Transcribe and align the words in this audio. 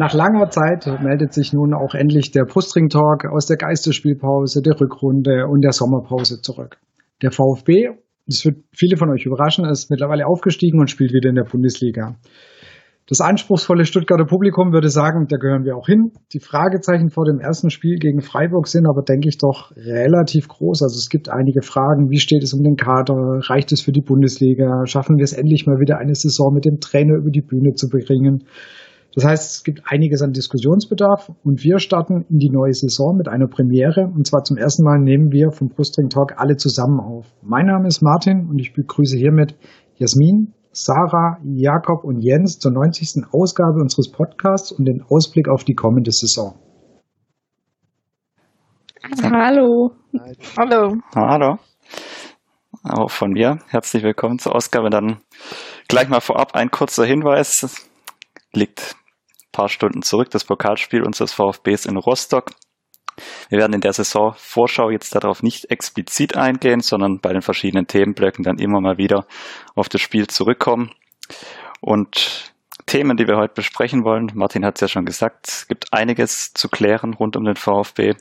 Nach 0.00 0.14
langer 0.14 0.48
Zeit 0.50 0.86
meldet 1.02 1.34
sich 1.34 1.52
nun 1.52 1.74
auch 1.74 1.94
endlich 1.94 2.30
der 2.30 2.44
Brustring 2.44 2.88
Talk 2.88 3.26
aus 3.26 3.46
der 3.46 3.56
Geisterspielpause, 3.56 4.62
der 4.62 4.80
Rückrunde 4.80 5.46
und 5.46 5.62
der 5.62 5.72
Sommerpause 5.72 6.40
zurück. 6.40 6.78
Der 7.22 7.30
VfB, 7.30 7.90
das 8.26 8.44
wird 8.44 8.64
viele 8.72 8.96
von 8.96 9.10
euch 9.10 9.26
überraschen, 9.26 9.66
ist 9.66 9.90
mittlerweile 9.90 10.26
aufgestiegen 10.26 10.80
und 10.80 10.90
spielt 10.90 11.12
wieder 11.12 11.28
in 11.28 11.36
der 11.36 11.44
Bundesliga. 11.44 12.16
Das 13.10 13.20
anspruchsvolle 13.20 13.86
Stuttgarter 13.86 14.24
Publikum 14.24 14.72
würde 14.72 14.88
sagen, 14.88 15.26
da 15.28 15.36
gehören 15.36 15.64
wir 15.64 15.76
auch 15.76 15.88
hin. 15.88 16.12
Die 16.32 16.38
Fragezeichen 16.38 17.10
vor 17.10 17.24
dem 17.24 17.40
ersten 17.40 17.68
Spiel 17.68 17.96
gegen 17.98 18.20
Freiburg 18.20 18.68
sind 18.68 18.86
aber, 18.86 19.02
denke 19.02 19.28
ich, 19.28 19.36
doch 19.36 19.72
relativ 19.74 20.46
groß. 20.46 20.84
Also 20.84 20.94
es 20.94 21.08
gibt 21.08 21.28
einige 21.28 21.62
Fragen. 21.62 22.08
Wie 22.08 22.20
steht 22.20 22.44
es 22.44 22.54
um 22.54 22.62
den 22.62 22.76
Kader? 22.76 23.16
Reicht 23.50 23.72
es 23.72 23.80
für 23.80 23.90
die 23.90 24.00
Bundesliga? 24.00 24.86
Schaffen 24.86 25.16
wir 25.16 25.24
es 25.24 25.32
endlich 25.32 25.66
mal 25.66 25.80
wieder 25.80 25.98
eine 25.98 26.14
Saison 26.14 26.54
mit 26.54 26.64
dem 26.64 26.78
Trainer 26.78 27.16
über 27.16 27.30
die 27.30 27.42
Bühne 27.42 27.74
zu 27.74 27.88
bringen? 27.88 28.44
Das 29.16 29.24
heißt, 29.24 29.56
es 29.56 29.64
gibt 29.64 29.82
einiges 29.86 30.22
an 30.22 30.30
Diskussionsbedarf 30.30 31.32
und 31.42 31.64
wir 31.64 31.80
starten 31.80 32.26
in 32.30 32.38
die 32.38 32.50
neue 32.52 32.74
Saison 32.74 33.16
mit 33.16 33.26
einer 33.26 33.48
Premiere. 33.48 34.06
Und 34.06 34.24
zwar 34.24 34.44
zum 34.44 34.56
ersten 34.56 34.84
Mal 34.84 35.00
nehmen 35.00 35.32
wir 35.32 35.50
vom 35.50 35.66
Brustring 35.66 36.10
Talk 36.10 36.34
alle 36.36 36.54
zusammen 36.54 37.00
auf. 37.00 37.26
Mein 37.42 37.66
Name 37.66 37.88
ist 37.88 38.02
Martin 38.02 38.46
und 38.48 38.60
ich 38.60 38.72
begrüße 38.72 39.16
hiermit 39.18 39.56
Jasmin, 39.96 40.54
Sarah, 40.72 41.38
Jakob 41.42 42.04
und 42.04 42.20
Jens 42.20 42.58
zur 42.58 42.72
90. 42.72 43.24
Ausgabe 43.32 43.80
unseres 43.80 44.10
Podcasts 44.10 44.70
und 44.70 44.84
den 44.84 45.02
Ausblick 45.02 45.48
auf 45.48 45.64
die 45.64 45.74
kommende 45.74 46.12
Saison. 46.12 46.54
Hallo. 49.22 49.90
Hallo. 50.56 50.96
Hallo. 51.16 51.56
Auch 52.84 53.10
von 53.10 53.32
mir. 53.32 53.58
Herzlich 53.68 54.04
willkommen 54.04 54.38
zur 54.38 54.54
Ausgabe. 54.54 54.90
Dann 54.90 55.20
gleich 55.88 56.08
mal 56.08 56.20
vorab 56.20 56.54
ein 56.54 56.70
kurzer 56.70 57.04
Hinweis. 57.04 57.90
Liegt 58.52 58.94
paar 59.52 59.68
Stunden 59.68 60.02
zurück, 60.02 60.30
das 60.30 60.44
Pokalspiel 60.44 61.02
unseres 61.02 61.32
VfBs 61.32 61.86
in 61.86 61.96
Rostock. 61.96 62.52
Wir 63.48 63.58
werden 63.58 63.72
in 63.72 63.80
der 63.80 63.92
Saisonvorschau 63.92 64.90
jetzt 64.90 65.14
darauf 65.14 65.42
nicht 65.42 65.70
explizit 65.70 66.36
eingehen, 66.36 66.80
sondern 66.80 67.20
bei 67.20 67.32
den 67.32 67.42
verschiedenen 67.42 67.86
Themenblöcken 67.86 68.44
dann 68.44 68.58
immer 68.58 68.80
mal 68.80 68.98
wieder 68.98 69.26
auf 69.74 69.88
das 69.88 70.00
Spiel 70.00 70.26
zurückkommen. 70.26 70.90
Und 71.80 72.52
Themen, 72.86 73.16
die 73.16 73.28
wir 73.28 73.36
heute 73.36 73.54
besprechen 73.54 74.04
wollen, 74.04 74.32
Martin 74.34 74.64
hat 74.64 74.76
es 74.76 74.80
ja 74.80 74.88
schon 74.88 75.04
gesagt, 75.04 75.48
es 75.48 75.68
gibt 75.68 75.92
einiges 75.92 76.52
zu 76.52 76.68
klären 76.68 77.14
rund 77.14 77.36
um 77.36 77.44
den 77.44 77.56
VfB. 77.56 78.14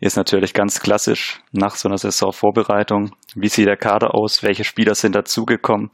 Ist 0.00 0.16
natürlich 0.16 0.52
ganz 0.52 0.80
klassisch 0.80 1.40
nach 1.52 1.76
so 1.76 1.88
einer 1.88 1.96
Saisonvorbereitung. 1.96 3.12
Wie 3.34 3.48
sieht 3.48 3.66
der 3.66 3.76
Kader 3.76 4.14
aus? 4.14 4.42
Welche 4.42 4.64
Spieler 4.64 4.94
sind 4.94 5.14
dazugekommen? 5.14 5.90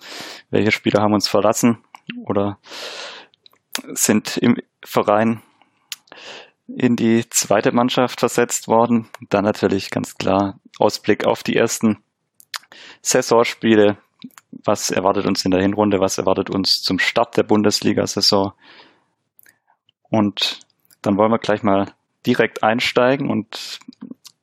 Welche 0.50 0.72
Spieler 0.72 1.02
haben 1.02 1.14
uns 1.14 1.28
verlassen? 1.28 1.78
Oder 2.24 2.58
sind 3.92 4.36
im 4.38 4.56
Verein 4.84 5.42
in 6.76 6.96
die 6.96 7.28
zweite 7.30 7.72
Mannschaft 7.72 8.20
versetzt 8.20 8.68
worden. 8.68 9.08
Dann 9.28 9.44
natürlich 9.44 9.90
ganz 9.90 10.16
klar 10.16 10.58
Ausblick 10.78 11.26
auf 11.26 11.42
die 11.42 11.56
ersten 11.56 11.98
Saisonspiele. 13.02 13.98
Was 14.64 14.90
erwartet 14.90 15.26
uns 15.26 15.44
in 15.44 15.50
der 15.50 15.62
Hinrunde? 15.62 16.00
Was 16.00 16.18
erwartet 16.18 16.50
uns 16.50 16.82
zum 16.82 16.98
Start 16.98 17.36
der 17.36 17.44
Bundesliga-Saison? 17.44 18.52
Und 20.10 20.60
dann 21.02 21.16
wollen 21.16 21.30
wir 21.30 21.38
gleich 21.38 21.62
mal 21.62 21.92
direkt 22.26 22.62
einsteigen 22.62 23.30
und 23.30 23.78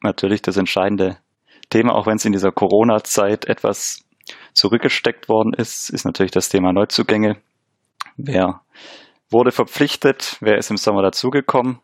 natürlich 0.02 0.42
das 0.42 0.58
entscheidende 0.58 1.18
Thema, 1.70 1.94
auch 1.94 2.08
wenn 2.08 2.16
es 2.16 2.26
in 2.26 2.32
dieser 2.32 2.52
Corona-Zeit 2.52 3.46
etwas 3.46 4.06
zurückgesteckt 4.54 5.30
worden 5.30 5.54
ist, 5.54 5.90
ist 5.90 6.06
natürlich 6.06 6.32
das 6.32 6.50
Thema 6.50 6.74
Neuzugänge. 6.74 7.38
Wer 8.16 8.62
wurde 9.30 9.52
verpflichtet, 9.52 10.38
wer 10.40 10.58
ist 10.58 10.72
im 10.72 10.78
Sommer 10.78 11.04
dazugekommen. 11.04 11.80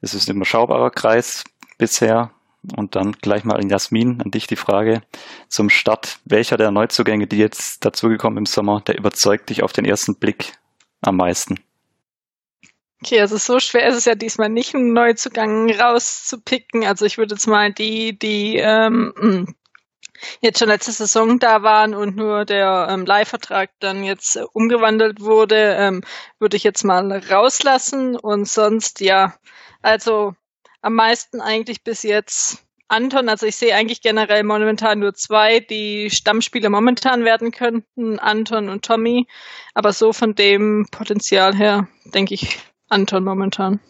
Es 0.00 0.14
ist 0.14 0.28
ein 0.28 0.36
überschaubarer 0.36 0.90
Kreis 0.90 1.44
bisher. 1.78 2.30
Und 2.76 2.94
dann 2.94 3.12
gleich 3.12 3.44
mal 3.44 3.60
in 3.60 3.70
Jasmin, 3.70 4.20
an 4.20 4.30
dich 4.30 4.46
die 4.46 4.56
Frage 4.56 5.00
zum 5.48 5.70
Start. 5.70 6.18
Welcher 6.26 6.58
der 6.58 6.70
Neuzugänge, 6.70 7.26
die 7.26 7.38
jetzt 7.38 7.84
dazugekommen 7.86 8.36
im 8.36 8.44
Sommer, 8.46 8.82
der 8.82 8.98
überzeugt 8.98 9.48
dich 9.48 9.62
auf 9.62 9.72
den 9.72 9.86
ersten 9.86 10.16
Blick 10.16 10.58
am 11.00 11.16
meisten? 11.16 11.58
Okay, 13.02 13.18
also 13.20 13.38
so 13.38 13.60
schwer 13.60 13.88
ist 13.88 13.96
es 13.96 14.04
ja 14.04 14.14
diesmal 14.14 14.50
nicht, 14.50 14.74
einen 14.74 14.92
Neuzugang 14.92 15.70
rauszupicken. 15.70 16.84
Also 16.84 17.06
ich 17.06 17.16
würde 17.16 17.34
jetzt 17.34 17.46
mal 17.46 17.72
die, 17.72 18.18
die 18.18 18.56
ähm, 18.58 19.54
jetzt 20.42 20.58
schon 20.58 20.68
letzte 20.68 20.92
Saison 20.92 21.38
da 21.38 21.62
waren 21.62 21.94
und 21.94 22.16
nur 22.16 22.44
der 22.44 22.88
ähm, 22.90 23.06
Leihvertrag 23.06 23.70
dann 23.80 24.04
jetzt 24.04 24.36
äh, 24.36 24.44
umgewandelt 24.52 25.20
wurde, 25.20 25.76
ähm, 25.78 26.02
würde 26.38 26.58
ich 26.58 26.62
jetzt 26.62 26.84
mal 26.84 27.10
rauslassen. 27.30 28.16
Und 28.16 28.46
sonst, 28.46 29.00
ja, 29.00 29.34
also 29.82 30.34
am 30.82 30.94
meisten 30.94 31.40
eigentlich 31.40 31.82
bis 31.82 32.02
jetzt 32.02 32.64
Anton. 32.88 33.28
Also 33.28 33.46
ich 33.46 33.56
sehe 33.56 33.74
eigentlich 33.74 34.02
generell 34.02 34.42
momentan 34.42 34.98
nur 34.98 35.14
zwei, 35.14 35.60
die 35.60 36.10
Stammspieler 36.10 36.70
momentan 36.70 37.24
werden 37.24 37.52
könnten, 37.52 38.18
Anton 38.18 38.68
und 38.68 38.84
Tommy. 38.84 39.26
Aber 39.74 39.92
so 39.92 40.12
von 40.12 40.34
dem 40.34 40.86
Potenzial 40.90 41.54
her 41.54 41.88
denke 42.06 42.34
ich 42.34 42.58
Anton 42.88 43.24
momentan. 43.24 43.80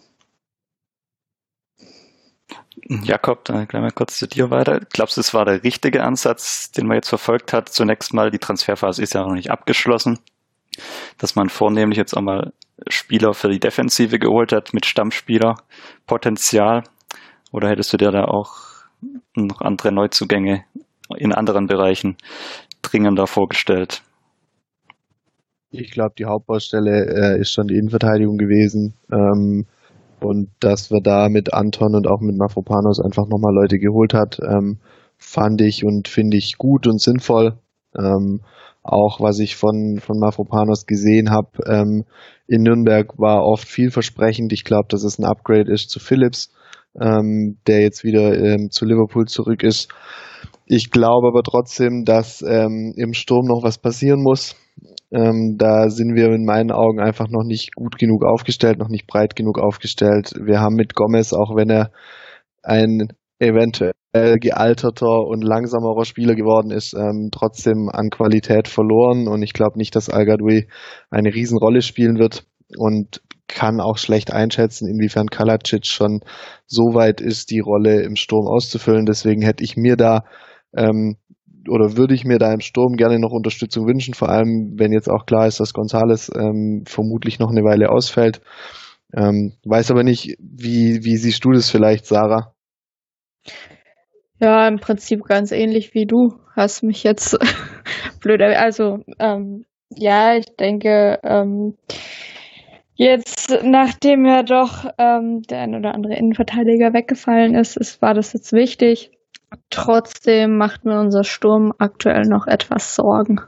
Jakob, 2.88 3.44
dann 3.44 3.68
gleich 3.68 3.82
mal 3.82 3.92
kurz 3.92 4.18
zu 4.18 4.26
dir 4.26 4.50
weiter. 4.50 4.80
Glaubst 4.92 5.16
du, 5.16 5.20
es 5.20 5.32
war 5.32 5.44
der 5.44 5.62
richtige 5.62 6.02
Ansatz, 6.02 6.72
den 6.72 6.86
man 6.86 6.96
jetzt 6.96 7.08
verfolgt 7.08 7.52
hat? 7.52 7.68
Zunächst 7.68 8.12
mal, 8.12 8.30
die 8.30 8.38
Transferphase 8.38 9.02
ist 9.02 9.14
ja 9.14 9.22
noch 9.22 9.34
nicht 9.34 9.50
abgeschlossen, 9.50 10.18
dass 11.18 11.36
man 11.36 11.50
vornehmlich 11.50 11.98
jetzt 11.98 12.16
auch 12.16 12.22
mal 12.22 12.52
Spieler 12.88 13.34
für 13.34 13.48
die 13.48 13.60
Defensive 13.60 14.18
geholt 14.18 14.52
hat 14.52 14.72
mit 14.72 14.86
Stammspielerpotenzial? 14.86 16.84
Oder 17.52 17.68
hättest 17.68 17.92
du 17.92 17.96
dir 17.96 18.10
da 18.10 18.24
auch 18.24 18.70
noch 19.34 19.60
andere 19.60 19.92
Neuzugänge 19.92 20.64
in 21.16 21.32
anderen 21.32 21.66
Bereichen 21.66 22.16
dringender 22.82 23.26
vorgestellt? 23.26 24.02
Ich 25.72 25.90
glaube, 25.92 26.14
die 26.18 26.24
Hauptbaustelle 26.24 27.36
äh, 27.36 27.40
ist 27.40 27.52
schon 27.52 27.68
die 27.68 27.76
Innenverteidigung 27.76 28.38
gewesen. 28.38 28.94
Ähm, 29.12 29.66
und 30.20 30.50
dass 30.60 30.90
wir 30.90 31.00
da 31.00 31.28
mit 31.28 31.54
Anton 31.54 31.94
und 31.94 32.06
auch 32.06 32.20
mit 32.20 32.36
Mafropanos 32.36 33.00
einfach 33.00 33.26
nochmal 33.26 33.54
Leute 33.54 33.78
geholt 33.78 34.12
hat, 34.12 34.38
ähm, 34.40 34.78
fand 35.16 35.60
ich 35.60 35.84
und 35.84 36.08
finde 36.08 36.36
ich 36.36 36.58
gut 36.58 36.86
und 36.86 37.00
sinnvoll. 37.00 37.58
Ähm, 37.96 38.40
auch 38.82 39.20
was 39.20 39.38
ich 39.38 39.56
von, 39.56 39.98
von 40.00 40.18
Mafropanos 40.18 40.86
gesehen 40.86 41.30
habe 41.30 41.50
ähm, 41.66 42.04
in 42.50 42.62
Nürnberg 42.62 43.16
war 43.16 43.44
oft 43.44 43.68
vielversprechend. 43.68 44.52
Ich 44.52 44.64
glaube, 44.64 44.88
dass 44.88 45.04
es 45.04 45.18
ein 45.18 45.24
Upgrade 45.24 45.72
ist 45.72 45.88
zu 45.88 46.00
Phillips, 46.00 46.52
ähm, 47.00 47.58
der 47.68 47.80
jetzt 47.82 48.02
wieder 48.02 48.36
ähm, 48.36 48.70
zu 48.70 48.84
Liverpool 48.84 49.26
zurück 49.26 49.62
ist. 49.62 49.88
Ich 50.66 50.90
glaube 50.90 51.28
aber 51.28 51.44
trotzdem, 51.44 52.04
dass 52.04 52.42
ähm, 52.42 52.92
im 52.96 53.12
Sturm 53.12 53.46
noch 53.46 53.62
was 53.62 53.78
passieren 53.78 54.20
muss. 54.20 54.56
Ähm, 55.12 55.58
da 55.58 55.90
sind 55.90 56.16
wir 56.16 56.32
in 56.32 56.44
meinen 56.44 56.72
Augen 56.72 56.98
einfach 56.98 57.28
noch 57.28 57.44
nicht 57.44 57.76
gut 57.76 57.98
genug 57.98 58.24
aufgestellt, 58.24 58.78
noch 58.78 58.88
nicht 58.88 59.06
breit 59.06 59.36
genug 59.36 59.60
aufgestellt. 59.60 60.32
Wir 60.44 60.60
haben 60.60 60.74
mit 60.74 60.96
Gomez, 60.96 61.32
auch 61.32 61.54
wenn 61.54 61.70
er 61.70 61.92
ein 62.64 63.12
eventuell 63.40 63.92
gealterter 64.38 65.26
und 65.26 65.42
langsamerer 65.42 66.04
Spieler 66.04 66.34
geworden 66.34 66.70
ist, 66.70 66.94
ähm, 66.94 67.30
trotzdem 67.32 67.88
an 67.90 68.10
Qualität 68.10 68.68
verloren. 68.68 69.28
Und 69.28 69.42
ich 69.42 69.52
glaube 69.52 69.78
nicht, 69.78 69.96
dass 69.96 70.10
Al 70.10 70.26
eine 71.10 71.34
Riesenrolle 71.34 71.82
spielen 71.82 72.18
wird 72.18 72.44
und 72.76 73.22
kann 73.48 73.80
auch 73.80 73.98
schlecht 73.98 74.32
einschätzen, 74.32 74.88
inwiefern 74.88 75.26
Kalacic 75.26 75.86
schon 75.86 76.20
so 76.66 76.94
weit 76.94 77.20
ist, 77.20 77.50
die 77.50 77.58
Rolle 77.58 78.02
im 78.02 78.14
Sturm 78.14 78.46
auszufüllen. 78.46 79.06
Deswegen 79.06 79.42
hätte 79.42 79.64
ich 79.64 79.76
mir 79.76 79.96
da 79.96 80.24
ähm, 80.76 81.16
oder 81.68 81.96
würde 81.96 82.14
ich 82.14 82.24
mir 82.24 82.38
da 82.38 82.52
im 82.52 82.60
Sturm 82.60 82.94
gerne 82.94 83.18
noch 83.18 83.32
Unterstützung 83.32 83.86
wünschen, 83.86 84.14
vor 84.14 84.28
allem 84.28 84.74
wenn 84.76 84.92
jetzt 84.92 85.10
auch 85.10 85.26
klar 85.26 85.46
ist, 85.46 85.60
dass 85.60 85.74
Gonzales 85.74 86.30
ähm, 86.34 86.84
vermutlich 86.86 87.38
noch 87.38 87.50
eine 87.50 87.64
Weile 87.64 87.90
ausfällt. 87.90 88.40
Ähm, 89.14 89.54
weiß 89.64 89.90
aber 89.90 90.04
nicht, 90.04 90.36
wie, 90.38 91.04
wie 91.04 91.16
siehst 91.16 91.44
du 91.44 91.50
das 91.50 91.68
vielleicht, 91.68 92.06
Sarah? 92.06 92.54
Ja, 94.40 94.66
im 94.66 94.80
Prinzip 94.80 95.24
ganz 95.24 95.52
ähnlich 95.52 95.94
wie 95.94 96.06
du. 96.06 96.34
Hast 96.56 96.82
mich 96.82 97.02
jetzt 97.04 97.38
blöd. 98.20 98.40
Also, 98.40 99.00
ähm, 99.18 99.64
ja, 99.90 100.36
ich 100.36 100.46
denke, 100.58 101.18
ähm, 101.22 101.76
jetzt, 102.94 103.58
nachdem 103.62 104.24
ja 104.24 104.42
doch 104.42 104.86
ähm, 104.98 105.42
der 105.42 105.60
ein 105.60 105.74
oder 105.74 105.94
andere 105.94 106.14
Innenverteidiger 106.14 106.94
weggefallen 106.94 107.54
ist, 107.54 107.76
ist, 107.76 108.00
war 108.00 108.14
das 108.14 108.32
jetzt 108.32 108.52
wichtig. 108.52 109.10
Trotzdem 109.68 110.56
macht 110.56 110.84
mir 110.84 111.00
unser 111.00 111.24
Sturm 111.24 111.72
aktuell 111.78 112.22
noch 112.22 112.46
etwas 112.46 112.94
Sorgen. 112.94 113.40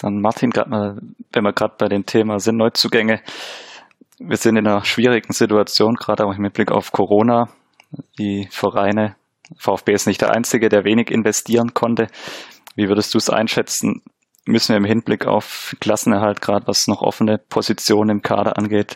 Dann 0.00 0.20
Martin, 0.20 0.50
gerade 0.50 0.70
mal, 0.70 0.98
wenn 1.32 1.44
wir 1.44 1.52
gerade 1.52 1.74
bei 1.78 1.88
dem 1.88 2.04
Thema 2.04 2.38
sind, 2.38 2.56
Neuzugänge. 2.56 3.20
Wir 4.18 4.38
sind 4.38 4.56
in 4.56 4.66
einer 4.66 4.82
schwierigen 4.82 5.32
Situation, 5.32 5.94
gerade 5.94 6.24
auch 6.24 6.36
mit 6.38 6.54
Blick 6.54 6.72
auf 6.72 6.90
Corona. 6.90 7.50
Die 8.18 8.48
Vereine, 8.50 9.14
VfB 9.58 9.92
ist 9.92 10.06
nicht 10.06 10.22
der 10.22 10.34
einzige, 10.34 10.70
der 10.70 10.84
wenig 10.84 11.10
investieren 11.10 11.74
konnte. 11.74 12.06
Wie 12.76 12.88
würdest 12.88 13.12
du 13.12 13.18
es 13.18 13.28
einschätzen? 13.28 14.02
Müssen 14.46 14.70
wir 14.70 14.78
im 14.78 14.86
Hinblick 14.86 15.26
auf 15.26 15.76
Klassenerhalt, 15.80 16.40
gerade 16.40 16.66
was 16.66 16.88
noch 16.88 17.02
offene 17.02 17.36
Positionen 17.36 18.08
im 18.08 18.22
Kader 18.22 18.56
angeht, 18.56 18.94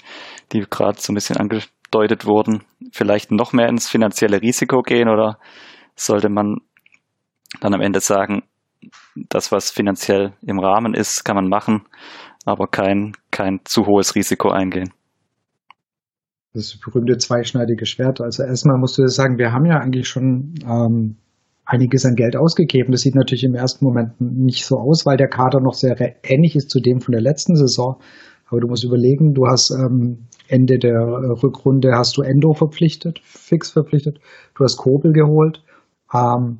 die 0.53 0.61
gerade 0.61 0.99
so 0.99 1.13
ein 1.13 1.17
bisschen 1.17 1.37
angedeutet 1.37 2.25
wurden, 2.25 2.65
vielleicht 2.93 3.31
noch 3.31 3.53
mehr 3.53 3.69
ins 3.69 3.91
finanzielle 3.91 4.41
Risiko 4.41 4.81
gehen 4.81 5.09
oder 5.09 5.39
sollte 5.97 6.31
man 6.31 6.59
dann 7.61 7.75
am 7.75 7.83
Ende 7.83 8.01
sagen, 8.01 8.45
das, 9.17 9.53
was 9.53 9.71
finanziell 9.71 10.33
im 10.41 10.61
Rahmen 10.61 10.95
ist, 10.95 11.25
kann 11.25 11.37
man 11.37 11.49
machen, 11.49 11.87
aber 12.47 12.69
kein, 12.69 13.13
kein 13.31 13.61
zu 13.65 13.87
hohes 13.87 14.15
Risiko 14.15 14.51
eingehen. 14.51 14.95
Das 16.53 16.77
berühmte 16.77 17.17
zweischneidige 17.17 17.87
Schwert. 17.87 18.21
Also 18.21 18.43
erstmal 18.43 18.79
musst 18.79 18.99
du 18.99 19.07
sagen, 19.07 19.39
wir 19.39 19.53
haben 19.53 19.67
ja 19.67 19.79
eigentlich 19.79 20.09
schon 20.09 20.55
ähm, 20.65 21.17
einiges 21.65 22.05
an 22.05 22.17
Geld 22.17 22.37
ausgegeben. 22.37 22.91
Das 22.91 23.03
sieht 23.03 23.15
natürlich 23.15 23.45
im 23.45 23.55
ersten 23.55 23.85
Moment 23.85 24.21
nicht 24.21 24.67
so 24.67 24.77
aus, 24.77 25.07
weil 25.07 25.17
der 25.17 25.29
Kader 25.29 25.61
noch 25.61 25.75
sehr 25.75 25.97
ähnlich 26.25 26.57
ist 26.57 26.71
zu 26.71 26.81
dem 26.81 27.01
von 27.01 27.13
der 27.13 27.23
letzten 27.23 27.55
Saison. 27.55 28.01
Aber 28.49 28.61
du 28.61 28.67
musst 28.67 28.83
überlegen, 28.83 29.33
du 29.33 29.47
hast 29.47 29.71
ähm, 29.71 30.27
Ende 30.49 30.79
der 30.79 30.99
Rückrunde 31.43 31.93
hast 31.95 32.17
du 32.17 32.23
Endo 32.23 32.53
verpflichtet, 32.53 33.21
fix 33.23 33.71
verpflichtet. 33.71 34.19
Du 34.57 34.65
hast 34.65 34.77
Kobel 34.77 35.13
geholt. 35.13 35.63
Ähm, 36.13 36.59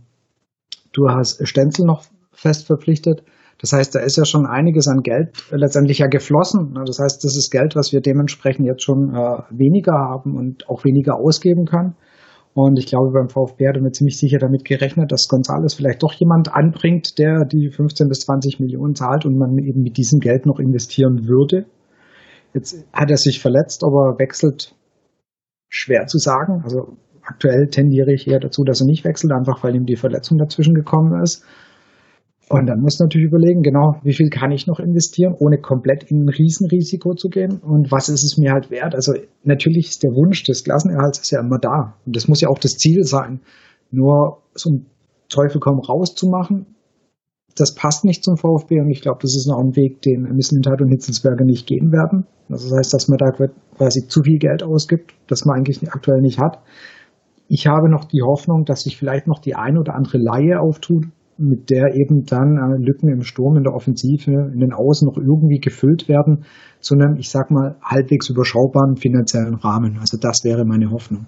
du 0.93 1.09
hast 1.09 1.45
Stenzel 1.49 1.85
noch 1.85 2.05
fest 2.33 2.67
verpflichtet. 2.67 3.25
Das 3.61 3.73
heißt, 3.73 3.95
da 3.95 4.01
ist 4.01 4.17
ja 4.17 4.25
schon 4.25 4.47
einiges 4.47 4.89
an 4.89 5.03
Geld 5.03 5.45
letztendlich 5.51 5.99
ja 5.99 6.07
geflossen. 6.07 6.75
Das 6.87 6.99
heißt, 6.99 7.23
das 7.23 7.37
ist 7.37 7.51
Geld, 7.51 7.77
was 7.77 7.93
wir 7.93 8.01
dementsprechend 8.01 8.67
jetzt 8.67 8.83
schon 8.83 9.11
äh, 9.15 9.43
weniger 9.51 9.93
haben 9.93 10.37
und 10.37 10.69
auch 10.69 10.85
weniger 10.85 11.17
ausgeben 11.17 11.67
können. 11.67 11.95
Und 12.53 12.79
ich 12.79 12.87
glaube, 12.87 13.13
beim 13.13 13.29
VfB 13.29 13.69
hat 13.69 13.77
er 13.77 13.83
mir 13.83 13.93
ziemlich 13.93 14.19
sicher 14.19 14.39
damit 14.39 14.65
gerechnet, 14.65 15.13
dass 15.13 15.29
Gonzales 15.29 15.75
vielleicht 15.75 16.03
doch 16.03 16.13
jemand 16.15 16.53
anbringt, 16.53 17.19
der 17.19 17.45
die 17.45 17.71
15 17.71 18.09
bis 18.09 18.21
20 18.21 18.59
Millionen 18.59 18.95
zahlt 18.95 19.25
und 19.25 19.37
man 19.37 19.57
eben 19.59 19.83
mit 19.83 19.97
diesem 19.97 20.19
Geld 20.19 20.47
noch 20.47 20.59
investieren 20.59 21.29
würde. 21.29 21.67
Jetzt 22.53 22.85
hat 22.93 23.11
er 23.11 23.17
sich 23.17 23.41
verletzt, 23.41 23.85
aber 23.85 24.19
wechselt 24.19 24.75
schwer 25.69 26.07
zu 26.07 26.19
sagen. 26.19 26.63
Also 26.65 26.97
aktuell 27.23 27.69
tendiere 27.69 28.13
ich 28.13 28.27
eher 28.27 28.41
dazu, 28.41 28.65
dass 28.65 28.81
er 28.81 28.87
nicht 28.87 29.05
wechselt, 29.05 29.33
einfach 29.33 29.63
weil 29.63 29.77
ihm 29.77 29.87
die 29.87 29.97
Verletzung 29.97 30.37
dazwischen 30.39 30.75
gekommen 30.75 31.23
ist. 31.23 31.45
Und 32.53 32.67
dann 32.67 32.81
muss 32.81 32.99
natürlich 32.99 33.29
überlegen, 33.29 33.63
genau, 33.63 34.01
wie 34.03 34.13
viel 34.13 34.29
kann 34.29 34.51
ich 34.51 34.67
noch 34.67 34.81
investieren, 34.81 35.37
ohne 35.39 35.59
komplett 35.59 36.11
in 36.11 36.25
ein 36.25 36.29
Riesenrisiko 36.29 37.15
zu 37.15 37.29
gehen 37.29 37.61
und 37.63 37.93
was 37.93 38.09
ist 38.09 38.25
es 38.25 38.39
mir 38.39 38.51
halt 38.51 38.73
wert. 38.73 38.97
Also 38.97 39.13
natürlich 39.45 39.91
ist 39.91 40.03
der 40.03 40.11
Wunsch 40.11 40.43
des 40.43 40.65
Klassenerhalts 40.65 41.21
ist 41.21 41.31
ja 41.31 41.39
immer 41.39 41.59
da 41.61 41.95
und 42.05 42.17
das 42.17 42.27
muss 42.27 42.41
ja 42.41 42.49
auch 42.49 42.59
das 42.59 42.77
Ziel 42.77 43.05
sein. 43.05 43.39
Nur 43.93 44.39
so 44.55 44.71
ein 44.71 44.87
Teufel 45.29 45.61
komm 45.61 45.79
raus 45.79 46.17
zu 46.17 46.27
machen, 46.27 46.75
das 47.55 47.77
passt 47.77 48.05
nicht 48.05 48.25
zum 48.25 48.37
VfB 48.37 48.81
und 48.81 48.91
ich 48.91 49.01
glaube, 49.01 49.19
das 49.23 49.37
ist 49.37 49.47
noch 49.47 49.61
ein 49.61 49.77
Weg, 49.77 50.03
den 50.03 50.23
Mislintat 50.35 50.81
und 50.81 50.89
Hitzelsberger 50.89 51.45
nicht 51.45 51.69
gehen 51.69 51.93
werden. 51.93 52.27
Also 52.49 52.69
das 52.69 52.79
heißt, 52.79 52.95
dass 52.95 53.07
man 53.07 53.19
da 53.19 53.31
quasi 53.77 54.09
zu 54.09 54.23
viel 54.25 54.39
Geld 54.39 54.65
ausgibt, 54.65 55.15
das 55.29 55.45
man 55.45 55.57
eigentlich 55.57 55.89
aktuell 55.89 56.21
nicht 56.21 56.41
hat. 56.41 56.59
Ich 57.47 57.69
habe 57.69 57.89
noch 57.89 58.07
die 58.07 58.23
Hoffnung, 58.23 58.65
dass 58.65 58.83
sich 58.83 58.97
vielleicht 58.97 59.29
noch 59.29 59.39
die 59.39 59.55
ein 59.55 59.79
oder 59.79 59.95
andere 59.95 60.19
Laie 60.19 60.59
auftut, 60.61 61.05
mit 61.41 61.71
der 61.71 61.95
eben 61.95 62.25
dann 62.25 62.57
äh, 62.57 62.77
Lücken 62.85 63.09
im 63.09 63.23
Sturm, 63.23 63.57
in 63.57 63.65
der 63.65 63.75
Offensive, 63.75 64.51
in 64.53 64.61
den 64.61 64.73
Außen 64.73 65.07
noch 65.07 65.17
irgendwie 65.17 65.59
gefüllt 65.59 66.09
werden, 66.09 66.45
zu 66.81 66.95
einem, 66.95 67.17
ich 67.17 67.31
sag 67.31 67.51
mal, 67.51 67.77
halbwegs 67.83 68.29
überschaubaren 68.29 68.97
finanziellen 68.97 69.55
Rahmen. 69.55 69.99
Also 70.01 70.19
das 70.19 70.45
wäre 70.45 70.65
meine 70.65 70.91
Hoffnung. 70.91 71.27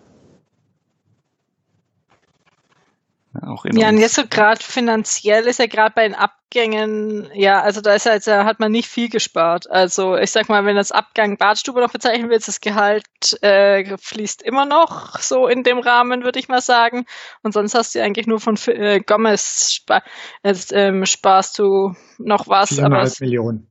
Auch 3.41 3.65
ja, 3.73 3.89
und 3.89 3.99
jetzt 3.99 4.15
so 4.15 4.25
gerade 4.29 4.63
finanziell 4.63 5.47
ist 5.47 5.59
ja 5.59 5.67
gerade 5.67 5.95
bei 5.95 6.07
den 6.07 6.15
Abgängen, 6.15 7.31
ja, 7.33 7.63
also 7.63 7.81
da 7.81 7.95
ist 7.95 8.05
ja, 8.05 8.13
jetzt, 8.13 8.27
hat 8.27 8.61
man 8.61 8.71
nicht 8.71 8.89
viel 8.89 9.09
gespart. 9.09 9.71
Also 9.71 10.17
ich 10.17 10.31
sag 10.31 10.51
mal, 10.51 10.67
wenn 10.67 10.77
das 10.77 10.93
Abgang 10.93 11.39
Badstube 11.39 11.81
noch 11.81 11.93
bezeichnen 11.93 12.29
willst, 12.29 12.49
das 12.49 12.61
Gehalt 12.61 13.07
äh, 13.41 13.97
fließt 13.97 14.43
immer 14.43 14.67
noch 14.67 15.19
so 15.19 15.47
in 15.47 15.63
dem 15.63 15.79
Rahmen, 15.79 16.25
würde 16.25 16.39
ich 16.39 16.49
mal 16.49 16.61
sagen. 16.61 17.07
Und 17.43 17.55
sonst 17.55 17.75
hast 17.75 17.95
du 17.95 18.03
eigentlich 18.03 18.27
nur 18.27 18.39
von 18.39 18.59
äh, 18.67 19.01
Gomez 19.01 19.73
spa 19.73 20.03
jetzt, 20.45 20.73
ähm, 20.75 21.07
sparst 21.07 21.59
du 21.59 21.95
noch 22.19 22.49
was. 22.49 22.79
Aber 22.79 23.11
Millionen. 23.21 23.69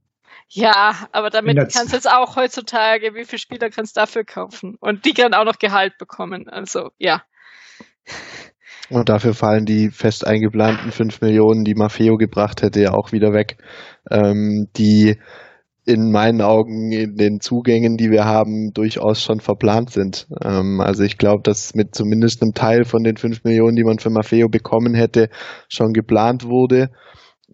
Ja, 0.54 1.08
aber 1.14 1.30
damit 1.30 1.56
kannst 1.58 1.92
du 1.92 1.96
jetzt 1.96 2.12
auch 2.12 2.36
heutzutage, 2.36 3.14
wie 3.14 3.24
viele 3.24 3.40
Spieler 3.40 3.70
kannst 3.70 3.96
du 3.96 4.02
dafür 4.02 4.26
kaufen? 4.26 4.76
Und 4.82 5.06
die 5.06 5.14
können 5.14 5.34
auch 5.34 5.46
noch 5.46 5.60
Gehalt 5.60 5.98
bekommen. 5.98 6.50
Also 6.50 6.90
ja. 6.98 7.22
Und 8.90 9.10
dafür 9.10 9.34
fallen 9.34 9.66
die 9.66 9.90
fest 9.90 10.26
eingeplanten 10.26 10.92
5 10.92 11.22
Millionen, 11.22 11.64
die 11.64 11.76
Maffeo 11.76 12.18
gebracht 12.18 12.62
hätte, 12.62 12.82
ja 12.82 12.94
auch 12.94 13.12
wieder 13.12 13.34
weg. 13.34 13.58
Ähm, 14.10 14.68
die 14.76 15.18
in 15.86 16.12
meinen 16.12 16.42
Augen 16.42 16.92
in 16.92 17.16
den 17.16 17.40
Zugängen, 17.40 17.98
die 17.98 18.12
wir 18.12 18.26
haben, 18.26 18.72
durchaus 18.74 19.22
schon 19.24 19.40
verplant 19.40 19.90
sind. 19.90 20.28
Ähm, 20.44 20.80
also 20.80 21.04
ich 21.04 21.18
glaube, 21.18 21.42
dass 21.44 21.74
mit 21.74 21.96
zumindest 21.96 22.42
einem 22.42 22.54
Teil 22.54 22.86
von 22.86 23.04
den 23.04 23.18
5 23.18 23.44
Millionen, 23.44 23.76
die 23.76 23.84
man 23.84 23.98
für 23.98 24.12
Maffeo 24.12 24.48
bekommen 24.48 24.94
hätte, 24.94 25.30
schon 25.70 25.94
geplant 25.94 26.46
wurde. 26.46 26.92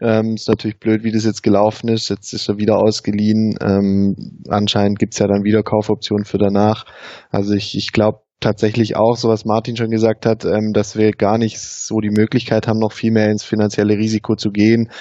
Ähm, 0.01 0.35
ist 0.35 0.49
natürlich 0.49 0.79
blöd, 0.79 1.03
wie 1.03 1.11
das 1.11 1.25
jetzt 1.25 1.41
gelaufen 1.41 1.87
ist. 1.87 2.09
Jetzt 2.09 2.33
ist 2.33 2.49
er 2.49 2.57
wieder 2.57 2.77
ausgeliehen. 2.77 3.57
Ähm, 3.61 4.41
anscheinend 4.49 4.99
gibt's 4.99 5.19
ja 5.19 5.27
dann 5.27 5.43
wieder 5.43 5.63
Kaufoptionen 5.63 6.25
für 6.25 6.37
danach. 6.37 6.85
Also 7.31 7.53
ich, 7.53 7.75
ich 7.75 7.91
glaube, 7.93 8.19
tatsächlich 8.39 8.95
auch, 8.95 9.15
so 9.17 9.29
was 9.29 9.45
Martin 9.45 9.75
schon 9.75 9.89
gesagt 9.89 10.25
hat, 10.25 10.45
ähm, 10.45 10.71
dass 10.73 10.95
wir 10.95 11.11
gar 11.11 11.37
nicht 11.37 11.59
so 11.59 11.99
die 11.99 12.11
Möglichkeit 12.11 12.67
haben, 12.67 12.79
noch 12.79 12.91
viel 12.91 13.11
mehr 13.11 13.29
ins 13.31 13.43
finanzielle 13.43 13.97
Risiko 13.97 14.35
zu 14.35 14.51
gehen, 14.51 14.91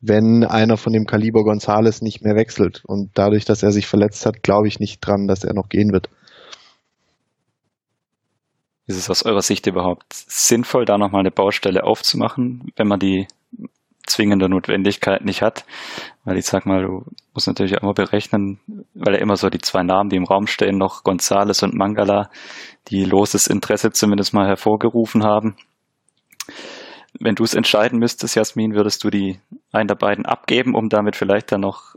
wenn 0.00 0.44
einer 0.44 0.76
von 0.76 0.92
dem 0.92 1.04
Kaliber 1.04 1.44
Gonzales 1.44 2.00
nicht 2.00 2.22
mehr 2.22 2.36
wechselt. 2.36 2.82
Und 2.86 3.10
dadurch, 3.14 3.44
dass 3.44 3.62
er 3.62 3.72
sich 3.72 3.86
verletzt 3.86 4.24
hat, 4.26 4.42
glaube 4.42 4.68
ich 4.68 4.80
nicht 4.80 5.00
dran, 5.00 5.26
dass 5.26 5.44
er 5.44 5.54
noch 5.54 5.68
gehen 5.68 5.92
wird. 5.92 6.08
Ist 8.86 8.96
es 8.96 9.10
aus 9.10 9.24
eurer 9.24 9.42
Sicht 9.42 9.66
überhaupt 9.66 10.04
sinnvoll, 10.12 10.84
da 10.84 10.96
nochmal 10.96 11.20
eine 11.20 11.32
Baustelle 11.32 11.82
aufzumachen, 11.82 12.70
wenn 12.76 12.86
man 12.86 13.00
die 13.00 13.26
zwingende 14.06 14.48
Notwendigkeit 14.48 15.24
nicht 15.24 15.42
hat. 15.42 15.64
Weil 16.24 16.38
ich 16.38 16.46
sag 16.46 16.66
mal, 16.66 16.82
du 16.82 17.04
musst 17.34 17.46
natürlich 17.46 17.76
auch 17.76 17.82
immer 17.82 17.94
berechnen, 17.94 18.58
weil 18.94 19.14
ja 19.14 19.20
immer 19.20 19.36
so 19.36 19.50
die 19.50 19.58
zwei 19.58 19.82
Namen, 19.82 20.10
die 20.10 20.16
im 20.16 20.24
Raum 20.24 20.46
stehen, 20.46 20.78
noch 20.78 21.04
Gonzales 21.04 21.62
und 21.62 21.74
Mangala, 21.74 22.30
die 22.88 23.04
loses 23.04 23.46
Interesse 23.46 23.90
zumindest 23.92 24.34
mal 24.34 24.46
hervorgerufen 24.46 25.24
haben. 25.24 25.56
Wenn 27.18 27.34
du 27.34 27.44
es 27.44 27.54
entscheiden 27.54 27.98
müsstest, 27.98 28.36
Jasmin, 28.36 28.74
würdest 28.74 29.02
du 29.04 29.10
die 29.10 29.40
einen 29.72 29.88
der 29.88 29.94
beiden 29.94 30.26
abgeben, 30.26 30.74
um 30.74 30.88
damit 30.88 31.16
vielleicht 31.16 31.50
dann 31.52 31.62
noch 31.62 31.94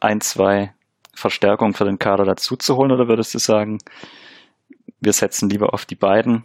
ein, 0.00 0.20
zwei 0.20 0.72
Verstärkungen 1.14 1.74
für 1.74 1.84
den 1.84 1.98
Kader 1.98 2.24
dazu 2.24 2.56
zu 2.56 2.76
holen, 2.76 2.92
oder 2.92 3.08
würdest 3.08 3.34
du 3.34 3.38
sagen, 3.38 3.78
wir 5.00 5.12
setzen 5.12 5.48
lieber 5.48 5.74
auf 5.74 5.86
die 5.86 5.96
beiden 5.96 6.44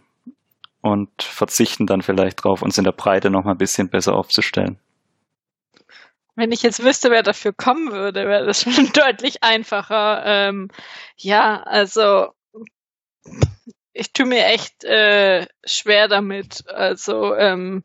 und 0.81 1.09
verzichten 1.21 1.85
dann 1.85 2.01
vielleicht 2.01 2.43
drauf, 2.43 2.61
uns 2.61 2.77
in 2.77 2.83
der 2.83 2.91
Breite 2.91 3.29
noch 3.29 3.43
mal 3.43 3.51
ein 3.51 3.57
bisschen 3.57 3.89
besser 3.89 4.15
aufzustellen? 4.15 4.79
Wenn 6.35 6.51
ich 6.51 6.63
jetzt 6.63 6.83
wüsste, 6.83 7.11
wer 7.11 7.23
dafür 7.23 7.53
kommen 7.53 7.91
würde, 7.91 8.27
wäre 8.27 8.45
das 8.45 8.61
schon 8.73 8.91
deutlich 8.93 9.43
einfacher. 9.43 10.23
Ähm, 10.25 10.69
ja, 11.17 11.63
also 11.63 12.33
ich 13.93 14.11
tue 14.11 14.25
mir 14.25 14.45
echt 14.45 14.83
äh, 14.83 15.47
schwer 15.63 16.09
damit. 16.09 16.67
Also 16.67 17.33
ähm, 17.35 17.83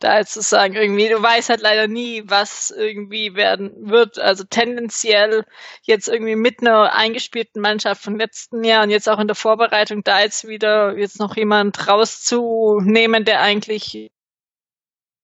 da 0.00 0.18
jetzt 0.18 0.32
zu 0.32 0.42
sagen, 0.42 0.74
irgendwie, 0.74 1.08
du 1.08 1.22
weißt 1.22 1.48
halt 1.48 1.60
leider 1.60 1.86
nie, 1.86 2.24
was 2.26 2.70
irgendwie 2.76 3.36
werden 3.36 3.72
wird. 3.88 4.18
Also 4.18 4.42
tendenziell 4.44 5.44
jetzt 5.82 6.08
irgendwie 6.08 6.34
mit 6.34 6.60
einer 6.60 6.92
eingespielten 6.94 7.62
Mannschaft 7.62 8.02
von 8.02 8.18
letzten 8.18 8.64
Jahr 8.64 8.82
und 8.82 8.90
jetzt 8.90 9.08
auch 9.08 9.20
in 9.20 9.28
der 9.28 9.36
Vorbereitung 9.36 10.02
da 10.02 10.20
jetzt 10.20 10.48
wieder 10.48 10.98
jetzt 10.98 11.20
noch 11.20 11.36
jemand 11.36 11.86
rauszunehmen, 11.88 13.24
der 13.24 13.40
eigentlich 13.40 14.10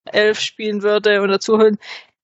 elf 0.04 0.40
spielen 0.40 0.82
würde 0.82 1.22
und 1.22 1.28
dazu 1.28 1.58
holen, 1.58 1.78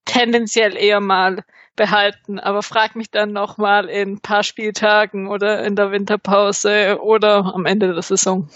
tendenziell 0.06 0.76
eher 0.76 1.00
mal 1.00 1.44
behalten. 1.76 2.40
Aber 2.40 2.62
frag 2.62 2.96
mich 2.96 3.10
dann 3.10 3.32
noch 3.32 3.58
mal 3.58 3.88
in 3.88 4.12
ein 4.12 4.20
paar 4.20 4.42
Spieltagen 4.42 5.28
oder 5.28 5.62
in 5.64 5.76
der 5.76 5.92
Winterpause 5.92 6.98
oder 7.02 7.54
am 7.54 7.66
Ende 7.66 7.92
der 7.92 8.02
Saison. 8.02 8.48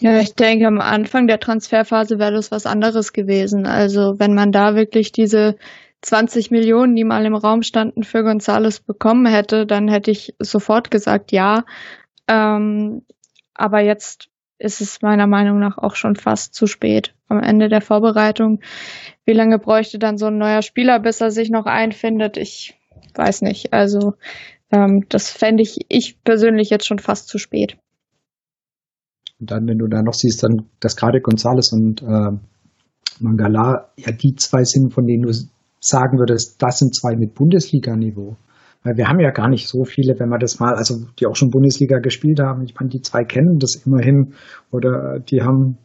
Ja, 0.00 0.18
ich 0.18 0.34
denke, 0.34 0.66
am 0.66 0.80
Anfang 0.80 1.28
der 1.28 1.38
Transferphase 1.38 2.18
wäre 2.18 2.32
das 2.32 2.50
was 2.50 2.66
anderes 2.66 3.12
gewesen. 3.12 3.66
Also 3.66 4.18
wenn 4.18 4.34
man 4.34 4.50
da 4.50 4.74
wirklich 4.74 5.12
diese 5.12 5.56
20 6.00 6.50
Millionen, 6.50 6.96
die 6.96 7.04
mal 7.04 7.24
im 7.24 7.36
Raum 7.36 7.62
standen, 7.62 8.02
für 8.02 8.24
Gonzales 8.24 8.80
bekommen 8.80 9.26
hätte, 9.26 9.64
dann 9.64 9.86
hätte 9.86 10.10
ich 10.10 10.34
sofort 10.40 10.90
gesagt, 10.90 11.30
ja. 11.30 11.64
Ähm, 12.26 13.02
aber 13.54 13.80
jetzt 13.80 14.28
ist 14.62 14.80
es 14.80 15.02
meiner 15.02 15.26
Meinung 15.26 15.58
nach 15.58 15.78
auch 15.78 15.96
schon 15.96 16.16
fast 16.16 16.54
zu 16.54 16.66
spät 16.66 17.14
am 17.28 17.40
Ende 17.40 17.68
der 17.68 17.80
Vorbereitung. 17.80 18.60
Wie 19.24 19.32
lange 19.32 19.58
bräuchte 19.58 19.98
dann 19.98 20.18
so 20.18 20.26
ein 20.26 20.38
neuer 20.38 20.62
Spieler, 20.62 21.00
bis 21.00 21.20
er 21.20 21.30
sich 21.30 21.50
noch 21.50 21.66
einfindet? 21.66 22.36
Ich 22.36 22.78
weiß 23.14 23.42
nicht. 23.42 23.72
Also 23.72 24.14
ähm, 24.70 25.04
das 25.08 25.30
fände 25.30 25.62
ich, 25.62 25.86
ich 25.88 26.22
persönlich 26.22 26.70
jetzt 26.70 26.86
schon 26.86 26.98
fast 26.98 27.28
zu 27.28 27.38
spät. 27.38 27.76
Und 29.40 29.50
dann, 29.50 29.66
wenn 29.66 29.78
du 29.78 29.88
da 29.88 30.02
noch 30.02 30.14
siehst, 30.14 30.42
dann, 30.42 30.66
dass 30.80 30.96
gerade 30.96 31.20
Gonzales 31.20 31.72
und 31.72 32.02
äh, 32.02 32.30
Mangala 33.18 33.90
ja 33.96 34.12
die 34.12 34.34
zwei 34.36 34.64
sind, 34.64 34.92
von 34.92 35.06
denen 35.06 35.22
du 35.22 35.32
sagen 35.80 36.18
würdest, 36.18 36.62
das 36.62 36.78
sind 36.78 36.94
zwei 36.94 37.16
mit 37.16 37.34
Bundesliga-Niveau. 37.34 38.36
Weil 38.84 38.96
wir 38.96 39.08
haben 39.08 39.20
ja 39.20 39.30
gar 39.30 39.48
nicht 39.48 39.68
so 39.68 39.84
viele, 39.84 40.18
wenn 40.18 40.28
man 40.28 40.40
das 40.40 40.58
mal, 40.58 40.74
also 40.74 41.06
die 41.18 41.26
auch 41.26 41.36
schon 41.36 41.50
Bundesliga 41.50 41.98
gespielt 41.98 42.40
haben. 42.40 42.64
Ich 42.64 42.74
meine, 42.74 42.90
die 42.90 43.00
zwei 43.00 43.24
kennen 43.24 43.58
das 43.58 43.76
immerhin. 43.86 44.34
Oder 44.72 45.20
die 45.20 45.42
haben 45.42 45.78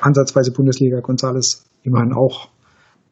ansatzweise 0.00 0.52
Bundesliga 0.52 1.00
Gonzales 1.00 1.66
immerhin 1.82 2.12
auch 2.12 2.48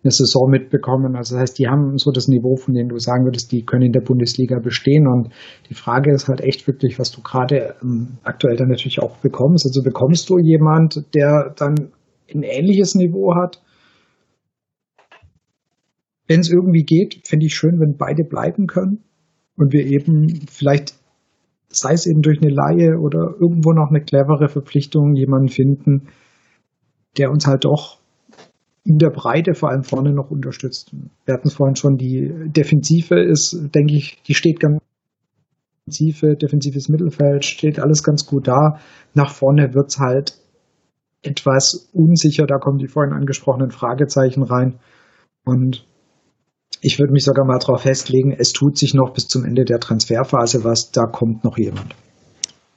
eine 0.02 0.12
Saison 0.12 0.48
mitbekommen. 0.48 1.14
Also 1.14 1.34
das 1.34 1.42
heißt, 1.42 1.58
die 1.58 1.68
haben 1.68 1.98
so 1.98 2.10
das 2.10 2.28
Niveau, 2.28 2.56
von 2.56 2.72
dem 2.72 2.88
du 2.88 2.98
sagen 2.98 3.24
würdest, 3.24 3.52
die 3.52 3.66
können 3.66 3.82
in 3.82 3.92
der 3.92 4.00
Bundesliga 4.00 4.60
bestehen. 4.60 5.06
Und 5.06 5.28
die 5.68 5.74
Frage 5.74 6.14
ist 6.14 6.28
halt 6.28 6.40
echt 6.40 6.66
wirklich, 6.66 6.98
was 6.98 7.10
du 7.10 7.20
gerade 7.20 7.74
ähm, 7.82 8.18
aktuell 8.22 8.56
dann 8.56 8.68
natürlich 8.68 9.00
auch 9.02 9.18
bekommst. 9.18 9.66
Also 9.66 9.82
bekommst 9.82 10.30
du 10.30 10.38
jemand, 10.38 11.04
der 11.14 11.52
dann 11.54 11.90
ein 12.32 12.42
ähnliches 12.44 12.94
Niveau 12.94 13.34
hat? 13.34 13.60
Wenn 16.26 16.40
es 16.40 16.50
irgendwie 16.50 16.84
geht, 16.84 17.26
fände 17.26 17.46
ich 17.46 17.54
schön, 17.54 17.80
wenn 17.80 17.96
beide 17.98 18.22
bleiben 18.24 18.66
können 18.66 19.04
und 19.58 19.72
wir 19.72 19.84
eben 19.86 20.46
vielleicht, 20.48 20.94
sei 21.68 21.92
es 21.92 22.06
eben 22.06 22.22
durch 22.22 22.40
eine 22.40 22.52
Laie 22.52 22.98
oder 22.98 23.34
irgendwo 23.40 23.72
noch 23.72 23.90
eine 23.90 24.02
clevere 24.02 24.48
Verpflichtung, 24.48 25.14
jemanden 25.14 25.48
finden, 25.48 26.08
der 27.18 27.30
uns 27.30 27.46
halt 27.46 27.64
doch 27.64 27.98
in 28.84 28.96
der 28.96 29.10
Breite 29.10 29.54
vor 29.54 29.70
allem 29.70 29.82
vorne 29.82 30.14
noch 30.14 30.30
unterstützt. 30.30 30.94
Wir 31.26 31.34
hatten 31.34 31.48
es 31.48 31.54
vorhin 31.54 31.76
schon, 31.76 31.96
die 31.96 32.32
Defensive 32.46 33.20
ist, 33.20 33.68
denke 33.74 33.94
ich, 33.94 34.22
die 34.26 34.34
steht 34.34 34.60
ganz 34.60 34.78
Defensive, 35.88 36.36
defensives 36.36 36.88
Mittelfeld, 36.88 37.44
steht 37.44 37.80
alles 37.80 38.02
ganz 38.02 38.26
gut 38.26 38.46
da. 38.46 38.78
Nach 39.14 39.30
vorne 39.30 39.74
wird 39.74 39.88
es 39.88 39.98
halt 39.98 40.34
etwas 41.22 41.88
unsicher, 41.92 42.46
da 42.46 42.58
kommen 42.58 42.78
die 42.78 42.88
vorhin 42.88 43.14
angesprochenen 43.14 43.70
Fragezeichen 43.70 44.42
rein. 44.42 44.78
Und 45.44 45.86
ich 46.80 46.98
würde 46.98 47.12
mich 47.12 47.24
sogar 47.24 47.44
mal 47.44 47.58
darauf 47.58 47.82
festlegen, 47.82 48.32
es 48.32 48.52
tut 48.52 48.78
sich 48.78 48.94
noch 48.94 49.12
bis 49.12 49.28
zum 49.28 49.44
Ende 49.44 49.64
der 49.64 49.80
Transferphase 49.80 50.64
was, 50.64 50.90
da 50.90 51.06
kommt 51.06 51.44
noch 51.44 51.58
jemand. 51.58 51.94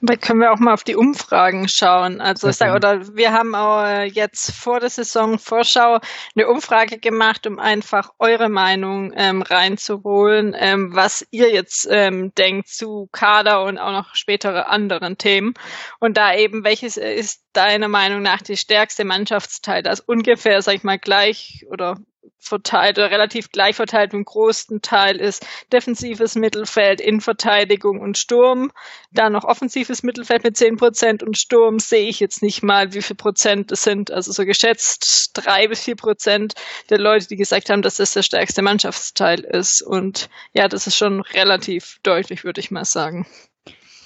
Da 0.04 0.16
können 0.16 0.40
wir 0.40 0.50
auch 0.50 0.58
mal 0.58 0.74
auf 0.74 0.82
die 0.82 0.96
Umfragen 0.96 1.68
schauen. 1.68 2.20
Also 2.20 2.48
ich 2.48 2.56
sage, 2.56 2.74
oder 2.74 3.14
wir 3.14 3.32
haben 3.32 3.54
auch 3.54 4.02
jetzt 4.02 4.50
vor 4.50 4.80
der 4.80 4.90
Saison 4.90 5.38
Vorschau 5.38 6.00
eine 6.34 6.48
Umfrage 6.48 6.98
gemacht, 6.98 7.46
um 7.46 7.60
einfach 7.60 8.10
eure 8.18 8.48
Meinung 8.48 9.12
ähm, 9.14 9.42
reinzuholen, 9.42 10.56
ähm, 10.58 10.90
was 10.92 11.24
ihr 11.30 11.52
jetzt 11.52 11.86
ähm, 11.88 12.32
denkt 12.34 12.66
zu 12.66 13.08
Kader 13.12 13.62
und 13.62 13.78
auch 13.78 13.92
noch 13.92 14.16
spätere 14.16 14.66
anderen 14.66 15.18
Themen. 15.18 15.54
Und 16.00 16.16
da 16.16 16.34
eben, 16.34 16.64
welches 16.64 16.96
ist 16.96 17.44
deiner 17.52 17.86
Meinung 17.86 18.22
nach 18.22 18.42
die 18.42 18.56
stärkste 18.56 19.04
Mannschaftsteil, 19.04 19.84
das 19.84 20.00
ungefähr, 20.00 20.62
sag 20.62 20.74
ich 20.74 20.82
mal, 20.82 20.98
gleich 20.98 21.64
oder 21.70 21.96
verteilt 22.38 22.98
oder 22.98 23.10
relativ 23.10 23.50
gleich 23.50 23.76
verteilt 23.76 24.12
im 24.12 24.24
großen 24.24 24.82
Teil 24.82 25.16
ist 25.16 25.46
defensives 25.72 26.34
Mittelfeld, 26.34 27.00
Innenverteidigung 27.00 28.00
und 28.00 28.18
Sturm. 28.18 28.72
Dann 29.12 29.32
noch 29.32 29.44
offensives 29.44 30.02
Mittelfeld 30.02 30.44
mit 30.44 30.56
zehn 30.56 30.76
Prozent 30.76 31.22
und 31.22 31.38
Sturm 31.38 31.78
sehe 31.78 32.08
ich 32.08 32.20
jetzt 32.20 32.42
nicht 32.42 32.62
mal, 32.62 32.92
wie 32.94 33.02
viel 33.02 33.16
Prozent 33.16 33.72
es 33.72 33.82
sind. 33.82 34.10
Also 34.10 34.32
so 34.32 34.44
geschätzt 34.44 35.30
drei 35.34 35.68
bis 35.68 35.84
vier 35.84 35.96
Prozent 35.96 36.54
der 36.90 36.98
Leute, 36.98 37.28
die 37.28 37.36
gesagt 37.36 37.70
haben, 37.70 37.82
dass 37.82 37.96
das 37.96 38.12
der 38.12 38.22
stärkste 38.22 38.62
Mannschaftsteil 38.62 39.40
ist. 39.40 39.82
Und 39.82 40.28
ja, 40.52 40.68
das 40.68 40.86
ist 40.86 40.96
schon 40.96 41.20
relativ 41.20 41.98
deutlich, 42.02 42.44
würde 42.44 42.60
ich 42.60 42.70
mal 42.70 42.84
sagen. 42.84 43.26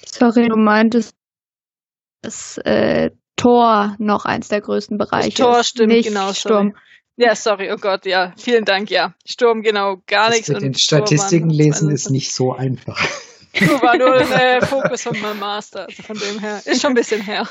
Sorry, 0.05 0.49
du 0.49 0.57
meintest, 0.57 1.15
dass 2.23 2.59
äh, 2.59 3.11
Tor 3.37 3.97
noch 3.99 4.25
eins 4.25 4.49
der 4.49 4.61
größten 4.61 4.99
Bereiche 4.99 5.29
das 5.29 5.37
Tor 5.37 5.61
ist, 5.61 5.69
stimmt, 5.69 5.93
nicht 5.93 6.09
genau. 6.09 6.33
Sturm. 6.33 6.73
Sorry. 6.73 6.83
Ja, 7.17 7.35
sorry, 7.35 7.71
oh 7.73 7.77
Gott, 7.81 8.05
ja. 8.05 8.33
Vielen 8.37 8.65
Dank, 8.65 8.91
ja. 8.91 9.15
Sturm, 9.25 9.63
genau, 9.63 9.97
gar 10.07 10.27
das 10.27 10.37
nichts. 10.37 10.49
Mit 10.51 10.63
den 10.63 10.75
Statistiken 10.75 11.49
lesen 11.49 11.91
ist 11.91 12.11
nicht 12.11 12.33
so 12.33 12.53
einfach. 12.53 13.01
Nur 13.59 13.81
war 13.81 13.97
nur 13.97 14.15
ein 14.21 14.31
äh, 14.31 14.61
Fokus 14.65 15.03
von 15.03 15.19
meinem 15.21 15.41
Master, 15.41 15.87
also 15.87 16.03
von 16.03 16.17
dem 16.19 16.39
her. 16.41 16.61
Ist 16.67 16.83
schon 16.83 16.91
ein 16.91 16.95
bisschen 16.95 17.23
her. 17.23 17.45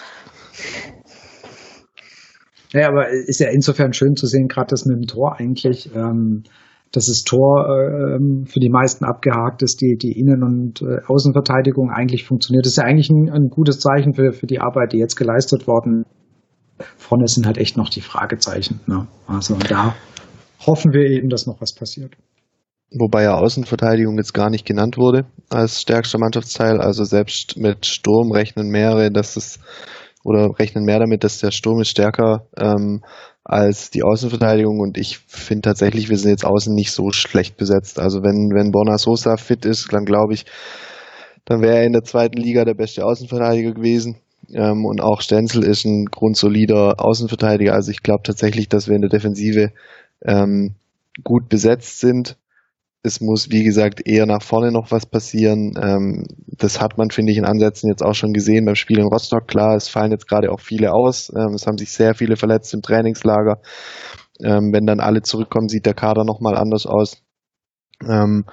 Ja, 2.74 2.90
aber 2.90 3.10
ist 3.10 3.40
ja 3.40 3.48
insofern 3.52 3.94
schön 3.94 4.16
zu 4.16 4.28
sehen, 4.28 4.48
gerade 4.48 4.68
das 4.70 4.86
mit 4.86 4.98
dem 4.98 5.08
Tor 5.08 5.40
eigentlich, 5.40 5.90
ähm, 5.96 6.44
dass 6.92 7.06
das 7.08 7.24
Tor 7.24 7.66
ähm, 7.68 8.46
für 8.46 8.60
die 8.60 8.70
meisten 8.70 9.04
abgehakt 9.04 9.64
ist, 9.64 9.82
die, 9.82 9.98
die 10.00 10.12
Innen- 10.20 10.44
und 10.44 10.82
äh, 10.84 11.02
Außenverteidigung 11.08 11.90
eigentlich 11.90 12.26
funktioniert. 12.26 12.66
Das 12.66 12.74
ist 12.74 12.78
ja 12.78 12.84
eigentlich 12.84 13.10
ein, 13.10 13.32
ein 13.32 13.48
gutes 13.50 13.80
Zeichen 13.80 14.14
für, 14.14 14.32
für 14.32 14.46
die 14.46 14.60
Arbeit, 14.60 14.94
die 14.94 15.00
jetzt 15.00 15.16
geleistet 15.16 15.66
worden 15.66 16.06
vorne 16.98 17.28
sind 17.28 17.46
halt 17.46 17.58
echt 17.58 17.78
noch 17.78 17.90
die 17.90 18.02
Fragezeichen. 18.02 18.80
Ne? 18.88 19.08
Also 19.28 19.56
da 19.56 19.96
hoffen 20.66 20.94
wir 20.94 21.10
eben, 21.10 21.30
dass 21.30 21.46
noch 21.46 21.62
was 21.62 21.74
passiert. 21.74 22.14
Wobei 22.92 23.24
ja 23.24 23.36
Außenverteidigung 23.36 24.18
jetzt 24.18 24.34
gar 24.34 24.50
nicht 24.50 24.66
genannt 24.66 24.98
wurde 24.98 25.26
als 25.50 25.82
stärkster 25.82 26.20
Mannschaftsteil. 26.20 26.80
Also 26.80 27.04
selbst 27.04 27.58
mit 27.58 27.86
Sturm 27.86 28.32
rechnen 28.32 28.70
mehrere, 28.70 29.12
dass 29.12 29.36
es 29.36 29.60
oder 30.24 30.58
rechnen 30.58 30.86
mehr 30.86 31.00
damit, 31.00 31.24
dass 31.24 31.40
der 31.40 31.52
Sturm 31.52 31.82
ist 31.82 31.90
stärker 31.90 32.48
ähm, 32.58 33.04
als 33.44 33.92
die 33.92 34.02
Außenverteidigung 34.02 34.80
und 34.80 34.98
ich 34.98 35.20
finde 35.20 35.62
tatsächlich, 35.62 36.10
wir 36.10 36.18
sind 36.18 36.32
jetzt 36.32 36.46
außen 36.46 36.74
nicht 36.74 36.92
so 36.92 37.12
schlecht 37.12 37.58
besetzt. 37.58 38.00
Also 38.00 38.24
wenn, 38.24 38.50
wenn 38.56 38.72
Borna 38.72 38.98
Sosa 38.98 39.38
fit 39.38 39.66
ist, 39.66 39.94
dann 39.94 40.04
glaube 40.04 40.34
ich, 40.34 40.46
dann 41.46 41.62
wäre 41.62 41.78
er 41.78 41.86
in 41.86 41.94
der 41.94 42.04
zweiten 42.04 42.42
Liga 42.42 42.66
der 42.66 42.74
beste 42.74 43.06
Außenverteidiger 43.06 43.74
gewesen. 43.74 44.18
Ähm, 44.56 44.86
und 44.86 45.02
auch 45.02 45.22
Stenzel 45.22 45.64
ist 45.64 45.86
ein 45.86 46.06
grundsolider 46.06 46.96
Außenverteidiger. 46.98 47.74
Also 47.74 47.92
ich 47.92 48.02
glaube 48.02 48.24
tatsächlich, 48.24 48.70
dass 48.70 48.88
wir 48.88 48.96
in 48.96 49.02
der 49.02 49.10
Defensive 49.10 49.74
ähm, 50.24 50.76
gut 51.24 51.50
besetzt 51.50 52.00
sind. 52.00 52.38
Es 53.04 53.20
muss, 53.22 53.52
wie 53.52 53.64
gesagt, 53.64 54.08
eher 54.08 54.26
nach 54.26 54.42
vorne 54.42 54.72
noch 54.72 54.92
was 54.92 55.06
passieren. 55.06 55.74
Ähm, 55.80 56.26
das 56.58 56.80
hat 56.80 56.98
man, 56.98 57.12
finde 57.12 57.34
ich, 57.34 57.38
in 57.38 57.46
Ansätzen 57.46 57.90
jetzt 57.90 58.02
auch 58.02 58.16
schon 58.16 58.32
gesehen 58.32 58.66
beim 58.66 58.76
Spiel 58.76 59.00
in 59.00 59.08
Rostock. 59.08 59.46
Klar, 59.48 59.76
es 59.76 59.90
fallen 59.90 60.12
jetzt 60.12 60.28
gerade 60.28 60.50
auch 60.52 60.62
viele 60.62 60.94
aus. 60.94 61.32
Ähm, 61.36 61.54
es 61.54 61.68
haben 61.68 61.78
sich 61.78 61.92
sehr 61.92 62.16
viele 62.16 62.38
verletzt 62.38 62.74
im 62.74 62.82
Trainingslager. 62.82 63.60
Ähm, 64.42 64.72
wenn 64.74 64.86
dann 64.86 65.02
alle 65.02 65.22
zurückkommen, 65.22 65.68
sieht 65.68 65.86
der 65.86 65.94
Kader 65.94 66.24
nochmal 66.24 66.56
anders 66.56 66.86
aus. 66.86 67.22
Ähm, 68.08 68.46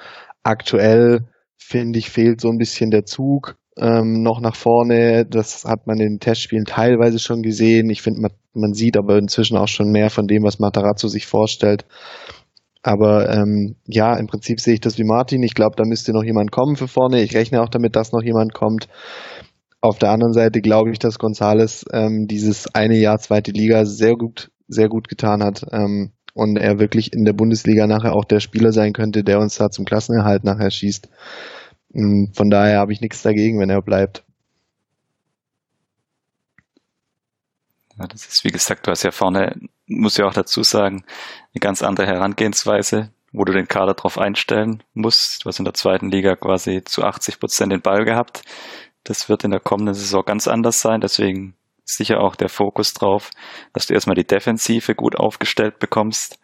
aktuell, 0.43 1.29
finde 1.57 2.01
ich, 2.01 2.11
fehlt 2.11 2.41
so 2.41 2.49
ein 2.49 2.59
bisschen 2.59 2.91
der 2.91 3.05
Zug 3.05 3.57
ähm, 3.77 4.23
noch 4.23 4.41
nach 4.41 4.57
vorne. 4.57 5.27
Das 5.27 5.65
hat 5.65 5.87
man 5.87 5.99
in 5.99 6.15
den 6.15 6.21
Testspielen 6.21 6.65
teilweise 6.65 7.19
schon 7.19 7.43
gesehen. 7.43 7.91
Ich 7.91 8.03
finde, 8.03 8.21
man, 8.21 8.33
man 8.55 8.75
sieht 8.75 8.97
aber 8.97 9.19
inzwischen 9.19 9.57
auch 9.57 9.69
schon 9.69 9.91
mehr 9.91 10.11
von 10.11 10.27
dem, 10.27 10.43
was 10.43 10.59
Matarazzo 10.59 11.09
sich 11.09 11.27
vorstellt. 11.27 11.85
Aber 12.83 13.31
ähm, 13.31 13.77
ja, 13.87 14.17
im 14.17 14.27
Prinzip 14.27 14.61
sehe 14.61 14.75
ich 14.75 14.81
das 14.81 14.99
wie 14.99 15.05
Martin. 15.05 15.43
Ich 15.43 15.55
glaube, 15.55 15.77
da 15.77 15.85
müsste 15.85 16.13
noch 16.13 16.25
jemand 16.25 16.51
kommen 16.51 16.77
für 16.77 16.89
vorne. 16.89 17.23
Ich 17.23 17.35
rechne 17.35 17.63
auch 17.63 17.69
damit, 17.69 17.95
dass 17.95 18.13
noch 18.13 18.23
jemand 18.23 18.55
kommt. 18.55 18.89
Auf 19.81 19.99
der 19.99 20.11
anderen 20.11 20.33
Seite 20.33 20.61
glaube 20.61 20.91
ich, 20.91 20.99
dass 20.99 21.19
Gonzales 21.19 21.85
ähm, 21.93 22.27
dieses 22.29 22.75
eine 22.75 22.97
Jahr 22.99 23.19
zweite 23.19 23.53
Liga 23.53 23.85
sehr 23.85 24.15
gut, 24.15 24.51
sehr 24.69 24.89
gut 24.89 25.09
getan 25.09 25.43
hat. 25.43 25.65
Ähm, 25.73 26.13
und 26.35 26.57
er 26.57 26.79
wirklich 26.79 27.13
in 27.13 27.25
der 27.25 27.35
Bundesliga 27.35 27.87
nachher 27.87 28.15
auch 28.15 28.25
der 28.25 28.41
Spieler 28.41 28.73
sein 28.73 28.93
könnte, 28.93 29.23
der 29.23 29.39
uns 29.39 29.57
da 29.57 29.71
zum 29.71 29.85
Klassenerhalt 29.85 30.45
nachher 30.45 30.71
schießt. 30.71 31.09
Von 31.93 32.51
daher 32.51 32.79
habe 32.79 32.93
ich 32.93 33.01
nichts 33.01 33.23
dagegen, 33.23 33.61
wenn 33.61 33.69
er 33.69 33.83
bleibt. 33.83 34.25
Ja, 37.99 38.07
das 38.07 38.27
ist, 38.27 38.45
wie 38.45 38.51
gesagt, 38.51 38.87
du 38.87 38.91
hast 38.91 39.03
ja 39.03 39.11
vorne, 39.11 39.55
muss 39.87 40.17
ja 40.17 40.27
auch 40.27 40.33
dazu 40.33 40.63
sagen, 40.63 41.05
eine 41.55 41.61
ganz 41.61 41.83
andere 41.83 42.07
Herangehensweise, 42.07 43.13
wo 43.33 43.45
du 43.45 43.53
den 43.53 43.69
Kader 43.69 43.93
drauf 43.95 44.19
einstellen 44.19 44.83
musst. 44.95 45.45
Du 45.45 45.49
hast 45.49 45.59
in 45.59 45.67
der 45.67 45.75
zweiten 45.75 46.11
Liga 46.11 46.35
quasi 46.35 46.83
zu 46.85 47.05
80 47.05 47.39
Prozent 47.39 47.73
den 47.73 47.83
Ball 47.83 48.05
gehabt. 48.05 48.43
Das 49.05 49.29
wird 49.29 49.45
in 49.45 49.51
der 49.51 49.61
kommenden 49.61 49.95
Saison 49.95 50.25
ganz 50.25 50.49
anders 50.49 50.81
sein. 50.81 51.03
Deswegen 51.03 51.55
sicher 51.85 52.21
auch 52.21 52.37
der 52.37 52.49
Fokus 52.49 52.95
drauf, 52.95 53.31
dass 53.75 53.87
du 53.87 53.95
erstmal 53.95 54.17
die 54.17 54.27
Defensive 54.27 54.95
gut 54.95 55.17
aufgestellt 55.17 55.79
bekommst. 55.79 56.39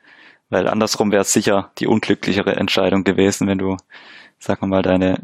Weil 0.51 0.69
andersrum 0.69 1.11
wäre 1.11 1.23
es 1.23 1.33
sicher 1.33 1.73
die 1.79 1.87
unglücklichere 1.87 2.57
Entscheidung 2.57 3.05
gewesen, 3.05 3.49
wenn 3.49 3.59
du 3.59 3.77
sagen 4.39 4.63
wir 4.63 4.69
mal, 4.69 4.83
deine 4.83 5.17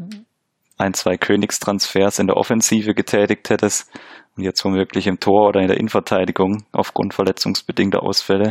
ein, 0.77 0.93
zwei 0.93 1.17
Königstransfers 1.17 2.19
in 2.19 2.27
der 2.27 2.37
Offensive 2.37 2.93
getätigt 2.93 3.49
hättest 3.49 3.89
und 4.35 4.43
jetzt 4.43 4.63
womöglich 4.65 5.07
im 5.07 5.19
Tor 5.19 5.47
oder 5.47 5.61
in 5.61 5.67
der 5.67 5.77
Innenverteidigung 5.77 6.65
aufgrund 6.73 7.13
verletzungsbedingter 7.13 8.03
Ausfälle 8.03 8.49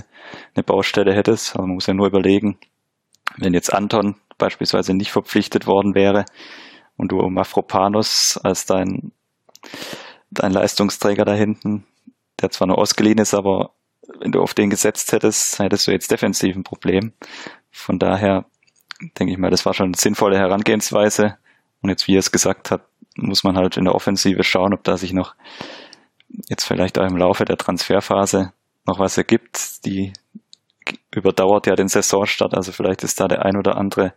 eine 0.55 0.63
Baustelle 0.65 1.15
hättest. 1.15 1.51
Also 1.51 1.67
man 1.67 1.75
muss 1.75 1.87
ja 1.87 1.95
nur 1.95 2.07
überlegen, 2.07 2.59
wenn 3.37 3.53
jetzt 3.53 3.73
Anton 3.73 4.17
beispielsweise 4.39 4.95
nicht 4.95 5.13
verpflichtet 5.13 5.67
worden 5.67 5.95
wäre 5.95 6.25
und 6.97 7.13
du 7.13 7.19
Mafropanos 7.29 8.41
als 8.43 8.65
dein, 8.65 9.13
dein 10.31 10.53
Leistungsträger 10.53 11.25
da 11.25 11.35
hinten 11.35 11.87
der 12.41 12.51
zwar 12.51 12.69
nur 12.69 12.79
ausgeliehen 12.79 13.19
ist, 13.19 13.35
aber 13.35 13.71
wenn 14.21 14.33
du 14.33 14.41
auf 14.41 14.55
den 14.55 14.71
gesetzt 14.71 15.13
hättest, 15.13 15.59
hättest 15.59 15.87
du 15.87 15.93
jetzt 15.93 16.11
defensiv 16.11 16.57
ein 16.57 16.65
Problem. 16.65 17.13
Von 17.71 17.99
daher 17.99 18.45
denke 19.01 19.33
ich 19.33 19.39
mal, 19.39 19.51
das 19.51 19.67
war 19.67 19.75
schon 19.75 19.87
eine 19.87 19.97
sinnvolle 19.97 20.39
Herangehensweise. 20.39 21.37
Und 21.83 21.91
jetzt, 21.91 22.09
wie 22.09 22.17
er 22.17 22.21
es 22.21 22.33
gesagt 22.33 22.71
hat, 22.71 22.83
muss 23.17 23.45
man 23.45 23.57
halt 23.57 23.77
in 23.77 23.85
der 23.85 23.95
Offensive 23.95 24.43
schauen, 24.43 24.75
ob 24.75 24.85
da 24.85 24.97
sich 24.97 25.13
noch 25.13 25.35
jetzt 26.49 26.65
vielleicht 26.65 26.99
auch 26.99 27.07
im 27.07 27.17
Laufe 27.17 27.45
der 27.45 27.57
Transferphase 27.57 28.53
noch 28.87 28.99
was 28.99 29.17
ergibt. 29.17 29.85
Die 29.85 30.13
überdauert 31.11 31.67
ja 31.67 31.77
den 31.77 31.89
Saisonstart, 31.89 32.55
also 32.55 32.73
vielleicht 32.73 33.05
ist 33.05 33.21
da 33.21 33.29
der 33.29 33.45
ein 33.45 33.57
oder 33.57 33.77
andere 33.77 34.15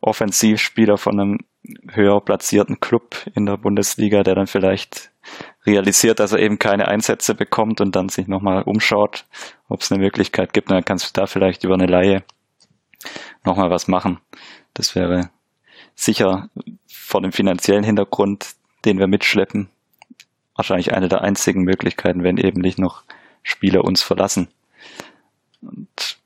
Offensivspieler 0.00 0.96
von 0.96 1.18
einem 1.18 1.38
höher 1.90 2.20
platzierten 2.20 2.78
Club 2.78 3.26
in 3.34 3.46
der 3.46 3.56
Bundesliga, 3.56 4.22
der 4.22 4.34
dann 4.34 4.46
vielleicht 4.46 5.10
realisiert, 5.66 6.20
dass 6.20 6.32
er 6.32 6.38
eben 6.40 6.58
keine 6.58 6.88
Einsätze 6.88 7.34
bekommt 7.34 7.80
und 7.80 7.96
dann 7.96 8.10
sich 8.10 8.28
nochmal 8.28 8.62
umschaut, 8.62 9.24
ob 9.68 9.80
es 9.80 9.90
eine 9.90 10.02
Möglichkeit 10.02 10.52
gibt. 10.52 10.68
Und 10.68 10.76
dann 10.76 10.84
kannst 10.84 11.08
du 11.08 11.20
da 11.20 11.26
vielleicht 11.26 11.64
über 11.64 11.74
eine 11.74 11.86
Laie 11.86 12.22
nochmal 13.44 13.70
was 13.70 13.88
machen. 13.88 14.18
Das 14.74 14.94
wäre 14.94 15.30
sicher 15.94 16.48
vor 16.86 17.20
dem 17.20 17.32
finanziellen 17.32 17.84
Hintergrund, 17.84 18.54
den 18.84 18.98
wir 18.98 19.06
mitschleppen, 19.06 19.70
wahrscheinlich 20.56 20.92
eine 20.92 21.08
der 21.08 21.22
einzigen 21.22 21.62
Möglichkeiten, 21.62 22.22
wenn 22.22 22.36
eben 22.36 22.60
nicht 22.60 22.78
noch 22.78 23.02
Spieler 23.42 23.84
uns 23.84 24.02
verlassen. 24.02 24.48
Und 25.62 26.18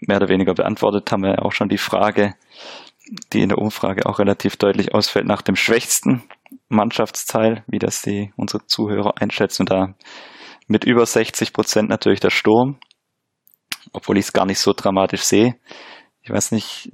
mehr 0.00 0.18
oder 0.18 0.28
weniger 0.28 0.54
beantwortet 0.54 1.10
haben 1.10 1.22
wir 1.22 1.44
auch 1.44 1.52
schon 1.52 1.68
die 1.68 1.78
Frage, 1.78 2.34
die 3.32 3.40
in 3.40 3.48
der 3.48 3.58
Umfrage 3.58 4.06
auch 4.06 4.18
relativ 4.18 4.56
deutlich 4.56 4.94
ausfällt 4.94 5.26
nach 5.26 5.42
dem 5.42 5.56
schwächsten 5.56 6.22
Mannschaftsteil, 6.68 7.64
wie 7.66 7.78
das 7.78 8.02
die 8.02 8.32
unsere 8.36 8.66
Zuhörer 8.66 9.20
einschätzen. 9.20 9.62
Und 9.62 9.70
da 9.70 9.94
mit 10.66 10.84
über 10.84 11.06
60 11.06 11.52
Prozent 11.52 11.88
natürlich 11.88 12.20
der 12.20 12.30
Sturm, 12.30 12.78
obwohl 13.92 14.18
ich 14.18 14.26
es 14.26 14.32
gar 14.32 14.44
nicht 14.44 14.58
so 14.58 14.72
dramatisch 14.74 15.22
sehe. 15.22 15.56
Ich 16.28 16.34
weiß 16.34 16.52
nicht, 16.52 16.92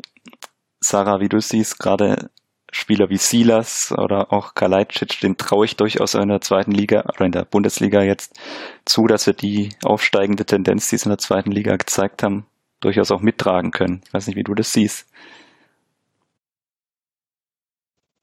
Sarah, 0.78 1.18
wie 1.18 1.28
du 1.28 1.40
siehst, 1.40 1.80
gerade 1.80 2.30
Spieler 2.70 3.10
wie 3.10 3.16
Silas 3.16 3.90
oder 3.90 4.32
auch 4.32 4.54
Kalajdzic, 4.54 5.18
den 5.18 5.36
traue 5.36 5.64
ich 5.64 5.74
durchaus 5.74 6.14
in 6.14 6.28
der 6.28 6.40
zweiten 6.40 6.70
Liga 6.70 7.00
oder 7.00 7.24
in 7.24 7.32
der 7.32 7.44
Bundesliga 7.44 8.00
jetzt 8.04 8.38
zu, 8.84 9.08
dass 9.08 9.26
wir 9.26 9.34
die 9.34 9.70
aufsteigende 9.82 10.44
Tendenz, 10.44 10.88
die 10.88 10.98
sie 10.98 11.06
in 11.06 11.10
der 11.10 11.18
zweiten 11.18 11.50
Liga 11.50 11.74
gezeigt 11.74 12.22
haben, 12.22 12.46
durchaus 12.78 13.10
auch 13.10 13.22
mittragen 13.22 13.72
können. 13.72 14.02
Ich 14.06 14.14
weiß 14.14 14.28
nicht, 14.28 14.36
wie 14.36 14.44
du 14.44 14.54
das 14.54 14.72
siehst. 14.72 15.08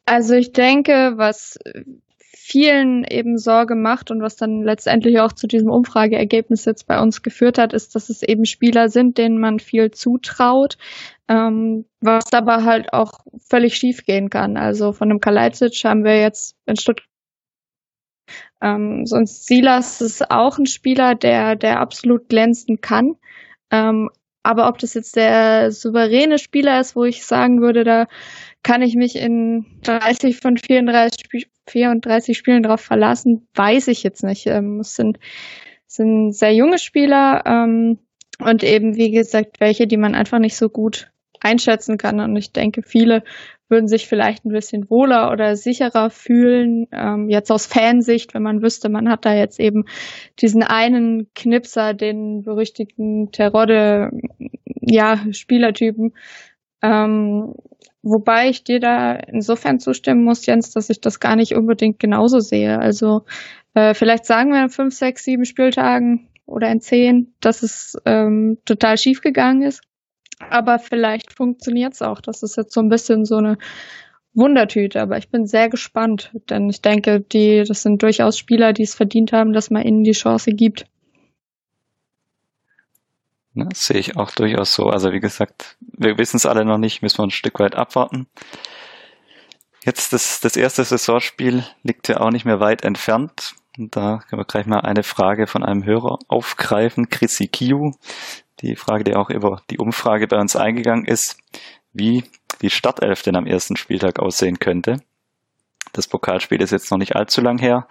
Also 0.06 0.36
ich 0.36 0.54
denke, 0.54 1.16
was 1.18 1.60
vielen 2.34 3.04
eben 3.04 3.38
Sorge 3.38 3.76
macht 3.76 4.12
und 4.12 4.22
was 4.22 4.36
dann 4.36 4.64
letztendlich 4.64 5.20
auch 5.20 5.34
zu 5.34 5.48
diesem 5.48 5.70
Umfrageergebnis 5.70 6.66
jetzt 6.66 6.88
bei 6.88 7.00
uns 7.02 7.22
geführt 7.22 7.58
hat, 7.58 7.74
ist, 7.74 7.96
dass 7.96 8.10
es 8.10 8.24
eben 8.24 8.46
Spieler 8.46 8.90
sind, 8.90 9.18
denen 9.18 9.40
man 9.40 9.60
viel 9.60 9.92
zutraut, 9.92 10.78
ähm, 11.28 11.86
was 12.00 12.32
aber 12.34 12.64
halt 12.64 12.94
auch 12.94 13.20
völlig 13.50 13.76
schief 13.76 14.06
gehen 14.06 14.30
kann. 14.30 14.58
Also 14.58 14.94
von 14.94 15.10
dem 15.10 15.20
Kalajdzic 15.20 15.84
haben 15.84 16.04
wir 16.04 16.20
jetzt 16.20 16.56
in 16.66 16.78
Stuttgart 16.78 17.08
ähm, 18.62 19.06
sonst 19.06 19.48
Silas 19.48 20.02
ist 20.02 20.30
auch 20.30 20.58
ein 20.58 20.68
Spieler, 20.68 21.16
der, 21.16 21.56
der 21.56 21.80
absolut 21.80 22.30
glänzen 22.30 22.80
kann. 22.80 23.16
Ähm, 23.72 24.10
aber 24.44 24.68
ob 24.68 24.80
das 24.80 24.94
jetzt 24.94 25.16
der 25.16 25.72
souveräne 25.72 26.40
Spieler 26.40 26.80
ist, 26.80 26.96
wo 26.96 27.04
ich 27.04 27.26
sagen 27.26 27.62
würde, 27.62 27.84
da 27.84 28.08
kann 28.64 28.82
ich 28.82 28.96
mich 28.96 29.16
in 29.16 29.66
30 29.84 30.38
von 30.38 30.58
34, 30.58 31.22
Sp 31.28 31.50
34 31.68 32.38
Spielen 32.38 32.64
drauf 32.64 32.82
verlassen, 32.82 33.48
weiß 33.54 33.88
ich 33.88 34.04
jetzt 34.04 34.24
nicht. 34.24 34.48
Ähm, 34.48 34.80
es 34.80 34.96
sind, 34.96 35.20
sind 35.88 36.34
sehr 36.34 36.54
junge 36.54 36.80
Spieler 36.80 37.44
ähm, 37.46 38.00
und 38.40 38.64
eben, 38.64 38.96
wie 38.96 39.12
gesagt, 39.12 39.60
welche, 39.60 39.88
die 39.88 39.98
man 39.98 40.16
einfach 40.16 40.40
nicht 40.40 40.58
so 40.58 40.70
gut 40.70 41.12
einschätzen 41.40 41.98
kann. 41.98 42.20
Und 42.20 42.36
ich 42.36 42.52
denke, 42.52 42.82
viele 42.82 43.24
würden 43.72 43.88
sich 43.88 44.08
vielleicht 44.08 44.46
ein 44.46 44.52
bisschen 44.52 44.90
wohler 44.90 45.32
oder 45.32 45.56
sicherer 45.56 46.10
fühlen, 46.10 46.88
ähm, 46.92 47.30
jetzt 47.30 47.52
aus 47.52 47.66
Fansicht, 47.66 48.34
wenn 48.34 48.44
man 48.44 48.62
wüsste, 48.62 48.90
man 48.90 49.10
hat 49.10 49.26
da 49.26 49.34
jetzt 49.34 49.60
eben 49.60 49.86
diesen 50.40 50.62
einen 50.62 51.34
Knipser, 51.34 51.94
den 51.94 52.44
berüchtigten 52.44 53.32
Terodde, 53.32 54.12
ja, 54.66 55.20
Spielertypen. 55.32 56.14
Ähm, 56.84 57.56
wobei 58.04 58.50
ich 58.50 58.64
dir 58.64 58.80
da 58.80 59.14
insofern 59.14 59.80
zustimmen 59.80 60.24
muss, 60.24 60.46
Jens, 60.46 60.72
dass 60.72 60.90
ich 60.90 61.02
das 61.02 61.20
gar 61.20 61.36
nicht 61.36 61.56
unbedingt 61.56 62.00
genauso 62.00 62.40
sehe. 62.40 62.80
Also 62.80 63.24
äh, 63.74 63.94
vielleicht 63.94 64.26
sagen 64.26 64.52
wir 64.52 64.64
in 64.64 64.70
fünf, 64.70 64.94
sechs, 64.94 65.24
sieben 65.24 65.46
Spieltagen 65.46 66.28
oder 66.46 66.70
in 66.70 66.82
zehn, 66.82 67.34
dass 67.40 67.64
es 67.64 67.98
ähm, 68.06 68.58
total 68.66 68.98
schief 68.98 69.22
gegangen 69.22 69.62
ist. 69.62 69.82
Aber 70.50 70.80
vielleicht 70.80 71.34
funktioniert 71.34 71.94
es 71.94 72.02
auch. 72.02 72.22
Das 72.22 72.44
ist 72.44 72.58
jetzt 72.58 72.74
so 72.74 72.82
ein 72.82 72.90
bisschen 72.90 73.26
so 73.26 73.38
eine 73.38 73.58
Wundertüte. 74.34 75.02
Aber 75.02 75.18
ich 75.18 75.30
bin 75.30 75.46
sehr 75.46 75.70
gespannt, 75.70 76.32
denn 76.50 76.70
ich 76.70 76.82
denke, 76.82 77.22
die, 77.22 77.64
das 77.68 77.84
sind 77.84 78.02
durchaus 78.02 78.38
Spieler, 78.38 78.74
die 78.74 78.84
es 78.84 78.96
verdient 78.96 79.34
haben, 79.34 79.54
dass 79.54 79.70
man 79.70 79.84
ihnen 79.84 80.04
die 80.04 80.12
Chance 80.12 80.52
gibt. 80.52 80.86
Das 83.54 83.86
sehe 83.86 84.00
ich 84.00 84.16
auch 84.16 84.32
durchaus 84.32 84.74
so. 84.74 84.86
Also 84.86 85.12
wie 85.12 85.20
gesagt, 85.20 85.78
wir 85.82 86.18
wissen 86.18 86.38
es 86.38 86.46
alle 86.46 86.64
noch 86.64 86.78
nicht, 86.78 87.02
müssen 87.02 87.20
wir 87.20 87.26
ein 87.26 87.32
Stück 87.32 87.60
weit 87.60 87.76
abwarten. 87.76 88.28
Jetzt 89.84 90.14
das, 90.14 90.40
das 90.40 90.56
erste 90.56 90.84
Saisonspiel 90.84 91.64
liegt 91.84 92.08
ja 92.08 92.22
auch 92.22 92.30
nicht 92.30 92.46
mehr 92.46 92.60
weit 92.60 92.84
entfernt. 92.84 93.56
Und 93.78 93.96
da 93.96 94.20
können 94.28 94.40
wir 94.40 94.46
gleich 94.46 94.66
mal 94.68 94.82
eine 94.82 95.04
Frage 95.04 95.48
von 95.48 95.64
einem 95.64 95.84
Hörer 95.84 96.20
aufgreifen, 96.28 97.10
Chrissy 97.10 97.48
Kiu, 97.48 97.92
die 98.62 98.76
Frage, 98.76 99.04
die 99.04 99.16
auch 99.16 99.30
über 99.30 99.62
die 99.70 99.78
Umfrage 99.78 100.28
bei 100.28 100.38
uns 100.38 100.56
eingegangen 100.56 101.06
ist, 101.06 101.38
wie 101.94 102.24
die 102.62 102.70
Startelf 102.70 103.24
denn 103.24 103.36
am 103.36 103.46
ersten 103.46 103.76
Spieltag 103.76 104.20
aussehen 104.20 104.60
könnte. 104.60 104.98
Das 105.94 106.08
Pokalspiel 106.08 106.62
ist 106.62 106.72
jetzt 106.72 106.90
noch 106.92 106.98
nicht 106.98 107.16
allzu 107.16 107.42
lang 107.42 107.58
her. 107.58 107.88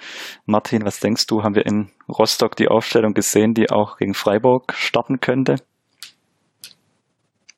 Martin, 0.46 0.84
was 0.84 1.00
denkst 1.00 1.26
du? 1.26 1.42
Haben 1.42 1.54
wir 1.54 1.66
in 1.66 1.90
Rostock 2.08 2.56
die 2.56 2.68
Aufstellung 2.68 3.12
gesehen, 3.12 3.52
die 3.52 3.70
auch 3.70 3.98
gegen 3.98 4.14
Freiburg 4.14 4.72
starten 4.72 5.20
könnte? 5.20 5.56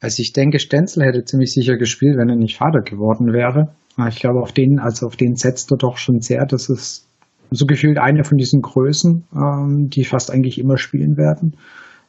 Also 0.01 0.21
ich 0.21 0.33
denke, 0.33 0.59
Stenzel 0.59 1.05
hätte 1.05 1.25
ziemlich 1.25 1.53
sicher 1.53 1.77
gespielt, 1.77 2.17
wenn 2.17 2.29
er 2.29 2.35
nicht 2.35 2.57
Vater 2.57 2.81
geworden 2.81 3.33
wäre. 3.33 3.77
Ich 4.09 4.19
glaube, 4.19 4.41
auf 4.41 4.51
den, 4.51 4.81
also 4.81 5.07
auf 5.07 5.17
den 5.17 5.37
setzt 5.37 5.71
er 5.71 5.77
doch 5.77 5.97
schon 5.97 6.21
sehr. 6.21 6.45
Das 6.45 6.69
ist 6.69 7.07
so 7.51 7.67
gefühlt 7.67 7.99
eine 7.99 8.25
von 8.25 8.37
diesen 8.37 8.63
Größen, 8.63 9.25
ähm, 9.33 9.91
die 9.91 10.05
fast 10.05 10.33
eigentlich 10.33 10.59
immer 10.59 10.77
spielen 10.77 11.17
werden 11.17 11.57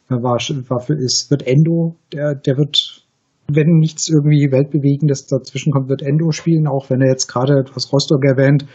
war, 0.10 0.38
war 0.70 0.80
für, 0.80 0.94
es 0.94 1.28
wird 1.30 1.48
Endo, 1.48 1.96
der, 2.12 2.36
der 2.36 2.58
wird, 2.58 3.06
wenn 3.48 3.78
nichts 3.78 4.10
irgendwie 4.10 4.52
weltbewegendes 4.52 5.28
dazwischen 5.28 5.72
kommt, 5.72 5.90
wird 5.90 6.02
Endo 6.02 6.32
spielen, 6.32 6.68
auch 6.68 6.90
wenn 6.90 7.02
er 7.02 7.10
jetzt 7.10 7.28
gerade 7.28 7.60
etwas 7.60 7.92
Rostock 7.92 8.24
erwähnt, 8.26 8.66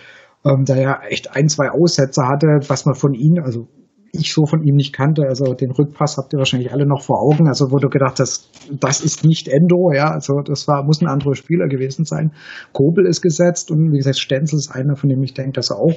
ähm, 0.45 0.65
da 0.65 0.75
er 0.77 1.01
echt 1.11 1.35
ein, 1.35 1.49
zwei 1.49 1.71
Aussätze 1.71 2.23
hatte, 2.27 2.47
was 2.69 2.87
man 2.87 2.95
von 2.95 3.15
ihm, 3.15 3.43
also 3.43 3.69
ich 4.13 4.33
so 4.33 4.47
von 4.47 4.63
ihm 4.63 4.77
nicht 4.77 4.93
kannte. 4.93 5.23
Also 5.29 5.55
den 5.55 5.71
Rückpass 5.71 6.17
habt 6.17 6.33
ihr 6.33 6.39
wahrscheinlich 6.39 6.73
alle 6.73 6.87
noch 6.87 7.03
vor 7.03 7.21
Augen. 7.21 7.49
Also 7.49 7.71
wurde 7.71 7.89
gedacht, 7.89 8.19
das, 8.19 8.49
das 8.71 9.01
ist 9.01 9.25
nicht 9.25 9.49
Endo, 9.49 9.93
ja. 9.93 10.11
Also 10.11 10.41
das 10.41 10.67
war, 10.69 10.85
muss 10.85 11.01
ein 11.01 11.09
anderer 11.09 11.35
Spieler 11.35 11.69
gewesen 11.69 12.05
sein. 12.05 12.33
Kobel 12.73 13.07
ist 13.07 13.21
gesetzt 13.21 13.71
und 13.71 13.93
wie 13.93 13.99
gesagt, 13.99 14.19
Stenzel 14.19 14.59
ist 14.59 14.75
einer, 14.75 14.97
von 14.97 15.11
dem 15.11 15.23
ich 15.23 15.35
denke, 15.35 15.53
dass 15.53 15.71
er 15.71 15.79
auch 15.79 15.95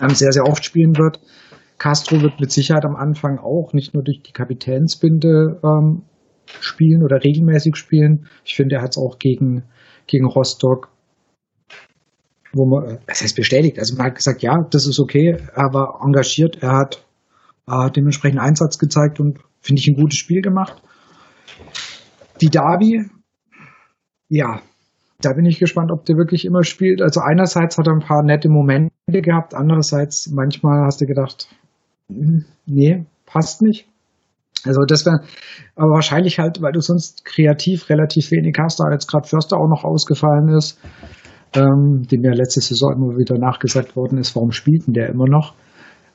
ähm, 0.00 0.10
sehr, 0.10 0.32
sehr 0.32 0.44
oft 0.44 0.64
spielen 0.64 0.96
wird. 0.96 1.20
Castro 1.78 2.20
wird 2.20 2.40
mit 2.40 2.50
Sicherheit 2.50 2.84
am 2.84 2.96
Anfang 2.96 3.38
auch 3.38 3.72
nicht 3.72 3.94
nur 3.94 4.02
durch 4.02 4.22
die 4.22 4.32
Kapitänsbinde 4.32 5.60
ähm, 5.62 6.02
spielen 6.60 7.04
oder 7.04 7.22
regelmäßig 7.22 7.76
spielen. 7.76 8.26
Ich 8.44 8.56
finde, 8.56 8.76
er 8.76 8.82
hat 8.82 8.90
es 8.90 8.98
auch 8.98 9.18
gegen, 9.18 9.64
gegen 10.06 10.26
Rostock, 10.26 10.88
wo 12.52 12.66
man, 12.66 12.84
äh, 12.84 12.98
das 13.06 13.22
heißt 13.22 13.36
bestätigt, 13.36 13.78
also 13.78 13.96
man 13.96 14.06
hat 14.06 14.16
gesagt, 14.16 14.42
ja, 14.42 14.56
das 14.70 14.86
ist 14.86 14.98
okay, 14.98 15.36
er 15.54 15.72
war 15.72 16.00
engagiert, 16.04 16.58
er 16.62 16.76
hat 16.76 17.06
äh, 17.68 17.90
dementsprechend 17.90 18.40
Einsatz 18.40 18.78
gezeigt 18.78 19.20
und 19.20 19.38
finde 19.60 19.80
ich 19.80 19.88
ein 19.88 19.96
gutes 19.96 20.18
Spiel 20.18 20.40
gemacht. 20.40 20.82
Die 22.40 22.48
Derby, 22.48 23.04
ja, 24.28 24.62
da 25.20 25.32
bin 25.32 25.46
ich 25.46 25.58
gespannt, 25.58 25.90
ob 25.90 26.04
der 26.04 26.16
wirklich 26.16 26.44
immer 26.44 26.62
spielt. 26.62 27.02
Also 27.02 27.20
einerseits 27.20 27.76
hat 27.76 27.86
er 27.88 27.94
ein 27.94 28.06
paar 28.06 28.22
nette 28.22 28.48
Momente 28.48 28.92
gehabt, 29.06 29.54
andererseits 29.54 30.30
manchmal 30.32 30.84
hast 30.84 31.00
du 31.00 31.06
gedacht, 31.06 31.48
nee, 32.08 33.06
passt 33.26 33.62
nicht. 33.62 33.86
Also 34.64 34.82
das 34.86 35.06
wäre 35.06 35.20
aber 35.76 35.94
wahrscheinlich 35.94 36.38
halt, 36.38 36.60
weil 36.60 36.72
du 36.72 36.80
sonst 36.80 37.24
kreativ 37.24 37.88
relativ 37.90 38.30
wenig 38.32 38.56
hast, 38.60 38.80
da 38.80 38.90
jetzt 38.90 39.06
gerade 39.06 39.28
Förster 39.28 39.56
auch 39.56 39.68
noch 39.68 39.84
ausgefallen 39.84 40.48
ist, 40.48 40.80
ähm, 41.54 42.02
dem 42.10 42.24
ja 42.24 42.32
letzte 42.32 42.60
Saison 42.60 42.92
immer 42.94 43.16
wieder 43.16 43.38
nachgesagt 43.38 43.94
worden 43.94 44.18
ist, 44.18 44.34
warum 44.34 44.50
spielt 44.50 44.86
denn 44.86 44.94
der 44.94 45.10
immer 45.10 45.28
noch? 45.28 45.54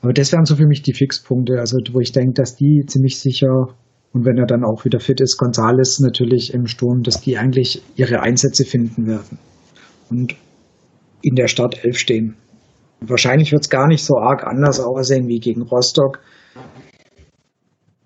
Aber 0.02 0.12
das 0.12 0.32
wären 0.32 0.44
so 0.44 0.56
für 0.56 0.66
mich 0.66 0.82
die 0.82 0.92
Fixpunkte, 0.92 1.58
also 1.58 1.78
wo 1.92 2.00
ich 2.00 2.12
denke, 2.12 2.34
dass 2.34 2.56
die 2.56 2.84
ziemlich 2.86 3.18
sicher 3.18 3.74
und 4.12 4.26
wenn 4.26 4.36
er 4.36 4.46
dann 4.46 4.62
auch 4.62 4.84
wieder 4.84 5.00
fit 5.00 5.20
ist, 5.20 5.38
Gonzales 5.38 5.98
natürlich 6.00 6.52
im 6.52 6.66
Sturm, 6.66 7.02
dass 7.02 7.20
die 7.20 7.38
eigentlich 7.38 7.82
ihre 7.96 8.20
Einsätze 8.20 8.64
finden 8.64 9.06
werden 9.06 9.38
und 10.10 10.36
in 11.22 11.34
der 11.34 11.48
Startelf 11.48 11.96
stehen 11.96 12.36
wahrscheinlich 13.08 13.52
wird 13.52 13.62
es 13.62 13.70
gar 13.70 13.86
nicht 13.86 14.04
so 14.04 14.16
arg 14.16 14.44
anders 14.44 14.80
aussehen 14.80 15.28
wie 15.28 15.40
gegen 15.40 15.62
Rostock. 15.62 16.20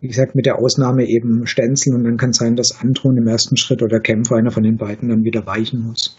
Wie 0.01 0.09
gesagt, 0.09 0.37
mit 0.37 0.47
der 0.47 0.59
Ausnahme 0.59 1.05
eben 1.07 1.47
Stenzel 1.47 1.95
und 1.95 2.05
dann 2.05 2.17
kann 2.17 2.31
es 2.31 2.37
sein, 2.37 2.55
dass 2.55 2.81
Anton 2.81 3.17
im 3.17 3.27
ersten 3.27 3.57
Schritt 3.57 3.83
oder 3.83 3.99
Kämpfer, 3.99 4.37
einer 4.37 4.53
von 4.53 4.63
den 4.63 4.77
beiden, 4.77 5.09
dann 5.09 5.25
wieder 5.25 5.45
weichen 5.47 5.83
muss. 5.83 6.17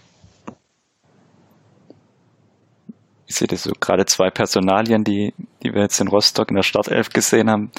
Ich 3.29 3.35
sehe 3.35 3.47
das 3.47 3.61
so 3.61 3.71
gerade 3.79 4.05
zwei 4.07 4.31
Personalien, 4.31 5.03
die, 5.03 5.33
die 5.61 5.71
wir 5.71 5.83
jetzt 5.83 6.01
in 6.01 6.07
Rostock 6.07 6.49
in 6.49 6.55
der 6.55 6.63
Startelf 6.63 7.09
gesehen 7.09 7.47
haben. 7.47 7.69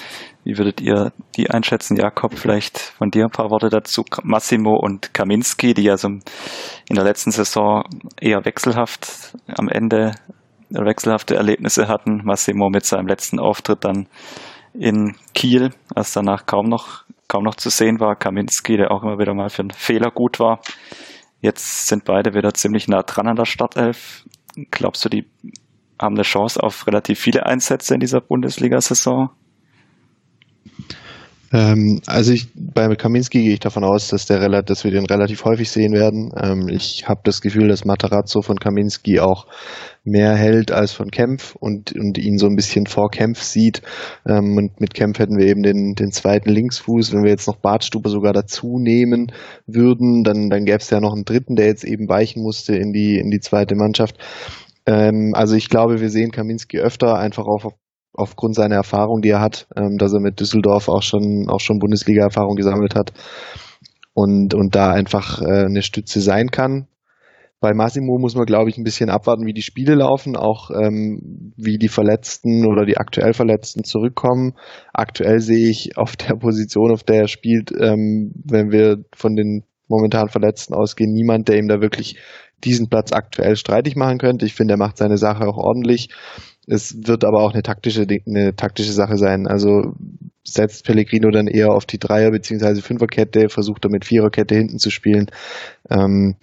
Wie 0.44 0.56
würdet 0.56 0.80
ihr 0.80 1.12
die 1.36 1.50
einschätzen? 1.50 1.96
Jakob, 1.96 2.38
vielleicht 2.38 2.78
von 2.78 3.10
dir 3.10 3.24
ein 3.24 3.32
paar 3.32 3.50
Worte 3.50 3.68
dazu. 3.68 4.04
Massimo 4.22 4.76
und 4.76 5.12
Kaminski, 5.12 5.74
die 5.74 5.82
ja 5.82 5.96
so 5.96 6.06
in 6.08 6.94
der 6.94 7.02
letzten 7.02 7.32
Saison 7.32 7.82
eher 8.20 8.44
wechselhaft 8.44 9.36
am 9.48 9.68
Ende 9.68 10.12
wechselhafte 10.70 11.36
Erlebnisse 11.36 11.88
hatten. 11.88 12.22
Massimo 12.24 12.70
mit 12.70 12.84
seinem 12.84 13.06
letzten 13.06 13.38
Auftritt 13.38 13.84
dann 13.84 14.06
in 14.72 15.16
Kiel, 15.34 15.70
als 15.94 16.12
danach 16.12 16.46
kaum 16.46 16.68
noch, 16.68 17.04
kaum 17.28 17.44
noch 17.44 17.56
zu 17.56 17.70
sehen 17.70 18.00
war. 18.00 18.16
Kaminski, 18.16 18.76
der 18.76 18.90
auch 18.90 19.02
immer 19.02 19.18
wieder 19.18 19.34
mal 19.34 19.50
für 19.50 19.62
einen 19.62 19.70
Fehler 19.70 20.10
gut 20.10 20.38
war. 20.38 20.60
Jetzt 21.40 21.88
sind 21.88 22.04
beide 22.04 22.34
wieder 22.34 22.54
ziemlich 22.54 22.86
nah 22.86 23.02
dran 23.02 23.26
an 23.26 23.36
der 23.36 23.46
Startelf. 23.46 24.24
Glaubst 24.70 25.04
du, 25.04 25.08
die 25.08 25.26
haben 26.00 26.14
eine 26.14 26.22
Chance 26.22 26.62
auf 26.62 26.86
relativ 26.86 27.18
viele 27.18 27.46
Einsätze 27.46 27.94
in 27.94 28.00
dieser 28.00 28.20
Bundesliga-Saison? 28.20 29.30
Ähm, 31.52 32.00
also 32.06 32.32
ich, 32.32 32.48
bei 32.54 32.94
Kaminski 32.94 33.42
gehe 33.42 33.54
ich 33.54 33.60
davon 33.60 33.82
aus, 33.82 34.08
dass, 34.08 34.26
der, 34.26 34.62
dass 34.62 34.84
wir 34.84 34.92
den 34.92 35.06
relativ 35.06 35.44
häufig 35.44 35.70
sehen 35.70 35.92
werden. 35.92 36.30
Ähm, 36.40 36.68
ich 36.68 37.08
habe 37.08 37.22
das 37.24 37.40
Gefühl, 37.40 37.68
dass 37.68 37.84
Matarazzo 37.84 38.40
von 38.42 38.58
Kaminski 38.58 39.18
auch 39.18 39.46
mehr 40.04 40.36
hält 40.36 40.70
als 40.70 40.92
von 40.92 41.10
Kempf 41.10 41.56
und, 41.56 41.92
und 41.92 42.18
ihn 42.18 42.38
so 42.38 42.46
ein 42.46 42.54
bisschen 42.54 42.86
vor 42.86 43.10
Kempf 43.10 43.42
sieht. 43.42 43.82
Ähm, 44.28 44.56
und 44.56 44.80
mit 44.80 44.94
Kempf 44.94 45.18
hätten 45.18 45.38
wir 45.38 45.46
eben 45.46 45.62
den, 45.62 45.94
den 45.94 46.12
zweiten 46.12 46.50
Linksfuß. 46.50 47.12
Wenn 47.12 47.24
wir 47.24 47.30
jetzt 47.30 47.48
noch 47.48 47.56
Bartstube 47.56 48.10
sogar 48.10 48.32
dazu 48.32 48.78
nehmen 48.78 49.32
würden, 49.66 50.22
dann, 50.22 50.50
dann 50.50 50.64
gäbe 50.64 50.78
es 50.78 50.90
ja 50.90 51.00
noch 51.00 51.14
einen 51.14 51.24
dritten, 51.24 51.56
der 51.56 51.66
jetzt 51.66 51.84
eben 51.84 52.08
weichen 52.08 52.42
musste 52.42 52.76
in 52.76 52.92
die, 52.92 53.18
in 53.18 53.30
die 53.30 53.40
zweite 53.40 53.74
Mannschaft. 53.74 54.16
Ähm, 54.86 55.32
also 55.34 55.56
ich 55.56 55.68
glaube, 55.68 56.00
wir 56.00 56.10
sehen 56.10 56.30
Kaminski 56.30 56.78
öfter 56.78 57.16
einfach 57.16 57.46
auf, 57.46 57.66
aufgrund 58.12 58.54
seiner 58.54 58.76
Erfahrung, 58.76 59.20
die 59.22 59.30
er 59.30 59.40
hat, 59.40 59.66
ähm, 59.76 59.96
dass 59.98 60.12
er 60.12 60.20
mit 60.20 60.40
Düsseldorf 60.40 60.88
auch 60.88 61.02
schon, 61.02 61.46
auch 61.48 61.60
schon 61.60 61.78
Bundesliga-Erfahrung 61.78 62.56
gesammelt 62.56 62.94
hat 62.94 63.12
und, 64.14 64.54
und 64.54 64.74
da 64.74 64.90
einfach 64.92 65.40
äh, 65.42 65.64
eine 65.64 65.82
Stütze 65.82 66.20
sein 66.20 66.50
kann. 66.50 66.86
Bei 67.60 67.74
Massimo 67.74 68.18
muss 68.18 68.34
man, 68.34 68.46
glaube 68.46 68.70
ich, 68.70 68.78
ein 68.78 68.84
bisschen 68.84 69.10
abwarten, 69.10 69.44
wie 69.44 69.52
die 69.52 69.62
Spiele 69.62 69.94
laufen, 69.94 70.34
auch 70.34 70.70
ähm, 70.70 71.52
wie 71.58 71.76
die 71.76 71.88
Verletzten 71.88 72.66
oder 72.66 72.86
die 72.86 72.96
aktuell 72.96 73.34
Verletzten 73.34 73.84
zurückkommen. 73.84 74.54
Aktuell 74.94 75.40
sehe 75.40 75.68
ich 75.68 75.98
auf 75.98 76.16
der 76.16 76.36
Position, 76.36 76.90
auf 76.90 77.02
der 77.02 77.22
er 77.22 77.28
spielt, 77.28 77.70
ähm, 77.78 78.32
wenn 78.44 78.70
wir 78.70 79.04
von 79.14 79.36
den 79.36 79.64
momentan 79.88 80.28
Verletzten 80.28 80.72
ausgehen, 80.72 81.12
niemand, 81.12 81.48
der 81.48 81.58
ihm 81.58 81.68
da 81.68 81.82
wirklich 81.82 82.16
diesen 82.64 82.88
Platz 82.88 83.12
aktuell 83.12 83.56
streitig 83.56 83.94
machen 83.94 84.18
könnte. 84.18 84.46
Ich 84.46 84.54
finde, 84.54 84.74
er 84.74 84.78
macht 84.78 84.96
seine 84.96 85.18
Sache 85.18 85.46
auch 85.46 85.58
ordentlich. 85.58 86.08
Es 86.70 87.06
wird 87.06 87.24
aber 87.24 87.42
auch 87.42 87.52
eine 87.52 87.62
taktische, 87.62 88.06
eine 88.26 88.54
taktische 88.54 88.92
Sache 88.92 89.16
sein. 89.16 89.46
Also 89.46 89.94
setzt 90.44 90.84
Pellegrino 90.84 91.30
dann 91.30 91.46
eher 91.46 91.72
auf 91.72 91.84
die 91.84 91.98
Dreier- 91.98 92.30
bzw. 92.30 92.80
Fünferkette, 92.80 93.48
versucht 93.48 93.84
er 93.84 93.90
mit 93.90 94.04
Viererkette 94.04 94.54
hinten 94.54 94.78
zu 94.78 94.90
spielen. 94.90 95.26
Ähm, 95.90 96.36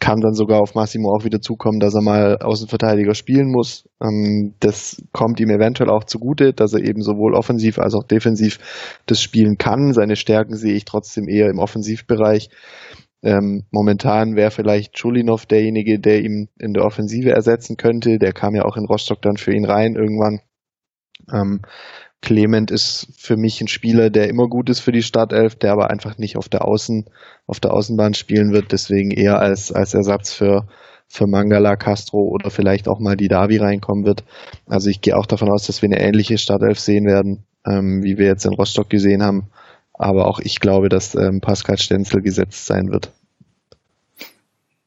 kann 0.00 0.20
dann 0.20 0.34
sogar 0.34 0.60
auf 0.60 0.74
Massimo 0.74 1.14
auch 1.14 1.24
wieder 1.24 1.40
zukommen, 1.40 1.80
dass 1.80 1.94
er 1.94 2.02
mal 2.02 2.38
Außenverteidiger 2.38 3.14
spielen 3.14 3.50
muss. 3.50 3.88
Ähm, 4.02 4.54
das 4.60 5.02
kommt 5.12 5.40
ihm 5.40 5.50
eventuell 5.50 5.90
auch 5.90 6.04
zugute, 6.04 6.52
dass 6.52 6.72
er 6.72 6.80
eben 6.80 7.02
sowohl 7.02 7.34
offensiv 7.34 7.78
als 7.78 7.94
auch 7.94 8.04
defensiv 8.04 8.58
das 9.06 9.22
spielen 9.22 9.58
kann. 9.58 9.92
Seine 9.92 10.16
Stärken 10.16 10.56
sehe 10.56 10.74
ich 10.74 10.84
trotzdem 10.84 11.28
eher 11.28 11.48
im 11.48 11.58
Offensivbereich. 11.58 12.50
Ähm, 13.26 13.64
momentan 13.72 14.36
wäre 14.36 14.52
vielleicht 14.52 14.96
Schulinov 14.96 15.46
derjenige, 15.46 15.98
der 15.98 16.22
ihm 16.22 16.48
in 16.60 16.74
der 16.74 16.84
Offensive 16.84 17.32
ersetzen 17.32 17.76
könnte. 17.76 18.20
Der 18.20 18.32
kam 18.32 18.54
ja 18.54 18.64
auch 18.64 18.76
in 18.76 18.86
Rostock 18.86 19.20
dann 19.20 19.36
für 19.36 19.52
ihn 19.52 19.64
rein 19.64 19.96
irgendwann. 19.96 20.42
Ähm, 21.32 21.62
Clement 22.22 22.70
ist 22.70 23.08
für 23.18 23.36
mich 23.36 23.60
ein 23.60 23.66
Spieler, 23.66 24.10
der 24.10 24.28
immer 24.28 24.46
gut 24.46 24.70
ist 24.70 24.78
für 24.78 24.92
die 24.92 25.02
Startelf, 25.02 25.56
der 25.56 25.72
aber 25.72 25.90
einfach 25.90 26.18
nicht 26.18 26.36
auf 26.36 26.48
der 26.48 26.64
Außen, 26.64 27.06
auf 27.48 27.58
der 27.58 27.74
Außenbahn 27.74 28.14
spielen 28.14 28.52
wird, 28.52 28.70
deswegen 28.70 29.10
eher 29.10 29.40
als, 29.40 29.72
als 29.72 29.92
Ersatz 29.94 30.32
für, 30.32 30.68
für 31.08 31.26
Mangala, 31.26 31.74
Castro 31.74 32.28
oder 32.28 32.50
vielleicht 32.50 32.86
auch 32.86 33.00
mal 33.00 33.16
die 33.16 33.28
Davi 33.28 33.56
reinkommen 33.56 34.04
wird. 34.04 34.22
Also 34.66 34.88
ich 34.88 35.00
gehe 35.00 35.16
auch 35.16 35.26
davon 35.26 35.50
aus, 35.50 35.66
dass 35.66 35.82
wir 35.82 35.88
eine 35.88 36.00
ähnliche 36.00 36.38
Startelf 36.38 36.78
sehen 36.78 37.06
werden, 37.06 37.44
ähm, 37.66 38.04
wie 38.04 38.18
wir 38.18 38.26
jetzt 38.26 38.46
in 38.46 38.54
Rostock 38.54 38.88
gesehen 38.88 39.24
haben. 39.24 39.48
Aber 39.94 40.28
auch 40.28 40.38
ich 40.38 40.60
glaube, 40.60 40.88
dass 40.88 41.16
ähm, 41.16 41.40
Pascal 41.40 41.78
Stenzel 41.78 42.22
gesetzt 42.22 42.66
sein 42.66 42.92
wird. 42.92 43.12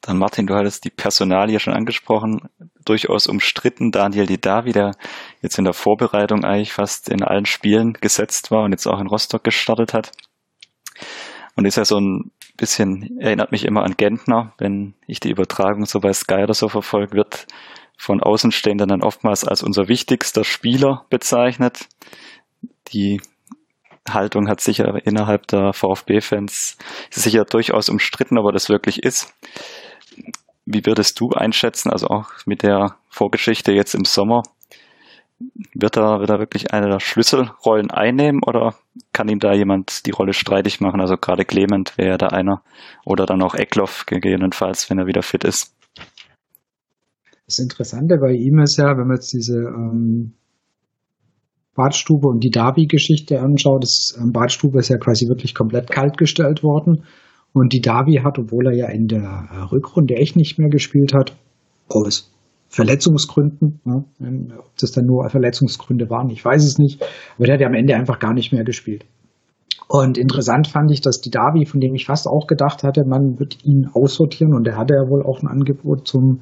Dann 0.02 0.18
Martin, 0.18 0.48
du 0.48 0.56
hattest 0.56 0.86
die 0.86 0.90
Personalie 0.90 1.60
schon 1.60 1.74
angesprochen, 1.74 2.50
durchaus 2.86 3.28
umstritten. 3.28 3.92
Daniel 3.92 4.26
Didavi, 4.26 4.72
der 4.72 4.92
jetzt 5.42 5.58
in 5.58 5.66
der 5.66 5.74
Vorbereitung 5.74 6.46
eigentlich 6.46 6.72
fast 6.72 7.10
in 7.10 7.22
allen 7.22 7.46
Spielen 7.46 7.94
gesetzt 7.94 8.50
war 8.50 8.64
und 8.64 8.72
jetzt 8.72 8.88
auch 8.88 9.00
in 9.00 9.08
Rostock 9.08 9.44
gestartet 9.44 9.94
hat. 9.94 10.12
Und 11.56 11.66
ist 11.66 11.76
ja 11.76 11.84
so 11.84 12.00
ein 12.00 12.32
bisschen, 12.56 13.20
erinnert 13.20 13.52
mich 13.52 13.66
immer 13.66 13.84
an 13.84 13.98
Gentner, 13.98 14.54
wenn 14.58 14.94
ich 15.08 15.20
die 15.20 15.32
Übertragung 15.32 15.86
so 15.86 16.00
bei 16.00 16.14
Sky 16.14 16.44
oder 16.44 16.54
so 16.54 16.70
verfolgt, 16.70 17.14
wird 17.14 17.48
von 17.98 18.22
Außenstehenden 18.22 18.88
dann 18.88 19.04
oftmals 19.04 19.44
als 19.44 19.62
unser 19.62 19.90
wichtigster 19.90 20.46
Spieler 20.46 21.06
bezeichnet. 21.10 21.88
Die 22.94 23.22
Haltung 24.10 24.48
hat 24.48 24.62
sicher 24.62 25.06
innerhalb 25.06 25.48
der 25.48 25.74
VfB-Fans 25.74 26.78
sicher 27.10 27.44
durchaus 27.46 27.90
umstritten, 27.90 28.38
ob 28.38 28.46
er 28.46 28.54
das 28.54 28.70
wirklich 28.70 29.04
ist. 29.04 29.34
Wie 30.72 30.86
würdest 30.86 31.20
du 31.20 31.32
einschätzen, 31.32 31.90
also 31.90 32.08
auch 32.08 32.30
mit 32.46 32.62
der 32.62 32.96
Vorgeschichte 33.10 33.72
jetzt 33.72 33.96
im 33.96 34.06
Sommer, 34.06 34.44
wird 35.74 35.98
er, 35.98 36.20
wird 36.20 36.30
er 36.30 36.38
wirklich 36.38 36.74
eine 36.74 36.90
der 36.90 37.00
Schlüsselrollen 37.00 37.90
einnehmen 37.90 38.42
oder 38.46 38.76
kann 39.12 39.30
ihm 39.30 39.40
da 39.40 39.52
jemand 39.54 40.06
die 40.06 40.12
Rolle 40.12 40.34
streitig 40.34 40.80
machen? 40.80 41.02
Also 41.02 41.16
gerade 41.16 41.44
Clement 41.44 41.98
wäre 41.98 42.20
da 42.20 42.28
einer 42.28 42.62
oder 43.04 43.26
dann 43.26 43.42
auch 43.42 43.56
Eckloff 43.56 44.06
gegebenenfalls, 44.06 44.92
wenn 44.92 45.00
er 45.00 45.08
wieder 45.08 45.24
fit 45.24 45.44
ist. 45.44 45.74
Das 47.48 47.58
Interessante 47.58 48.18
bei 48.18 48.34
ihm 48.34 48.60
ist 48.60 48.78
ja, 48.78 48.96
wenn 48.96 49.08
man 49.08 49.16
jetzt 49.16 49.34
diese 49.34 49.58
ähm, 49.58 50.34
Badstube 51.74 52.28
und 52.28 52.44
die 52.44 52.52
Davi-Geschichte 52.52 53.42
anschaut, 53.42 53.82
das 53.82 54.16
ähm, 54.22 54.34
Badstube 54.34 54.78
ist 54.78 54.90
ja 54.90 55.00
quasi 55.00 55.28
wirklich 55.28 55.56
komplett 55.56 55.90
kalt 55.90 56.18
gestellt 56.18 56.62
worden. 56.62 57.06
Und 57.54 57.74
die 57.74 57.82
Davi 57.82 58.22
hat, 58.24 58.38
obwohl 58.38 58.68
er 58.68 58.74
ja 58.76 58.88
in 58.88 59.08
der 59.08 59.68
Rückrunde 59.72 60.16
echt 60.16 60.36
nicht 60.36 60.60
mehr 60.60 60.70
gespielt 60.70 61.14
hat, 61.14 61.36
aus 61.88 62.32
Verletzungsgründen, 62.70 63.82
ja, 63.86 64.04
ob 64.60 64.78
das 64.80 64.92
dann 64.92 65.06
nur 65.06 65.28
Verletzungsgründe 65.30 66.10
waren, 66.10 66.30
ich 66.30 66.46
weiß 66.46 66.64
es 66.64 66.78
nicht, 66.78 67.04
aber 67.36 67.48
der 67.48 67.56
hat 67.56 67.62
ja 67.62 67.68
am 67.68 67.74
Ende 67.74 67.96
einfach 67.96 68.20
gar 68.20 68.34
nicht 68.34 68.54
mehr 68.54 68.64
gespielt. 68.64 69.06
Und 69.88 70.20
interessant 70.20 70.68
fand 70.68 70.92
ich, 70.92 71.02
dass 71.02 71.20
die 71.20 71.32
Davi, 71.32 71.66
von 71.66 71.80
dem 71.80 71.96
ich 71.96 72.06
fast 72.06 72.28
auch 72.28 72.46
gedacht 72.46 72.84
hatte, 72.84 73.06
man 73.06 73.40
wird 73.40 73.66
ihn 73.66 73.90
aussortieren 73.92 74.54
und 74.54 74.66
der 74.66 74.78
hatte 74.78 74.94
ja 74.94 75.10
wohl 75.10 75.24
auch 75.24 75.42
ein 75.42 75.48
Angebot 75.48 76.08
zum, 76.08 76.42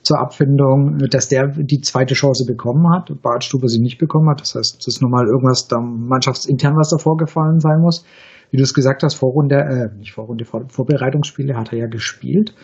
zur 0.00 0.18
Abfindung, 0.18 0.96
dass 1.10 1.28
der 1.28 1.48
die 1.48 1.82
zweite 1.82 2.14
Chance 2.14 2.46
bekommen 2.46 2.88
hat, 2.94 3.12
Badstube 3.20 3.68
sie 3.68 3.82
nicht 3.82 3.98
bekommen 3.98 4.30
hat. 4.30 4.40
Das 4.40 4.54
heißt, 4.54 4.80
es 4.80 4.86
ist 4.86 5.02
nochmal 5.02 5.26
irgendwas 5.26 5.68
da 5.68 5.78
mannschaftsintern, 5.78 6.74
was 6.74 6.88
da 6.88 6.96
vorgefallen 6.96 7.60
sein 7.60 7.80
muss 7.82 8.06
wie 8.50 8.56
du 8.56 8.62
es 8.62 8.74
gesagt 8.74 9.02
hast, 9.02 9.14
Vorrunde, 9.14 9.56
äh, 9.56 9.98
nicht 9.98 10.12
Vorrunde, 10.12 10.44
Vor 10.44 10.64
Vorbereitungsspiele 10.68 11.56
hat 11.56 11.72
er 11.72 11.78
ja 11.78 11.86
gespielt. 11.86 12.54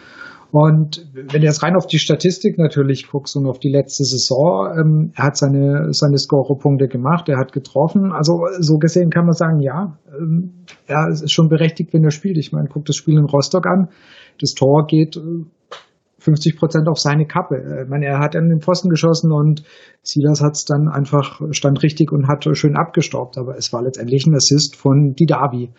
Und 0.52 1.08
wenn 1.14 1.40
du 1.40 1.46
jetzt 1.46 1.62
rein 1.62 1.76
auf 1.76 1.86
die 1.86 1.98
Statistik 1.98 2.58
natürlich 2.58 3.08
guckst 3.08 3.36
und 3.36 3.46
auf 3.46 3.58
die 3.58 3.70
letzte 3.70 4.04
Saison, 4.04 4.68
ähm, 4.78 5.12
er 5.16 5.24
hat 5.24 5.36
seine, 5.38 5.88
seine 5.92 6.18
Scorepunkte 6.18 6.88
gemacht, 6.88 7.30
er 7.30 7.38
hat 7.38 7.52
getroffen. 7.52 8.12
Also 8.12 8.34
so 8.58 8.76
gesehen 8.76 9.08
kann 9.08 9.24
man 9.24 9.32
sagen, 9.32 9.60
ja, 9.60 9.96
ähm, 10.14 10.64
er 10.86 11.08
ist 11.08 11.32
schon 11.32 11.48
berechtigt, 11.48 11.94
wenn 11.94 12.04
er 12.04 12.10
spielt. 12.10 12.36
Ich 12.36 12.52
meine, 12.52 12.68
guck 12.68 12.84
das 12.84 12.96
Spiel 12.96 13.16
in 13.16 13.24
Rostock 13.24 13.66
an. 13.66 13.88
Das 14.42 14.52
Tor 14.52 14.84
geht 14.86 15.16
äh, 15.16 15.20
50 16.22 16.56
Prozent 16.56 16.88
auf 16.88 16.98
seine 16.98 17.26
Kappe. 17.26 17.56
Äh, 17.56 17.82
ich 17.84 17.88
meine, 17.88 18.06
er 18.06 18.18
hat 18.18 18.36
an 18.36 18.48
den 18.48 18.60
Pfosten 18.60 18.88
geschossen 18.88 19.32
und 19.32 19.64
Silas 20.02 20.40
hat 20.40 20.54
es 20.54 20.64
dann 20.64 20.88
einfach, 20.88 21.40
stand 21.50 21.82
richtig 21.82 22.12
und 22.12 22.28
hat 22.28 22.46
schön 22.56 22.76
abgestaubt. 22.76 23.38
Aber 23.38 23.56
es 23.56 23.72
war 23.72 23.82
letztendlich 23.82 24.26
ein 24.26 24.34
Assist 24.34 24.76
von 24.76 25.14
Didavi. 25.14 25.70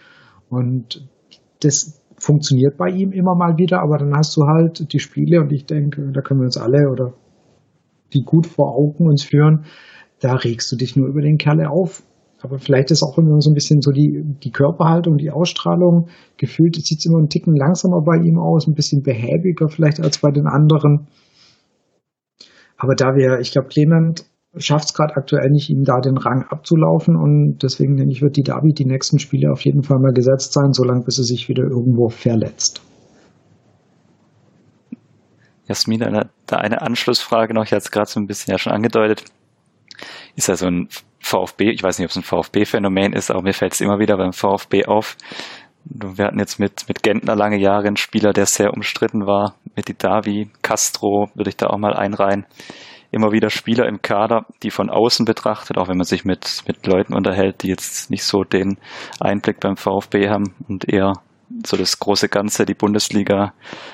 Und 0.49 1.07
das 1.61 2.01
funktioniert 2.17 2.77
bei 2.77 2.89
ihm 2.89 3.11
immer 3.11 3.35
mal 3.35 3.57
wieder, 3.57 3.81
aber 3.81 3.97
dann 3.97 4.15
hast 4.15 4.35
du 4.37 4.43
halt 4.43 4.93
die 4.93 4.99
Spiele 4.99 5.41
und 5.41 5.51
ich 5.51 5.65
denke, 5.65 6.11
da 6.13 6.21
können 6.21 6.39
wir 6.41 6.45
uns 6.45 6.57
alle 6.57 6.89
oder 6.89 7.13
die 8.13 8.23
gut 8.23 8.47
vor 8.47 8.75
Augen 8.75 9.07
uns 9.07 9.23
führen, 9.23 9.65
da 10.19 10.35
regst 10.35 10.71
du 10.71 10.75
dich 10.75 10.95
nur 10.95 11.07
über 11.07 11.21
den 11.21 11.37
Kerle 11.37 11.69
auf. 11.69 12.03
Aber 12.43 12.59
vielleicht 12.59 12.91
ist 12.91 13.03
auch 13.03 13.17
immer 13.17 13.39
so 13.39 13.49
ein 13.49 13.53
bisschen 13.53 13.79
so 13.79 13.91
die, 13.91 14.21
die 14.43 14.51
Körperhaltung, 14.51 15.15
die 15.15 15.31
Ausstrahlung. 15.31 16.09
Gefühlt 16.35 16.75
sieht 16.75 16.99
es 16.99 17.05
immer 17.05 17.19
einen 17.19 17.29
Ticken 17.29 17.55
langsamer 17.55 18.01
bei 18.01 18.17
ihm 18.17 18.37
aus, 18.37 18.67
ein 18.67 18.75
bisschen 18.75 19.01
behäbiger 19.01 19.69
vielleicht 19.69 20.01
als 20.01 20.17
bei 20.17 20.29
den 20.29 20.45
anderen. 20.45 21.07
Aber 22.77 22.95
da 22.95 23.15
wir, 23.15 23.39
ich 23.39 23.53
glaube, 23.53 23.69
Clement 23.69 24.25
schafft 24.57 24.85
es 24.85 24.93
gerade 24.93 25.15
aktuell 25.15 25.49
nicht, 25.51 25.69
ihm 25.69 25.83
da 25.85 26.01
den 26.01 26.17
Rang 26.17 26.43
abzulaufen 26.49 27.15
und 27.15 27.59
deswegen 27.63 27.95
denke 27.95 28.11
ich, 28.11 28.21
wird 28.21 28.35
die 28.35 28.43
Davi 28.43 28.73
die 28.73 28.85
nächsten 28.85 29.19
Spiele 29.19 29.49
auf 29.49 29.61
jeden 29.61 29.83
Fall 29.83 29.99
mal 29.99 30.11
gesetzt 30.11 30.51
sein, 30.51 30.73
solange 30.73 31.05
bis 31.05 31.17
er 31.19 31.23
sich 31.23 31.47
wieder 31.47 31.63
irgendwo 31.63 32.09
verletzt. 32.09 32.81
Jasmin, 35.65 36.01
da 36.45 36.57
eine 36.57 36.81
Anschlussfrage 36.81 37.53
noch, 37.53 37.63
ich 37.63 37.71
hatte 37.71 37.85
es 37.85 37.91
gerade 37.91 38.09
so 38.09 38.19
ein 38.19 38.27
bisschen 38.27 38.51
ja 38.51 38.57
schon 38.57 38.73
angedeutet. 38.73 39.23
Ist 40.35 40.49
ja 40.49 40.57
so 40.57 40.67
ein 40.67 40.89
VfB, 41.23 41.71
ich 41.71 41.81
weiß 41.81 41.97
nicht, 41.97 42.05
ob 42.05 42.11
es 42.11 42.17
ein 42.17 42.23
VfB-Phänomen 42.23 43.13
ist, 43.13 43.31
aber 43.31 43.41
mir 43.41 43.53
fällt 43.53 43.73
es 43.73 43.81
immer 43.81 43.99
wieder 43.99 44.17
beim 44.17 44.33
VfB 44.33 44.85
auf. 44.85 45.17
Wir 45.85 46.25
hatten 46.25 46.39
jetzt 46.39 46.59
mit, 46.59 46.87
mit 46.87 47.03
Gentner 47.03 47.35
lange 47.35 47.57
Jahre 47.57 47.87
einen 47.87 47.97
Spieler, 47.97 48.33
der 48.33 48.45
sehr 48.45 48.73
umstritten 48.73 49.25
war, 49.25 49.55
mit 49.75 50.03
Davi, 50.03 50.49
Castro 50.61 51.29
würde 51.33 51.49
ich 51.49 51.57
da 51.57 51.67
auch 51.67 51.77
mal 51.77 51.93
einreihen. 51.93 52.45
Immer 53.11 53.31
wieder 53.31 53.49
Spieler 53.49 53.87
im 53.87 54.01
Kader, 54.01 54.45
die 54.63 54.71
von 54.71 54.89
außen 54.89 55.25
betrachtet, 55.25 55.77
auch 55.77 55.87
wenn 55.87 55.97
man 55.97 56.05
sich 56.05 56.25
mit, 56.25 56.63
mit 56.67 56.85
Leuten 56.87 57.13
unterhält, 57.13 57.63
die 57.63 57.67
jetzt 57.67 58.09
nicht 58.09 58.23
so 58.23 58.43
den 58.43 58.77
Einblick 59.19 59.59
beim 59.59 59.77
VfB 59.77 60.29
haben 60.29 60.55
und 60.67 60.91
eher 60.91 61.13
so 61.65 61.77
das 61.77 61.99
große 61.99 62.29
Ganze, 62.29 62.65
die 62.65 62.73
Bundesliga 62.73 63.53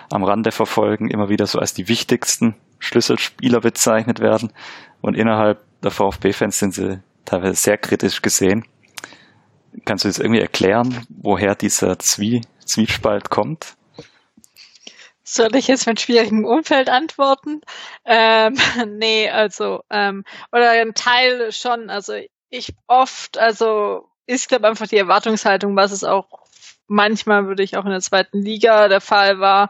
am 0.10 0.24
Rande 0.24 0.52
verfolgen, 0.52 1.10
immer 1.10 1.30
wieder 1.30 1.46
so 1.48 1.60
als 1.60 1.74
die 1.74 1.90
wichtigsten 1.90 2.56
Schlüsselspieler 2.80 3.60
bezeichnet 3.60 4.20
werden. 4.20 4.54
Und 5.02 5.18
innerhalb 5.18 5.60
der 5.84 5.92
VfB-Fans 5.92 6.58
sind 6.58 6.74
sie 6.74 7.02
teilweise 7.26 7.56
sehr 7.56 7.78
kritisch 7.78 8.22
gesehen. 8.22 8.66
Kannst 9.86 10.04
du 10.04 10.10
das 10.10 10.20
irgendwie 10.20 10.42
erklären, 10.42 11.06
woher 11.10 11.56
dieser 11.56 12.00
Zwie 12.00 12.42
Zwiespalt 12.66 13.30
kommt? 13.30 13.76
Soll 15.24 15.56
ich 15.56 15.68
jetzt 15.68 15.86
mit 15.86 16.02
schwierigem 16.02 16.44
Umfeld 16.44 16.90
antworten? 16.90 17.62
Ähm, 18.06 18.58
nee, 18.88 19.30
also, 19.30 19.84
ähm, 19.90 20.24
oder 20.52 20.72
ein 20.72 20.94
Teil 20.96 21.52
schon, 21.52 21.90
also 21.90 22.14
ich 22.50 22.74
oft, 22.88 23.38
also 23.38 24.10
ist, 24.26 24.48
glaube 24.50 24.68
einfach 24.68 24.88
die 24.88 24.98
Erwartungshaltung, 24.98 25.76
was 25.76 25.92
es 25.92 26.04
auch 26.04 26.40
manchmal 26.90 27.48
würde 27.48 27.64
ich 27.64 27.78
auch 27.78 27.86
in 27.86 27.92
der 27.92 28.02
zweiten 28.02 28.42
Liga 28.42 28.88
der 28.88 29.02
Fall 29.02 29.40
war, 29.40 29.70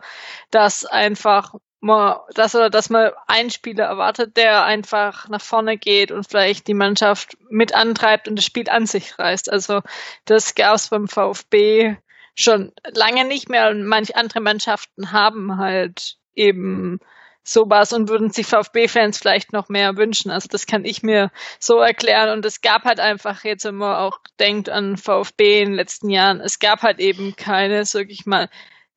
dass 0.49 0.85
einfach 0.85 1.53
mal, 1.81 2.25
dass 2.33 2.55
oder 2.55 2.69
dass 2.69 2.89
man 2.89 3.11
einen 3.27 3.49
Spieler 3.49 3.85
erwartet, 3.85 4.35
der 4.37 4.63
einfach 4.63 5.27
nach 5.29 5.41
vorne 5.41 5.77
geht 5.77 6.11
und 6.11 6.27
vielleicht 6.27 6.67
die 6.67 6.73
Mannschaft 6.73 7.37
mit 7.49 7.73
antreibt 7.73 8.27
und 8.27 8.35
das 8.35 8.45
Spiel 8.45 8.69
an 8.69 8.85
sich 8.85 9.17
reißt. 9.17 9.51
Also 9.51 9.81
das 10.25 10.55
gab 10.55 10.75
es 10.75 10.89
beim 10.89 11.07
VfB 11.07 11.95
schon 12.35 12.71
lange 12.93 13.25
nicht 13.25 13.49
mehr 13.49 13.69
und 13.69 13.85
manche 13.85 14.15
andere 14.15 14.41
Mannschaften 14.41 15.11
haben 15.11 15.57
halt 15.57 16.17
eben 16.35 16.99
sowas 17.43 17.93
und 17.93 18.09
würden 18.09 18.31
sich 18.31 18.45
VfB-Fans 18.45 19.17
vielleicht 19.17 19.53
noch 19.53 19.69
mehr 19.69 19.97
wünschen. 19.97 20.29
Also 20.31 20.47
das 20.49 20.67
kann 20.67 20.85
ich 20.85 21.01
mir 21.03 21.31
so 21.59 21.79
erklären. 21.79 22.29
Und 22.29 22.45
es 22.45 22.61
gab 22.61 22.83
halt 22.83 22.99
einfach 22.99 23.43
jetzt, 23.43 23.65
wenn 23.65 23.75
man 23.75 23.95
auch 23.95 24.19
denkt 24.39 24.69
an 24.69 24.97
VfB 24.97 25.61
in 25.61 25.69
den 25.69 25.75
letzten 25.75 26.09
Jahren, 26.09 26.41
es 26.41 26.59
gab 26.59 26.81
halt 26.81 26.99
eben 26.99 27.35
keine, 27.35 27.85
sag 27.85 28.09
ich 28.09 28.25
mal, 28.25 28.49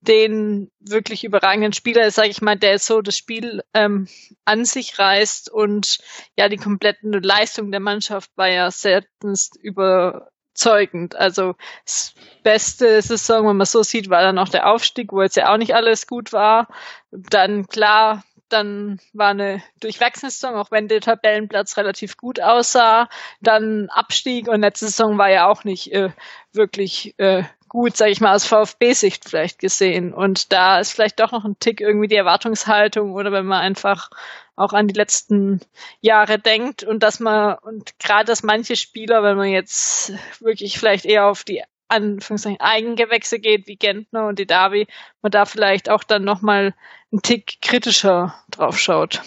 den 0.03 0.71
wirklich 0.81 1.25
überragenden 1.25 1.73
Spieler, 1.73 2.11
sage 2.11 2.29
ich 2.29 2.43
mal, 2.43 2.57
der 2.57 2.79
so 2.79 3.01
das 3.01 3.17
Spiel 3.17 3.63
ähm, 3.73 4.09
an 4.45 4.65
sich 4.65 4.99
reißt 4.99 5.49
und 5.51 5.99
ja, 6.37 6.49
die 6.49 6.57
komplette 6.57 7.07
Leistung 7.07 7.71
der 7.71 7.81
Mannschaft 7.81 8.31
war 8.37 8.49
ja 8.49 8.71
seltenst 8.73 9.57
überzeugend. 9.57 11.15
Also 11.15 11.55
das 11.85 12.15
beste 12.43 13.01
Saison, 13.01 13.49
wenn 13.49 13.57
man 13.57 13.67
so 13.67 13.85
sieht, 13.85 14.11
war 14.11 14.23
dann 14.23 14.39
auch 14.39 14.49
der 14.49 14.69
Aufstieg, 14.69 15.13
wo 15.13 15.23
jetzt 15.23 15.37
ja 15.37 15.53
auch 15.53 15.59
nicht 15.59 15.75
alles 15.75 16.09
gut 16.09 16.33
war. 16.33 16.67
Dann 17.13 17.69
klar, 17.69 18.25
dann 18.49 18.99
war 19.13 19.29
eine 19.29 19.63
durchwachsene 19.81 20.31
Saison, 20.31 20.57
auch 20.57 20.73
wenn 20.73 20.89
der 20.89 21.01
Tabellenplatz 21.01 21.77
relativ 21.77 22.17
gut 22.17 22.41
aussah. 22.41 23.09
Dann 23.41 23.89
Abstieg 23.89 24.49
und 24.49 24.61
letzte 24.63 24.87
Saison 24.87 25.17
war 25.17 25.31
ja 25.31 25.47
auch 25.47 25.63
nicht 25.63 25.93
äh, 25.93 26.11
wirklich 26.53 27.15
äh, 27.19 27.45
gut, 27.73 27.97
sage 27.97 28.11
ich 28.11 28.21
mal, 28.21 28.35
aus 28.35 28.45
VfB-Sicht 28.45 29.27
vielleicht 29.27 29.59
gesehen. 29.59 30.13
Und 30.13 30.53
da 30.53 30.79
ist 30.79 30.93
vielleicht 30.93 31.19
doch 31.21 31.33
noch 31.33 31.47
ein 31.47 31.59
Tick 31.59 31.81
irgendwie 31.81 32.07
die 32.07 32.17
Erwartungshaltung 32.17 33.15
oder 33.15 33.33
wenn 33.33 33.47
man 33.47 33.63
einfach 33.63 34.11
auch 34.57 34.75
an 34.75 34.89
die 34.89 34.95
letzten 34.95 35.63
Jahre 36.03 36.39
denkt 36.39 36.85
und 36.85 37.03
dass 37.03 37.19
man 37.19 37.57
und 37.63 37.99
gerade 37.99 38.27
dass 38.27 38.43
manche 38.43 38.77
Spieler, 38.77 39.23
wenn 39.23 39.39
man 39.39 39.49
jetzt 39.49 40.13
wirklich 40.39 40.79
vielleicht 40.79 41.07
eher 41.07 41.25
auf 41.25 41.45
die 41.45 41.63
Anführungszeichen 41.89 42.61
Eigengewächse 42.61 43.39
geht, 43.39 43.67
wie 43.67 43.77
Gentner 43.77 44.27
und 44.27 44.39
die 44.39 44.47
Davi, 44.47 44.87
man 45.23 45.33
da 45.33 45.47
vielleicht 45.47 45.89
auch 45.89 46.05
dann 46.05 46.25
nochmal 46.25 46.75
einen 47.11 47.23
Tick 47.23 47.63
kritischer 47.63 48.35
drauf 48.51 48.79
schaut. 48.79 49.23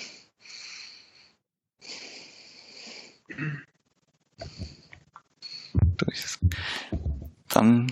Dann 7.50 7.92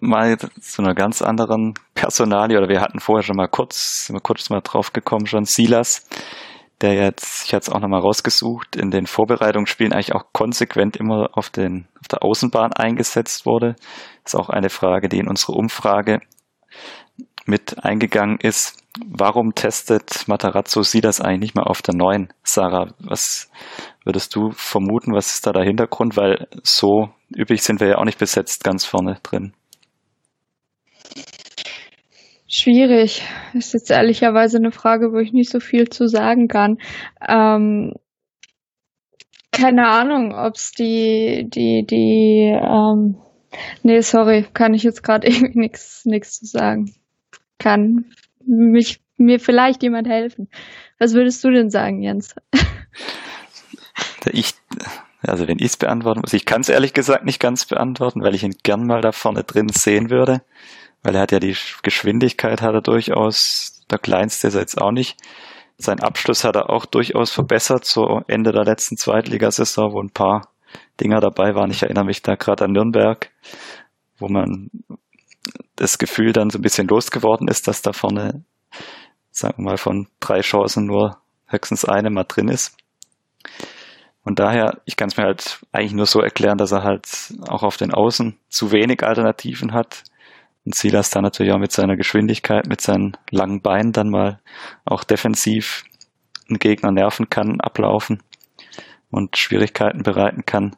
mal 0.00 0.36
zu 0.38 0.82
einer 0.82 0.94
ganz 0.94 1.22
anderen 1.22 1.74
Personalie, 1.94 2.58
oder 2.58 2.68
wir 2.68 2.80
hatten 2.80 3.00
vorher 3.00 3.22
schon 3.22 3.36
mal 3.36 3.48
kurz, 3.48 4.10
mal 4.10 4.20
kurz 4.20 4.50
mal 4.50 4.60
drauf 4.60 4.92
gekommen, 4.92 5.26
schon 5.26 5.44
Silas, 5.44 6.06
der 6.80 6.94
jetzt, 6.94 7.46
ich 7.46 7.54
hatte 7.54 7.70
es 7.70 7.74
auch 7.74 7.80
nochmal 7.80 8.00
rausgesucht, 8.00 8.76
in 8.76 8.90
den 8.90 9.06
Vorbereitungsspielen 9.06 9.92
eigentlich 9.92 10.14
auch 10.14 10.24
konsequent 10.32 10.96
immer 10.96 11.30
auf, 11.32 11.48
den, 11.50 11.88
auf 12.00 12.08
der 12.08 12.22
Außenbahn 12.22 12.72
eingesetzt 12.74 13.46
wurde. 13.46 13.76
Das 14.22 14.34
ist 14.34 14.40
auch 14.40 14.50
eine 14.50 14.68
Frage, 14.68 15.08
die 15.08 15.18
in 15.18 15.28
unsere 15.28 15.52
Umfrage 15.52 16.20
mit 17.46 17.82
eingegangen 17.84 18.38
ist. 18.40 18.82
Warum 19.06 19.54
testet 19.54 20.26
Matarazzo 20.26 20.82
sie 20.82 21.00
das 21.00 21.20
eigentlich 21.20 21.40
nicht 21.40 21.54
mehr 21.54 21.68
auf 21.68 21.80
der 21.80 21.94
neuen? 21.94 22.32
Sarah, 22.42 22.88
was 22.98 23.50
würdest 24.04 24.34
du 24.34 24.50
vermuten? 24.52 25.14
Was 25.14 25.32
ist 25.32 25.46
da 25.46 25.52
der 25.52 25.64
Hintergrund? 25.64 26.16
Weil 26.16 26.48
so 26.62 27.10
üblich 27.34 27.62
sind 27.62 27.80
wir 27.80 27.88
ja 27.88 27.98
auch 27.98 28.04
nicht 28.04 28.18
besetzt 28.18 28.64
ganz 28.64 28.84
vorne 28.84 29.18
drin. 29.22 29.54
Schwierig. 32.48 33.22
Ist 33.54 33.74
jetzt 33.74 33.90
ehrlicherweise 33.90 34.58
eine 34.58 34.70
Frage, 34.70 35.12
wo 35.12 35.18
ich 35.18 35.32
nicht 35.32 35.50
so 35.50 35.60
viel 35.60 35.88
zu 35.88 36.06
sagen 36.06 36.48
kann. 36.48 36.78
Ähm, 37.26 37.92
keine 39.52 39.88
Ahnung, 39.88 40.32
ob's 40.32 40.72
die, 40.72 41.46
die, 41.48 41.84
die, 41.86 42.54
ähm, 42.54 43.16
nee, 43.82 44.00
sorry, 44.00 44.46
kann 44.52 44.74
ich 44.74 44.82
jetzt 44.84 45.02
gerade 45.02 45.26
irgendwie 45.28 45.58
nichts, 45.58 46.04
nichts 46.04 46.38
zu 46.38 46.46
sagen. 46.46 46.94
Kann 47.58 48.06
mich, 48.46 49.00
mir 49.16 49.40
vielleicht 49.40 49.82
jemand 49.82 50.08
helfen. 50.08 50.48
Was 50.98 51.14
würdest 51.14 51.42
du 51.42 51.50
denn 51.50 51.70
sagen, 51.70 52.02
Jens? 52.02 52.34
Ich, 54.32 54.54
also 55.22 55.46
wenn 55.46 55.58
ich 55.58 55.66
es 55.66 55.76
beantworten 55.76 56.20
muss, 56.20 56.32
ich 56.32 56.44
kann 56.44 56.60
es 56.60 56.68
ehrlich 56.68 56.92
gesagt 56.92 57.24
nicht 57.24 57.40
ganz 57.40 57.64
beantworten, 57.64 58.22
weil 58.22 58.34
ich 58.34 58.42
ihn 58.42 58.56
gern 58.62 58.86
mal 58.86 59.00
da 59.00 59.12
vorne 59.12 59.44
drin 59.44 59.68
sehen 59.68 60.10
würde 60.10 60.42
weil 61.06 61.14
er 61.14 61.20
hat 61.20 61.30
ja 61.30 61.38
die 61.38 61.56
Geschwindigkeit 61.84 62.60
hat 62.62 62.74
er 62.74 62.80
durchaus, 62.82 63.84
der 63.88 64.00
kleinste 64.00 64.48
ist 64.48 64.54
er 64.54 64.62
jetzt 64.62 64.82
auch 64.82 64.90
nicht. 64.90 65.16
Sein 65.78 66.00
Abschluss 66.00 66.42
hat 66.42 66.56
er 66.56 66.68
auch 66.68 66.84
durchaus 66.84 67.30
verbessert, 67.30 67.84
so 67.84 68.22
Ende 68.26 68.50
der 68.50 68.64
letzten 68.64 68.96
Zweitligasaison, 68.96 69.92
wo 69.92 70.00
ein 70.00 70.10
paar 70.10 70.48
Dinger 71.00 71.20
dabei 71.20 71.54
waren. 71.54 71.70
Ich 71.70 71.84
erinnere 71.84 72.06
mich 72.06 72.22
da 72.22 72.34
gerade 72.34 72.64
an 72.64 72.72
Nürnberg, 72.72 73.30
wo 74.18 74.26
man 74.26 74.68
das 75.76 75.98
Gefühl 75.98 76.32
dann 76.32 76.50
so 76.50 76.58
ein 76.58 76.62
bisschen 76.62 76.88
losgeworden 76.88 77.46
ist, 77.46 77.68
dass 77.68 77.82
da 77.82 77.92
vorne, 77.92 78.42
sagen 79.30 79.58
wir 79.58 79.70
mal, 79.70 79.78
von 79.78 80.08
drei 80.18 80.40
Chancen 80.40 80.86
nur 80.86 81.18
höchstens 81.46 81.84
eine 81.84 82.10
mal 82.10 82.24
drin 82.24 82.48
ist. 82.48 82.76
Und 84.24 84.40
daher, 84.40 84.80
ich 84.86 84.96
kann 84.96 85.06
es 85.06 85.16
mir 85.16 85.22
halt 85.22 85.60
eigentlich 85.70 85.94
nur 85.94 86.06
so 86.06 86.20
erklären, 86.20 86.58
dass 86.58 86.72
er 86.72 86.82
halt 86.82 87.06
auch 87.46 87.62
auf 87.62 87.76
den 87.76 87.94
Außen 87.94 88.36
zu 88.48 88.72
wenig 88.72 89.04
Alternativen 89.04 89.72
hat 89.72 90.02
und 90.66 90.74
Silas 90.74 91.10
dann 91.10 91.22
natürlich 91.22 91.52
auch 91.52 91.58
mit 91.58 91.70
seiner 91.70 91.96
Geschwindigkeit, 91.96 92.66
mit 92.66 92.80
seinen 92.80 93.16
langen 93.30 93.62
Beinen 93.62 93.92
dann 93.92 94.10
mal 94.10 94.40
auch 94.84 95.04
defensiv 95.04 95.84
einen 96.48 96.58
Gegner 96.58 96.90
nerven 96.90 97.30
kann, 97.30 97.60
ablaufen 97.60 98.22
und 99.10 99.36
Schwierigkeiten 99.36 100.02
bereiten 100.02 100.44
kann. 100.44 100.74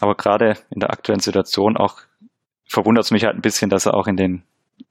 Aber 0.00 0.16
gerade 0.16 0.54
in 0.70 0.80
der 0.80 0.90
aktuellen 0.90 1.20
Situation 1.20 1.76
auch 1.76 2.00
verwundert 2.66 3.04
es 3.04 3.10
mich 3.12 3.24
halt 3.24 3.36
ein 3.36 3.42
bisschen, 3.42 3.70
dass 3.70 3.86
er 3.86 3.94
auch 3.94 4.08
in 4.08 4.16
den 4.16 4.42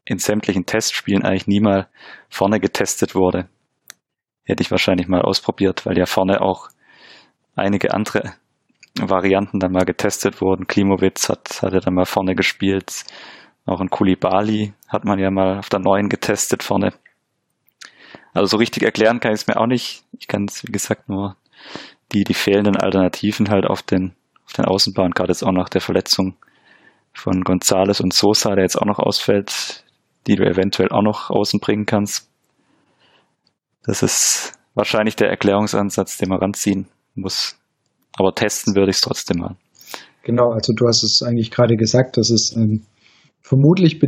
in 0.06 0.18
sämtlichen 0.18 0.66
Testspielen 0.66 1.24
eigentlich 1.24 1.48
nie 1.48 1.60
mal 1.60 1.88
vorne 2.30 2.62
getestet 2.62 3.16
wurde. 3.16 3.50
Hätte 4.46 4.64
ich 4.64 4.72
wahrscheinlich 4.72 5.10
mal 5.10 5.22
ausprobiert, 5.22 5.86
weil 5.86 5.98
ja 5.98 6.06
vorne 6.06 6.42
auch 6.42 6.70
einige 7.56 7.94
andere 7.94 8.34
Varianten 8.98 9.60
dann 9.60 9.74
mal 9.74 9.84
getestet 9.84 10.42
wurden. 10.42 10.68
Klimowitz 10.68 11.28
hat, 11.28 11.62
hat 11.62 11.74
er 11.74 11.82
dann 11.82 11.94
mal 11.94 12.06
vorne 12.06 12.36
gespielt. 12.36 13.04
Auch 13.68 13.82
ein 13.82 13.90
Kulibali 13.90 14.74
hat 14.88 15.04
man 15.04 15.20
ja 15.20 15.30
mal 15.30 15.60
auf 15.60 15.70
der 15.70 15.82
neuen 15.82 16.08
getestet 16.08 16.64
vorne. 16.64 16.94
Also 18.34 18.48
so 18.48 18.58
richtig 18.58 18.84
erklären 18.84 19.20
kann 19.20 19.34
ich 19.34 19.42
es 19.42 19.48
mir 19.48 19.58
auch 19.58 19.68
nicht. 19.68 20.04
Ich 20.18 20.28
kann 20.28 20.46
es, 20.48 20.64
wie 20.64 20.72
gesagt, 20.72 21.10
nur 21.10 21.36
die, 22.14 22.24
die 22.24 22.34
fehlenden 22.34 22.78
Alternativen 22.78 23.50
halt 23.50 23.66
auf 23.66 23.82
den, 23.82 24.16
auf 24.46 24.54
den 24.54 24.66
Außenbahn, 24.66 25.12
gerade 25.12 25.32
jetzt 25.32 25.44
auch 25.44 25.52
nach 25.52 25.68
der 25.68 25.82
Verletzung 25.82 26.38
von 27.14 27.44
Gonzales 27.44 28.00
und 28.00 28.14
Sosa, 28.14 28.56
der 28.56 28.64
jetzt 28.64 28.78
auch 28.78 28.86
noch 28.86 29.00
ausfällt, 29.00 29.84
die 30.28 30.36
du 30.36 30.44
eventuell 30.44 30.90
auch 30.90 31.02
noch 31.02 31.30
außen 31.30 31.60
bringen 31.60 31.86
kannst. 31.86 32.30
Das 33.84 34.02
ist 34.02 34.54
wahrscheinlich 34.76 35.18
der 35.18 35.30
Erklärungsansatz, 35.30 36.18
den 36.18 36.30
man 36.30 36.40
ranziehen 36.40 36.88
muss. 37.16 37.58
Aber 38.18 38.34
testen 38.34 38.76
würde 38.76 38.92
ich 38.92 38.98
es 38.98 39.02
trotzdem 39.02 39.40
mal. 39.40 39.56
Genau, 40.24 40.52
also 40.52 40.74
du 40.74 40.88
hast 40.88 41.04
es 41.04 41.22
eigentlich 41.22 41.52
gerade 41.52 41.76
gesagt, 41.76 42.18
dass 42.18 42.30
es 42.30 42.56
ähm, 42.56 42.86
vermutlich 43.48 44.00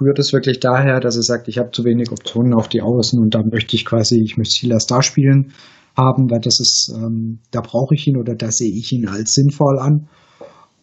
rührt 0.00 0.18
es 0.18 0.32
wirklich 0.32 0.60
daher, 0.60 1.00
dass 1.00 1.16
er 1.16 1.22
sagt, 1.22 1.48
ich 1.48 1.58
habe 1.58 1.70
zu 1.72 1.84
wenig 1.84 2.10
Optionen 2.10 2.54
auf 2.54 2.68
die 2.68 2.80
Außen 2.80 3.20
und 3.20 3.34
da 3.34 3.40
möchte 3.42 3.76
ich 3.76 3.84
quasi, 3.84 4.22
ich 4.22 4.36
möchte 4.36 4.54
Silas 4.54 4.86
da 4.86 5.02
spielen 5.02 5.52
haben, 5.96 6.30
weil 6.30 6.40
das 6.40 6.58
ist, 6.60 6.92
ähm, 6.96 7.40
da 7.50 7.60
brauche 7.60 7.94
ich 7.94 8.06
ihn 8.06 8.16
oder 8.16 8.34
da 8.34 8.50
sehe 8.50 8.72
ich 8.72 8.92
ihn 8.92 9.08
als 9.08 9.34
sinnvoll 9.34 9.78
an. 9.78 10.08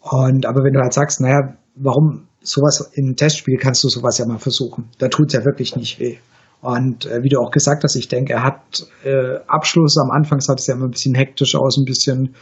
Und 0.02 0.46
aber 0.46 0.64
wenn 0.64 0.74
du 0.74 0.82
halt 0.82 0.94
sagst, 0.94 1.20
naja, 1.20 1.58
warum 1.76 2.28
sowas 2.42 2.92
im 2.94 3.16
Testspiel 3.16 3.58
kannst 3.58 3.84
du 3.84 3.90
sowas 3.90 4.18
ja 4.18 4.26
mal 4.26 4.38
versuchen. 4.38 4.90
Da 5.00 5.08
tut 5.08 5.28
es 5.28 5.34
ja 5.34 5.46
wirklich 5.46 5.76
nicht 5.76 6.00
weh. 6.00 6.18
Und 6.62 7.06
äh, 7.06 7.24
wie 7.24 7.30
du 7.30 7.40
auch 7.40 7.52
gesagt 7.52 7.84
hast, 7.84 7.96
ich 7.96 8.08
denke, 8.08 8.34
er 8.34 8.44
hat 8.44 8.86
äh, 9.04 9.40
Abschluss 9.48 9.98
am 9.98 10.12
Anfang 10.12 10.42
sah 10.42 10.54
es 10.54 10.68
ja 10.68 10.76
immer 10.76 10.86
ein 10.86 10.92
bisschen 10.92 11.16
hektisch 11.16 11.56
aus, 11.56 11.78
ein 11.78 11.86
bisschen, 11.86 12.36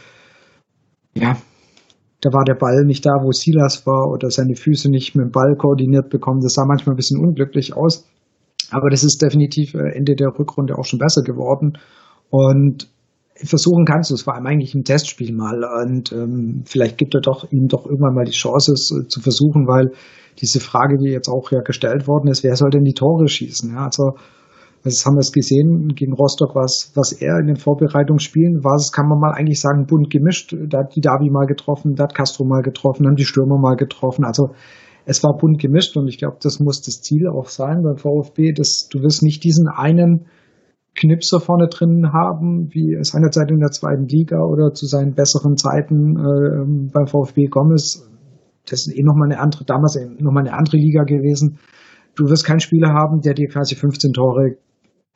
ja, 1.14 1.36
da 2.20 2.30
war 2.32 2.44
der 2.44 2.54
Ball 2.54 2.84
nicht 2.84 3.06
da, 3.06 3.10
wo 3.22 3.30
Silas 3.30 3.86
war 3.86 4.10
oder 4.12 4.30
seine 4.30 4.56
Füße 4.56 4.90
nicht 4.90 5.14
mit 5.14 5.26
dem 5.26 5.30
Ball 5.30 5.54
koordiniert 5.56 6.10
bekommen. 6.10 6.40
Das 6.40 6.54
sah 6.54 6.64
manchmal 6.66 6.94
ein 6.94 6.96
bisschen 6.96 7.20
unglücklich 7.20 7.76
aus. 7.76 8.06
Aber 8.70 8.90
das 8.90 9.04
ist 9.04 9.22
definitiv 9.22 9.74
äh, 9.74 9.96
Ende 9.96 10.14
der 10.14 10.28
Rückrunde 10.38 10.76
auch 10.76 10.84
schon 10.84 10.98
besser 10.98 11.22
geworden. 11.22 11.78
Und 12.30 12.88
versuchen 13.34 13.84
kannst 13.84 14.10
du 14.10 14.14
es 14.14 14.22
vor 14.22 14.34
allem 14.34 14.46
eigentlich 14.46 14.74
im 14.74 14.82
Testspiel 14.82 15.32
mal. 15.34 15.62
Und 15.84 16.12
ähm, 16.12 16.62
vielleicht 16.66 16.98
gibt 16.98 17.14
er 17.14 17.20
doch 17.20 17.50
ihm 17.50 17.68
doch 17.68 17.86
irgendwann 17.86 18.14
mal 18.14 18.24
die 18.24 18.32
Chance, 18.32 18.72
es 18.72 18.90
äh, 18.90 19.06
zu 19.06 19.20
versuchen, 19.20 19.66
weil 19.66 19.92
diese 20.40 20.60
Frage, 20.60 20.96
die 20.98 21.10
jetzt 21.10 21.28
auch 21.28 21.50
ja 21.50 21.60
gestellt 21.60 22.06
worden 22.06 22.30
ist, 22.30 22.44
wer 22.44 22.56
soll 22.56 22.70
denn 22.70 22.84
die 22.84 22.94
Tore 22.94 23.28
schießen? 23.28 23.72
Ja, 23.72 23.84
also 23.86 24.12
das 24.84 25.04
haben 25.04 25.16
wir 25.16 25.20
es 25.20 25.32
gesehen 25.32 25.94
gegen 25.94 26.12
Rostock, 26.12 26.54
was, 26.54 26.92
was 26.94 27.12
er 27.12 27.38
in 27.40 27.46
den 27.46 27.56
Vorbereitungsspielen 27.56 28.62
war, 28.64 28.76
das 28.76 28.92
kann 28.92 29.08
man 29.08 29.18
mal 29.18 29.32
eigentlich 29.32 29.60
sagen, 29.60 29.86
bunt 29.86 30.10
gemischt. 30.10 30.54
Da 30.68 30.80
hat 30.80 30.94
die 30.94 31.00
Davi 31.00 31.30
mal 31.30 31.46
getroffen, 31.46 31.94
da 31.94 32.04
hat 32.04 32.14
Castro 32.14 32.44
mal 32.44 32.62
getroffen, 32.62 33.04
dann 33.04 33.16
die 33.16 33.24
Stürmer 33.24 33.58
mal 33.58 33.76
getroffen. 33.76 34.24
Also 34.24 34.50
es 35.04 35.22
war 35.24 35.36
bunt 35.36 35.58
gemischt 35.60 35.96
und 35.96 36.08
ich 36.08 36.18
glaube, 36.18 36.36
das 36.42 36.60
muss 36.60 36.82
das 36.82 37.00
Ziel 37.00 37.28
auch 37.28 37.48
sein 37.48 37.82
beim 37.82 37.96
VfB, 37.96 38.52
dass 38.52 38.88
du 38.90 39.02
wirst 39.02 39.22
nicht 39.22 39.42
diesen 39.42 39.68
einen 39.68 40.26
Knipser 40.94 41.40
vorne 41.40 41.68
drin 41.68 42.12
haben, 42.12 42.68
wie 42.72 42.98
seinerzeit 43.02 43.50
in 43.50 43.60
der 43.60 43.70
zweiten 43.70 44.06
Liga 44.06 44.42
oder 44.42 44.72
zu 44.72 44.86
seinen 44.86 45.14
besseren 45.14 45.56
Zeiten 45.56 46.16
äh, 46.16 46.90
beim 46.92 47.06
VfB 47.06 47.46
Gomez. 47.46 48.08
Das 48.68 48.86
ist 48.86 48.94
eh 48.96 49.02
nochmal 49.02 49.30
eine 49.30 49.40
andere, 49.40 49.64
damals 49.64 49.98
nochmal 50.18 50.46
eine 50.46 50.56
andere 50.56 50.76
Liga 50.76 51.04
gewesen. 51.04 51.58
Du 52.16 52.24
wirst 52.24 52.44
keinen 52.44 52.60
Spieler 52.60 52.92
haben, 52.92 53.20
der 53.20 53.34
dir 53.34 53.48
quasi 53.48 53.76
15 53.76 54.12
Tore 54.12 54.56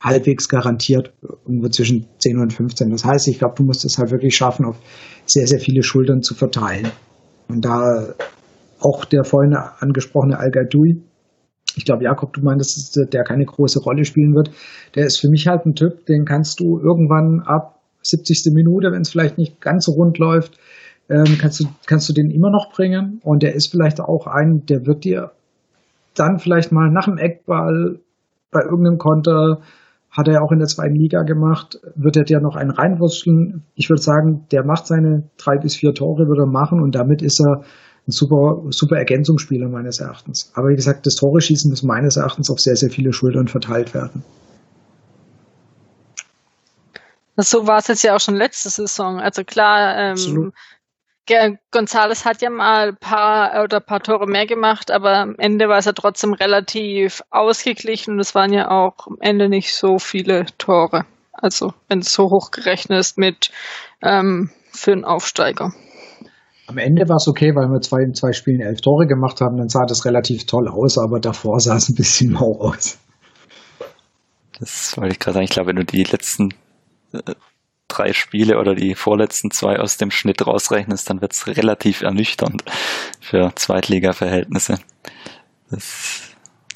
halbwegs 0.02 0.48
garantiert, 0.48 1.12
irgendwo 1.46 1.68
zwischen 1.68 2.06
10 2.18 2.38
und 2.38 2.52
15. 2.52 2.90
Das 2.90 3.04
heißt, 3.04 3.28
ich 3.28 3.38
glaube, 3.38 3.54
du 3.56 3.62
musst 3.62 3.84
es 3.84 3.98
halt 3.98 4.10
wirklich 4.10 4.36
schaffen, 4.36 4.64
auf 4.64 4.76
sehr, 5.26 5.46
sehr 5.46 5.60
viele 5.60 5.82
Schultern 5.82 6.22
zu 6.22 6.34
verteilen. 6.34 6.88
Und 7.48 7.64
da 7.64 8.14
auch 8.80 9.04
der 9.04 9.24
vorhin 9.24 9.54
angesprochene 9.54 10.38
al 10.38 10.50
-Gadoui, 10.50 11.02
ich 11.76 11.84
glaube, 11.84 12.04
Jakob, 12.04 12.32
du 12.32 12.42
meinst, 12.42 12.76
dass 12.76 13.08
der 13.08 13.24
keine 13.24 13.44
große 13.44 13.80
Rolle 13.80 14.04
spielen 14.04 14.34
wird. 14.34 14.50
Der 14.94 15.06
ist 15.06 15.20
für 15.20 15.28
mich 15.28 15.46
halt 15.46 15.64
ein 15.64 15.74
Typ, 15.74 16.04
den 16.06 16.24
kannst 16.24 16.60
du 16.60 16.78
irgendwann 16.78 17.40
ab 17.40 17.80
70. 18.02 18.52
Minute, 18.52 18.90
wenn 18.92 19.02
es 19.02 19.10
vielleicht 19.10 19.38
nicht 19.38 19.60
ganz 19.60 19.86
so 19.86 19.92
rund 19.92 20.18
läuft, 20.18 20.58
ähm, 21.08 21.38
kannst, 21.40 21.60
du, 21.60 21.64
kannst 21.86 22.08
du 22.08 22.12
den 22.12 22.30
immer 22.30 22.50
noch 22.50 22.72
bringen. 22.72 23.20
Und 23.22 23.42
der 23.42 23.54
ist 23.54 23.70
vielleicht 23.70 24.00
auch 24.00 24.26
ein, 24.26 24.66
der 24.66 24.86
wird 24.86 25.04
dir 25.04 25.30
dann 26.14 26.38
vielleicht 26.38 26.72
mal 26.72 26.90
nach 26.90 27.06
dem 27.06 27.16
Eckball 27.16 28.00
bei 28.50 28.60
irgendeinem 28.62 28.98
Konter, 28.98 29.62
hat 30.12 30.28
er 30.28 30.42
auch 30.42 30.52
in 30.52 30.58
der 30.58 30.68
zweiten 30.68 30.94
Liga 30.94 31.22
gemacht, 31.22 31.80
wird 31.96 32.16
er 32.18 32.24
dir 32.24 32.40
noch 32.40 32.54
einen 32.54 32.70
reinwurschteln. 32.70 33.64
Ich 33.74 33.88
würde 33.88 34.02
sagen, 34.02 34.46
der 34.52 34.62
macht 34.62 34.86
seine 34.86 35.30
drei 35.38 35.56
bis 35.56 35.74
vier 35.74 35.94
Tore, 35.94 36.28
würde 36.28 36.42
er 36.42 36.52
machen 36.52 36.82
und 36.82 36.94
damit 36.94 37.22
ist 37.22 37.40
er 37.40 37.64
ein 38.06 38.12
super, 38.12 38.62
super 38.70 38.96
Ergänzungsspieler 38.96 39.68
meines 39.68 40.00
Erachtens. 40.00 40.52
Aber 40.54 40.68
wie 40.68 40.76
gesagt, 40.76 41.06
das 41.06 41.14
Tore 41.14 41.40
schießen 41.40 41.70
muss 41.70 41.82
meines 41.82 42.16
Erachtens 42.16 42.50
auf 42.50 42.60
sehr, 42.60 42.76
sehr 42.76 42.90
viele 42.90 43.12
Schultern 43.12 43.48
verteilt 43.48 43.94
werden. 43.94 44.22
So 47.36 47.66
war 47.66 47.78
es 47.78 47.88
jetzt 47.88 48.02
ja 48.02 48.14
auch 48.14 48.20
schon 48.20 48.34
letzte 48.34 48.68
Saison. 48.68 49.18
Also 49.18 49.44
klar, 49.44 49.96
ähm, 49.96 50.52
Gonzales 51.70 52.24
hat 52.24 52.42
ja 52.42 52.50
mal 52.50 52.88
ein 52.88 52.96
paar 52.96 53.62
oder 53.62 53.78
ein 53.78 53.86
paar 53.86 54.00
Tore 54.00 54.26
mehr 54.26 54.46
gemacht, 54.46 54.90
aber 54.90 55.18
am 55.18 55.34
Ende 55.38 55.68
war 55.68 55.78
es 55.78 55.84
ja 55.84 55.92
trotzdem 55.92 56.32
relativ 56.32 57.22
ausgeglichen 57.30 58.14
und 58.14 58.20
es 58.20 58.34
waren 58.34 58.52
ja 58.52 58.70
auch 58.70 59.06
am 59.06 59.16
Ende 59.20 59.48
nicht 59.48 59.74
so 59.74 59.98
viele 59.98 60.46
Tore. 60.58 61.04
Also 61.32 61.72
wenn 61.88 62.00
es 62.00 62.12
so 62.12 62.24
hoch 62.24 62.50
gerechnet 62.50 62.98
ist 62.98 63.18
mit 63.18 63.50
ähm, 64.02 64.50
für 64.72 64.92
einen 64.92 65.04
Aufsteiger. 65.04 65.72
Am 66.66 66.78
Ende 66.78 67.08
war 67.08 67.16
es 67.16 67.28
okay, 67.28 67.54
weil 67.54 67.68
wir 67.68 67.80
zwei 67.80 68.02
in 68.02 68.14
zwei 68.14 68.32
Spielen 68.32 68.60
elf 68.60 68.80
Tore 68.80 69.06
gemacht 69.06 69.40
haben, 69.40 69.56
dann 69.56 69.68
sah 69.68 69.84
das 69.86 70.04
relativ 70.04 70.46
toll 70.46 70.68
aus, 70.68 70.98
aber 70.98 71.20
davor 71.20 71.60
sah 71.60 71.76
es 71.76 71.88
ein 71.88 71.94
bisschen 71.94 72.32
mau 72.32 72.58
aus. 72.60 72.98
Das 74.58 74.96
wollte 74.96 75.12
ich 75.12 75.18
gerade 75.18 75.34
sagen. 75.34 75.44
Ich 75.44 75.50
glaube, 75.50 75.68
wenn 75.70 75.76
du 75.76 75.84
die 75.84 76.04
letzten 76.04 76.54
äh, 77.12 77.34
drei 77.92 78.12
Spiele 78.12 78.58
oder 78.58 78.74
die 78.74 78.94
vorletzten 78.94 79.50
zwei 79.50 79.78
aus 79.78 79.96
dem 79.96 80.10
Schnitt 80.10 80.46
rausrechnest, 80.46 81.08
dann 81.08 81.20
wird 81.20 81.32
es 81.32 81.46
relativ 81.46 82.02
ernüchternd 82.02 82.64
für 83.20 83.52
Zweitliga-Verhältnisse. 83.54 84.78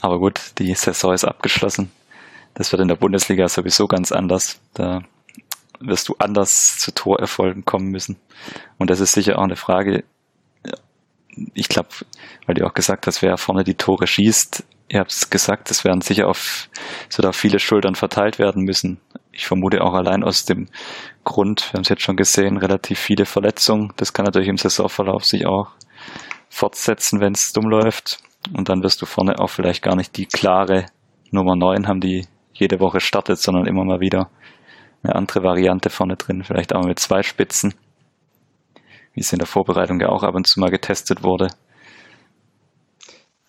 aber 0.01 0.19
gut, 0.19 0.41
die 0.59 0.75
Saison 0.75 1.13
ist 1.13 1.25
abgeschlossen. 1.25 1.91
Das 2.55 2.73
wird 2.73 2.83
in 2.83 2.89
der 2.89 2.97
Bundesliga 2.97 3.49
sowieso 3.49 3.87
ganz 3.87 4.13
anders. 4.13 4.59
Da 4.75 5.03
wirst 5.81 6.09
du 6.09 6.17
anders 6.19 6.79
zu 6.79 6.93
Torerfolgen 6.93 7.65
kommen 7.65 7.89
müssen. 7.89 8.17
Und 8.79 8.91
das 8.91 9.01
ist 9.01 9.13
sicher 9.13 9.39
auch 9.39 9.45
eine 9.45 9.57
Frage. 9.57 10.05
Ich 11.53 11.69
glaube, 11.69 11.91
weil 12.47 12.55
du 12.55 12.67
auch 12.67 12.73
gesagt 12.73 13.07
hast, 13.07 13.21
wer 13.21 13.37
vorne 13.37 13.63
die 13.63 13.75
Tore 13.75 14.07
schießt, 14.07 14.65
ihr 14.89 15.01
habt 15.01 15.13
es 15.13 15.31
gesagt, 15.31 15.71
es 15.71 15.85
werden 15.85 16.01
sicher 16.01 16.29
auf, 16.29 16.69
wird 17.15 17.27
auf 17.27 17.37
viele 17.37 17.59
Schultern 17.59 17.95
verteilt 17.95 18.39
werden 18.39 18.63
müssen. 18.63 19.01
Ich 19.33 19.47
vermute 19.47 19.83
auch 19.83 19.95
allein 19.95 20.25
aus 20.25 20.45
dem 20.45 20.69
Grund, 21.25 21.73
wir 21.73 21.79
haben 21.79 21.83
es 21.83 21.89
jetzt 21.89 22.03
schon 22.03 22.17
gesehen, 22.17 22.57
relativ 22.57 22.99
viele 22.99 23.27
Verletzungen. 23.27 23.93
Das 23.97 24.13
kann 24.13 24.25
natürlich 24.25 24.49
im 24.49 24.57
Saisonverlauf 24.57 25.25
sich 25.25 25.47
auch 25.47 25.73
fortsetzen, 26.49 27.21
wenn 27.21 27.33
es 27.33 27.53
dumm 27.53 27.69
läuft. 27.69 28.19
Und 28.57 28.69
dann 28.69 28.83
wirst 28.83 29.03
du 29.03 29.07
vorne 29.07 29.39
auch 29.39 29.51
vielleicht 29.51 29.83
gar 29.83 29.97
nicht 29.97 30.17
die 30.17 30.27
klare 30.27 30.87
Nummer 31.31 31.57
9 31.57 31.89
haben, 31.89 32.01
die 32.01 32.27
jede 32.53 32.81
Woche 32.81 33.01
startet, 33.01 33.39
sondern 33.39 33.67
immer 33.67 33.85
mal 33.85 34.01
wieder 34.01 34.31
eine 35.03 35.15
andere 35.15 35.43
Variante 35.43 35.91
vorne 35.91 36.17
drin, 36.17 36.45
vielleicht 36.45 36.75
auch 36.75 36.85
mit 36.85 36.99
zwei 36.99 37.23
Spitzen, 37.23 37.75
wie 39.13 39.21
es 39.21 39.33
in 39.33 39.39
der 39.39 39.47
Vorbereitung 39.47 40.01
ja 40.01 40.09
auch 40.09 40.23
ab 40.23 40.35
und 40.35 40.47
zu 40.47 40.61
mal 40.61 40.71
getestet 40.71 41.23
wurde. 41.23 41.49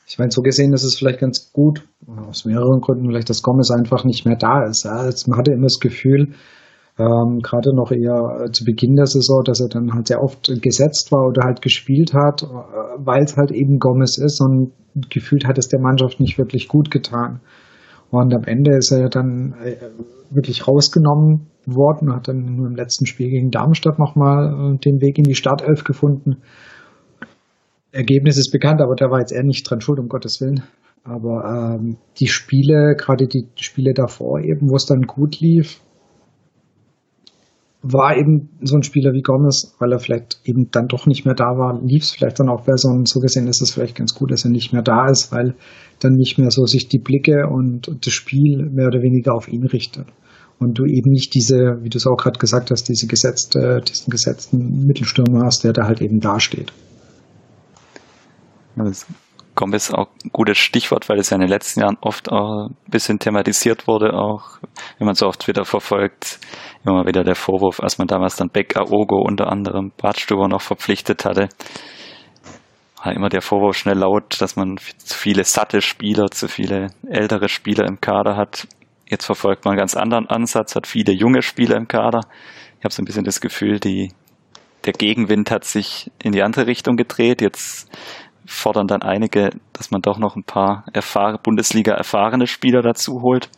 Ich 0.08 0.18
meine, 0.18 0.32
so 0.32 0.42
gesehen 0.42 0.72
ist 0.72 0.86
es 0.86 0.98
vielleicht 0.98 1.20
ganz 1.20 1.52
gut, 1.52 1.86
aus 2.30 2.46
mehreren 2.46 2.80
Gründen, 2.80 3.08
vielleicht, 3.08 3.30
dass 3.30 3.42
Gomez 3.42 3.72
einfach 3.72 4.06
nicht 4.06 4.26
mehr 4.26 4.38
da 4.38 4.64
ist. 4.64 4.86
Ja. 4.86 5.10
Man 5.28 5.38
hatte 5.38 5.52
immer 5.52 5.64
das 5.64 5.80
Gefühl, 5.80 6.34
ähm, 6.98 7.40
gerade 7.44 7.76
noch 7.76 7.92
eher 7.92 8.46
äh, 8.46 8.52
zu 8.52 8.64
Beginn 8.64 8.96
der 8.96 9.06
Saison, 9.06 9.44
dass 9.44 9.60
er 9.60 9.68
dann 9.68 9.94
halt 9.94 10.08
sehr 10.08 10.24
oft 10.24 10.50
gesetzt 10.62 11.12
war 11.12 11.28
oder 11.28 11.44
halt 11.44 11.62
gespielt 11.62 12.14
hat, 12.14 12.44
äh, 12.44 12.48
weil 12.98 13.24
es 13.24 13.36
halt 13.36 13.52
eben 13.52 13.80
Gomez 13.80 14.18
ist 14.18 14.42
und 14.42 14.72
gefühlt 15.10 15.46
hat 15.46 15.58
es 15.58 15.68
der 15.68 15.82
Mannschaft 15.82 16.22
nicht 16.22 16.38
wirklich 16.38 16.70
gut 16.70 16.90
getan. 16.90 17.42
Und 18.10 18.34
am 18.34 18.46
Ende 18.46 18.78
ist 18.78 18.92
er 18.92 19.10
dann 19.10 19.56
äh, 19.62 19.76
wirklich 20.32 20.68
rausgenommen 20.68 21.48
worden, 21.66 22.16
hat 22.16 22.30
dann 22.30 22.56
nur 22.56 22.68
im 22.68 22.76
letzten 22.76 23.06
Spiel 23.06 23.30
gegen 23.30 23.52
Darmstadt 23.52 24.00
nochmal 24.00 24.78
den 24.84 25.02
Weg 25.02 25.18
in 25.18 25.26
die 25.26 25.36
Startelf 25.36 25.84
gefunden. 25.84 26.38
Ergebnis 27.98 28.38
ist 28.38 28.52
bekannt, 28.52 28.80
aber 28.82 28.96
da 28.96 29.10
war 29.10 29.20
jetzt 29.20 29.32
er 29.32 29.44
nicht 29.44 29.70
dran 29.70 29.82
schuld, 29.82 30.00
um 30.00 30.08
Gottes 30.08 30.40
Willen. 30.40 30.64
Aber 31.04 31.78
ähm, 31.80 31.98
die 32.20 32.28
Spiele, 32.28 32.96
gerade 32.96 33.28
die 33.28 33.48
Spiele 33.56 33.94
davor 33.94 34.40
eben, 34.40 34.70
wo 34.70 34.76
es 34.76 34.86
dann 34.86 35.02
gut 35.02 35.40
lief, 35.40 35.80
war 37.82 38.18
eben 38.18 38.50
so 38.62 38.76
ein 38.76 38.84
Spieler 38.84 39.14
wie 39.14 39.22
Gomez, 39.22 39.76
weil 39.80 39.94
er 39.94 40.00
vielleicht 40.00 40.42
eben 40.44 40.70
dann 40.72 40.88
doch 40.88 41.08
nicht 41.08 41.26
mehr 41.26 41.36
da 41.36 41.58
war, 41.58 41.80
lief 41.82 42.04
es 42.04 42.12
vielleicht 42.12 42.40
dann 42.40 42.50
auch 42.50 42.66
besser 42.66 42.90
und 42.90 43.08
so 43.08 43.20
gesehen 43.20 43.48
ist 43.48 43.62
es 43.62 43.72
vielleicht 43.72 43.96
ganz 43.96 44.14
gut, 44.14 44.32
dass 44.32 44.46
er 44.46 44.52
nicht 44.52 44.74
mehr 44.74 44.82
da 44.82 45.08
ist, 45.10 45.32
weil 45.32 45.56
dann 46.00 46.14
nicht 46.14 46.38
mehr 46.38 46.52
so 46.52 46.66
sich 46.66 46.88
die 46.90 47.00
Blicke 47.00 47.48
und, 47.50 47.88
und 47.88 48.06
das 48.06 48.14
Spiel 48.14 48.70
mehr 48.72 48.88
oder 48.88 49.02
weniger 49.02 49.34
auf 49.34 49.48
ihn 49.48 49.66
richtet. 49.66 50.08
Und 50.60 50.80
du 50.80 50.86
eben 50.86 51.12
nicht 51.12 51.34
diese, 51.36 51.78
wie 51.82 51.90
du 51.90 51.98
es 51.98 52.08
auch 52.08 52.18
gerade 52.18 52.40
gesagt 52.40 52.72
hast, 52.72 52.90
diese 52.90 53.08
gesetzte, 53.08 53.80
diesen 53.88 54.10
gesetzten 54.10 54.86
Mittelstürmer 54.86 55.46
hast, 55.46 55.64
der 55.64 55.72
da 55.72 55.86
halt 55.86 56.02
eben 56.02 56.20
dasteht. 56.20 56.74
Gomez 59.56 59.92
auch 59.92 60.08
ein 60.24 60.30
gutes 60.32 60.58
Stichwort, 60.60 61.10
weil 61.10 61.18
es 61.18 61.32
ja 61.32 61.36
in 61.36 61.42
den 61.42 61.50
letzten 61.50 61.82
Jahren 61.82 61.98
oft 62.00 62.32
auch 62.32 62.70
ein 62.70 62.76
bisschen 62.88 63.20
thematisiert 63.20 63.88
wurde, 63.88 64.14
auch 64.14 64.60
wenn 65.00 65.08
man 65.08 65.16
so 65.16 65.26
oft 65.26 65.48
wieder 65.48 65.66
verfolgt, 65.66 66.40
immer 66.86 67.06
wieder 67.06 67.24
der 67.24 67.36
Vorwurf, 67.36 67.80
als 67.80 67.98
man 67.98 68.08
damals 68.08 68.36
dann 68.36 68.50
Beck 68.50 68.78
Aogo 68.78 69.20
unter 69.20 69.52
anderem 69.52 69.92
Bartstuber 69.98 70.48
noch 70.48 70.62
verpflichtet 70.62 71.26
hatte, 71.26 71.50
war 73.04 73.14
immer 73.14 73.30
der 73.30 73.42
Vorwurf 73.42 73.78
schnell 73.78 73.98
laut, 73.98 74.40
dass 74.42 74.56
man 74.56 74.78
zu 74.78 75.18
viele 75.18 75.44
satte 75.44 75.82
Spieler, 75.82 76.30
zu 76.30 76.48
viele 76.48 76.88
ältere 77.08 77.50
Spieler 77.50 77.86
im 77.88 78.00
Kader 78.00 78.36
hat. 78.38 78.68
Jetzt 79.10 79.26
verfolgt 79.26 79.66
man 79.66 79.74
einen 79.74 79.80
ganz 79.80 79.96
anderen 79.96 80.28
Ansatz, 80.28 80.76
hat 80.76 80.86
viele 80.86 81.14
junge 81.14 81.42
Spieler 81.42 81.78
im 81.78 81.88
Kader. 81.88 82.22
Ich 82.78 82.84
habe 82.84 82.94
so 82.94 83.02
ein 83.02 83.06
bisschen 83.06 83.24
das 83.24 83.42
Gefühl, 83.42 83.80
die, 83.80 84.12
der 84.86 84.94
Gegenwind 84.94 85.50
hat 85.50 85.64
sich 85.64 86.12
in 86.22 86.32
die 86.32 86.44
andere 86.44 86.68
Richtung 86.68 86.96
gedreht. 86.96 87.42
Jetzt 87.42 87.90
fordern 88.48 88.88
dann 88.88 89.02
einige, 89.02 89.52
dass 89.74 89.92
man 89.92 90.02
doch 90.02 90.18
noch 90.18 90.36
ein 90.36 90.44
paar 90.44 90.86
erfahrene, 90.94 91.38
Bundesliga 91.38 91.94
erfahrene 91.94 92.48
Spieler 92.48 92.82
dazu 92.82 93.22
holt. 93.22 93.50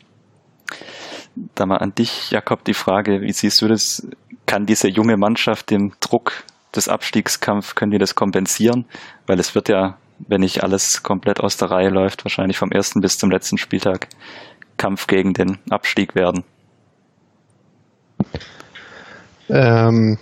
Da 1.56 1.66
mal 1.66 1.78
an 1.78 1.94
dich, 1.96 2.32
Jakob, 2.32 2.66
die 2.66 2.74
Frage, 2.74 3.22
wie 3.22 3.32
siehst 3.32 3.62
du 3.62 3.68
das? 3.68 4.08
Kann 4.46 4.66
diese 4.66 4.90
junge 4.90 5.16
Mannschaft 5.16 5.70
den 5.70 5.94
Druck 6.00 6.44
des 6.76 6.90
Abstiegskampfs, 6.90 7.76
können 7.76 7.92
die 7.92 8.00
das 8.00 8.16
kompensieren? 8.16 8.86
Weil 9.28 9.40
es 9.40 9.54
wird 9.54 9.70
ja, 9.70 9.98
wenn 10.28 10.42
nicht 10.42 10.64
alles 10.64 11.04
komplett 11.04 11.40
aus 11.40 11.56
der 11.56 11.70
Reihe 11.70 11.90
läuft, 11.90 12.26
wahrscheinlich 12.26 12.58
vom 12.58 12.72
ersten 12.72 13.00
bis 13.00 13.18
zum 13.18 13.30
letzten 13.30 13.58
Spieltag 13.58 14.08
Kampf 14.78 15.06
gegen 15.06 15.34
den 15.34 15.60
Abstieg 15.70 16.16
werden. 16.16 16.44
Ähm, 19.50 20.18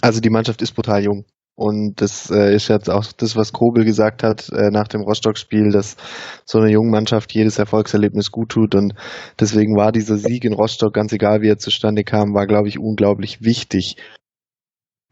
also 0.00 0.20
die 0.20 0.30
Mannschaft 0.30 0.60
ist 0.62 0.72
brutal 0.72 1.04
jung. 1.04 1.24
Und 1.58 2.00
das 2.00 2.30
äh, 2.30 2.54
ist 2.54 2.68
jetzt 2.68 2.88
auch 2.88 3.04
das, 3.16 3.34
was 3.34 3.52
Kobel 3.52 3.84
gesagt 3.84 4.22
hat 4.22 4.48
äh, 4.50 4.70
nach 4.70 4.86
dem 4.86 5.00
Rostock-Spiel, 5.00 5.72
dass 5.72 5.96
so 6.44 6.58
eine 6.58 6.70
junge 6.70 6.92
Mannschaft 6.92 7.34
jedes 7.34 7.58
Erfolgserlebnis 7.58 8.30
gut 8.30 8.50
tut. 8.50 8.76
Und 8.76 8.94
deswegen 9.40 9.74
war 9.74 9.90
dieser 9.90 10.18
Sieg 10.18 10.44
in 10.44 10.52
Rostock, 10.52 10.94
ganz 10.94 11.12
egal 11.12 11.42
wie 11.42 11.48
er 11.48 11.58
zustande 11.58 12.04
kam, 12.04 12.32
war, 12.32 12.46
glaube 12.46 12.68
ich, 12.68 12.78
unglaublich 12.78 13.42
wichtig. 13.42 13.96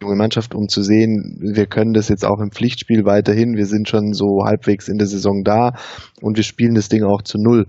Junge 0.00 0.14
Mannschaft, 0.14 0.54
um 0.54 0.68
zu 0.68 0.82
sehen, 0.82 1.36
wir 1.40 1.66
können 1.66 1.94
das 1.94 2.08
jetzt 2.08 2.24
auch 2.24 2.38
im 2.38 2.52
Pflichtspiel 2.52 3.04
weiterhin. 3.04 3.56
Wir 3.56 3.66
sind 3.66 3.88
schon 3.88 4.12
so 4.12 4.44
halbwegs 4.44 4.86
in 4.86 4.98
der 4.98 5.08
Saison 5.08 5.42
da 5.42 5.72
und 6.22 6.36
wir 6.36 6.44
spielen 6.44 6.76
das 6.76 6.88
Ding 6.88 7.02
auch 7.02 7.22
zu 7.22 7.38
null. 7.38 7.66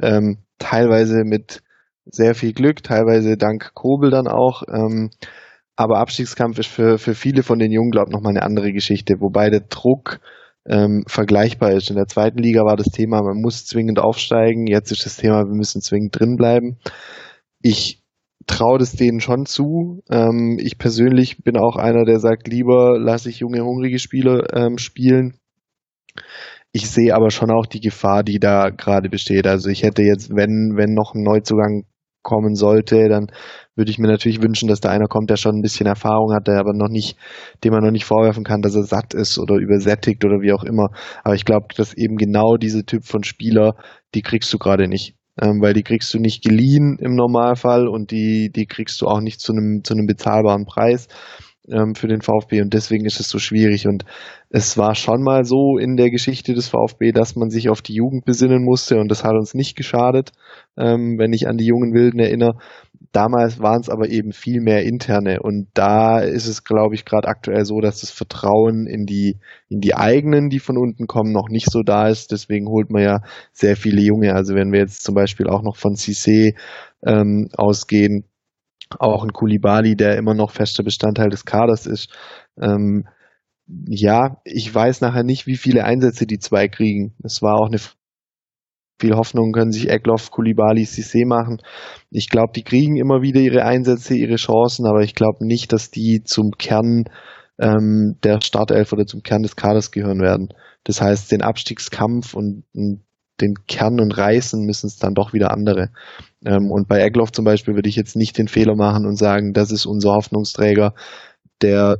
Ähm, 0.00 0.38
teilweise 0.58 1.24
mit 1.24 1.62
sehr 2.06 2.34
viel 2.34 2.54
Glück, 2.54 2.82
teilweise 2.82 3.36
dank 3.36 3.74
Kobel 3.74 4.10
dann 4.10 4.28
auch. 4.28 4.62
Ähm, 4.66 5.10
aber 5.76 5.98
Abstiegskampf 5.98 6.58
ist 6.58 6.68
für, 6.68 6.98
für 6.98 7.14
viele 7.14 7.42
von 7.42 7.58
den 7.58 7.72
Jungen, 7.72 7.90
glaube 7.90 8.10
ich, 8.10 8.14
nochmal 8.14 8.30
eine 8.30 8.42
andere 8.42 8.72
Geschichte, 8.72 9.20
wobei 9.20 9.50
der 9.50 9.60
Druck 9.60 10.20
ähm, 10.66 11.04
vergleichbar 11.06 11.72
ist. 11.72 11.90
In 11.90 11.96
der 11.96 12.06
zweiten 12.06 12.38
Liga 12.38 12.62
war 12.62 12.76
das 12.76 12.88
Thema, 12.88 13.22
man 13.22 13.40
muss 13.40 13.66
zwingend 13.66 13.98
aufsteigen. 13.98 14.66
Jetzt 14.66 14.92
ist 14.92 15.04
das 15.04 15.16
Thema, 15.16 15.44
wir 15.44 15.54
müssen 15.54 15.82
zwingend 15.82 16.18
drin 16.18 16.36
bleiben. 16.36 16.78
Ich 17.60 18.02
traue 18.46 18.78
das 18.78 18.92
denen 18.92 19.20
schon 19.20 19.46
zu. 19.46 20.02
Ähm, 20.10 20.58
ich 20.60 20.78
persönlich 20.78 21.42
bin 21.42 21.56
auch 21.56 21.76
einer, 21.76 22.04
der 22.04 22.20
sagt, 22.20 22.48
lieber 22.48 22.98
lasse 22.98 23.28
ich 23.28 23.40
junge, 23.40 23.62
hungrige 23.64 23.98
Spieler 23.98 24.54
ähm, 24.54 24.78
spielen. 24.78 25.38
Ich 26.72 26.90
sehe 26.90 27.14
aber 27.14 27.30
schon 27.30 27.50
auch 27.50 27.66
die 27.66 27.80
Gefahr, 27.80 28.22
die 28.22 28.38
da 28.38 28.70
gerade 28.70 29.08
besteht. 29.08 29.46
Also 29.46 29.70
ich 29.70 29.82
hätte 29.82 30.02
jetzt, 30.02 30.30
wenn, 30.34 30.72
wenn 30.76 30.94
noch 30.94 31.14
ein 31.14 31.22
Neuzugang 31.22 31.84
kommen 32.24 32.56
sollte, 32.56 33.08
dann 33.08 33.28
würde 33.76 33.92
ich 33.92 33.98
mir 33.98 34.08
natürlich 34.08 34.42
wünschen, 34.42 34.68
dass 34.68 34.80
da 34.80 34.90
einer 34.90 35.06
kommt, 35.06 35.30
der 35.30 35.36
schon 35.36 35.56
ein 35.56 35.62
bisschen 35.62 35.86
Erfahrung 35.86 36.34
hat, 36.34 36.48
der 36.48 36.58
aber 36.58 36.72
noch 36.74 36.88
nicht, 36.88 37.16
dem 37.62 37.72
man 37.72 37.84
noch 37.84 37.92
nicht 37.92 38.04
vorwerfen 38.04 38.42
kann, 38.42 38.62
dass 38.62 38.74
er 38.74 38.82
satt 38.82 39.14
ist 39.14 39.38
oder 39.38 39.54
übersättigt 39.56 40.24
oder 40.24 40.40
wie 40.40 40.52
auch 40.52 40.64
immer. 40.64 40.88
Aber 41.22 41.36
ich 41.36 41.44
glaube, 41.44 41.66
dass 41.76 41.94
eben 41.94 42.16
genau 42.16 42.56
diese 42.56 42.84
Typ 42.84 43.04
von 43.04 43.22
Spieler, 43.22 43.74
die 44.14 44.22
kriegst 44.22 44.52
du 44.52 44.58
gerade 44.58 44.88
nicht. 44.88 45.14
Ähm, 45.40 45.60
weil 45.60 45.74
die 45.74 45.82
kriegst 45.82 46.14
du 46.14 46.18
nicht 46.18 46.44
geliehen 46.44 46.96
im 47.00 47.16
Normalfall 47.16 47.88
und 47.88 48.12
die, 48.12 48.50
die 48.54 48.66
kriegst 48.66 49.00
du 49.00 49.06
auch 49.06 49.20
nicht 49.20 49.40
zu 49.40 49.52
einem, 49.52 49.82
zu 49.82 49.92
einem 49.94 50.06
bezahlbaren 50.06 50.64
Preis 50.64 51.08
ähm, 51.68 51.94
für 51.94 52.08
den 52.08 52.20
VfB 52.20 52.60
und 52.60 52.74
deswegen 52.74 53.04
ist 53.06 53.20
es 53.20 53.28
so 53.28 53.38
schwierig. 53.38 53.86
Und 53.86 54.04
es 54.50 54.76
war 54.76 54.94
schon 54.94 55.22
mal 55.22 55.44
so 55.44 55.78
in 55.78 55.96
der 55.96 56.10
Geschichte 56.10 56.54
des 56.54 56.68
VfB, 56.68 57.12
dass 57.12 57.36
man 57.36 57.50
sich 57.50 57.68
auf 57.68 57.82
die 57.82 57.94
Jugend 57.94 58.24
besinnen 58.24 58.64
musste 58.64 58.98
und 58.98 59.10
das 59.10 59.24
hat 59.24 59.32
uns 59.32 59.54
nicht 59.54 59.76
geschadet, 59.76 60.32
ähm, 60.76 61.18
wenn 61.18 61.32
ich 61.32 61.48
an 61.48 61.56
die 61.56 61.66
jungen 61.66 61.94
Wilden 61.94 62.18
erinnere. 62.18 62.54
Damals 63.12 63.60
waren 63.60 63.80
es 63.80 63.88
aber 63.88 64.08
eben 64.08 64.32
viel 64.32 64.60
mehr 64.60 64.82
interne 64.82 65.40
und 65.40 65.68
da 65.74 66.18
ist 66.18 66.48
es, 66.48 66.64
glaube 66.64 66.96
ich, 66.96 67.04
gerade 67.04 67.28
aktuell 67.28 67.64
so, 67.64 67.80
dass 67.80 68.00
das 68.00 68.10
Vertrauen 68.10 68.86
in 68.86 69.06
die 69.06 69.38
in 69.68 69.80
die 69.80 69.94
eigenen, 69.94 70.48
die 70.48 70.58
von 70.58 70.76
unten 70.76 71.06
kommen, 71.06 71.32
noch 71.32 71.48
nicht 71.48 71.70
so 71.70 71.82
da 71.82 72.08
ist. 72.08 72.32
Deswegen 72.32 72.66
holt 72.66 72.90
man 72.90 73.02
ja 73.02 73.20
sehr 73.52 73.76
viele 73.76 74.02
Junge. 74.02 74.34
Also 74.34 74.54
wenn 74.54 74.72
wir 74.72 74.80
jetzt 74.80 75.04
zum 75.04 75.14
Beispiel 75.14 75.46
auch 75.46 75.62
noch 75.62 75.76
von 75.76 75.94
Cissé 75.94 76.56
ähm, 77.06 77.48
ausgehen, 77.56 78.24
auch 78.98 79.24
ein 79.24 79.32
Kulibali, 79.32 79.96
der 79.96 80.16
immer 80.16 80.34
noch 80.34 80.50
fester 80.50 80.82
Bestandteil 80.82 81.28
des 81.28 81.44
Kaders 81.44 81.86
ist. 81.86 82.10
Ähm, 82.60 83.06
ja, 83.66 84.40
ich 84.44 84.72
weiß 84.74 85.00
nachher 85.00 85.24
nicht, 85.24 85.46
wie 85.46 85.56
viele 85.56 85.84
Einsätze 85.84 86.26
die 86.26 86.38
zwei 86.38 86.68
kriegen. 86.68 87.14
Es 87.22 87.40
war 87.42 87.54
auch 87.54 87.68
eine 87.68 87.78
viel 89.00 89.16
Hoffnung 89.16 89.52
können 89.52 89.72
sich 89.72 89.90
Egloff, 89.90 90.30
Kulibali, 90.30 90.84
Sissé 90.84 91.26
machen. 91.26 91.60
Ich 92.10 92.28
glaube, 92.28 92.52
die 92.54 92.62
kriegen 92.62 92.96
immer 92.96 93.22
wieder 93.22 93.40
ihre 93.40 93.64
Einsätze, 93.64 94.14
ihre 94.14 94.36
Chancen, 94.36 94.86
aber 94.86 95.02
ich 95.02 95.14
glaube 95.14 95.44
nicht, 95.44 95.72
dass 95.72 95.90
die 95.90 96.22
zum 96.24 96.52
Kern 96.52 97.04
ähm, 97.58 98.16
der 98.22 98.40
Startelf 98.40 98.92
oder 98.92 99.06
zum 99.06 99.22
Kern 99.22 99.42
des 99.42 99.56
Kaders 99.56 99.90
gehören 99.90 100.20
werden. 100.20 100.48
Das 100.84 101.00
heißt, 101.00 101.32
den 101.32 101.42
Abstiegskampf 101.42 102.34
und, 102.34 102.64
und 102.74 103.02
den 103.40 103.54
Kern 103.66 104.00
und 104.00 104.16
Reißen 104.16 104.64
müssen 104.64 104.86
es 104.86 104.96
dann 104.96 105.14
doch 105.14 105.32
wieder 105.32 105.50
andere. 105.50 105.90
Ähm, 106.44 106.70
und 106.70 106.88
bei 106.88 107.00
Egloff 107.00 107.32
zum 107.32 107.44
Beispiel 107.44 107.74
würde 107.74 107.88
ich 107.88 107.96
jetzt 107.96 108.16
nicht 108.16 108.38
den 108.38 108.48
Fehler 108.48 108.76
machen 108.76 109.06
und 109.06 109.16
sagen, 109.16 109.52
das 109.52 109.70
ist 109.70 109.86
unser 109.86 110.12
Hoffnungsträger, 110.12 110.94
der 111.62 111.98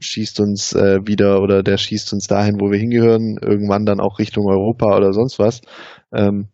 schießt 0.00 0.40
uns 0.40 0.72
äh, 0.74 1.06
wieder 1.06 1.40
oder 1.40 1.62
der 1.62 1.76
schießt 1.76 2.12
uns 2.12 2.26
dahin, 2.26 2.60
wo 2.60 2.70
wir 2.70 2.78
hingehören, 2.78 3.38
irgendwann 3.40 3.86
dann 3.86 4.00
auch 4.00 4.18
Richtung 4.18 4.46
Europa 4.48 4.96
oder 4.96 5.12
sonst 5.12 5.38
was. 5.38 5.60
Ähm, 6.12 6.48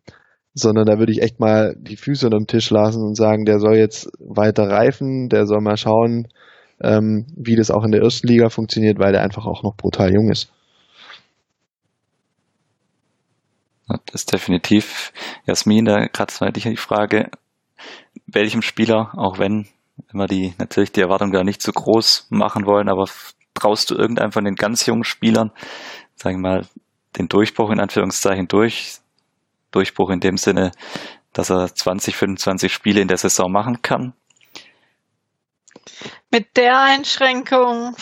sondern 0.53 0.85
da 0.85 0.99
würde 0.99 1.11
ich 1.11 1.21
echt 1.21 1.39
mal 1.39 1.75
die 1.79 1.95
Füße 1.95 2.25
unterm 2.25 2.47
Tisch 2.47 2.69
lassen 2.69 3.03
und 3.03 3.15
sagen, 3.15 3.45
der 3.45 3.59
soll 3.59 3.77
jetzt 3.77 4.09
weiter 4.19 4.69
reifen, 4.69 5.29
der 5.29 5.45
soll 5.45 5.61
mal 5.61 5.77
schauen, 5.77 6.27
ähm, 6.81 7.25
wie 7.35 7.55
das 7.55 7.71
auch 7.71 7.83
in 7.83 7.91
der 7.91 8.01
ersten 8.01 8.27
Liga 8.27 8.49
funktioniert, 8.49 8.99
weil 8.99 9.11
der 9.11 9.21
einfach 9.21 9.45
auch 9.45 9.63
noch 9.63 9.75
brutal 9.75 10.13
jung 10.13 10.29
ist. 10.29 10.51
Das 13.89 14.21
ist 14.21 14.33
definitiv. 14.33 15.11
Jasmin, 15.45 15.85
da 15.85 16.07
kratzt 16.07 16.41
mal 16.41 16.51
dich 16.51 16.63
die 16.63 16.77
Frage, 16.77 17.31
welchem 18.27 18.61
Spieler, 18.61 19.11
auch 19.17 19.39
wenn, 19.39 19.67
wenn 20.11 20.19
wir 20.19 20.27
die, 20.27 20.53
natürlich 20.57 20.91
die 20.91 21.01
Erwartung 21.01 21.31
da 21.31 21.43
nicht 21.43 21.61
zu 21.61 21.71
groß 21.71 22.27
machen 22.29 22.65
wollen, 22.65 22.89
aber 22.89 23.05
traust 23.55 23.89
du 23.89 23.95
irgendeinem 23.95 24.31
von 24.31 24.45
den 24.45 24.55
ganz 24.55 24.85
jungen 24.85 25.03
Spielern, 25.03 25.51
sagen 26.15 26.41
wir 26.41 26.49
mal, 26.49 26.67
den 27.17 27.27
Durchbruch 27.27 27.71
in 27.71 27.79
Anführungszeichen 27.79 28.47
durch? 28.47 28.99
Durchbruch 29.71 30.09
in 30.11 30.19
dem 30.19 30.37
Sinne, 30.37 30.71
dass 31.33 31.49
er 31.49 31.73
20, 31.73 32.15
25 32.15 32.71
Spiele 32.71 33.01
in 33.01 33.07
der 33.07 33.17
Saison 33.17 33.51
machen 33.51 33.81
kann? 33.81 34.13
Mit 36.31 36.55
der 36.57 36.81
Einschränkung 36.81 37.95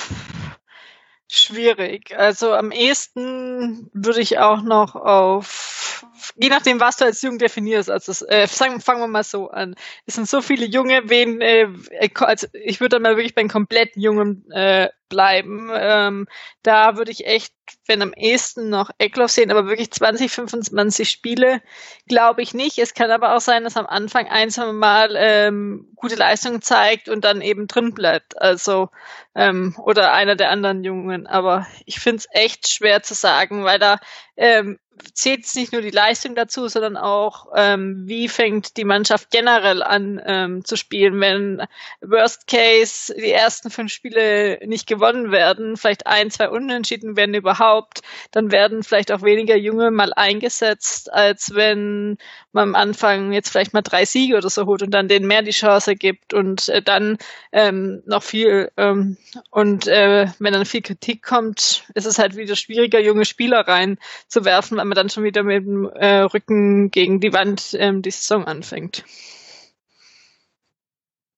schwierig. 1.29 2.17
Also 2.17 2.53
am 2.53 2.71
ehesten 2.71 3.89
würde 3.93 4.21
ich 4.21 4.39
auch 4.39 4.61
noch 4.61 4.95
auf, 4.95 6.05
je 6.35 6.49
nachdem, 6.49 6.79
was 6.79 6.97
du 6.97 7.05
als 7.05 7.21
jung 7.21 7.37
definierst, 7.37 7.89
also 7.89 8.25
äh, 8.27 8.47
sagen, 8.47 8.81
fangen 8.81 9.01
wir 9.01 9.07
mal 9.07 9.23
so 9.23 9.49
an. 9.49 9.75
Es 10.05 10.15
sind 10.15 10.27
so 10.27 10.41
viele 10.41 10.65
junge, 10.65 11.09
wen, 11.09 11.41
äh, 11.41 11.67
also 12.15 12.47
ich 12.53 12.79
würde 12.79 12.95
dann 12.95 13.03
mal 13.03 13.17
wirklich 13.17 13.35
beim 13.35 13.49
kompletten 13.49 14.01
Jungen 14.01 14.49
äh, 14.51 14.89
bleiben. 15.09 15.69
Ähm, 15.73 16.27
da 16.63 16.97
würde 16.97 17.11
ich 17.11 17.25
echt 17.25 17.53
wenn 17.85 18.01
am 18.01 18.13
ehesten 18.13 18.69
noch 18.69 18.91
Eckloff 18.97 19.31
sehen, 19.31 19.51
aber 19.51 19.67
wirklich 19.67 19.91
20, 19.91 20.31
25 20.31 21.09
Spiele 21.09 21.61
glaube 22.07 22.41
ich 22.41 22.53
nicht. 22.53 22.77
Es 22.77 22.93
kann 22.93 23.11
aber 23.11 23.35
auch 23.35 23.41
sein, 23.41 23.63
dass 23.63 23.77
am 23.77 23.85
Anfang 23.85 24.27
ein, 24.27 24.49
zwei 24.49 24.71
Mal 24.71 25.15
ähm, 25.15 25.91
gute 25.95 26.15
Leistung 26.15 26.61
zeigt 26.61 27.09
und 27.09 27.23
dann 27.23 27.41
eben 27.41 27.67
drin 27.67 27.93
bleibt. 27.93 28.39
Also 28.41 28.89
ähm, 29.35 29.75
oder 29.79 30.13
einer 30.13 30.35
der 30.35 30.49
anderen 30.51 30.83
Jungen. 30.83 31.27
Aber 31.27 31.67
ich 31.85 31.99
finde 31.99 32.17
es 32.17 32.27
echt 32.31 32.69
schwer 32.69 33.03
zu 33.03 33.13
sagen, 33.13 33.63
weil 33.63 33.79
da 33.79 33.99
ähm, 34.35 34.79
zählt 35.13 35.45
es 35.45 35.55
nicht 35.55 35.73
nur 35.73 35.81
die 35.81 35.89
Leistung 35.89 36.35
dazu, 36.35 36.67
sondern 36.67 36.97
auch, 36.97 37.47
ähm, 37.55 38.03
wie 38.07 38.27
fängt 38.29 38.77
die 38.77 38.85
Mannschaft 38.85 39.31
generell 39.31 39.83
an 39.83 40.21
ähm, 40.25 40.65
zu 40.65 40.75
spielen, 40.75 41.19
wenn 41.19 41.61
Worst 42.01 42.47
Case 42.47 43.13
die 43.15 43.31
ersten 43.31 43.69
fünf 43.69 43.91
Spiele 43.91 44.59
nicht 44.65 44.87
gewonnen 44.87 45.31
werden, 45.31 45.77
vielleicht 45.77 46.07
ein, 46.07 46.31
zwei 46.31 46.49
Unentschieden 46.49 47.17
werden 47.17 47.35
überhaupt, 47.35 48.01
dann 48.31 48.51
werden 48.51 48.83
vielleicht 48.83 49.11
auch 49.11 49.21
weniger 49.21 49.55
Junge 49.55 49.91
mal 49.91 50.13
eingesetzt, 50.13 51.11
als 51.11 51.53
wenn 51.53 52.17
man 52.51 52.69
am 52.69 52.75
Anfang 52.75 53.31
jetzt 53.33 53.49
vielleicht 53.49 53.73
mal 53.73 53.81
drei 53.81 54.05
Siege 54.05 54.37
oder 54.37 54.49
so 54.49 54.65
holt 54.65 54.81
und 54.81 54.91
dann 54.91 55.07
denen 55.07 55.27
mehr 55.27 55.41
die 55.41 55.51
Chance 55.51 55.95
gibt 55.95 56.33
und 56.33 56.69
äh, 56.69 56.81
dann 56.81 57.17
ähm, 57.51 58.01
noch 58.05 58.23
viel 58.23 58.71
ähm, 58.77 59.17
und 59.51 59.87
äh, 59.87 60.27
wenn 60.39 60.53
dann 60.53 60.65
viel 60.65 60.81
Kritik 60.81 61.23
kommt, 61.23 61.85
ist 61.93 62.05
es 62.05 62.19
halt 62.19 62.35
wieder 62.35 62.55
schwieriger, 62.55 62.99
junge 62.99 63.25
Spieler 63.25 63.67
reinzuwerfen, 63.67 64.79
man 64.87 64.95
dann 64.95 65.09
schon 65.09 65.23
wieder 65.23 65.43
mit 65.43 65.65
dem 65.65 65.89
äh, 65.89 66.21
Rücken 66.21 66.91
gegen 66.91 67.19
die 67.19 67.33
Wand 67.33 67.75
ähm, 67.79 68.01
die 68.01 68.11
Saison 68.11 68.45
anfängt. 68.45 69.03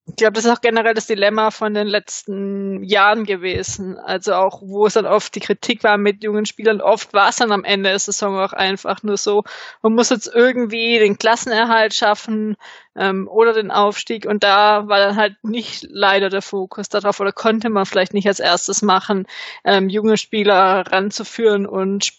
ich 0.10 0.16
glaube, 0.16 0.34
das 0.34 0.45
ist 0.45 0.52
auch 0.52 0.62
generell 0.62 0.93
das 0.93 1.08
Dilemma 1.08 1.52
von 1.52 1.74
den 1.74 1.88
letzten 1.88 2.84
Jahren 2.84 3.26
gewesen. 3.26 3.97
Also 4.00 4.34
auch, 4.34 4.62
wo 4.62 4.86
es 4.86 4.93
dann 4.93 5.06
oft 5.06 5.36
die 5.36 5.39
Kritik 5.39 5.84
war 5.84 5.97
mit 5.97 6.24
jungen 6.24 6.45
Spielern, 6.45 6.82
oft 6.82 7.14
war 7.14 7.30
es 7.30 7.36
dann 7.38 7.52
am 7.52 7.64
Ende 7.64 7.89
der 7.89 8.00
Saison 8.00 8.38
auch 8.39 8.54
einfach 8.54 9.04
nur 9.04 9.18
so, 9.18 9.43
man 9.82 9.93
muss 9.93 10.10
jetzt 10.10 10.32
irgendwie 10.34 10.97
den 11.00 11.18
Klassenerhalt 11.18 11.93
schaffen 11.93 12.56
ähm, 12.95 13.28
oder 13.28 13.54
den 13.54 13.72
Aufstieg 13.72 14.26
und 14.26 14.43
da 14.43 14.88
war 14.88 15.00
dann 15.00 15.16
halt 15.16 15.36
nicht 15.43 15.86
leider 15.89 16.30
der 16.30 16.41
Fokus 16.41 16.89
darauf 16.89 17.20
oder 17.20 17.32
konnte 17.32 17.70
man 17.70 17.86
vielleicht 17.86 18.14
nicht 18.14 18.28
als 18.28 18.39
erstes 18.39 18.82
machen, 18.82 19.28
ähm, 19.64 19.89
junge 19.89 20.18
Spieler 20.18 20.86
ranzuführen 20.91 21.68
und 21.68 22.12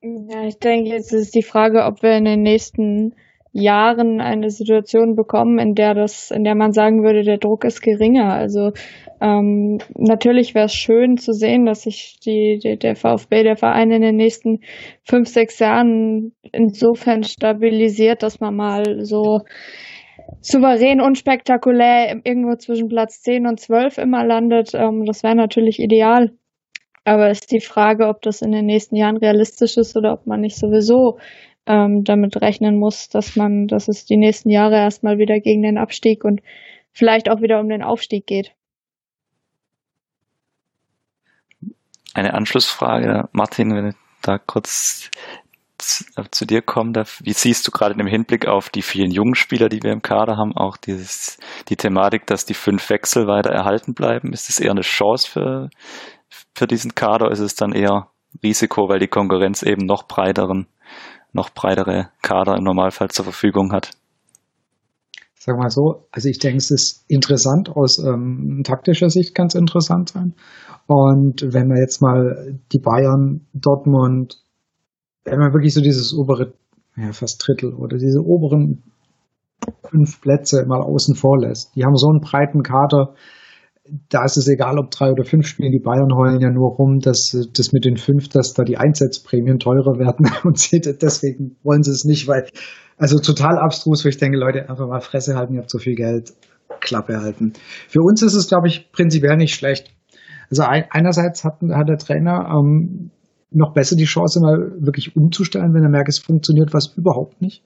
Ja, 0.00 0.46
ich 0.46 0.58
denke, 0.58 0.90
jetzt 0.90 1.12
ist 1.12 1.34
die 1.34 1.42
Frage, 1.42 1.84
ob 1.84 2.02
wir 2.02 2.16
in 2.16 2.24
den 2.24 2.42
nächsten 2.42 3.14
Jahren 3.52 4.20
eine 4.20 4.50
Situation 4.50 5.16
bekommen, 5.16 5.58
in 5.58 5.74
der 5.74 5.94
das, 5.94 6.30
in 6.30 6.44
der 6.44 6.54
man 6.54 6.72
sagen 6.72 7.02
würde, 7.02 7.22
der 7.24 7.38
Druck 7.38 7.64
ist 7.64 7.80
geringer. 7.80 8.32
Also 8.32 8.70
ähm, 9.20 9.78
natürlich 9.96 10.54
wäre 10.54 10.66
es 10.66 10.74
schön 10.74 11.16
zu 11.16 11.32
sehen, 11.32 11.66
dass 11.66 11.82
sich 11.82 12.18
die, 12.24 12.60
die, 12.62 12.78
der 12.78 12.94
VfB, 12.94 13.42
der 13.42 13.56
Verein 13.56 13.90
in 13.90 14.02
den 14.02 14.16
nächsten 14.16 14.60
fünf, 15.02 15.28
sechs 15.28 15.58
Jahren 15.58 16.32
insofern 16.52 17.24
stabilisiert, 17.24 18.22
dass 18.22 18.38
man 18.38 18.54
mal 18.54 19.04
so 19.04 19.40
souverän 20.40 21.00
und 21.00 21.18
spektakulär 21.18 22.20
irgendwo 22.22 22.54
zwischen 22.56 22.88
Platz 22.88 23.22
10 23.22 23.46
und 23.46 23.58
12 23.58 23.98
immer 23.98 24.24
landet. 24.24 24.74
Ähm, 24.74 25.04
das 25.06 25.24
wäre 25.24 25.34
natürlich 25.34 25.80
ideal. 25.80 26.30
Aber 27.08 27.30
ist 27.30 27.50
die 27.52 27.60
Frage, 27.60 28.06
ob 28.06 28.20
das 28.20 28.42
in 28.42 28.52
den 28.52 28.66
nächsten 28.66 28.94
Jahren 28.94 29.16
realistisch 29.16 29.78
ist 29.78 29.96
oder 29.96 30.12
ob 30.12 30.26
man 30.26 30.42
nicht 30.42 30.58
sowieso 30.58 31.18
ähm, 31.64 32.04
damit 32.04 32.36
rechnen 32.42 32.78
muss, 32.78 33.08
dass 33.08 33.34
man, 33.34 33.66
dass 33.66 33.88
es 33.88 34.04
die 34.04 34.18
nächsten 34.18 34.50
Jahre 34.50 34.76
erstmal 34.76 35.16
wieder 35.16 35.40
gegen 35.40 35.62
den 35.62 35.78
Abstieg 35.78 36.22
und 36.22 36.42
vielleicht 36.92 37.30
auch 37.30 37.40
wieder 37.40 37.60
um 37.60 37.68
den 37.70 37.82
Aufstieg 37.82 38.26
geht. 38.26 38.52
Eine 42.12 42.34
Anschlussfrage, 42.34 43.30
Martin, 43.32 43.74
wenn 43.74 43.88
ich 43.88 43.96
da 44.20 44.36
kurz 44.36 45.10
zu 45.78 46.44
dir 46.44 46.60
komme, 46.60 46.92
wie 47.20 47.32
siehst 47.32 47.66
du 47.66 47.70
gerade 47.70 47.98
im 47.98 48.06
Hinblick 48.06 48.46
auf 48.46 48.68
die 48.68 48.82
vielen 48.82 49.12
jungen 49.12 49.34
Spieler, 49.34 49.70
die 49.70 49.82
wir 49.82 49.92
im 49.92 50.02
Kader 50.02 50.36
haben, 50.36 50.54
auch 50.54 50.76
dieses, 50.76 51.38
die 51.68 51.76
Thematik, 51.76 52.26
dass 52.26 52.44
die 52.44 52.54
fünf 52.54 52.90
Wechsel 52.90 53.26
weiter 53.26 53.50
erhalten 53.50 53.94
bleiben? 53.94 54.34
Ist 54.34 54.50
das 54.50 54.58
eher 54.58 54.72
eine 54.72 54.82
Chance 54.82 55.30
für, 55.30 55.70
für 56.54 56.66
diesen 56.66 56.94
Kader 56.94 57.30
ist 57.30 57.40
es 57.40 57.54
dann 57.54 57.72
eher 57.72 58.08
Risiko, 58.42 58.88
weil 58.88 58.98
die 58.98 59.08
Konkurrenz 59.08 59.62
eben 59.62 59.86
noch 59.86 60.06
breiteren, 60.06 60.66
noch 61.32 61.50
breitere 61.50 62.08
Kader 62.22 62.56
im 62.56 62.64
Normalfall 62.64 63.08
zur 63.08 63.24
Verfügung 63.24 63.72
hat. 63.72 63.90
Sag 65.34 65.56
mal 65.56 65.70
so, 65.70 66.08
also 66.10 66.28
ich 66.28 66.38
denke, 66.38 66.58
es 66.58 66.70
ist 66.70 67.04
interessant 67.08 67.70
aus 67.70 67.98
ähm, 67.98 68.62
taktischer 68.64 69.08
Sicht 69.08 69.38
es 69.38 69.54
interessant 69.54 70.10
sein. 70.10 70.34
Und 70.86 71.42
wenn 71.42 71.68
wir 71.68 71.80
jetzt 71.80 72.02
mal 72.02 72.58
die 72.72 72.80
Bayern, 72.80 73.46
Dortmund, 73.52 74.42
wenn 75.24 75.38
man 75.38 75.52
wirklich 75.52 75.74
so 75.74 75.80
dieses 75.80 76.12
obere, 76.12 76.54
ja 76.96 77.12
fast 77.12 77.46
Drittel 77.46 77.74
oder 77.74 77.98
diese 77.98 78.20
oberen 78.20 78.82
fünf 79.88 80.20
Plätze 80.20 80.64
mal 80.66 80.82
außen 80.82 81.14
vor 81.14 81.38
lässt, 81.38 81.76
die 81.76 81.84
haben 81.84 81.94
so 81.96 82.08
einen 82.08 82.20
breiten 82.20 82.62
Kader, 82.62 83.14
da 84.08 84.24
ist 84.24 84.36
es 84.36 84.48
egal, 84.48 84.78
ob 84.78 84.90
drei 84.90 85.10
oder 85.10 85.24
fünf 85.24 85.46
spielen. 85.46 85.72
Die 85.72 85.82
Bayern 85.82 86.14
heulen 86.14 86.40
ja 86.40 86.50
nur 86.50 86.70
rum, 86.70 86.98
dass 87.00 87.36
das 87.52 87.72
mit 87.72 87.84
den 87.84 87.96
fünf, 87.96 88.28
dass 88.28 88.54
da 88.54 88.64
die 88.64 88.76
Einsatzprämien 88.76 89.58
teurer 89.58 89.98
werden 89.98 90.30
und 90.44 90.72
deswegen 91.02 91.56
wollen 91.62 91.82
sie 91.82 91.90
es 91.90 92.04
nicht, 92.04 92.28
weil 92.28 92.48
also 92.96 93.18
total 93.18 93.58
abstrus, 93.58 94.04
wo 94.04 94.08
ich 94.08 94.16
denke, 94.16 94.36
Leute, 94.36 94.68
einfach 94.68 94.88
mal 94.88 95.00
Fresse 95.00 95.36
halten, 95.36 95.54
ihr 95.54 95.60
habt 95.60 95.70
so 95.70 95.78
viel 95.78 95.94
Geld, 95.94 96.32
Klappe 96.80 97.20
halten. 97.20 97.52
Für 97.88 98.00
uns 98.00 98.22
ist 98.22 98.34
es, 98.34 98.48
glaube 98.48 98.66
ich, 98.66 98.90
prinzipiell 98.92 99.36
nicht 99.36 99.54
schlecht. 99.54 99.94
Also 100.50 100.62
ein, 100.62 100.84
einerseits 100.90 101.44
hat, 101.44 101.60
hat 101.62 101.88
der 101.88 101.98
Trainer 101.98 102.48
ähm, 102.50 103.10
noch 103.50 103.72
besser 103.72 103.96
die 103.96 104.04
Chance, 104.04 104.40
mal 104.40 104.72
wirklich 104.78 105.16
umzustellen, 105.16 105.74
wenn 105.74 105.82
er 105.82 105.90
merkt, 105.90 106.08
es 106.08 106.18
funktioniert 106.18 106.74
was 106.74 106.94
überhaupt 106.96 107.40
nicht. 107.40 107.62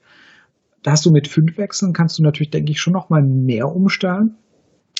Da 0.83 0.91
hast 0.91 1.05
du 1.05 1.11
mit 1.11 1.27
fünf 1.27 1.57
Wechseln, 1.57 1.93
kannst 1.93 2.19
du 2.19 2.23
natürlich, 2.23 2.51
denke 2.51 2.71
ich, 2.71 2.79
schon 2.79 2.93
noch 2.93 3.09
mal 3.09 3.23
mehr 3.23 3.67
umstellen. 3.67 4.35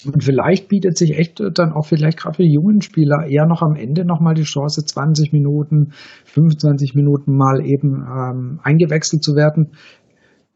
Und 0.06 0.24
vielleicht 0.24 0.68
bietet 0.68 0.98
sich 0.98 1.18
echt 1.18 1.40
dann 1.40 1.74
auch 1.74 1.86
vielleicht 1.86 2.18
gerade 2.18 2.36
für 2.36 2.44
die 2.44 2.54
jungen 2.54 2.82
Spieler 2.82 3.26
eher 3.28 3.46
noch 3.46 3.62
am 3.62 3.76
Ende 3.76 4.06
nochmal 4.06 4.34
die 4.34 4.44
Chance, 4.44 4.84
20 4.86 5.32
Minuten, 5.32 5.94
25 6.26 6.96
Minuten 6.96 7.36
mal 7.36 7.62
eben 7.66 8.04
ähm, 8.04 8.60
eingewechselt 8.64 9.24
zu 9.24 9.36
werden. 9.36 9.72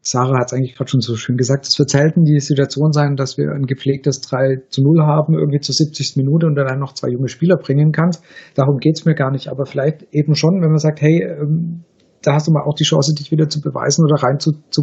Sarah 0.00 0.38
hat 0.38 0.46
es 0.46 0.52
eigentlich 0.54 0.74
gerade 0.74 0.90
schon 0.90 1.00
so 1.00 1.16
schön 1.16 1.36
gesagt, 1.36 1.66
es 1.66 1.78
wird 1.78 1.90
selten 1.90 2.24
die 2.24 2.38
Situation 2.38 2.92
sein, 2.92 3.16
dass 3.16 3.36
wir 3.36 3.50
ein 3.50 3.66
gepflegtes 3.66 4.20
3 4.22 4.62
zu 4.68 4.82
0 4.82 5.04
haben, 5.04 5.34
irgendwie 5.34 5.60
zur 5.60 5.74
70. 5.74 6.16
Minute 6.16 6.46
und 6.46 6.54
dann 6.54 6.78
noch 6.78 6.94
zwei 6.94 7.08
junge 7.08 7.28
Spieler 7.28 7.56
bringen 7.56 7.92
kannst. 7.92 8.24
Darum 8.54 8.78
geht's 8.78 9.04
mir 9.04 9.14
gar 9.14 9.30
nicht, 9.30 9.48
aber 9.48 9.66
vielleicht 9.66 10.06
eben 10.12 10.34
schon, 10.34 10.62
wenn 10.62 10.70
man 10.70 10.78
sagt, 10.78 11.02
hey, 11.02 11.22
ähm, 11.22 11.84
da 12.22 12.34
hast 12.34 12.48
du 12.48 12.52
mal 12.52 12.64
auch 12.64 12.74
die 12.74 12.84
Chance, 12.84 13.14
dich 13.14 13.30
wieder 13.30 13.48
zu 13.48 13.60
beweisen 13.60 14.04
oder 14.04 14.22
reinzukommen 14.22 14.70
zu 14.70 14.82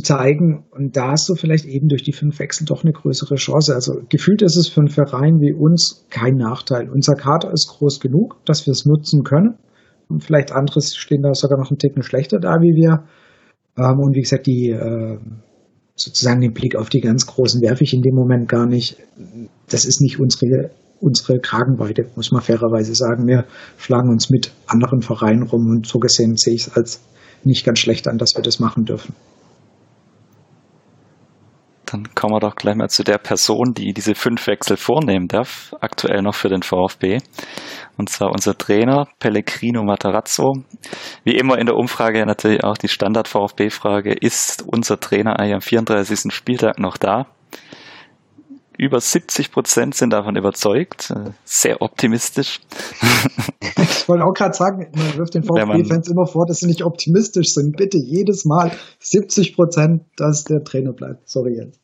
zeigen. 0.00 0.64
Und 0.70 0.96
da 0.96 1.12
hast 1.12 1.28
du 1.28 1.34
vielleicht 1.34 1.64
eben 1.64 1.88
durch 1.88 2.02
die 2.02 2.12
fünf 2.12 2.38
Wechsel 2.38 2.66
doch 2.66 2.82
eine 2.82 2.92
größere 2.92 3.36
Chance. 3.36 3.74
Also 3.74 3.94
gefühlt 4.08 4.42
ist 4.42 4.56
es 4.56 4.68
für 4.68 4.80
einen 4.80 4.88
Verein 4.88 5.40
wie 5.40 5.52
uns 5.52 6.06
kein 6.10 6.34
Nachteil. 6.34 6.90
Unser 6.90 7.14
Kader 7.14 7.52
ist 7.52 7.68
groß 7.68 8.00
genug, 8.00 8.44
dass 8.44 8.66
wir 8.66 8.72
es 8.72 8.84
nutzen 8.84 9.22
können. 9.22 9.58
Und 10.08 10.24
vielleicht 10.24 10.52
andere 10.52 10.82
stehen 10.82 11.22
da 11.22 11.34
sogar 11.34 11.58
noch 11.58 11.70
einen 11.70 11.78
Ticken 11.78 12.02
schlechter 12.02 12.38
da 12.38 12.60
wie 12.60 12.74
wir. 12.74 13.04
Ähm, 13.78 13.98
und 14.00 14.14
wie 14.14 14.22
gesagt, 14.22 14.46
die 14.46 14.70
äh, 14.70 15.18
sozusagen 15.94 16.40
den 16.40 16.52
Blick 16.52 16.76
auf 16.76 16.88
die 16.88 17.00
ganz 17.00 17.26
Großen 17.26 17.62
werfe 17.62 17.84
ich 17.84 17.94
in 17.94 18.02
dem 18.02 18.14
Moment 18.14 18.48
gar 18.48 18.66
nicht. 18.66 18.96
Das 19.68 19.84
ist 19.84 20.00
nicht 20.00 20.20
unsere 20.20 20.70
unsere 21.00 21.38
Kragenweite, 21.38 22.06
muss 22.16 22.32
man 22.32 22.42
fairerweise 22.42 22.94
sagen. 22.94 23.26
Wir 23.26 23.44
schlagen 23.76 24.10
uns 24.10 24.30
mit 24.30 24.52
anderen 24.66 25.02
Vereinen 25.02 25.42
rum 25.42 25.68
und 25.68 25.86
so 25.86 25.98
gesehen 25.98 26.36
sehe 26.36 26.54
ich 26.54 26.68
es 26.68 26.76
als 26.76 27.00
nicht 27.44 27.64
ganz 27.64 27.78
schlecht 27.78 28.08
an, 28.08 28.18
dass 28.18 28.34
wir 28.34 28.42
das 28.42 28.60
machen 28.60 28.84
dürfen. 28.84 29.14
Dann 31.86 32.14
kommen 32.16 32.34
wir 32.34 32.40
doch 32.40 32.56
gleich 32.56 32.74
mal 32.74 32.88
zu 32.88 33.04
der 33.04 33.18
Person, 33.18 33.72
die 33.72 33.92
diese 33.92 34.16
fünf 34.16 34.46
Wechsel 34.48 34.76
vornehmen 34.76 35.28
darf, 35.28 35.72
aktuell 35.80 36.20
noch 36.20 36.34
für 36.34 36.48
den 36.48 36.62
VfB. 36.62 37.18
Und 37.96 38.08
zwar 38.08 38.32
unser 38.32 38.58
Trainer 38.58 39.06
Pellegrino 39.20 39.84
Matarazzo. 39.84 40.52
Wie 41.22 41.36
immer 41.36 41.58
in 41.58 41.66
der 41.66 41.76
Umfrage 41.76 42.26
natürlich 42.26 42.64
auch 42.64 42.76
die 42.76 42.88
Standard-VfB-Frage, 42.88 44.12
ist 44.12 44.64
unser 44.66 44.98
Trainer 44.98 45.38
eigentlich 45.38 45.54
am 45.54 45.60
34. 45.60 46.32
Spieltag 46.34 46.80
noch 46.80 46.96
da? 46.96 47.26
Über 48.78 49.00
70 49.00 49.52
Prozent 49.52 49.94
sind 49.94 50.12
davon 50.12 50.36
überzeugt. 50.36 51.10
Äh, 51.10 51.30
sehr 51.44 51.80
optimistisch. 51.80 52.60
Ich 53.76 54.08
wollte 54.08 54.24
auch 54.24 54.34
gerade 54.34 54.54
sagen, 54.54 54.90
man 54.94 55.16
wirft 55.16 55.34
den 55.34 55.42
VfB-Fans 55.44 56.08
immer 56.10 56.26
vor, 56.26 56.46
dass 56.46 56.58
sie 56.58 56.66
nicht 56.66 56.84
optimistisch 56.84 57.54
sind. 57.54 57.76
Bitte 57.76 57.98
jedes 57.98 58.44
Mal 58.44 58.72
70 59.00 59.54
Prozent, 59.54 60.02
dass 60.16 60.44
der 60.44 60.62
Trainer 60.62 60.92
bleibt. 60.92 61.28
Sorry 61.28 61.56
jetzt. 61.56 61.80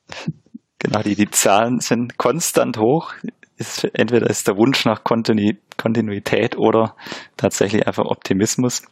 Genau, 0.79 1.03
die, 1.03 1.15
die 1.15 1.31
Zahlen 1.31 1.81
sind 1.81 2.19
konstant 2.19 2.79
hoch. 2.79 3.13
Ist, 3.57 3.85
entweder 3.95 4.29
ist 4.29 4.49
der 4.49 4.57
Wunsch 4.57 4.85
nach 4.85 5.05
Kontinuität 5.05 6.59
oder 6.59 6.97
tatsächlich 7.37 7.87
einfach 7.87 8.05
Optimismus. 8.05 8.83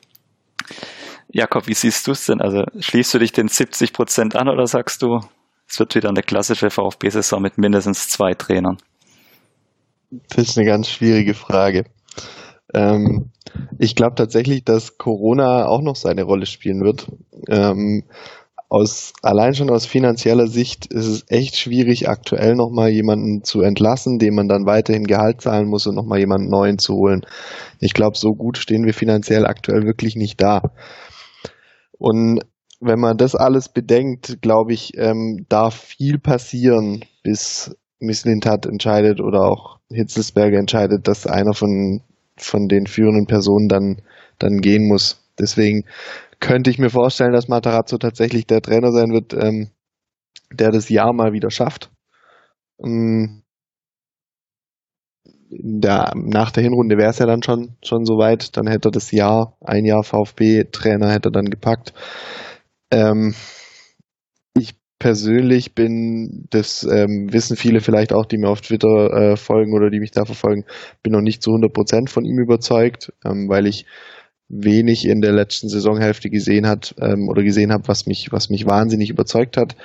Jakob, 1.32 1.66
wie 1.66 1.74
siehst 1.74 2.06
du 2.06 2.12
es 2.12 2.26
denn? 2.26 2.40
Also 2.40 2.64
schließt 2.78 3.14
du 3.14 3.18
dich 3.18 3.32
den 3.32 3.48
70 3.48 3.92
Prozent 3.92 4.36
an 4.36 4.48
oder 4.48 4.66
sagst 4.66 5.02
du, 5.02 5.20
es 5.70 5.78
wird 5.78 5.94
wieder 5.94 6.08
eine 6.08 6.22
klassische 6.22 6.68
VfB-Saison 6.68 7.40
mit 7.40 7.56
mindestens 7.56 8.08
zwei 8.08 8.34
Trainern. 8.34 8.78
Das 10.10 10.48
ist 10.48 10.58
eine 10.58 10.66
ganz 10.66 10.88
schwierige 10.88 11.34
Frage. 11.34 11.84
Ähm, 12.74 13.30
ich 13.78 13.94
glaube 13.94 14.16
tatsächlich, 14.16 14.64
dass 14.64 14.98
Corona 14.98 15.66
auch 15.66 15.82
noch 15.82 15.94
seine 15.94 16.24
Rolle 16.24 16.46
spielen 16.46 16.82
wird. 16.82 17.06
Ähm, 17.48 18.02
aus, 18.68 19.12
allein 19.22 19.54
schon 19.54 19.70
aus 19.70 19.86
finanzieller 19.86 20.48
Sicht 20.48 20.86
ist 20.86 21.06
es 21.06 21.24
echt 21.28 21.56
schwierig, 21.56 22.08
aktuell 22.08 22.54
nochmal 22.56 22.90
jemanden 22.90 23.44
zu 23.44 23.62
entlassen, 23.62 24.18
dem 24.18 24.34
man 24.34 24.48
dann 24.48 24.66
weiterhin 24.66 25.04
Gehalt 25.04 25.40
zahlen 25.40 25.68
muss 25.68 25.86
und 25.86 25.94
nochmal 25.94 26.18
jemanden 26.18 26.48
neuen 26.48 26.78
zu 26.78 26.94
holen. 26.94 27.22
Ich 27.78 27.94
glaube, 27.94 28.16
so 28.16 28.30
gut 28.30 28.58
stehen 28.58 28.84
wir 28.86 28.94
finanziell 28.94 29.46
aktuell 29.46 29.84
wirklich 29.84 30.16
nicht 30.16 30.40
da. 30.40 30.62
Und 31.98 32.40
wenn 32.80 32.98
man 32.98 33.16
das 33.18 33.34
alles 33.34 33.68
bedenkt, 33.68 34.40
glaube 34.40 34.72
ich, 34.72 34.96
ähm, 34.96 35.46
darf 35.48 35.74
viel 35.74 36.18
passieren, 36.18 37.04
bis 37.22 37.76
Misslintat 37.98 38.64
entscheidet 38.66 39.20
oder 39.20 39.42
auch 39.42 39.78
Hitzelsberger 39.92 40.58
entscheidet, 40.58 41.06
dass 41.06 41.26
einer 41.26 41.52
von, 41.52 42.00
von 42.36 42.68
den 42.68 42.86
führenden 42.86 43.26
Personen 43.26 43.68
dann, 43.68 44.02
dann 44.38 44.60
gehen 44.60 44.88
muss. 44.88 45.22
Deswegen 45.38 45.84
könnte 46.40 46.70
ich 46.70 46.78
mir 46.78 46.90
vorstellen, 46.90 47.32
dass 47.32 47.48
Matarazzo 47.48 47.98
tatsächlich 47.98 48.46
der 48.46 48.62
Trainer 48.62 48.92
sein 48.92 49.12
wird, 49.12 49.34
ähm, 49.34 49.70
der 50.52 50.70
das 50.70 50.88
Jahr 50.88 51.12
mal 51.12 51.32
wieder 51.32 51.50
schafft. 51.50 51.90
Ähm, 52.82 53.42
der, 55.50 56.12
nach 56.14 56.50
der 56.52 56.62
Hinrunde 56.62 56.96
wäre 56.96 57.10
es 57.10 57.18
ja 57.18 57.26
dann 57.26 57.42
schon, 57.42 57.76
schon 57.84 58.04
soweit. 58.04 58.56
Dann 58.56 58.68
hätte 58.68 58.88
er 58.88 58.92
das 58.92 59.10
Jahr, 59.10 59.56
ein 59.60 59.84
Jahr 59.84 60.02
VfB-Trainer 60.02 61.10
hätte 61.10 61.28
er 61.28 61.32
dann 61.32 61.50
gepackt. 61.50 61.92
Ähm, 62.90 63.34
ich 64.54 64.74
persönlich 64.98 65.74
bin, 65.74 66.46
das 66.50 66.84
ähm, 66.84 67.32
wissen 67.32 67.56
viele 67.56 67.80
vielleicht 67.80 68.12
auch, 68.12 68.26
die 68.26 68.38
mir 68.38 68.48
auf 68.48 68.60
Twitter 68.60 69.12
äh, 69.12 69.36
folgen 69.36 69.74
oder 69.74 69.90
die 69.90 70.00
mich 70.00 70.10
da 70.10 70.24
verfolgen, 70.24 70.64
bin 71.02 71.12
noch 71.12 71.22
nicht 71.22 71.42
zu 71.42 71.50
100 71.50 71.72
Prozent 71.72 72.10
von 72.10 72.24
ihm 72.24 72.38
überzeugt, 72.38 73.12
ähm, 73.24 73.48
weil 73.48 73.66
ich 73.66 73.86
wenig 74.50 75.06
in 75.06 75.20
der 75.20 75.32
letzten 75.32 75.68
Saisonhälfte 75.68 76.28
gesehen 76.28 76.66
hat 76.66 76.94
ähm, 77.00 77.28
oder 77.28 77.42
gesehen 77.42 77.72
habe, 77.72 77.86
was 77.86 78.06
mich, 78.06 78.32
was 78.32 78.50
mich 78.50 78.66
wahnsinnig 78.66 79.08
überzeugt 79.08 79.56
hat. 79.56 79.76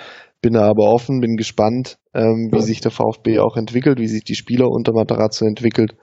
Bin 0.41 0.53
da 0.53 0.63
aber 0.63 0.91
offen, 0.91 1.21
bin 1.21 1.37
gespannt, 1.37 1.97
ähm, 2.13 2.49
wie 2.51 2.61
sich 2.61 2.81
der 2.81 2.91
VfB 2.91 3.39
auch 3.39 3.57
entwickelt, 3.57 3.99
wie 3.99 4.07
sich 4.07 4.23
die 4.23 4.35
Spieler 4.35 4.69
unter 4.69 4.91
Matarazzo 4.91 5.45
entwickelt, 5.45 5.95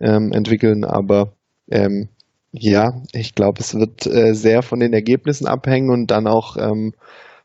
ähm, 0.00 0.32
entwickeln. 0.32 0.84
Aber 0.84 1.32
ähm, 1.70 2.10
ja, 2.58 3.02
ich 3.12 3.34
glaube, 3.34 3.60
es 3.60 3.74
wird 3.74 4.06
äh, 4.06 4.34
sehr 4.34 4.62
von 4.62 4.80
den 4.80 4.92
Ergebnissen 4.92 5.46
abhängen 5.46 5.90
und 5.90 6.10
dann 6.10 6.26
auch 6.26 6.56
ähm, 6.56 6.92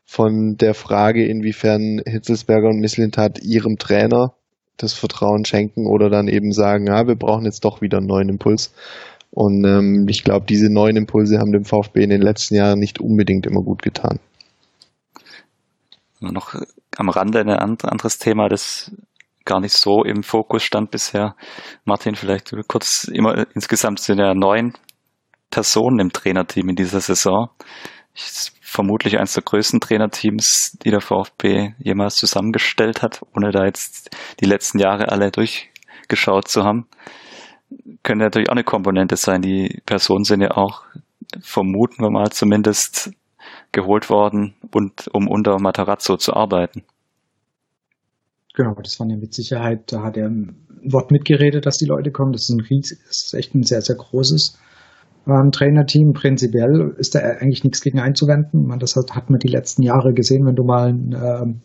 von 0.04 0.56
der 0.56 0.74
Frage, 0.74 1.26
inwiefern 1.26 2.00
Hitzelsberger 2.06 2.68
und 2.68 2.80
Misslintat 2.80 3.42
ihrem 3.42 3.78
Trainer 3.78 4.34
das 4.76 4.94
Vertrauen 4.94 5.44
schenken 5.44 5.86
oder 5.86 6.10
dann 6.10 6.28
eben 6.28 6.52
sagen, 6.52 6.86
ja, 6.86 7.06
wir 7.06 7.14
brauchen 7.14 7.44
jetzt 7.44 7.64
doch 7.64 7.82
wieder 7.82 7.98
einen 7.98 8.06
neuen 8.06 8.28
Impuls. 8.30 8.74
Und 9.30 9.64
ähm, 9.64 10.06
ich 10.08 10.24
glaube, 10.24 10.46
diese 10.46 10.70
neuen 10.70 10.96
Impulse 10.96 11.38
haben 11.38 11.52
dem 11.52 11.64
VfB 11.64 12.02
in 12.02 12.10
den 12.10 12.22
letzten 12.22 12.54
Jahren 12.54 12.78
nicht 12.78 13.00
unbedingt 13.00 13.46
immer 13.46 13.62
gut 13.62 13.82
getan. 13.82 14.18
Noch 16.20 16.54
am 16.96 17.08
Rande 17.08 17.40
ein 17.40 17.50
anderes 17.50 18.18
Thema, 18.18 18.48
das 18.48 18.92
gar 19.44 19.60
nicht 19.60 19.74
so 19.74 20.04
im 20.04 20.22
Fokus 20.22 20.62
stand 20.62 20.90
bisher. 20.90 21.34
Martin, 21.84 22.14
vielleicht 22.14 22.54
kurz 22.68 23.04
immer 23.04 23.46
insgesamt 23.54 24.00
sind 24.00 24.18
ja 24.18 24.34
neun 24.34 24.74
Personen 25.52 26.00
im 26.00 26.12
Trainerteam 26.12 26.70
in 26.70 26.76
dieser 26.76 27.00
Saison. 27.00 27.50
Ich, 28.14 28.50
vermutlich 28.60 29.18
eines 29.18 29.34
der 29.34 29.44
größten 29.44 29.78
Trainerteams, 29.80 30.78
die 30.82 30.90
der 30.90 31.00
VfB 31.00 31.74
jemals 31.78 32.16
zusammengestellt 32.16 33.02
hat, 33.02 33.22
ohne 33.36 33.52
da 33.52 33.64
jetzt 33.64 34.10
die 34.40 34.46
letzten 34.46 34.80
Jahre 34.80 35.12
alle 35.12 35.30
durchgeschaut 35.30 36.48
zu 36.48 36.64
haben 36.64 36.88
können 38.02 38.20
natürlich 38.20 38.48
auch 38.48 38.54
eine 38.54 38.64
Komponente 38.64 39.16
sein. 39.16 39.42
Die 39.42 39.80
Personen 39.86 40.24
sind 40.24 40.40
ja 40.40 40.52
auch, 40.52 40.82
vermuten 41.40 42.02
wir 42.02 42.10
mal 42.10 42.30
zumindest, 42.30 43.12
geholt 43.72 44.10
worden, 44.10 44.54
und, 44.72 45.08
um 45.12 45.28
unter 45.28 45.58
Matarazzo 45.58 46.16
zu 46.16 46.34
arbeiten. 46.34 46.84
Genau, 48.54 48.74
das 48.82 49.00
war 49.00 49.08
ja 49.08 49.16
mit 49.16 49.34
Sicherheit, 49.34 49.92
da 49.92 50.02
hat 50.02 50.16
er 50.16 50.28
ein 50.28 50.66
Wort 50.84 51.10
mitgeredet, 51.10 51.64
dass 51.64 51.78
die 51.78 51.86
Leute 51.86 52.10
kommen. 52.10 52.32
Das 52.32 52.42
ist 52.42 52.50
ein 52.50 52.80
das 52.80 53.24
ist 53.24 53.34
echt 53.34 53.54
ein 53.54 53.62
sehr, 53.62 53.80
sehr 53.80 53.96
großes 53.96 54.58
ähm, 55.26 55.50
Trainerteam. 55.50 56.12
Prinzipiell 56.12 56.94
ist 56.98 57.14
da 57.14 57.20
eigentlich 57.20 57.64
nichts 57.64 57.80
gegen 57.80 58.00
einzuwenden. 58.00 58.66
Man, 58.66 58.78
das 58.78 58.96
hat, 58.96 59.14
hat 59.14 59.30
man 59.30 59.38
die 59.38 59.48
letzten 59.48 59.82
Jahre 59.82 60.12
gesehen, 60.12 60.46
wenn 60.46 60.54
du 60.54 60.64
mal 60.64 60.88
ein, 60.88 61.14
ähm, 61.14 61.60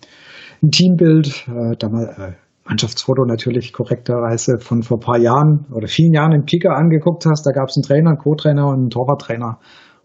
ein 0.61 0.71
Teambild, 0.71 1.47
äh, 1.47 1.75
da 1.77 1.89
mal 1.89 2.05
äh, 2.17 2.47
Mannschaftsfoto 2.67 3.23
natürlich 3.25 3.71
korrekterweise 3.73 4.59
von 4.59 4.83
vor 4.83 4.99
paar 4.99 5.17
Jahren 5.17 5.65
oder 5.71 5.87
vielen 5.87 6.13
Jahren 6.13 6.33
im 6.33 6.45
Kicker 6.45 6.75
angeguckt 6.75 7.25
hast, 7.25 7.45
da 7.45 7.51
gab 7.51 7.69
es 7.69 7.77
einen 7.77 7.83
Trainer, 7.83 8.09
einen 8.09 8.19
Co-Trainer 8.19 8.67
und 8.67 8.79
einen 8.79 8.89
Torwarttrainer. 8.89 9.59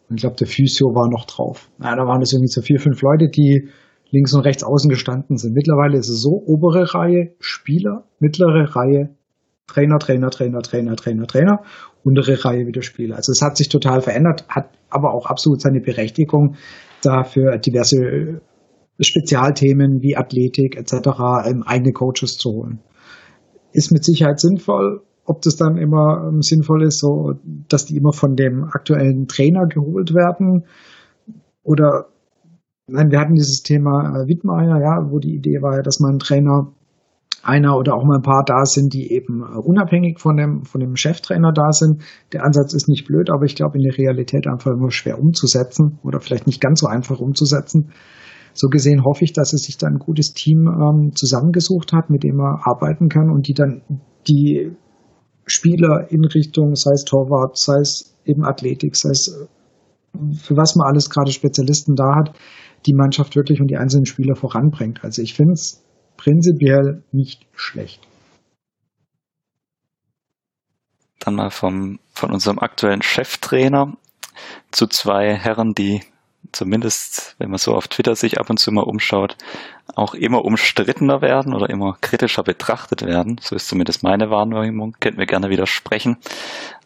Und 0.09 0.16
ich 0.16 0.22
glaube, 0.22 0.36
der 0.36 0.46
Physio 0.46 0.94
war 0.94 1.09
noch 1.11 1.24
drauf. 1.26 1.70
Ja, 1.82 1.96
da 1.96 2.03
waren 2.03 2.22
es 2.22 2.32
irgendwie 2.32 2.53
so 2.53 2.62
vier, 2.62 2.78
fünf 2.78 3.03
Leute, 3.03 3.28
die 3.28 3.68
links 4.11 4.34
und 4.34 4.42
rechts 4.42 4.62
außen 4.62 4.90
gestanden 4.90 5.38
sind. 5.38 5.55
Mittlerweile 5.55 5.98
ist 5.98 6.09
es 6.09 6.20
so, 6.20 6.42
obere 6.46 6.94
Reihe 6.94 7.34
Spieler, 7.40 8.05
mittlere 8.20 8.76
Reihe 8.76 9.16
Trainer, 9.66 9.98
Trainer, 9.98 10.30
Trainer, 10.30 10.61
Trainer, 10.61 10.96
Trainer, 10.96 11.26
Trainer, 11.26 11.61
untere 12.05 12.44
Reihe 12.44 12.66
wieder 12.66 12.82
Spieler. 12.82 13.16
Also 13.16 13.32
es 13.32 13.42
hat 13.42 13.57
sich 13.57 13.68
total 13.68 14.00
verändert, 14.00 14.46
hat 14.48 14.70
aber 14.90 15.14
auch 15.14 15.26
absolut 15.26 15.61
seine 15.61 15.80
Berechtigung, 15.80 16.57
dafür 17.03 17.59
diverse 17.59 18.40
Spezialthemen 19.00 20.03
wie 20.03 20.16
Athletik 20.16 20.76
etc. 20.76 20.92
Ähm, 21.46 21.62
eigene 21.64 21.92
Coaches 21.92 22.36
zu 22.36 22.50
holen. 22.50 22.80
Ist 23.72 23.92
mit 23.92 24.05
Sicherheit 24.05 24.40
sinnvoll. 24.40 25.03
Ob 25.24 25.40
das 25.42 25.57
dann 25.57 25.76
immer 25.76 26.28
ähm, 26.28 26.42
sinnvoll 26.42 26.82
ist, 26.82 26.98
so 26.98 27.34
dass 27.68 27.86
die 27.86 27.96
immer 27.96 28.12
von 28.12 28.34
dem 28.34 28.64
aktuellen 28.64 29.28
Trainer 29.28 29.66
geholt 29.66 30.14
werden 30.14 30.64
oder 31.62 32.07
nein, 32.88 33.11
wir 33.11 33.20
hatten 33.20 33.34
dieses 33.34 33.62
Thema 33.62 34.11
äh, 34.11 34.28
Wittmeier, 34.28 34.80
ja, 34.80 35.11
wo 35.11 35.18
die 35.18 35.34
Idee 35.34 35.62
war, 35.62 35.82
dass 35.82 36.00
man 36.00 36.18
Trainer 36.18 36.72
einer 37.43 37.76
oder 37.76 37.95
auch 37.95 38.05
mal 38.05 38.16
ein 38.16 38.22
paar 38.22 38.45
da 38.47 38.64
sind, 38.64 38.95
die 38.95 39.12
eben 39.12 39.43
äh, 39.43 39.59
unabhängig 39.59 40.20
von 40.20 40.36
dem, 40.36 40.64
von 40.64 40.80
dem 40.80 40.97
Cheftrainer 40.97 41.53
da 41.53 41.72
sind. 41.72 42.03
Der 42.32 42.45
Ansatz 42.45 42.72
ist 42.74 42.88
nicht 42.88 43.07
blöd, 43.07 43.30
aber 43.30 43.45
ich 43.45 43.57
glaube 43.57 43.78
in 43.78 43.84
der 43.84 43.99
Realität 43.99 44.47
einfach 44.47 44.72
immer 44.72 44.90
schwer 44.90 45.18
umzusetzen 45.18 45.99
oder 46.03 46.20
vielleicht 46.20 46.47
nicht 46.47 46.61
ganz 46.61 46.80
so 46.80 46.86
einfach 46.86 47.20
umzusetzen 47.20 47.90
so 48.55 48.68
gesehen 48.68 49.05
hoffe 49.05 49.24
ich, 49.24 49.32
dass 49.32 49.53
er 49.53 49.59
sich 49.59 49.78
da 49.78 49.86
ein 49.86 49.99
gutes 49.99 50.34
Team 50.34 50.68
ähm, 50.68 51.12
zusammengesucht 51.14 51.93
hat, 51.93 52.11
mit 52.11 52.22
dem 52.22 52.38
er 52.40 52.66
arbeiten 52.66 53.09
kann 53.09 53.30
und 53.30 53.49
die 53.49 53.55
dann 53.55 53.82
die 54.28 54.72
Spieler 55.47 56.11
in 56.11 56.24
Richtung, 56.24 56.74
sei 56.74 56.93
es 56.93 57.05
Torwart, 57.05 57.59
sei 57.59 57.80
es 57.80 58.14
eben 58.24 58.45
Athletik, 58.45 58.97
sei 58.97 59.11
es 59.11 59.28
äh, 59.28 60.34
für 60.34 60.57
was 60.57 60.76
man 60.76 60.86
alles 60.86 61.09
gerade 61.09 61.32
Spezialisten 61.32 61.95
da 61.97 62.14
hat, 62.14 62.36
die 62.86 62.95
Mannschaft 62.95 63.36
wirklich 63.36 63.61
und 63.61 63.68
die 63.68 63.76
einzelnen 63.76 64.07
Spieler 64.07 64.34
voranbringt. 64.34 65.03
Also 65.03 65.22
ich 65.22 65.34
finde 65.34 65.55
es 65.55 65.82
prinzipiell 66.23 67.03
nicht 67.11 67.45
schlecht. 67.57 68.01
Dann 71.18 71.35
mal 71.35 71.51
vom, 71.51 71.99
von 72.12 72.31
unserem 72.31 72.61
aktuellen 72.61 73.03
Cheftrainer 73.03 73.97
zu 74.70 74.87
zwei 74.87 75.35
Herren, 75.35 75.75
die 75.75 76.03
zumindest, 76.53 77.35
wenn 77.39 77.51
man 77.51 77.59
so 77.59 77.75
auf 77.75 77.89
Twitter 77.89 78.14
sich 78.14 78.39
ab 78.39 78.51
und 78.51 78.59
zu 78.59 78.70
mal 78.70 78.83
umschaut, 78.83 79.37
auch 79.95 80.14
immer 80.14 80.45
umstrittener 80.45 81.23
werden 81.23 81.55
oder 81.55 81.70
immer 81.70 81.97
kritischer 82.01 82.45
betrachtet 82.45 83.03
werden. 83.03 83.39
So 83.41 83.57
ist 83.57 83.66
zumindest 83.66 84.05
meine 84.05 84.31
Wahrnehmung. 84.31 84.97
Könnt 85.01 85.16
mir 85.16 85.27
gerne 85.27 85.51
widersprechen. 85.51 86.18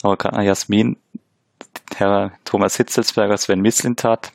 Aber 0.02 0.16
Jasmin, 0.42 0.96
Herr 1.94 2.32
Thomas 2.44 2.76
Hitzelsberger, 2.76 3.36
Sven 3.36 3.60
Mislintat, 3.60 4.32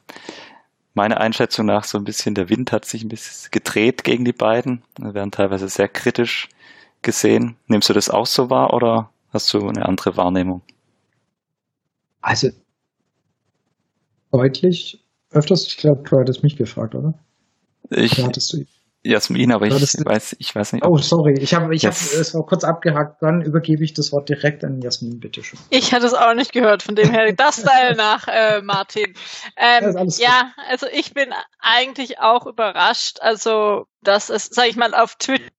meine 0.93 1.19
Einschätzung 1.19 1.65
nach 1.65 1.83
so 1.83 1.97
ein 1.97 2.03
bisschen, 2.03 2.35
der 2.35 2.49
Wind 2.49 2.71
hat 2.71 2.85
sich 2.85 3.03
ein 3.03 3.09
bisschen 3.09 3.49
gedreht 3.51 4.03
gegen 4.03 4.25
die 4.25 4.33
beiden. 4.33 4.83
Wir 4.99 5.13
werden 5.13 5.31
teilweise 5.31 5.69
sehr 5.69 5.87
kritisch 5.87 6.49
gesehen. 7.01 7.55
Nimmst 7.67 7.89
du 7.89 7.93
das 7.93 8.09
auch 8.09 8.25
so 8.25 8.49
wahr 8.49 8.73
oder 8.73 9.09
hast 9.31 9.53
du 9.53 9.67
eine 9.67 9.85
andere 9.85 10.17
Wahrnehmung? 10.17 10.61
Also 12.21 12.49
deutlich 14.31 15.03
öfters? 15.31 15.67
Ich 15.67 15.77
glaube, 15.77 16.03
du 16.07 16.19
hattest 16.19 16.43
mich 16.43 16.55
gefragt, 16.55 16.93
oder? 16.95 17.13
Ich, 17.89 18.17
oder 18.19 18.27
hattest 18.27 18.53
du 18.53 18.65
Jasmin, 19.03 19.51
aber 19.51 19.65
ich 19.65 19.73
weiß, 19.73 20.35
ich 20.37 20.53
weiß 20.53 20.73
nicht. 20.73 20.85
Oh, 20.85 20.97
sorry, 20.97 21.33
ich 21.39 21.53
habe 21.55 21.73
ich 21.73 21.81
yes. 21.81 22.13
hab, 22.13 22.21
es 22.21 22.35
war 22.35 22.45
kurz 22.45 22.63
abgehakt. 22.63 23.21
Dann 23.21 23.41
übergebe 23.41 23.83
ich 23.83 23.93
das 23.93 24.11
Wort 24.11 24.29
direkt 24.29 24.63
an 24.63 24.79
Jasmin, 24.79 25.19
bitteschön. 25.19 25.59
Ich 25.71 25.93
hatte 25.93 26.05
es 26.05 26.13
auch 26.13 26.35
nicht 26.35 26.53
gehört, 26.53 26.83
von 26.83 26.95
dem 26.95 27.09
her 27.09 27.33
das 27.33 27.63
Teil 27.63 27.95
nach 27.95 28.27
äh, 28.27 28.61
Martin. 28.61 29.13
Ähm, 29.57 29.95
ja, 29.95 30.03
ja 30.19 30.53
also 30.69 30.85
ich 30.91 31.13
bin 31.13 31.33
eigentlich 31.59 32.19
auch 32.19 32.45
überrascht, 32.45 33.17
also 33.21 33.85
dass 34.01 34.29
es, 34.29 34.45
sag 34.45 34.67
ich 34.67 34.75
mal, 34.75 34.93
auf 34.93 35.15
Twitter 35.15 35.49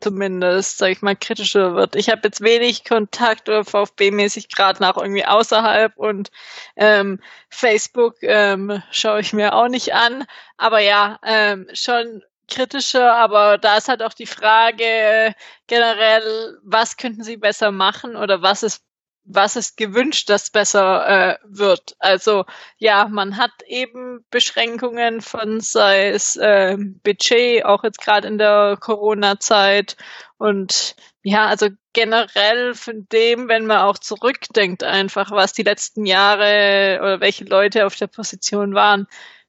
zumindest, 0.00 0.78
sag 0.78 0.90
ich 0.90 1.02
mal, 1.02 1.16
kritischer 1.16 1.74
wird. 1.74 1.96
Ich 1.96 2.10
habe 2.10 2.20
jetzt 2.24 2.42
wenig 2.42 2.84
Kontakt 2.84 3.48
oder 3.48 3.64
VfB-mäßig 3.64 4.48
gerade 4.54 4.82
nach 4.82 4.96
irgendwie 4.96 5.24
außerhalb 5.24 5.96
und 5.96 6.30
ähm, 6.76 7.20
Facebook 7.48 8.16
ähm, 8.22 8.82
schaue 8.90 9.20
ich 9.20 9.32
mir 9.32 9.54
auch 9.54 9.68
nicht 9.68 9.94
an. 9.94 10.24
Aber 10.58 10.80
ja, 10.80 11.18
ähm, 11.24 11.68
schon 11.72 12.22
kritischer, 12.48 13.14
aber 13.14 13.58
da 13.58 13.76
ist 13.76 13.88
halt 13.88 14.02
auch 14.02 14.14
die 14.14 14.26
Frage 14.26 14.84
äh, 14.84 15.32
generell, 15.66 16.58
was 16.62 16.96
könnten 16.96 17.22
sie 17.22 17.36
besser 17.36 17.72
machen 17.72 18.16
oder 18.16 18.42
was 18.42 18.62
ist 18.62 18.84
was 19.24 19.56
ist 19.56 19.76
gewünscht, 19.76 20.28
dass 20.28 20.50
besser 20.50 21.06
äh, 21.08 21.38
wird. 21.44 21.96
Also 21.98 22.44
ja, 22.78 23.08
man 23.08 23.36
hat 23.36 23.52
eben 23.66 24.24
Beschränkungen 24.30 25.20
von 25.22 25.60
sei 25.60 26.10
es 26.10 26.36
äh, 26.36 26.76
Budget, 26.78 27.64
auch 27.64 27.84
jetzt 27.84 28.00
gerade 28.00 28.28
in 28.28 28.38
der 28.38 28.76
Corona-Zeit. 28.78 29.96
Und 30.36 30.94
ja, 31.22 31.46
also 31.46 31.68
generell 31.94 32.74
von 32.74 33.06
dem, 33.10 33.48
wenn 33.48 33.66
man 33.66 33.78
auch 33.78 33.98
zurückdenkt, 33.98 34.84
einfach, 34.84 35.30
was 35.30 35.54
die 35.54 35.62
letzten 35.62 36.04
Jahre 36.04 36.98
oder 37.00 37.20
welche 37.20 37.44
Leute 37.44 37.86
auf 37.86 37.96
der 37.96 38.08
Position 38.08 38.74
waren, 38.74 39.06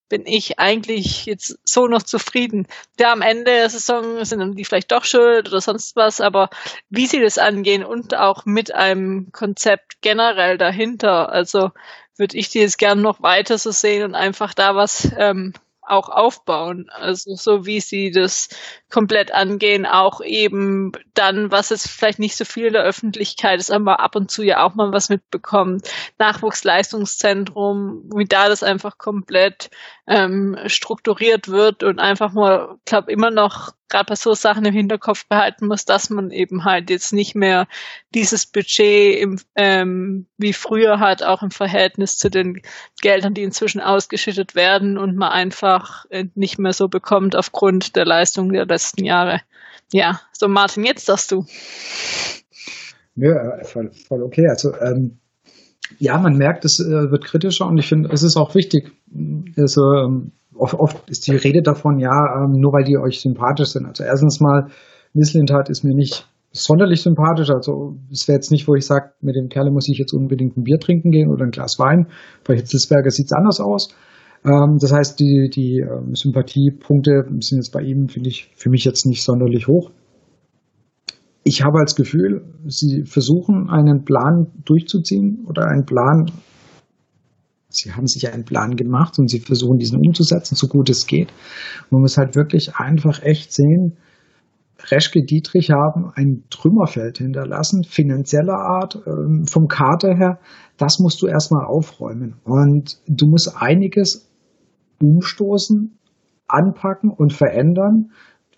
bin 0.10 0.26
ich 0.26 0.60
eigentlich 0.60 1.26
jetzt 1.26 1.58
so 1.64 1.88
noch 1.88 2.04
zufrieden. 2.04 2.68
Ja, 3.00 3.12
am 3.12 3.22
Ende 3.22 3.46
der 3.46 3.70
Saison 3.70 4.24
sind 4.24 4.56
die 4.56 4.66
vielleicht 4.66 4.92
doch 4.92 5.06
schuld 5.06 5.50
oder 5.50 5.62
sonst 5.62 5.96
was, 5.96 6.22
aber 6.22 6.50
wie 6.90 7.08
sie 7.08 7.22
das 7.22 7.38
angehen 7.38 7.84
und 7.84 8.16
auch 8.16 8.46
mit 8.46 8.74
einem 8.74 9.32
Konzept 9.32 10.02
generell 10.02 10.58
dahinter, 10.58 11.32
also 11.32 11.72
würde 12.18 12.38
ich 12.38 12.50
die 12.50 12.60
jetzt 12.60 12.78
gern 12.78 13.02
noch 13.02 13.22
weiter 13.22 13.58
so 13.58 13.72
sehen 13.72 14.04
und 14.04 14.16
einfach 14.16 14.54
da 14.54 14.76
was 14.76 15.10
ähm, 15.18 15.54
auch 15.88 16.10
aufbauen. 16.10 16.90
Also 16.92 17.36
so 17.36 17.66
wie 17.66 17.80
sie 17.80 18.12
das 18.12 18.50
komplett 18.90 19.32
angehen, 19.32 19.86
auch 19.86 20.22
eben 20.22 20.92
dann, 21.14 21.52
was 21.52 21.70
jetzt 21.70 21.90
vielleicht 21.90 22.20
nicht 22.20 22.36
so 22.36 22.46
viel 22.46 22.68
in 22.68 22.74
der 22.74 22.84
Öffentlichkeit 22.84 23.60
ist, 23.60 23.72
aber 23.72 24.00
ab 24.00 24.16
und 24.16 24.32
zu 24.32 24.44
ja 24.44 24.64
auch 24.64 24.76
mal 24.76 24.92
was 24.92 25.10
mitbekommt. 25.10 25.88
Nachwuchsleistungszentrum, 26.18 28.10
wie 28.16 28.26
da 28.26 28.50
das 28.50 28.64
einfach 28.64 28.98
komplett 28.98 29.70
ähm, 30.08 30.58
strukturiert 30.68 31.48
wird 31.48 31.84
und 31.84 32.00
einfach 32.00 32.34
mal, 32.34 32.78
glaube 32.86 33.12
immer 33.12 33.32
noch 33.32 33.74
gerade 33.90 34.06
bei 34.10 34.16
so 34.16 34.34
Sachen 34.34 34.66
im 34.66 34.74
Hinterkopf 34.74 35.28
behalten 35.28 35.68
muss, 35.68 35.86
dass 35.86 36.10
man 36.10 36.32
eben 36.32 36.66
halt 36.66 36.90
jetzt 36.90 37.14
nicht 37.14 37.36
mehr 37.36 37.68
dieses 38.14 38.46
Budget 38.46 39.20
im, 39.20 39.40
ähm, 39.56 40.28
wie 40.38 40.54
früher 40.54 41.00
halt 41.00 41.24
auch 41.24 41.44
im 41.44 41.52
Verhältnis 41.52 42.18
zu 42.18 42.30
den 42.30 42.62
Geldern, 43.02 43.34
die 43.34 43.44
inzwischen 43.44 43.82
ausgeschüttet 43.82 44.56
werden 44.56 44.98
und 44.98 45.16
man 45.16 45.32
einfach 45.32 46.06
äh, 46.10 46.26
nicht 46.36 46.60
mehr 46.60 46.74
so 46.74 46.88
bekommt 46.88 47.36
aufgrund 47.36 47.96
der 47.96 48.06
Leistung 48.06 48.52
der 48.52 48.66
letzten 48.66 49.06
Jahre. 49.06 49.42
Ja, 49.92 50.22
so 50.32 50.48
Martin, 50.48 50.84
jetzt 50.84 51.10
darfst 51.10 51.32
du. 51.32 51.46
Ja, 53.16 53.64
voll, 53.64 53.92
voll 53.94 54.24
okay. 54.24 54.48
Also 54.48 54.76
ähm, 54.76 55.20
ja, 56.00 56.18
man 56.18 56.38
merkt, 56.38 56.66
es 56.66 56.80
äh, 56.80 57.12
wird 57.12 57.26
kritischer 57.26 57.68
und 57.68 57.78
ich 57.78 57.88
finde, 57.88 58.10
es 58.12 58.24
ist 58.24 58.38
auch 58.38 58.56
wichtig. 58.56 58.92
Also 59.58 59.82
ähm, 59.94 60.32
oft, 60.56 60.76
oft, 60.76 61.10
ist 61.10 61.28
die 61.28 61.36
Rede 61.36 61.62
davon, 61.62 62.00
ja, 62.00 62.10
ähm, 62.10 62.60
nur 62.60 62.74
weil 62.74 62.84
die 62.84 62.98
euch 62.98 63.20
sympathisch 63.20 63.70
sind. 63.70 63.86
Also 63.86 64.04
erstens 64.04 64.40
mal, 64.40 64.68
Misslintat 65.14 65.70
ist 65.70 65.84
mir 65.84 65.96
nicht 65.96 66.28
sonderlich 66.52 67.02
sympathisch. 67.02 67.50
Also 67.50 67.98
es 68.12 68.28
wäre 68.28 68.38
jetzt 68.38 68.52
nicht, 68.52 68.68
wo 68.68 68.76
ich 68.76 68.86
sage, 68.86 69.12
mit 69.22 69.36
dem 69.36 69.50
Kerle 69.50 69.72
muss 69.72 69.90
ich 69.90 69.98
jetzt 69.98 70.14
unbedingt 70.14 70.58
ein 70.58 70.64
Bier 70.64 70.80
trinken 70.80 71.12
gehen 71.12 71.30
oder 71.30 71.46
ein 71.46 71.52
Glas 71.52 71.78
Wein. 71.80 72.08
Bei 72.46 72.56
Hitzelsberger 72.56 73.10
sieht 73.10 73.28
es 73.28 73.34
anders 73.34 73.60
aus. 73.60 73.94
Ähm, 74.46 74.78
das 74.80 74.94
heißt, 74.94 75.20
die, 75.20 75.50
die 75.54 75.80
ähm, 75.80 76.16
Sympathiepunkte 76.16 77.26
sind 77.40 77.60
jetzt 77.60 77.72
bei 77.72 77.82
ihm, 77.82 78.08
finde 78.08 78.30
ich, 78.30 78.52
für 78.56 78.70
mich 78.70 78.86
jetzt 78.86 79.06
nicht 79.06 79.24
sonderlich 79.24 79.68
hoch. 79.68 79.92
Ich 81.48 81.64
habe 81.64 81.80
als 81.80 81.96
Gefühl, 81.96 82.44
sie 82.66 83.04
versuchen 83.06 83.70
einen 83.70 84.04
Plan 84.04 84.48
durchzuziehen 84.66 85.46
oder 85.48 85.68
einen 85.68 85.86
Plan 85.86 86.26
Sie 87.70 87.92
haben 87.92 88.08
sich 88.08 88.32
einen 88.32 88.46
Plan 88.46 88.78
gemacht 88.78 89.20
und 89.20 89.30
sie 89.30 89.42
versuchen 89.42 89.78
diesen 89.78 90.00
umzusetzen, 90.00 90.56
so 90.56 90.68
gut 90.68 90.90
es 90.90 91.08
geht. 91.08 91.34
Man 91.90 92.00
muss 92.02 92.18
halt 92.18 92.34
wirklich 92.36 92.76
einfach 92.78 93.22
echt 93.22 93.52
sehen, 93.52 93.98
Reschke 94.92 95.24
Dietrich 95.24 95.72
haben 95.72 96.12
ein 96.16 96.44
Trümmerfeld 96.50 97.18
hinterlassen, 97.18 97.84
finanzieller 97.84 98.56
Art, 98.56 99.02
ähm, 99.08 99.46
vom 99.48 99.68
Kater 99.68 100.16
her. 100.16 100.40
Das 100.78 101.00
musst 101.00 101.22
du 101.22 101.28
erstmal 101.28 101.66
aufräumen. 101.66 102.36
Und 102.44 103.00
du 103.08 103.28
musst 103.28 103.56
einiges 103.56 104.30
umstoßen, 105.02 105.98
anpacken 106.48 107.10
und 107.10 107.34
verändern, 107.34 108.12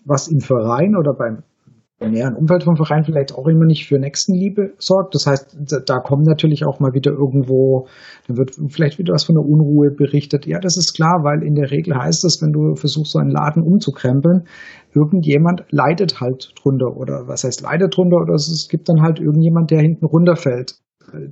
was 0.04 0.28
im 0.28 0.40
Verein 0.40 0.96
oder 0.96 1.14
beim 1.14 1.44
näheren 2.00 2.36
Umfeld 2.36 2.62
vom 2.62 2.76
Verein 2.76 3.04
vielleicht 3.04 3.34
auch 3.34 3.46
immer 3.48 3.66
nicht 3.66 3.88
für 3.88 3.98
Nächstenliebe 3.98 4.74
sorgt. 4.78 5.14
Das 5.14 5.26
heißt, 5.26 5.56
da 5.86 5.98
kommen 5.98 6.22
natürlich 6.22 6.64
auch 6.64 6.78
mal 6.78 6.92
wieder 6.94 7.10
irgendwo, 7.10 7.88
dann 8.26 8.36
wird 8.36 8.54
vielleicht 8.68 8.98
wieder 8.98 9.14
was 9.14 9.24
von 9.24 9.34
der 9.34 9.44
Unruhe 9.44 9.90
berichtet. 9.90 10.46
Ja, 10.46 10.60
das 10.60 10.76
ist 10.76 10.94
klar, 10.94 11.24
weil 11.24 11.42
in 11.42 11.54
der 11.54 11.70
Regel 11.70 11.96
heißt 11.96 12.24
es, 12.24 12.40
wenn 12.40 12.52
du 12.52 12.76
versuchst, 12.76 13.12
so 13.12 13.18
einen 13.18 13.30
Laden 13.30 13.64
umzukrempeln, 13.64 14.44
irgendjemand 14.94 15.64
leidet 15.70 16.20
halt 16.20 16.52
drunter 16.62 16.96
oder 16.96 17.26
was 17.26 17.42
heißt 17.42 17.62
leidet 17.62 17.96
drunter 17.96 18.18
oder 18.18 18.34
es 18.34 18.68
gibt 18.70 18.88
dann 18.88 19.02
halt 19.02 19.18
irgendjemand, 19.18 19.70
der 19.70 19.80
hinten 19.80 20.06
runterfällt. 20.06 20.76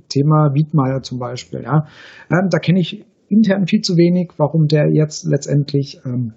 Thema 0.09 0.53
Wiedmeier 0.53 1.01
zum 1.03 1.19
Beispiel, 1.19 1.61
ja. 1.61 1.85
Ähm, 2.31 2.49
da 2.49 2.57
kenne 2.57 2.79
ich 2.79 3.05
intern 3.29 3.67
viel 3.67 3.81
zu 3.81 3.95
wenig, 3.95 4.31
warum 4.37 4.65
der 4.65 4.89
jetzt 4.91 5.25
letztendlich 5.25 5.99
ähm, 6.03 6.33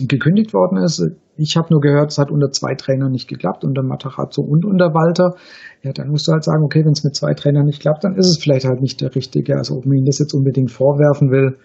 gekündigt 0.00 0.54
worden 0.54 0.78
ist. 0.78 1.02
Ich 1.36 1.56
habe 1.56 1.68
nur 1.70 1.80
gehört, 1.80 2.10
es 2.10 2.18
hat 2.18 2.30
unter 2.30 2.50
zwei 2.50 2.74
Trainern 2.74 3.12
nicht 3.12 3.28
geklappt, 3.28 3.64
unter 3.64 3.82
Matarazzo 3.82 4.42
und 4.42 4.64
unter 4.64 4.94
Walter. 4.94 5.36
Ja, 5.82 5.92
dann 5.92 6.08
musst 6.08 6.28
du 6.28 6.32
halt 6.32 6.44
sagen, 6.44 6.64
okay, 6.64 6.84
wenn 6.84 6.92
es 6.92 7.04
mit 7.04 7.14
zwei 7.14 7.34
Trainern 7.34 7.66
nicht 7.66 7.80
klappt, 7.80 8.04
dann 8.04 8.16
ist 8.16 8.28
es 8.28 8.38
vielleicht 8.38 8.66
halt 8.66 8.80
nicht 8.80 9.00
der 9.00 9.14
richtige. 9.14 9.56
Also 9.56 9.76
ob 9.76 9.86
man 9.86 9.98
ihm 9.98 10.04
das 10.04 10.18
jetzt 10.18 10.34
unbedingt 10.34 10.70
vorwerfen 10.70 11.30
will, 11.30 11.58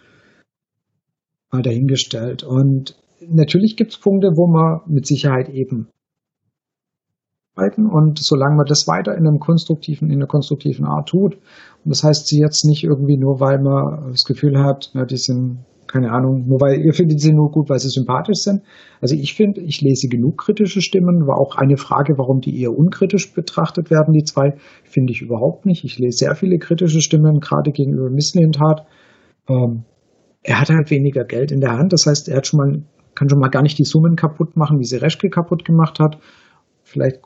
mal 1.52 1.62
dahingestellt. 1.62 2.44
Und 2.44 2.98
natürlich 3.28 3.76
gibt 3.78 3.92
es 3.92 4.00
Punkte, 4.00 4.32
wo 4.36 4.48
man 4.48 4.82
mit 4.88 5.06
Sicherheit 5.06 5.50
eben 5.50 5.90
und 7.58 8.20
solange 8.20 8.56
man 8.56 8.66
das 8.68 8.88
weiter 8.88 9.16
in 9.16 9.28
einem 9.28 9.40
konstruktiven, 9.40 10.10
in 10.10 10.18
einer 10.18 10.28
konstruktiven 10.28 10.86
Art 10.86 11.10
tut, 11.10 11.36
und 11.36 11.90
das 11.90 12.04
heißt 12.04 12.28
sie 12.28 12.40
jetzt 12.40 12.66
nicht 12.66 12.84
irgendwie 12.84 13.18
nur, 13.18 13.40
weil 13.40 13.60
man 13.60 14.12
das 14.12 14.26
Gefühl 14.26 14.60
hat, 14.60 14.92
na, 14.94 15.06
die 15.06 15.18
sind 15.18 15.66
keine 15.88 16.12
Ahnung, 16.12 16.46
nur 16.48 16.60
weil 16.60 16.80
ihr 16.82 16.94
findet 16.94 17.20
sie 17.20 17.34
nur 17.34 17.52
gut, 17.52 17.70
weil 17.70 17.80
sie 17.80 17.90
sympathisch 17.90 18.40
sind. 18.40 18.62
Also 19.02 19.16
ich 19.16 19.34
finde, 19.34 19.62
ich 19.62 19.82
lese 19.82 20.08
genug 20.08 20.38
kritische 20.38 20.82
Stimmen. 20.82 21.28
War 21.28 21.40
auch 21.40 21.56
eine 21.56 21.78
Frage, 21.78 22.18
warum 22.18 22.42
die 22.42 22.62
eher 22.62 22.78
unkritisch 22.78 23.34
betrachtet 23.34 23.90
werden, 23.90 24.14
die 24.14 24.24
zwei, 24.24 24.56
finde 24.84 25.14
ich 25.14 25.22
überhaupt 25.22 25.66
nicht. 25.66 25.84
Ich 25.84 25.98
lese 25.98 26.18
sehr 26.18 26.36
viele 26.36 26.58
kritische 26.58 27.02
Stimmen, 27.02 27.40
gerade 27.40 27.72
gegenüber 27.72 28.10
Misslintat. 28.10 28.86
Ähm, 29.50 29.84
er 30.44 30.62
hat 30.62 30.70
halt 30.70 30.92
weniger 30.92 31.24
Geld 31.24 31.52
in 31.52 31.62
der 31.62 31.78
Hand. 31.78 31.94
Das 31.94 32.06
heißt, 32.06 32.30
er 32.30 32.38
hat 32.38 32.48
schon 32.48 32.58
mal, 32.58 32.84
kann 33.16 33.30
schon 33.30 33.40
mal 33.40 33.50
gar 33.50 33.62
nicht 33.64 33.78
die 33.78 33.86
Summen 33.86 34.16
kaputt 34.16 34.56
machen, 34.56 34.80
wie 34.80 34.86
sie 34.86 34.98
Reschke 34.98 35.30
kaputt 35.30 35.66
gemacht 35.66 36.00
hat. 36.00 36.20
Vielleicht 36.84 37.20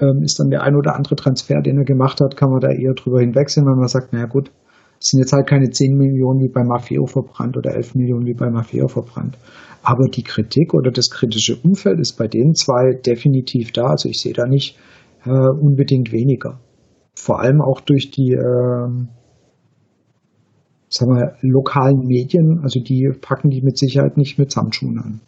ähm, 0.00 0.22
ist 0.22 0.38
dann 0.40 0.50
der 0.50 0.62
ein 0.62 0.76
oder 0.76 0.96
andere 0.96 1.16
Transfer, 1.16 1.60
den 1.60 1.78
er 1.78 1.84
gemacht 1.84 2.20
hat, 2.20 2.36
kann 2.36 2.50
man 2.50 2.60
da 2.60 2.70
eher 2.70 2.94
drüber 2.94 3.20
hinwegsehen, 3.20 3.66
weil 3.66 3.76
man 3.76 3.88
sagt, 3.88 4.12
naja 4.12 4.26
gut, 4.26 4.50
sind 5.04 5.20
jetzt 5.20 5.32
halt 5.32 5.46
keine 5.46 5.70
10 5.70 5.96
Millionen 5.96 6.40
wie 6.40 6.48
bei 6.48 6.64
Maffeo 6.64 7.06
verbrannt 7.06 7.56
oder 7.56 7.74
11 7.74 7.94
Millionen 7.94 8.26
wie 8.26 8.34
bei 8.34 8.50
Maffeo 8.50 8.88
verbrannt. 8.88 9.36
Aber 9.82 10.08
die 10.08 10.22
Kritik 10.22 10.72
oder 10.72 10.90
das 10.90 11.10
kritische 11.10 11.56
Umfeld 11.56 12.00
ist 12.00 12.14
bei 12.14 12.26
den 12.26 12.54
zwei 12.54 12.94
definitiv 12.94 13.72
da. 13.72 13.88
Also 13.88 14.08
ich 14.08 14.20
sehe 14.20 14.32
da 14.32 14.46
nicht 14.46 14.78
äh, 15.26 15.30
unbedingt 15.30 16.10
weniger. 16.10 16.58
Vor 17.14 17.40
allem 17.40 17.60
auch 17.60 17.80
durch 17.80 18.10
die 18.10 18.32
äh, 18.32 19.06
sagen 20.88 21.16
wir, 21.16 21.36
lokalen 21.42 22.06
Medien, 22.06 22.60
also 22.62 22.80
die 22.80 23.10
packen 23.20 23.50
die 23.50 23.60
mit 23.62 23.76
Sicherheit 23.76 24.16
nicht 24.16 24.38
mit 24.38 24.52
Samtschuhen 24.52 24.98
an. 24.98 25.20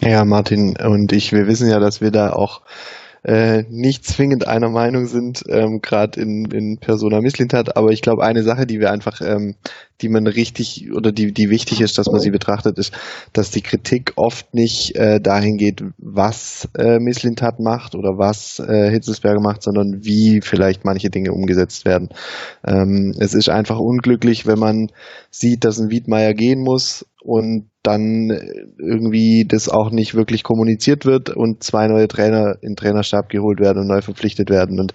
Ja, 0.00 0.24
Martin 0.24 0.76
und 0.76 1.12
ich, 1.12 1.32
wir 1.32 1.46
wissen 1.46 1.68
ja, 1.68 1.80
dass 1.80 2.00
wir 2.00 2.10
da 2.10 2.32
auch 2.32 2.62
äh, 3.24 3.64
nicht 3.70 4.04
zwingend 4.04 4.46
einer 4.46 4.68
Meinung 4.68 5.06
sind, 5.06 5.42
ähm, 5.48 5.80
gerade 5.80 6.20
in, 6.20 6.44
in 6.46 6.78
Persona 6.78 7.20
Misslintat, 7.20 7.76
aber 7.76 7.90
ich 7.90 8.02
glaube, 8.02 8.22
eine 8.22 8.42
Sache, 8.42 8.66
die 8.66 8.80
wir 8.80 8.90
einfach, 8.92 9.20
ähm, 9.22 9.54
die 10.00 10.10
man 10.10 10.26
richtig 10.26 10.90
oder 10.94 11.10
die, 11.10 11.32
die 11.32 11.48
wichtig 11.48 11.80
ist, 11.80 11.96
dass 11.96 12.08
man 12.08 12.20
sie 12.20 12.30
betrachtet, 12.30 12.78
ist, 12.78 12.92
dass 13.32 13.50
die 13.50 13.62
Kritik 13.62 14.12
oft 14.16 14.52
nicht 14.52 14.96
äh, 14.96 15.20
dahin 15.20 15.56
geht, 15.56 15.82
was 15.96 16.68
äh, 16.76 16.98
Misslintat 16.98 17.60
macht 17.60 17.94
oder 17.94 18.18
was 18.18 18.58
äh, 18.58 18.90
Hitzelsberger 18.90 19.40
macht, 19.40 19.62
sondern 19.62 20.04
wie 20.04 20.40
vielleicht 20.42 20.84
manche 20.84 21.08
Dinge 21.08 21.32
umgesetzt 21.32 21.86
werden. 21.86 22.10
Ähm, 22.66 23.14
es 23.18 23.32
ist 23.32 23.48
einfach 23.48 23.78
unglücklich, 23.78 24.46
wenn 24.46 24.58
man 24.58 24.90
sieht, 25.30 25.64
dass 25.64 25.78
ein 25.78 25.90
Wiedmeier 25.90 26.34
gehen 26.34 26.60
muss 26.60 27.06
und 27.22 27.70
dann 27.84 28.30
irgendwie 28.78 29.44
das 29.46 29.68
auch 29.68 29.90
nicht 29.90 30.14
wirklich 30.14 30.42
kommuniziert 30.42 31.04
wird 31.04 31.30
und 31.30 31.62
zwei 31.62 31.86
neue 31.86 32.08
Trainer 32.08 32.56
in 32.62 32.76
Trainerstab 32.76 33.28
geholt 33.28 33.60
werden 33.60 33.82
und 33.82 33.88
neu 33.88 34.00
verpflichtet 34.00 34.50
werden. 34.50 34.80
Und 34.80 34.94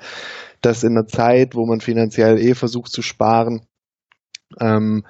das 0.61 0.83
in 0.83 0.97
einer 0.97 1.05
Zeit, 1.05 1.55
wo 1.55 1.65
man 1.65 1.79
finanziell 1.79 2.39
eh 2.39 2.55
versucht 2.55 2.91
zu 2.91 3.01
sparen. 3.01 3.61
Ähm, 4.59 5.05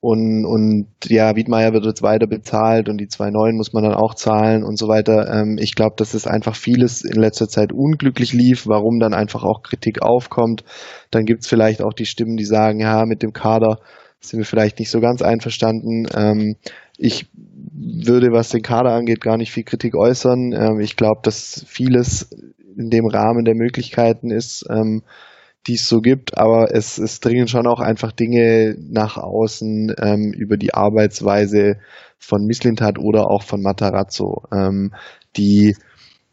und, 0.00 0.44
und 0.44 0.88
ja, 1.04 1.36
Wiedmeier 1.36 1.72
wird 1.72 1.84
jetzt 1.86 2.02
weiter 2.02 2.26
bezahlt 2.26 2.88
und 2.88 2.98
die 2.98 3.06
zwei 3.06 3.30
neuen 3.30 3.56
muss 3.56 3.72
man 3.72 3.84
dann 3.84 3.94
auch 3.94 4.16
zahlen 4.16 4.64
und 4.64 4.76
so 4.76 4.88
weiter. 4.88 5.32
Ähm, 5.32 5.58
ich 5.60 5.76
glaube, 5.76 5.94
dass 5.96 6.14
es 6.14 6.26
einfach 6.26 6.56
vieles 6.56 7.04
in 7.04 7.20
letzter 7.20 7.46
Zeit 7.46 7.72
unglücklich 7.72 8.32
lief, 8.32 8.66
warum 8.66 8.98
dann 8.98 9.14
einfach 9.14 9.44
auch 9.44 9.62
Kritik 9.62 10.02
aufkommt. 10.02 10.64
Dann 11.12 11.24
gibt's 11.24 11.46
vielleicht 11.46 11.82
auch 11.82 11.92
die 11.92 12.06
Stimmen, 12.06 12.36
die 12.36 12.44
sagen, 12.44 12.80
ja, 12.80 13.06
mit 13.06 13.22
dem 13.22 13.32
Kader 13.32 13.78
sind 14.18 14.38
wir 14.38 14.44
vielleicht 14.44 14.80
nicht 14.80 14.90
so 14.90 15.00
ganz 15.00 15.22
einverstanden. 15.22 16.08
Ähm, 16.16 16.56
ich 17.02 17.26
würde, 17.34 18.28
was 18.30 18.50
den 18.50 18.62
Kader 18.62 18.92
angeht, 18.92 19.20
gar 19.20 19.36
nicht 19.36 19.50
viel 19.50 19.64
Kritik 19.64 19.96
äußern. 19.96 20.52
Ähm, 20.52 20.80
ich 20.80 20.96
glaube, 20.96 21.20
dass 21.24 21.64
vieles 21.66 22.30
in 22.76 22.90
dem 22.90 23.06
Rahmen 23.06 23.44
der 23.44 23.56
Möglichkeiten 23.56 24.30
ist, 24.30 24.64
ähm, 24.70 25.02
die 25.66 25.74
es 25.74 25.88
so 25.88 26.00
gibt, 26.00 26.38
aber 26.38 26.68
es, 26.72 26.98
es 26.98 27.20
dringen 27.20 27.48
schon 27.48 27.66
auch 27.66 27.80
einfach 27.80 28.12
Dinge 28.12 28.76
nach 28.78 29.16
außen 29.16 29.94
ähm, 30.00 30.32
über 30.32 30.56
die 30.56 30.74
Arbeitsweise 30.74 31.76
von 32.18 32.44
Misslintat 32.44 32.98
oder 32.98 33.30
auch 33.30 33.42
von 33.42 33.62
Matarazzo, 33.62 34.42
ähm, 34.52 34.92
die 35.36 35.74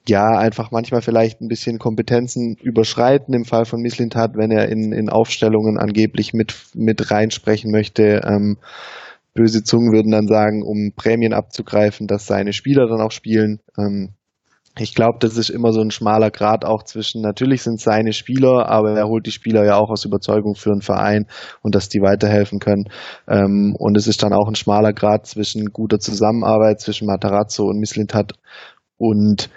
ja 0.07 0.25
einfach 0.25 0.71
manchmal 0.71 1.01
vielleicht 1.01 1.41
ein 1.41 1.47
bisschen 1.47 1.79
Kompetenzen 1.79 2.55
überschreiten 2.61 3.33
im 3.33 3.45
Fall 3.45 3.65
von 3.65 3.81
Misslintat, 3.81 4.31
wenn 4.35 4.51
er 4.51 4.69
in, 4.69 4.91
in 4.91 5.09
Aufstellungen 5.09 5.77
angeblich 5.77 6.33
mit, 6.33 6.55
mit 6.75 7.11
reinsprechen 7.11 7.71
möchte. 7.71 8.21
Ähm, 8.25 8.57
böse 9.33 9.63
Zungen 9.63 9.91
würden 9.91 10.11
dann 10.11 10.27
sagen, 10.27 10.63
um 10.63 10.93
Prämien 10.95 11.33
abzugreifen, 11.33 12.07
dass 12.07 12.25
seine 12.25 12.53
Spieler 12.53 12.87
dann 12.87 13.01
auch 13.01 13.11
spielen. 13.11 13.59
Ähm, 13.77 14.13
ich 14.77 14.95
glaube, 14.95 15.17
das 15.19 15.37
ist 15.37 15.49
immer 15.49 15.73
so 15.73 15.81
ein 15.81 15.91
schmaler 15.91 16.31
Grad 16.31 16.63
auch 16.63 16.83
zwischen, 16.83 17.21
natürlich 17.21 17.63
sind 17.63 17.81
seine 17.81 18.13
Spieler, 18.13 18.69
aber 18.69 18.97
er 18.97 19.07
holt 19.07 19.25
die 19.25 19.31
Spieler 19.31 19.65
ja 19.65 19.75
auch 19.75 19.89
aus 19.89 20.05
Überzeugung 20.05 20.55
für 20.55 20.71
einen 20.71 20.81
Verein 20.81 21.25
und 21.61 21.75
dass 21.75 21.89
die 21.89 22.01
weiterhelfen 22.01 22.59
können. 22.59 22.85
Ähm, 23.27 23.75
und 23.77 23.97
es 23.97 24.07
ist 24.07 24.23
dann 24.23 24.33
auch 24.33 24.47
ein 24.47 24.55
schmaler 24.55 24.93
Grad 24.93 25.25
zwischen 25.25 25.65
guter 25.67 25.99
Zusammenarbeit 25.99 26.79
zwischen 26.79 27.07
Matarazzo 27.07 27.65
und 27.65 27.79
Mislintat 27.79 28.33
und 28.97 29.49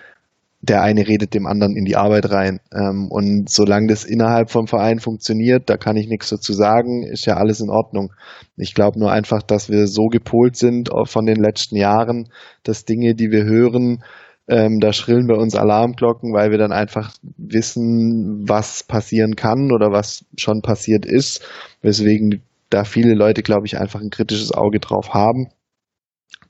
der 0.63 0.81
eine 0.83 1.07
redet 1.09 1.35
dem 1.35 1.47
anderen 1.47 1.77
in 1.77 1.85
die 1.85 1.97
Arbeit 1.97 2.31
rein. 2.31 2.61
Ähm, 2.73 3.09
und 3.11 3.51
solange 3.51 3.89
das 3.89 4.05
innerhalb 4.05 4.51
vom 4.51 4.69
Verein 4.69 5.01
funktioniert, 5.01 5.69
da 5.69 5.77
kann 5.77 5.97
ich 5.97 6.07
nichts 6.09 6.31
dazu 6.31 6.53
sagen, 6.53 7.03
ist 7.03 7.27
ja 7.27 7.37
alles 7.37 7.61
in 7.61 7.69
Ordnung. 7.69 8.13
Ich 8.57 8.73
glaube 8.75 8.99
nur 8.99 9.11
einfach, 9.11 9.43
dass 9.43 9.69
wir 9.69 9.89
so 9.89 10.07
gepolt 10.07 10.57
sind 10.57 10.89
von 11.05 11.27
den 11.27 11.43
letzten 11.43 11.77
Jahren, 11.77 12.29
dass 12.63 12.85
Dinge, 12.85 13.17
die 13.17 13.33
wir 13.33 13.45
hören, 13.45 14.05
ähm, 14.49 14.79
da 14.79 14.93
schrillen 14.93 15.27
bei 15.27 15.35
uns 15.35 15.57
Alarmglocken, 15.57 16.33
weil 16.33 16.53
wir 16.53 16.59
dann 16.59 16.73
einfach 16.73 17.13
wissen, 17.37 18.49
was 18.49 18.85
passieren 18.85 19.35
kann 19.35 19.73
oder 19.73 19.91
was 19.91 20.25
schon 20.37 20.63
passiert 20.63 21.05
ist, 21.05 21.45
weswegen 21.81 22.43
da 22.71 22.85
viele 22.85 23.15
Leute, 23.15 23.43
glaube 23.43 23.67
ich, 23.67 23.79
einfach 23.79 24.01
ein 24.01 24.11
kritisches 24.11 24.53
Auge 24.53 24.79
drauf 24.79 25.13
haben. 25.13 25.49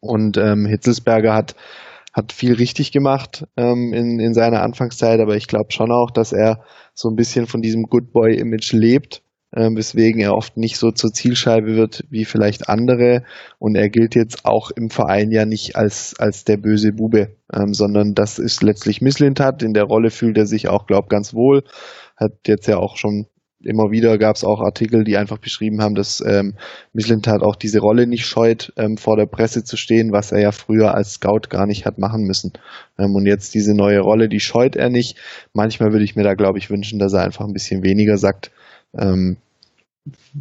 Und 0.00 0.36
ähm, 0.36 0.66
Hitzelsberger 0.66 1.32
hat 1.32 1.54
hat 2.12 2.32
viel 2.32 2.54
richtig 2.54 2.92
gemacht 2.92 3.46
ähm, 3.56 3.92
in, 3.92 4.20
in 4.20 4.34
seiner 4.34 4.62
Anfangszeit, 4.62 5.20
aber 5.20 5.36
ich 5.36 5.46
glaube 5.46 5.72
schon 5.72 5.90
auch, 5.90 6.10
dass 6.10 6.32
er 6.32 6.62
so 6.94 7.08
ein 7.08 7.16
bisschen 7.16 7.46
von 7.46 7.62
diesem 7.62 7.84
Good 7.84 8.12
Boy-Image 8.12 8.72
lebt, 8.72 9.22
ähm, 9.54 9.76
weswegen 9.76 10.20
er 10.20 10.34
oft 10.34 10.56
nicht 10.56 10.78
so 10.78 10.90
zur 10.90 11.12
Zielscheibe 11.12 11.74
wird 11.74 12.04
wie 12.10 12.24
vielleicht 12.24 12.68
andere. 12.68 13.24
Und 13.58 13.76
er 13.76 13.88
gilt 13.88 14.14
jetzt 14.14 14.44
auch 14.44 14.70
im 14.70 14.90
Verein 14.90 15.30
ja 15.30 15.44
nicht 15.44 15.76
als, 15.76 16.14
als 16.18 16.44
der 16.44 16.56
böse 16.56 16.92
Bube, 16.92 17.36
ähm, 17.52 17.74
sondern 17.74 18.14
das 18.14 18.38
ist 18.38 18.62
letztlich 18.62 19.00
Misslintat. 19.00 19.62
In 19.62 19.74
der 19.74 19.84
Rolle 19.84 20.10
fühlt 20.10 20.38
er 20.38 20.46
sich 20.46 20.68
auch, 20.68 20.86
glaub, 20.86 21.08
ganz 21.08 21.34
wohl. 21.34 21.64
Hat 22.16 22.32
jetzt 22.46 22.66
ja 22.66 22.78
auch 22.78 22.96
schon 22.96 23.26
immer 23.64 23.90
wieder 23.90 24.18
gab 24.18 24.36
es 24.36 24.44
auch 24.44 24.60
Artikel, 24.60 25.04
die 25.04 25.16
einfach 25.16 25.38
beschrieben 25.38 25.80
haben, 25.82 25.94
dass 25.94 26.22
ähm, 26.26 26.54
Michelin-Tat 26.92 27.42
auch 27.42 27.56
diese 27.56 27.80
Rolle 27.80 28.06
nicht 28.06 28.26
scheut, 28.26 28.72
ähm, 28.76 28.96
vor 28.96 29.16
der 29.16 29.26
Presse 29.26 29.64
zu 29.64 29.76
stehen, 29.76 30.12
was 30.12 30.32
er 30.32 30.40
ja 30.40 30.52
früher 30.52 30.94
als 30.94 31.14
Scout 31.14 31.48
gar 31.48 31.66
nicht 31.66 31.86
hat 31.86 31.98
machen 31.98 32.22
müssen. 32.22 32.52
Ähm, 32.98 33.14
und 33.14 33.26
jetzt 33.26 33.54
diese 33.54 33.74
neue 33.74 34.00
Rolle, 34.00 34.28
die 34.28 34.40
scheut 34.40 34.76
er 34.76 34.90
nicht. 34.90 35.16
Manchmal 35.52 35.92
würde 35.92 36.04
ich 36.04 36.16
mir 36.16 36.24
da, 36.24 36.34
glaube 36.34 36.58
ich, 36.58 36.70
wünschen, 36.70 36.98
dass 36.98 37.12
er 37.12 37.22
einfach 37.22 37.44
ein 37.44 37.52
bisschen 37.52 37.82
weniger 37.82 38.16
sagt 38.16 38.50
ähm, 38.98 39.36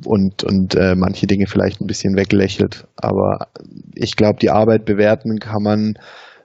und, 0.05 0.43
und 0.43 0.76
äh, 0.76 0.95
manche 0.95 1.28
Dinge 1.28 1.47
vielleicht 1.47 1.82
ein 1.82 1.88
bisschen 1.88 2.15
weglächelt. 2.15 2.88
Aber 2.95 3.47
ich 3.95 4.15
glaube, 4.15 4.39
die 4.39 4.49
Arbeit 4.49 4.86
bewerten 4.86 5.39
kann 5.39 5.63
man 5.63 5.93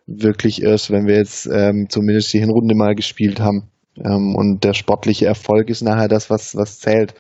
wirklich 0.06 0.62
erst, 0.62 0.90
wenn 0.90 1.06
wir 1.06 1.16
jetzt 1.16 1.48
ähm, 1.52 1.86
zumindest 1.88 2.32
die 2.32 2.38
Hinrunde 2.38 2.74
mal 2.74 2.94
gespielt 2.94 3.40
haben. 3.40 3.68
Ähm, 4.04 4.34
und 4.34 4.64
der 4.64 4.74
sportliche 4.74 5.26
Erfolg 5.26 5.70
ist 5.70 5.82
nachher 5.82 6.08
das, 6.08 6.30
was, 6.30 6.56
was 6.56 6.78
zählt. 6.78 7.14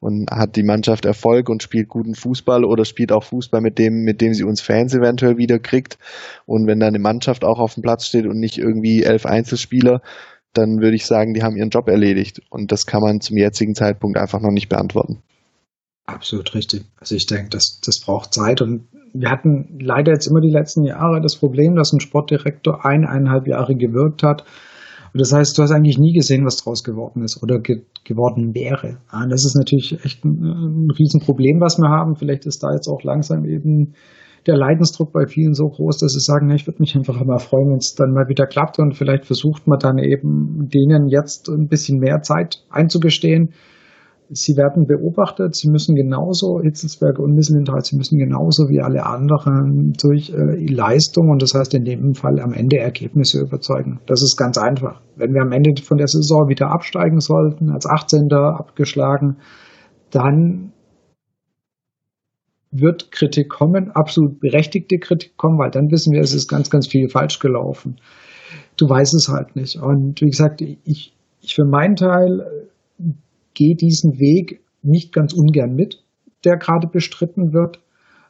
Und 0.00 0.30
hat 0.30 0.56
die 0.56 0.64
Mannschaft 0.64 1.04
Erfolg 1.04 1.48
und 1.48 1.62
spielt 1.62 1.88
guten 1.88 2.16
Fußball 2.16 2.64
oder 2.64 2.84
spielt 2.84 3.12
auch 3.12 3.22
Fußball, 3.22 3.60
mit 3.60 3.78
dem, 3.78 4.02
mit 4.02 4.20
dem 4.20 4.34
sie 4.34 4.42
uns 4.42 4.60
Fans 4.60 4.94
eventuell 4.94 5.36
wieder 5.36 5.60
kriegt. 5.60 5.96
Und 6.44 6.66
wenn 6.66 6.80
da 6.80 6.88
eine 6.88 6.98
Mannschaft 6.98 7.44
auch 7.44 7.60
auf 7.60 7.74
dem 7.74 7.82
Platz 7.82 8.06
steht 8.06 8.26
und 8.26 8.40
nicht 8.40 8.58
irgendwie 8.58 9.04
elf 9.04 9.26
Einzelspieler, 9.26 10.02
dann 10.54 10.80
würde 10.80 10.96
ich 10.96 11.06
sagen, 11.06 11.34
die 11.34 11.42
haben 11.42 11.56
ihren 11.56 11.70
Job 11.70 11.88
erledigt. 11.88 12.42
Und 12.50 12.72
das 12.72 12.86
kann 12.86 13.00
man 13.00 13.20
zum 13.20 13.36
jetzigen 13.36 13.74
Zeitpunkt 13.74 14.18
einfach 14.18 14.40
noch 14.40 14.50
nicht 14.50 14.68
beantworten. 14.68 15.22
Absolut 16.04 16.52
richtig. 16.54 16.84
Also 16.98 17.14
ich 17.14 17.26
denke, 17.26 17.50
das, 17.50 17.80
das 17.84 18.00
braucht 18.00 18.34
Zeit 18.34 18.60
und 18.60 18.88
wir 19.14 19.30
hatten 19.30 19.78
leider 19.80 20.12
jetzt 20.12 20.26
immer 20.26 20.40
die 20.40 20.50
letzten 20.50 20.84
Jahre 20.84 21.20
das 21.20 21.36
Problem, 21.36 21.76
dass 21.76 21.92
ein 21.92 22.00
Sportdirektor 22.00 22.84
eineinhalb 22.84 23.46
Jahre 23.46 23.76
gewirkt 23.76 24.22
hat 24.22 24.44
und 25.12 25.20
das 25.20 25.32
heißt, 25.32 25.56
du 25.56 25.62
hast 25.62 25.72
eigentlich 25.72 25.98
nie 25.98 26.14
gesehen, 26.14 26.46
was 26.46 26.56
draus 26.56 26.82
geworden 26.82 27.22
ist 27.22 27.42
oder 27.42 27.60
ge 27.60 27.82
geworden 28.04 28.54
wäre. 28.54 28.98
Ja, 29.12 29.26
das 29.28 29.44
ist 29.44 29.54
natürlich 29.54 29.98
echt 30.04 30.24
ein, 30.24 30.42
ein 30.42 30.90
Riesenproblem, 30.90 31.60
was 31.60 31.78
wir 31.78 31.88
haben. 31.88 32.16
Vielleicht 32.16 32.46
ist 32.46 32.62
da 32.62 32.72
jetzt 32.72 32.88
auch 32.88 33.02
langsam 33.04 33.44
eben 33.44 33.94
der 34.46 34.56
Leidensdruck 34.56 35.12
bei 35.12 35.26
vielen 35.26 35.54
so 35.54 35.68
groß, 35.68 35.98
dass 35.98 36.12
sie 36.12 36.20
sagen, 36.20 36.50
ich 36.50 36.66
würde 36.66 36.80
mich 36.80 36.96
einfach 36.96 37.22
mal 37.24 37.38
freuen, 37.38 37.70
wenn 37.70 37.76
es 37.76 37.94
dann 37.94 38.12
mal 38.12 38.28
wieder 38.28 38.46
klappt 38.46 38.78
und 38.78 38.96
vielleicht 38.96 39.26
versucht 39.26 39.68
man 39.68 39.78
dann 39.78 39.98
eben 39.98 40.68
denen 40.68 41.08
jetzt 41.08 41.48
ein 41.48 41.68
bisschen 41.68 41.98
mehr 41.98 42.22
Zeit 42.22 42.64
einzugestehen, 42.70 43.52
sie 44.34 44.56
werden 44.56 44.86
beobachtet, 44.86 45.54
sie 45.54 45.70
müssen 45.70 45.94
genauso, 45.94 46.60
Hitzelsberg 46.62 47.18
und 47.18 47.34
Misselinthal, 47.34 47.80
sie 47.82 47.96
müssen 47.96 48.18
genauso 48.18 48.68
wie 48.68 48.80
alle 48.80 49.04
anderen 49.04 49.92
durch 50.00 50.30
äh, 50.30 50.56
Leistung 50.66 51.30
und 51.30 51.42
das 51.42 51.54
heißt 51.54 51.74
in 51.74 51.84
dem 51.84 52.14
Fall 52.14 52.40
am 52.40 52.52
Ende 52.52 52.78
Ergebnisse 52.78 53.40
überzeugen. 53.40 54.00
Das 54.06 54.22
ist 54.22 54.36
ganz 54.36 54.58
einfach. 54.58 55.00
Wenn 55.16 55.34
wir 55.34 55.42
am 55.42 55.52
Ende 55.52 55.80
von 55.82 55.98
der 55.98 56.08
Saison 56.08 56.48
wieder 56.48 56.70
absteigen 56.70 57.20
sollten, 57.20 57.70
als 57.70 57.86
18. 57.86 58.32
abgeschlagen, 58.32 59.36
dann 60.10 60.72
wird 62.70 63.12
Kritik 63.12 63.50
kommen, 63.50 63.90
absolut 63.90 64.40
berechtigte 64.40 64.96
Kritik 64.96 65.36
kommen, 65.36 65.58
weil 65.58 65.70
dann 65.70 65.90
wissen 65.90 66.12
wir, 66.12 66.20
es 66.20 66.34
ist 66.34 66.48
ganz, 66.48 66.70
ganz 66.70 66.86
viel 66.86 67.08
falsch 67.10 67.38
gelaufen. 67.38 67.96
Du 68.78 68.88
weißt 68.88 69.14
es 69.14 69.28
halt 69.28 69.56
nicht. 69.56 69.76
Und 69.76 70.22
wie 70.22 70.30
gesagt, 70.30 70.62
ich, 70.62 71.14
ich 71.40 71.54
für 71.54 71.66
meinen 71.66 71.96
Teil 71.96 72.70
gehe 73.54 73.76
diesen 73.76 74.18
Weg 74.18 74.60
nicht 74.82 75.12
ganz 75.12 75.32
ungern 75.32 75.74
mit, 75.74 76.02
der 76.44 76.56
gerade 76.56 76.88
bestritten 76.88 77.52
wird. 77.52 77.80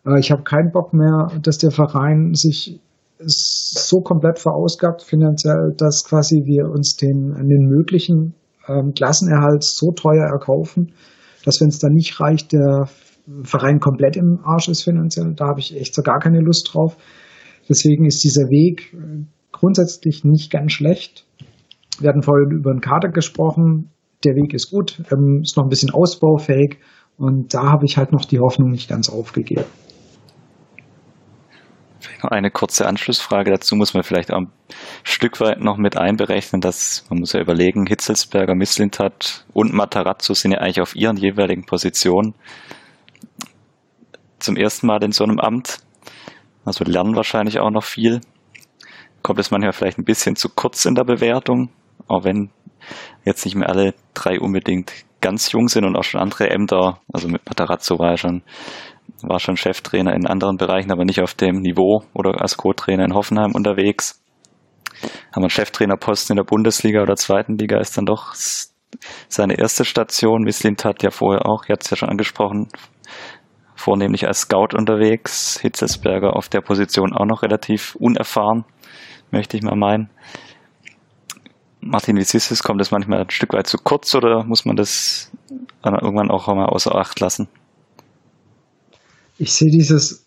Äh, 0.07 0.21
ich 0.21 0.31
habe 0.31 0.43
keinen 0.43 0.73
Bock 0.73 0.93
mehr, 0.93 1.29
dass 1.43 1.59
der 1.59 1.71
Verein 1.71 2.35
sich 2.35 2.81
so 3.25 4.01
komplett 4.01 4.39
verausgabt 4.39 5.03
finanziell, 5.03 5.75
dass 5.77 6.05
quasi 6.05 6.43
wir 6.45 6.69
uns 6.71 6.97
den, 6.97 7.35
den 7.35 7.69
möglichen 7.69 8.35
ähm, 8.69 8.93
Klassenerhalt 8.95 9.63
so 9.63 9.93
teuer 9.93 10.27
erkaufen, 10.27 10.93
dass 11.45 11.61
wenn 11.61 11.69
es 11.69 11.79
dann 11.79 11.93
nicht 11.93 12.21
reicht, 12.21 12.53
der 12.53 12.89
Verein 13.45 13.79
komplett 13.79 14.17
im 14.17 14.41
Arsch 14.45 14.69
ist 14.69 14.83
finanziell. 14.83 15.35
Da 15.35 15.47
habe 15.47 15.61
ich 15.61 15.77
echt 15.77 15.95
so 15.95 16.03
gar 16.03 16.19
keine 16.19 16.41
Lust 16.41 16.71
drauf. 16.73 16.97
Deswegen 17.69 18.07
ist 18.07 18.25
dieser 18.25 18.49
Weg 18.51 18.93
äh, 18.95 19.25
grundsätzlich 19.53 20.25
nicht 20.25 20.51
ganz 20.51 20.73
schlecht. 20.73 21.27
Wir 22.01 22.09
hatten 22.09 22.23
vorhin 22.23 22.51
über 22.51 22.73
den 22.73 22.81
Kader 22.81 23.11
gesprochen 23.11 23.91
der 24.25 24.35
Weg 24.35 24.55
ist 24.55 24.71
gut, 24.71 25.03
ähm, 25.11 25.41
ist 25.43 25.57
noch 25.57 25.65
ein 25.65 25.69
bisschen 25.69 25.91
ausbaufähig 25.91 26.79
und 27.17 27.55
da 27.55 27.71
habe 27.71 27.85
ich 27.85 27.97
halt 27.97 28.13
noch 28.13 28.25
die 28.25 28.39
Hoffnung 28.39 28.71
nicht 28.71 28.89
ganz 28.89 29.09
aufgegeben. 29.09 29.65
Eine 32.23 32.51
kurze 32.51 32.87
Anschlussfrage 32.87 33.51
dazu 33.51 33.75
muss 33.75 33.95
man 33.95 34.05
vielleicht 34.05 34.33
auch 34.33 34.43
ein 34.43 34.53
Stück 35.03 35.41
weit 35.41 35.61
noch 35.61 35.77
mit 35.77 35.97
einberechnen, 35.97 36.61
dass 36.61 37.05
man 37.11 37.19
muss 37.19 37.33
ja 37.33 37.41
überlegen, 37.41 37.87
Hitzelsberger, 37.87 38.55
Misslintat 38.55 39.45
und 39.53 39.73
Matarazzo 39.73 40.35
sind 40.35 40.53
ja 40.53 40.59
eigentlich 40.59 40.81
auf 40.81 40.95
ihren 40.95 41.17
jeweiligen 41.17 41.65
Positionen 41.65 42.35
zum 44.39 44.57
ersten 44.57 44.87
Mal 44.87 45.03
in 45.03 45.13
so 45.13 45.25
einem 45.25 45.41
Amt. 45.41 45.79
Also 46.65 46.85
lernen 46.85 47.17
wahrscheinlich 47.17 47.59
auch 47.59 47.71
noch 47.71 47.85
viel. 47.85 48.21
Kommt 49.23 49.41
es 49.41 49.51
manchmal 49.51 49.73
vielleicht 49.73 49.99
ein 49.99 50.05
bisschen 50.05 50.37
zu 50.37 50.49
kurz 50.49 50.85
in 50.85 50.95
der 50.95 51.05
Bewertung, 51.05 51.71
auch 52.07 52.25
wenn 52.25 52.51
jetzt 53.25 53.45
nicht 53.45 53.55
mehr 53.55 53.69
alle 53.69 53.95
drei 54.15 54.41
unbedingt 54.41 54.93
ganz 55.21 55.53
jung 55.53 55.69
sind 55.69 55.85
und 55.85 55.97
auch 55.97 56.05
schon 56.05 56.21
andere 56.21 56.51
Ämter, 56.51 56.99
also 57.13 57.29
mit 57.29 57.47
Matarazzo 57.47 57.99
war 57.99 58.11
er 58.11 58.17
schon, 58.17 58.43
war 59.23 59.39
schon 59.39 59.57
Cheftrainer 59.57 60.15
in 60.15 60.27
anderen 60.27 60.57
Bereichen, 60.57 60.93
aber 60.93 61.05
nicht 61.05 61.23
auf 61.23 61.35
dem 61.35 61.61
Niveau 61.61 62.03
oder 62.13 62.43
als 62.43 62.57
Co-Trainer 62.57 63.05
in 63.05 63.15
Hoffenheim 63.15 63.53
unterwegs. 63.55 64.21
Haben 65.35 65.45
einen 65.45 65.51
Cheftrainerposten 65.51 66.35
in 66.35 66.37
der 66.37 66.49
Bundesliga 66.49 67.03
oder 67.03 67.17
zweiten 67.17 67.57
Liga 67.57 67.79
ist 67.79 67.97
dann 67.97 68.07
doch 68.07 68.35
seine 69.29 69.59
erste 69.59 69.85
Station. 69.85 70.47
Wislimt 70.47 70.85
hat 70.85 71.03
ja 71.03 71.11
vorher 71.11 71.47
auch, 71.47 71.65
ihr 71.65 71.73
habt 71.73 71.85
es 71.85 71.91
ja 71.91 71.97
schon 71.97 72.11
angesprochen, 72.11 72.69
vornehmlich 73.75 74.27
als 74.27 74.41
Scout 74.43 74.77
unterwegs. 74.77 75.59
Hitzelsberger 75.61 76.37
auf 76.37 76.49
der 76.49 76.61
Position 76.61 77.13
auch 77.13 77.27
noch 77.27 77.43
relativ 77.43 77.97
unerfahren, 77.97 78.65
möchte 79.31 79.57
ich 79.57 79.63
mal 79.63 79.77
meinen. 79.77 80.11
Martin, 81.85 82.17
es? 82.51 82.63
Kommt 82.63 82.81
das 82.81 82.93
manchmal 82.93 83.21
ein 83.21 83.31
Stück 83.31 83.53
weit 83.53 83.67
zu 83.67 83.77
kurz 83.77 84.15
oder 84.15 84.45
muss 84.45 84.65
man 84.65 84.77
das 84.77 85.33
irgendwann 85.85 86.31
auch 86.31 86.47
mal 86.47 86.67
außer 86.67 86.95
Acht 86.95 87.19
lassen? 87.19 87.49
Ich 89.37 89.53
sehe 89.53 89.71
dieses, 89.71 90.25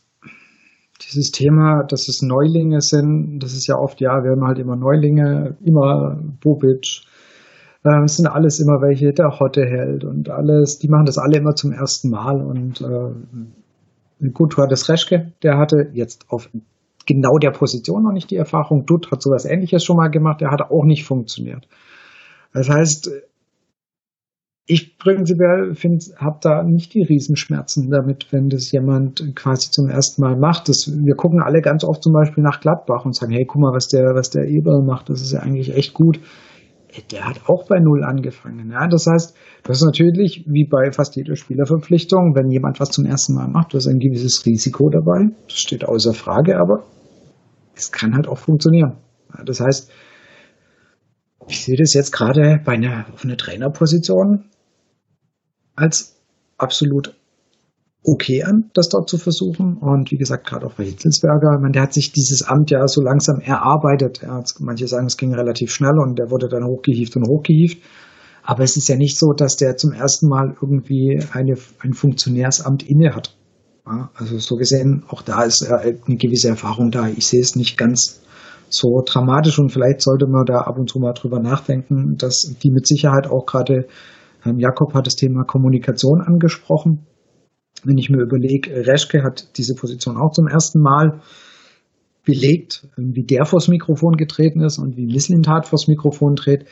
dieses 1.01 1.31
Thema, 1.31 1.83
dass 1.83 2.09
es 2.09 2.21
Neulinge 2.21 2.81
sind, 2.81 3.39
das 3.39 3.53
ist 3.53 3.67
ja 3.67 3.75
oft, 3.75 4.01
ja, 4.01 4.23
wir 4.23 4.31
haben 4.31 4.45
halt 4.45 4.59
immer 4.59 4.75
Neulinge, 4.75 5.55
immer 5.63 6.19
Bobic, 6.41 7.03
äh, 7.85 8.03
es 8.03 8.17
sind 8.17 8.27
alles 8.27 8.59
immer 8.59 8.81
welche, 8.81 9.13
der 9.13 9.39
Hotte 9.39 9.61
hält 9.61 10.03
und 10.03 10.29
alles, 10.29 10.79
die 10.79 10.89
machen 10.89 11.05
das 11.05 11.17
alle 11.17 11.37
immer 11.37 11.55
zum 11.55 11.71
ersten 11.71 12.09
Mal 12.09 12.41
und 12.41 12.81
äh, 12.81 14.29
gut, 14.33 14.57
du 14.57 14.61
hattest 14.61 14.89
Reschke, 14.89 15.31
der 15.41 15.57
hatte 15.57 15.89
jetzt 15.93 16.25
auf 16.29 16.49
genau 17.05 17.37
der 17.37 17.51
Position 17.51 18.03
noch 18.03 18.11
nicht 18.11 18.31
die 18.31 18.35
Erfahrung. 18.35 18.85
Dutt 18.85 19.11
hat 19.11 19.21
sowas 19.21 19.45
ähnliches 19.45 19.83
schon 19.83 19.97
mal 19.97 20.09
gemacht, 20.09 20.41
der 20.41 20.51
hat 20.51 20.61
auch 20.61 20.85
nicht 20.85 21.05
funktioniert. 21.05 21.67
Das 22.53 22.69
heißt, 22.69 23.11
ich 24.67 24.97
prinzipiell 24.97 25.75
habe 26.17 26.39
da 26.41 26.63
nicht 26.63 26.93
die 26.95 27.03
Riesenschmerzen 27.03 27.89
damit, 27.91 28.27
wenn 28.31 28.49
das 28.49 28.71
jemand 28.71 29.35
quasi 29.35 29.69
zum 29.69 29.89
ersten 29.89 30.23
Mal 30.23 30.35
macht. 30.37 30.69
Das, 30.69 30.91
wir 30.91 31.15
gucken 31.15 31.41
alle 31.41 31.61
ganz 31.61 31.83
oft 31.83 32.01
zum 32.01 32.13
Beispiel 32.13 32.43
nach 32.43 32.61
Gladbach 32.61 33.05
und 33.05 33.15
sagen, 33.15 33.31
hey, 33.31 33.45
guck 33.45 33.61
mal, 33.61 33.73
was 33.73 33.87
der, 33.87 34.15
was 34.15 34.31
der 34.31 34.47
Eber 34.47 34.81
macht, 34.81 35.09
das 35.09 35.21
ist 35.21 35.33
ja 35.33 35.41
eigentlich 35.41 35.75
echt 35.75 35.93
gut. 35.93 36.19
Der 37.11 37.27
hat 37.27 37.41
auch 37.47 37.67
bei 37.67 37.79
Null 37.79 38.03
angefangen. 38.03 38.71
Ja? 38.71 38.87
Das 38.87 39.05
heißt, 39.05 39.35
das 39.63 39.77
ist 39.77 39.85
natürlich 39.85 40.45
wie 40.47 40.65
bei 40.65 40.91
fast 40.91 41.15
jeder 41.15 41.35
Spielerverpflichtung, 41.35 42.33
wenn 42.35 42.49
jemand 42.49 42.79
was 42.79 42.89
zum 42.89 43.05
ersten 43.05 43.35
Mal 43.35 43.49
macht, 43.49 43.73
du 43.73 43.77
hast 43.77 43.87
ein 43.87 43.99
gewisses 43.99 44.45
Risiko 44.45 44.89
dabei. 44.89 45.29
Das 45.47 45.57
steht 45.57 45.85
außer 45.85 46.13
Frage, 46.13 46.57
aber 46.57 46.85
es 47.75 47.91
kann 47.91 48.15
halt 48.15 48.27
auch 48.27 48.37
funktionieren. 48.37 48.97
Das 49.45 49.59
heißt, 49.59 49.91
ich 51.47 51.63
sehe 51.63 51.77
das 51.77 51.93
jetzt 51.93 52.11
gerade 52.11 52.59
bei 52.63 52.73
einer, 52.73 53.05
auf 53.13 53.23
einer 53.23 53.37
Trainerposition 53.37 54.49
als 55.75 56.15
absolut 56.57 57.15
okay 58.03 58.43
an, 58.43 58.69
das 58.73 58.89
dort 58.89 59.09
zu 59.09 59.17
versuchen. 59.17 59.77
Und 59.77 60.11
wie 60.11 60.17
gesagt, 60.17 60.47
gerade 60.47 60.65
auch 60.65 60.73
bei 60.73 60.85
Hitzelsberger, 60.85 61.59
man, 61.59 61.71
der 61.71 61.83
hat 61.83 61.93
sich 61.93 62.11
dieses 62.11 62.43
Amt 62.43 62.71
ja 62.71 62.87
so 62.87 63.01
langsam 63.01 63.39
erarbeitet. 63.39 64.21
Ja, 64.21 64.43
manche 64.59 64.87
sagen, 64.87 65.07
es 65.07 65.17
ging 65.17 65.33
relativ 65.33 65.71
schnell 65.71 65.97
und 65.99 66.17
der 66.17 66.29
wurde 66.29 66.47
dann 66.47 66.65
hochgehieft 66.65 67.15
und 67.15 67.27
hochgehieft. 67.27 67.83
Aber 68.43 68.63
es 68.63 68.77
ist 68.77 68.87
ja 68.87 68.95
nicht 68.95 69.17
so, 69.17 69.33
dass 69.33 69.55
der 69.55 69.75
zum 69.75 69.91
ersten 69.91 70.27
Mal 70.27 70.55
irgendwie 70.61 71.19
eine, 71.33 71.55
ein 71.79 71.93
Funktionärsamt 71.93 72.83
inne 72.87 73.15
hat. 73.15 73.35
Also 73.85 74.39
so 74.39 74.55
gesehen, 74.55 75.03
auch 75.07 75.21
da 75.21 75.43
ist 75.43 75.63
eine 75.63 76.17
gewisse 76.17 76.49
Erfahrung 76.49 76.89
da. 76.89 77.07
Ich 77.07 77.27
sehe 77.27 77.41
es 77.41 77.55
nicht 77.55 77.77
ganz 77.77 78.21
so 78.69 79.01
dramatisch 79.05 79.59
und 79.59 79.71
vielleicht 79.71 80.01
sollte 80.01 80.25
man 80.27 80.43
da 80.45 80.61
ab 80.61 80.77
und 80.79 80.89
zu 80.89 80.99
mal 80.99 81.13
drüber 81.13 81.39
nachdenken, 81.39 82.15
dass 82.17 82.55
die 82.63 82.71
mit 82.71 82.87
Sicherheit 82.87 83.27
auch 83.27 83.45
gerade 83.45 83.87
Jakob 84.57 84.93
hat 84.93 85.07
das 85.07 85.15
Thema 85.15 85.43
Kommunikation 85.43 86.21
angesprochen. 86.21 87.05
Wenn 87.83 87.97
ich 87.97 88.09
mir 88.09 88.21
überlege, 88.21 88.87
Reschke 88.87 89.23
hat 89.23 89.57
diese 89.57 89.75
Position 89.75 90.17
auch 90.17 90.31
zum 90.31 90.47
ersten 90.47 90.79
Mal 90.79 91.21
belegt, 92.25 92.87
ähm, 92.97 93.11
wie 93.13 93.23
der 93.23 93.45
vors 93.45 93.67
Mikrofon 93.67 94.17
getreten 94.17 94.61
ist 94.61 94.79
und 94.79 94.97
wie 94.97 95.05
Mislintat 95.05 95.67
vors 95.67 95.87
Mikrofon 95.87 96.35
tritt, 96.35 96.65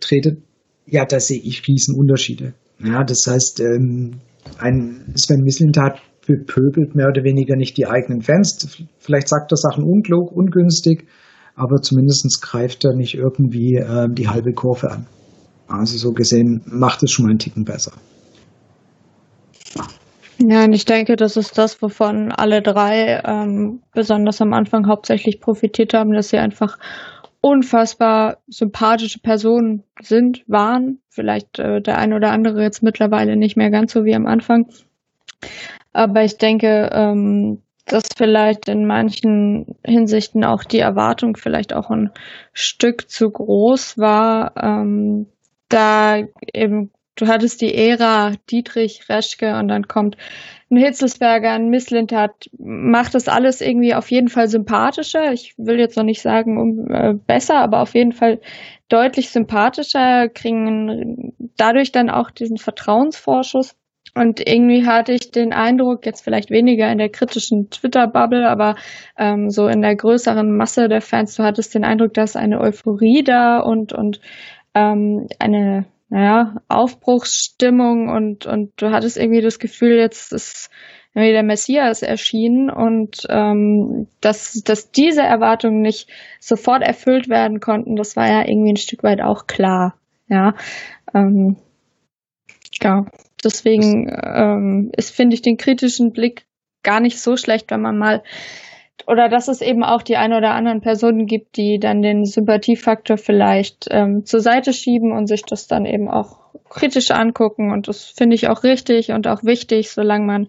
tretet, 0.00 0.42
ja, 0.86 1.04
da 1.04 1.20
sehe 1.20 1.40
ich 1.42 1.66
riesen 1.68 1.96
Unterschiede. 1.98 2.54
Ja, 2.78 3.04
das 3.04 3.24
heißt, 3.26 3.60
ähm, 3.60 4.20
ein 4.58 5.14
Sven 5.16 5.40
Mislintat 5.42 6.00
bepöbelt 6.26 6.94
mehr 6.94 7.08
oder 7.08 7.24
weniger 7.24 7.56
nicht 7.56 7.76
die 7.76 7.86
eigenen 7.86 8.22
Fans. 8.22 8.86
Vielleicht 8.98 9.28
sagt 9.28 9.52
er 9.52 9.56
Sachen 9.56 9.84
unklug, 9.84 10.32
ungünstig, 10.32 11.06
aber 11.54 11.80
zumindest 11.82 12.40
greift 12.42 12.84
er 12.84 12.94
nicht 12.94 13.14
irgendwie 13.14 13.76
äh, 13.76 14.08
die 14.10 14.28
halbe 14.28 14.52
Kurve 14.52 14.90
an. 14.90 15.06
Also 15.68 15.96
so 15.96 16.12
gesehen 16.12 16.62
macht 16.66 17.02
es 17.02 17.10
schon 17.10 17.24
mal 17.24 17.30
einen 17.30 17.38
Ticken 17.38 17.64
besser. 17.64 17.92
Ja, 20.38 20.64
und 20.64 20.72
ich 20.72 20.84
denke, 20.84 21.16
das 21.16 21.36
ist 21.36 21.56
das, 21.58 21.80
wovon 21.80 22.32
alle 22.32 22.60
drei 22.60 23.22
ähm, 23.24 23.82
besonders 23.92 24.40
am 24.40 24.52
Anfang 24.52 24.88
hauptsächlich 24.88 25.40
profitiert 25.40 25.94
haben, 25.94 26.12
dass 26.12 26.30
sie 26.30 26.38
einfach 26.38 26.76
unfassbar 27.40 28.38
sympathische 28.48 29.20
Personen 29.20 29.84
sind, 30.00 30.42
waren. 30.46 30.98
Vielleicht 31.08 31.58
äh, 31.58 31.80
der 31.80 31.98
eine 31.98 32.16
oder 32.16 32.32
andere 32.32 32.62
jetzt 32.62 32.82
mittlerweile 32.82 33.36
nicht 33.36 33.56
mehr 33.56 33.70
ganz 33.70 33.92
so 33.92 34.04
wie 34.04 34.14
am 34.14 34.26
Anfang. 34.26 34.66
Aber 35.94 36.24
ich 36.24 36.36
denke, 36.36 36.90
ähm, 36.92 37.62
dass 37.86 38.08
vielleicht 38.16 38.68
in 38.68 38.86
manchen 38.86 39.76
Hinsichten 39.86 40.44
auch 40.44 40.64
die 40.64 40.80
Erwartung 40.80 41.36
vielleicht 41.36 41.72
auch 41.72 41.88
ein 41.88 42.10
Stück 42.52 43.10
zu 43.10 43.30
groß 43.30 43.98
war, 43.98 44.52
ähm, 44.56 45.26
da 45.68 46.22
eben, 46.52 46.90
du 47.16 47.26
hattest 47.26 47.60
die 47.60 47.74
Ära 47.74 48.32
Dietrich, 48.50 49.08
Reschke 49.08 49.56
und 49.56 49.68
dann 49.68 49.86
kommt 49.86 50.16
ein 50.70 50.78
Hitzelsberger, 50.78 51.52
ein 51.52 51.68
Misslintat, 51.68 52.50
macht 52.58 53.14
das 53.14 53.28
alles 53.28 53.60
irgendwie 53.60 53.94
auf 53.94 54.10
jeden 54.10 54.28
Fall 54.28 54.48
sympathischer. 54.48 55.32
Ich 55.32 55.54
will 55.58 55.78
jetzt 55.78 55.96
noch 55.96 56.04
nicht 56.04 56.22
sagen 56.22 56.58
um, 56.58 56.90
äh, 56.90 57.14
besser, 57.14 57.60
aber 57.60 57.80
auf 57.82 57.94
jeden 57.94 58.12
Fall 58.12 58.40
deutlich 58.88 59.30
sympathischer, 59.30 60.28
kriegen 60.28 61.34
dadurch 61.56 61.92
dann 61.92 62.10
auch 62.10 62.30
diesen 62.30 62.56
Vertrauensvorschuss. 62.56 63.76
Und 64.14 64.40
irgendwie 64.46 64.86
hatte 64.86 65.12
ich 65.12 65.32
den 65.32 65.52
Eindruck, 65.52 66.06
jetzt 66.06 66.22
vielleicht 66.22 66.50
weniger 66.50 66.90
in 66.90 66.98
der 66.98 67.08
kritischen 67.08 67.70
Twitter-Bubble, 67.70 68.48
aber 68.48 68.76
ähm, 69.18 69.50
so 69.50 69.66
in 69.66 69.82
der 69.82 69.96
größeren 69.96 70.56
Masse 70.56 70.88
der 70.88 71.00
Fans, 71.00 71.34
du 71.34 71.42
hattest 71.42 71.74
den 71.74 71.84
Eindruck, 71.84 72.14
dass 72.14 72.36
eine 72.36 72.60
Euphorie 72.60 73.24
da 73.24 73.58
und, 73.58 73.92
und 73.92 74.20
ähm, 74.74 75.26
eine 75.40 75.86
naja, 76.10 76.54
Aufbruchsstimmung 76.68 78.08
und, 78.08 78.46
und 78.46 78.72
du 78.76 78.92
hattest 78.92 79.16
irgendwie 79.16 79.40
das 79.40 79.58
Gefühl, 79.58 79.96
jetzt 79.96 80.32
ist 80.32 80.70
irgendwie 81.14 81.32
der 81.32 81.42
Messias 81.42 82.02
erschienen 82.02 82.70
und 82.70 83.26
ähm, 83.30 84.06
dass, 84.20 84.62
dass 84.64 84.92
diese 84.92 85.22
Erwartungen 85.22 85.80
nicht 85.80 86.08
sofort 86.38 86.82
erfüllt 86.82 87.28
werden 87.28 87.58
konnten, 87.58 87.96
das 87.96 88.14
war 88.14 88.28
ja 88.28 88.46
irgendwie 88.46 88.72
ein 88.72 88.76
Stück 88.76 89.02
weit 89.02 89.20
auch 89.22 89.46
klar. 89.46 89.94
Ja, 90.28 90.54
ähm, 91.14 91.56
ja. 92.82 93.06
Deswegen 93.44 94.08
ähm, 94.22 94.90
ist, 94.96 95.14
finde 95.14 95.34
ich, 95.34 95.42
den 95.42 95.56
kritischen 95.56 96.12
Blick 96.12 96.46
gar 96.82 97.00
nicht 97.00 97.20
so 97.20 97.36
schlecht, 97.36 97.70
wenn 97.70 97.80
man 97.80 97.98
mal 97.98 98.22
oder 99.06 99.28
dass 99.28 99.48
es 99.48 99.60
eben 99.60 99.82
auch 99.82 100.02
die 100.02 100.16
eine 100.16 100.38
oder 100.38 100.52
anderen 100.52 100.80
Personen 100.80 101.26
gibt, 101.26 101.56
die 101.56 101.78
dann 101.78 102.00
den 102.00 102.24
Sympathiefaktor 102.24 103.18
vielleicht 103.18 103.88
ähm, 103.90 104.24
zur 104.24 104.40
Seite 104.40 104.72
schieben 104.72 105.12
und 105.12 105.26
sich 105.26 105.42
das 105.42 105.66
dann 105.66 105.84
eben 105.84 106.08
auch 106.08 106.38
kritisch 106.68 107.10
angucken. 107.10 107.70
Und 107.70 107.88
das 107.88 108.04
finde 108.04 108.34
ich 108.34 108.48
auch 108.48 108.62
richtig 108.62 109.10
und 109.10 109.26
auch 109.26 109.44
wichtig, 109.44 109.90
solange 109.90 110.24
man, 110.24 110.48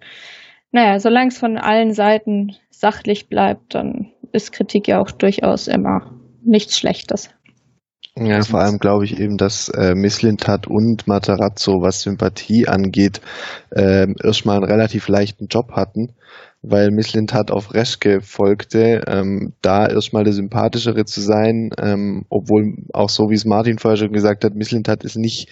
naja, 0.72 1.00
solange 1.00 1.30
es 1.30 1.38
von 1.38 1.58
allen 1.58 1.94
Seiten 1.94 2.56
sachlich 2.70 3.28
bleibt, 3.28 3.76
dann 3.76 4.12
ist 4.32 4.52
Kritik 4.52 4.88
ja 4.88 5.02
auch 5.02 5.12
durchaus 5.12 5.68
immer 5.68 6.14
nichts 6.44 6.78
Schlechtes. 6.78 7.35
Ja, 8.18 8.42
vor 8.44 8.62
allem 8.62 8.78
glaube 8.80 9.04
ich 9.04 9.20
eben, 9.20 9.36
dass 9.36 9.68
äh, 9.70 9.94
Misslintat 9.94 10.68
und 10.68 11.06
Matarazzo, 11.06 11.82
was 11.82 12.02
Sympathie 12.02 12.66
angeht, 12.68 13.20
äh, 13.72 14.08
erstmal 14.24 14.58
einen 14.58 14.72
relativ 14.72 15.10
leichten 15.10 15.48
Job 15.48 15.74
hatten 15.74 16.16
weil 16.70 16.92
Misslintat 16.92 17.52
auf 17.52 17.74
Reschke 17.74 18.22
folgte, 18.22 19.04
ähm, 19.08 19.54
da 19.62 19.88
erstmal 19.88 20.24
der 20.24 20.34
sympathischere 20.34 21.06
zu 21.06 21.22
sein, 21.22 21.70
ähm, 21.80 22.26
obwohl 22.30 22.76
auch 22.94 23.10
so 23.10 23.30
wie 23.30 23.36
es 23.36 23.46
Martin 23.46 23.78
vorher 23.78 23.98
schon 23.98 24.12
gesagt 24.12 24.44
hat, 24.44 24.56
Misslintat 24.56 25.04
ist 25.04 25.16
nicht 25.16 25.50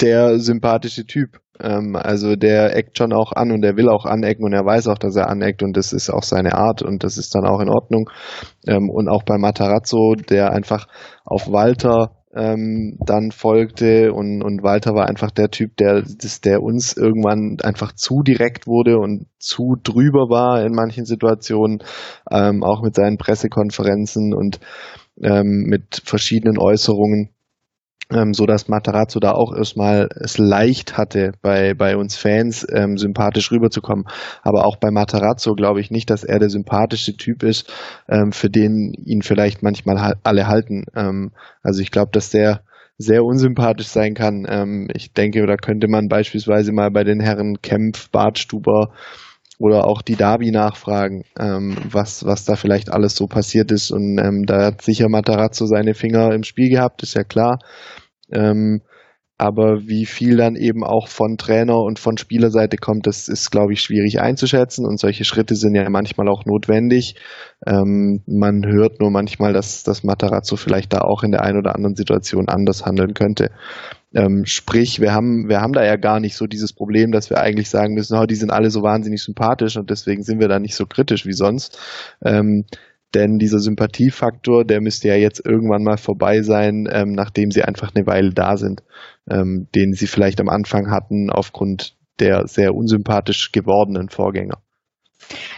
der 0.00 0.38
sympathische 0.38 1.06
Typ. 1.06 1.40
Ähm, 1.60 1.96
also 1.96 2.36
der 2.36 2.76
eckt 2.76 2.98
schon 2.98 3.12
auch 3.12 3.32
an 3.32 3.52
und 3.52 3.64
er 3.64 3.76
will 3.76 3.88
auch 3.88 4.04
anecken 4.04 4.44
und 4.44 4.52
er 4.52 4.64
weiß 4.64 4.88
auch, 4.88 4.98
dass 4.98 5.16
er 5.16 5.28
aneckt 5.28 5.62
und 5.62 5.76
das 5.76 5.92
ist 5.92 6.10
auch 6.10 6.22
seine 6.22 6.54
Art 6.54 6.82
und 6.82 7.04
das 7.04 7.18
ist 7.18 7.34
dann 7.34 7.46
auch 7.46 7.60
in 7.60 7.68
Ordnung. 7.68 8.10
Ähm, 8.66 8.90
und 8.90 9.08
auch 9.08 9.22
bei 9.22 9.38
Matarazzo, 9.38 10.14
der 10.14 10.52
einfach 10.52 10.86
auf 11.24 11.50
Walter 11.50 12.10
ähm, 12.34 12.98
dann 13.06 13.30
folgte 13.30 14.12
und, 14.12 14.42
und 14.42 14.62
Walter 14.64 14.94
war 14.94 15.08
einfach 15.08 15.30
der 15.30 15.50
Typ, 15.50 15.76
der, 15.76 16.02
das, 16.02 16.40
der 16.40 16.62
uns 16.62 16.96
irgendwann 16.96 17.58
einfach 17.62 17.92
zu 17.92 18.22
direkt 18.22 18.66
wurde 18.66 18.98
und 18.98 19.26
zu 19.38 19.76
drüber 19.82 20.28
war 20.30 20.64
in 20.64 20.72
manchen 20.72 21.04
Situationen, 21.04 21.78
ähm, 22.30 22.64
auch 22.64 22.82
mit 22.82 22.96
seinen 22.96 23.18
Pressekonferenzen 23.18 24.34
und 24.34 24.58
ähm, 25.22 25.64
mit 25.68 26.02
verschiedenen 26.04 26.58
Äußerungen 26.58 27.33
ähm, 28.12 28.34
so 28.34 28.46
dass 28.46 28.68
Matarazzo 28.68 29.20
da 29.20 29.32
auch 29.32 29.54
erstmal 29.56 30.08
es 30.20 30.38
leicht 30.38 30.96
hatte, 30.96 31.32
bei, 31.42 31.74
bei 31.74 31.96
uns 31.96 32.16
Fans 32.16 32.66
ähm, 32.72 32.96
sympathisch 32.96 33.50
rüberzukommen. 33.50 34.06
Aber 34.42 34.66
auch 34.66 34.76
bei 34.76 34.90
Matarazzo 34.90 35.54
glaube 35.54 35.80
ich 35.80 35.90
nicht, 35.90 36.10
dass 36.10 36.24
er 36.24 36.38
der 36.38 36.50
sympathische 36.50 37.16
Typ 37.16 37.42
ist, 37.42 37.72
ähm, 38.08 38.32
für 38.32 38.50
den 38.50 38.92
ihn 39.04 39.22
vielleicht 39.22 39.62
manchmal 39.62 40.14
alle 40.22 40.46
halten. 40.46 40.84
Ähm, 40.94 41.32
also 41.62 41.80
ich 41.80 41.90
glaube, 41.90 42.10
dass 42.12 42.30
der 42.30 42.62
sehr 42.96 43.24
unsympathisch 43.24 43.88
sein 43.88 44.14
kann. 44.14 44.46
Ähm, 44.48 44.88
ich 44.94 45.12
denke, 45.12 45.44
da 45.46 45.56
könnte 45.56 45.88
man 45.88 46.08
beispielsweise 46.08 46.72
mal 46.72 46.90
bei 46.90 47.04
den 47.04 47.20
Herren 47.20 47.60
Kempf, 47.60 48.10
Bartstuber 48.10 48.92
oder 49.58 49.86
auch 49.86 50.02
die 50.02 50.16
Davi 50.16 50.50
nachfragen, 50.50 51.24
ähm, 51.38 51.76
was, 51.90 52.24
was 52.24 52.44
da 52.44 52.56
vielleicht 52.56 52.92
alles 52.92 53.14
so 53.14 53.26
passiert 53.26 53.70
ist. 53.70 53.90
Und 53.90 54.18
ähm, 54.18 54.46
da 54.46 54.66
hat 54.66 54.82
sicher 54.82 55.08
Matarazzo 55.08 55.66
seine 55.66 55.94
Finger 55.94 56.32
im 56.32 56.42
Spiel 56.44 56.70
gehabt, 56.70 57.02
ist 57.02 57.14
ja 57.14 57.24
klar. 57.24 57.58
Ähm, 58.32 58.82
aber 59.36 59.88
wie 59.88 60.06
viel 60.06 60.36
dann 60.36 60.54
eben 60.54 60.84
auch 60.84 61.08
von 61.08 61.36
Trainer 61.36 61.78
und 61.78 61.98
von 61.98 62.16
Spielerseite 62.16 62.76
kommt, 62.76 63.08
das 63.08 63.26
ist, 63.26 63.50
glaube 63.50 63.72
ich, 63.72 63.80
schwierig 63.80 64.20
einzuschätzen. 64.20 64.86
Und 64.86 65.00
solche 65.00 65.24
Schritte 65.24 65.56
sind 65.56 65.74
ja 65.74 65.88
manchmal 65.90 66.28
auch 66.28 66.44
notwendig. 66.44 67.16
Ähm, 67.66 68.22
man 68.26 68.64
hört 68.64 69.00
nur 69.00 69.10
manchmal, 69.10 69.52
dass, 69.52 69.82
dass 69.82 70.04
Matarazzo 70.04 70.54
vielleicht 70.54 70.92
da 70.92 71.00
auch 71.00 71.24
in 71.24 71.32
der 71.32 71.42
einen 71.42 71.58
oder 71.58 71.74
anderen 71.74 71.96
Situation 71.96 72.48
anders 72.48 72.86
handeln 72.86 73.12
könnte. 73.12 73.50
Ähm, 74.14 74.44
sprich, 74.46 75.00
wir 75.00 75.12
haben, 75.12 75.48
wir 75.48 75.60
haben 75.60 75.72
da 75.72 75.84
ja 75.84 75.96
gar 75.96 76.20
nicht 76.20 76.36
so 76.36 76.46
dieses 76.46 76.72
Problem, 76.72 77.10
dass 77.10 77.28
wir 77.28 77.40
eigentlich 77.40 77.68
sagen 77.68 77.94
müssen, 77.94 78.16
oh, 78.16 78.26
die 78.26 78.36
sind 78.36 78.52
alle 78.52 78.70
so 78.70 78.82
wahnsinnig 78.82 79.20
sympathisch 79.24 79.76
und 79.76 79.90
deswegen 79.90 80.22
sind 80.22 80.38
wir 80.38 80.46
da 80.46 80.60
nicht 80.60 80.76
so 80.76 80.86
kritisch 80.86 81.26
wie 81.26 81.32
sonst. 81.32 81.80
Ähm, 82.24 82.66
denn 83.14 83.38
dieser 83.38 83.58
Sympathiefaktor, 83.58 84.64
der 84.64 84.80
müsste 84.80 85.08
ja 85.08 85.14
jetzt 85.14 85.44
irgendwann 85.44 85.82
mal 85.82 85.96
vorbei 85.96 86.42
sein, 86.42 86.88
ähm, 86.90 87.12
nachdem 87.12 87.50
sie 87.50 87.62
einfach 87.62 87.94
eine 87.94 88.06
Weile 88.06 88.30
da 88.30 88.56
sind, 88.56 88.82
ähm, 89.30 89.68
den 89.74 89.92
sie 89.92 90.06
vielleicht 90.06 90.40
am 90.40 90.48
Anfang 90.48 90.90
hatten 90.90 91.30
aufgrund 91.30 91.96
der 92.20 92.46
sehr 92.46 92.74
unsympathisch 92.74 93.52
gewordenen 93.52 94.08
Vorgänger. 94.08 94.58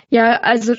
Ja, 0.09 0.41
also 0.43 0.75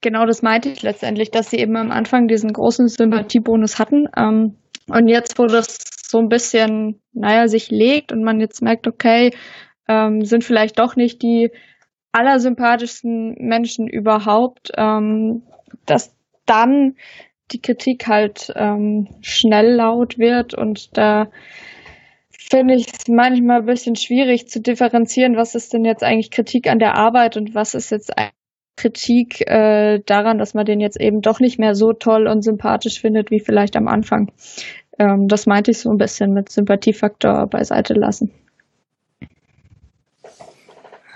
genau 0.00 0.26
das 0.26 0.42
meinte 0.42 0.68
ich 0.68 0.82
letztendlich, 0.82 1.30
dass 1.30 1.50
sie 1.50 1.58
eben 1.58 1.76
am 1.76 1.90
Anfang 1.90 2.28
diesen 2.28 2.52
großen 2.52 2.88
Sympathiebonus 2.88 3.78
hatten. 3.78 4.06
Ähm, 4.16 4.56
und 4.88 5.08
jetzt, 5.08 5.38
wo 5.38 5.46
das 5.46 5.78
so 6.06 6.18
ein 6.18 6.28
bisschen, 6.28 7.00
naja, 7.12 7.48
sich 7.48 7.70
legt 7.70 8.12
und 8.12 8.22
man 8.22 8.40
jetzt 8.40 8.62
merkt, 8.62 8.86
okay, 8.86 9.30
ähm, 9.88 10.24
sind 10.24 10.44
vielleicht 10.44 10.78
doch 10.78 10.96
nicht 10.96 11.22
die 11.22 11.50
allersympathischsten 12.12 13.36
Menschen 13.38 13.88
überhaupt, 13.88 14.70
ähm, 14.76 15.42
dass 15.86 16.14
dann 16.46 16.96
die 17.52 17.60
Kritik 17.60 18.06
halt 18.08 18.52
ähm, 18.56 19.08
schnell 19.20 19.74
laut 19.74 20.18
wird 20.18 20.54
und 20.54 20.96
da 20.96 21.28
finde 22.50 22.74
ich 22.74 22.86
es 22.88 23.08
manchmal 23.08 23.60
ein 23.60 23.66
bisschen 23.66 23.96
schwierig 23.96 24.48
zu 24.48 24.60
differenzieren, 24.60 25.36
was 25.36 25.54
ist 25.54 25.72
denn 25.72 25.84
jetzt 25.84 26.02
eigentlich 26.02 26.30
Kritik 26.30 26.68
an 26.68 26.78
der 26.78 26.96
Arbeit 26.96 27.36
und 27.36 27.54
was 27.54 27.74
ist 27.74 27.90
jetzt 27.90 28.12
Kritik 28.76 29.42
äh, 29.48 30.00
daran, 30.06 30.38
dass 30.38 30.54
man 30.54 30.64
den 30.64 30.80
jetzt 30.80 31.00
eben 31.00 31.20
doch 31.20 31.40
nicht 31.40 31.58
mehr 31.58 31.74
so 31.74 31.92
toll 31.92 32.26
und 32.26 32.42
sympathisch 32.42 33.00
findet 33.00 33.30
wie 33.30 33.40
vielleicht 33.40 33.76
am 33.76 33.86
Anfang. 33.86 34.32
Ähm, 34.98 35.28
das 35.28 35.46
meinte 35.46 35.70
ich 35.70 35.78
so 35.78 35.90
ein 35.90 35.98
bisschen 35.98 36.32
mit 36.32 36.50
Sympathiefaktor 36.50 37.46
beiseite 37.46 37.94
lassen. 37.94 38.32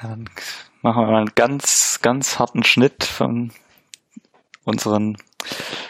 Dann 0.03 0.29
machen 0.83 1.03
wir 1.03 1.11
mal 1.11 1.21
einen 1.23 1.35
ganz, 1.35 2.01
ganz 2.03 2.39
harten 2.39 2.63
Schnitt 2.63 3.05
von 3.05 3.51
unseren 4.67 5.17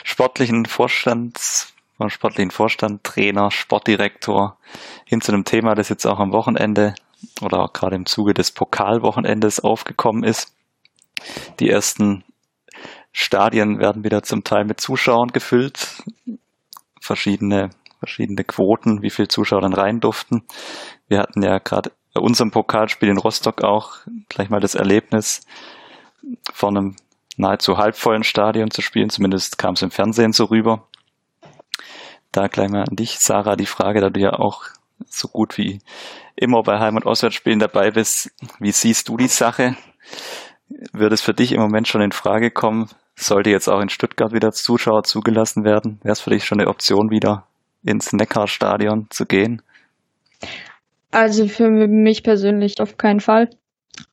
sportlichen 0.05 0.67
Vorstands, 0.67 1.75
sportlichen 2.09 2.51
Vorstand, 2.51 3.03
Trainer, 3.03 3.51
Sportdirektor 3.51 4.59
hin 5.05 5.21
zu 5.21 5.33
einem 5.33 5.45
Thema, 5.45 5.75
das 5.75 5.89
jetzt 5.89 6.07
auch 6.07 6.21
am 6.21 6.33
Wochenende 6.33 6.95
oder 7.41 7.69
gerade 7.73 7.97
im 7.97 8.07
Zuge 8.07 8.35
des 8.35 8.53
Pokalwochenendes 8.53 9.61
aufgekommen 9.61 10.23
ist. 10.23 10.55
Die 11.59 11.71
ersten 11.71 12.23
Stadien 13.13 13.79
werden 13.79 14.05
wieder 14.05 14.23
zum 14.23 14.45
Teil 14.45 14.65
mit 14.65 14.81
Zuschauern 14.81 15.33
gefüllt. 15.33 16.03
Verschiedene, 17.01 17.71
verschiedene 17.99 18.45
Quoten, 18.45 19.01
wie 19.01 19.11
viele 19.11 19.29
Zuschauer 19.29 19.63
dann 19.63 19.73
rein 19.73 20.01
durften. 20.01 20.43
Wir 21.09 21.21
hatten 21.21 21.43
ja 21.43 21.59
gerade 21.59 21.93
bei 22.13 22.21
unserem 22.21 22.51
Pokalspiel 22.51 23.09
in 23.09 23.17
Rostock 23.19 23.65
auch 23.65 24.01
gleich 24.29 24.51
mal 24.51 24.61
das 24.61 24.75
Erlebnis, 24.75 25.47
vor 26.53 26.71
einem 26.71 26.97
nahezu 27.37 27.77
halbvollen 27.77 28.25
Stadion 28.25 28.71
zu 28.71 28.83
spielen. 28.83 29.11
Zumindest 29.11 29.59
kam 29.59 29.75
es 29.75 29.83
im 29.83 29.91
Fernsehen 29.91 30.33
so 30.33 30.45
rüber. 30.45 30.87
Da 32.33 32.49
gleich 32.49 32.69
mal 32.69 32.85
an 32.89 32.97
dich, 32.97 33.19
Sarah, 33.19 33.57
die 33.57 33.67
Frage, 33.67 34.01
da 34.01 34.11
du 34.11 34.21
ja 34.21 34.33
auch 34.33 34.65
so 35.07 35.29
gut 35.29 35.57
wie 35.59 35.81
immer 36.35 36.63
bei 36.63 36.79
Heim- 36.79 36.97
und 36.97 37.07
Auswärtsspielen 37.07 37.59
dabei 37.59 37.91
bist. 37.91 38.31
Wie 38.61 38.73
siehst 38.73 39.09
du 39.09 39.17
die 39.17 39.29
Sache? 39.29 39.77
Würde 40.93 41.15
es 41.15 41.23
für 41.23 41.35
dich 41.35 41.53
im 41.53 41.61
Moment 41.61 41.89
schon 41.89 42.03
in 42.03 42.13
Frage 42.13 42.51
kommen? 42.51 42.89
Sollte 43.15 43.51
jetzt 43.51 43.69
auch 43.69 43.81
in 43.81 43.89
Stuttgart 43.89 44.33
wieder 44.33 44.53
Zuschauer 44.53 45.05
zugelassen 45.05 45.65
werden? 45.65 45.99
Wäre 46.03 46.13
es 46.13 46.21
für 46.21 46.31
dich 46.31 46.45
schon 46.45 46.61
eine 46.61 46.69
Option, 46.69 47.11
wieder 47.11 47.47
ins 47.83 48.13
Neckarstadion 48.13 49.07
zu 49.11 49.25
gehen? 49.25 49.63
Also 51.11 51.49
für 51.49 51.71
mich 51.71 52.23
persönlich 52.23 52.81
auf 52.81 52.99
keinen 52.99 53.21
Fall. 53.21 53.49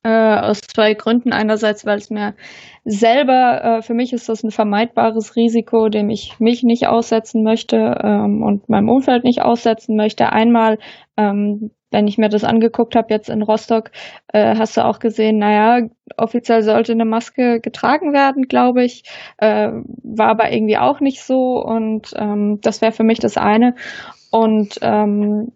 Äh, 0.02 0.38
aus 0.38 0.60
zwei 0.60 0.94
Gründen. 0.94 1.32
Einerseits, 1.32 1.86
weil 1.86 1.98
es 1.98 2.10
mir 2.10 2.34
selber, 2.84 3.64
äh, 3.64 3.82
für 3.82 3.94
mich 3.94 4.12
ist 4.12 4.28
das 4.28 4.42
ein 4.42 4.50
vermeidbares 4.50 5.36
Risiko, 5.36 5.88
dem 5.88 6.10
ich 6.10 6.38
mich 6.40 6.62
nicht 6.62 6.86
aussetzen 6.86 7.42
möchte 7.42 7.98
ähm, 8.02 8.42
und 8.42 8.68
meinem 8.68 8.88
Umfeld 8.88 9.24
nicht 9.24 9.42
aussetzen 9.42 9.96
möchte. 9.96 10.30
Einmal, 10.30 10.78
ähm, 11.16 11.70
wenn 11.90 12.08
ich 12.08 12.18
mir 12.18 12.28
das 12.28 12.44
angeguckt 12.44 12.96
habe 12.96 13.14
jetzt 13.14 13.30
in 13.30 13.42
Rostock, 13.42 13.92
äh, 14.32 14.56
hast 14.56 14.76
du 14.76 14.84
auch 14.84 14.98
gesehen, 14.98 15.38
naja, 15.38 15.88
offiziell 16.16 16.62
sollte 16.62 16.92
eine 16.92 17.04
Maske 17.04 17.60
getragen 17.60 18.12
werden, 18.12 18.48
glaube 18.48 18.84
ich, 18.84 19.04
äh, 19.38 19.70
war 20.02 20.28
aber 20.28 20.52
irgendwie 20.52 20.76
auch 20.76 21.00
nicht 21.00 21.22
so 21.22 21.62
und 21.64 22.12
ähm, 22.16 22.58
das 22.62 22.82
wäre 22.82 22.92
für 22.92 23.04
mich 23.04 23.20
das 23.20 23.36
eine. 23.36 23.74
Und 24.30 24.78
ähm, 24.82 25.52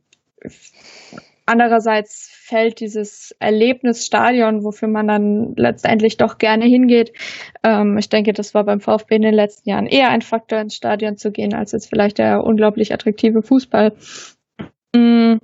andererseits 1.45 2.38
fällt 2.49 2.81
dieses 2.81 3.35
Erlebnisstadion, 3.41 4.65
wofür 4.65 4.89
man 4.89 5.07
dann 5.07 5.55
letztendlich 5.57 6.17
doch 6.17 6.39
gerne 6.39 6.65
hingeht. 6.65 7.13
Ähm, 7.63 7.99
ich 7.99 8.09
denke, 8.09 8.33
das 8.33 8.55
war 8.55 8.65
beim 8.65 8.81
VfB 8.81 9.17
in 9.17 9.23
den 9.23 9.35
letzten 9.35 9.69
Jahren 9.69 9.87
eher 9.87 10.09
ein 10.09 10.23
Faktor, 10.23 10.59
ins 10.59 10.75
Stadion 10.75 11.17
zu 11.17 11.31
gehen, 11.31 11.55
als 11.55 11.73
jetzt 11.73 11.91
vielleicht 11.91 12.19
der 12.19 12.43
unglaublich 12.43 12.93
attraktive 12.93 13.43
Fußball. 13.43 13.93
Mhm. 14.95 15.41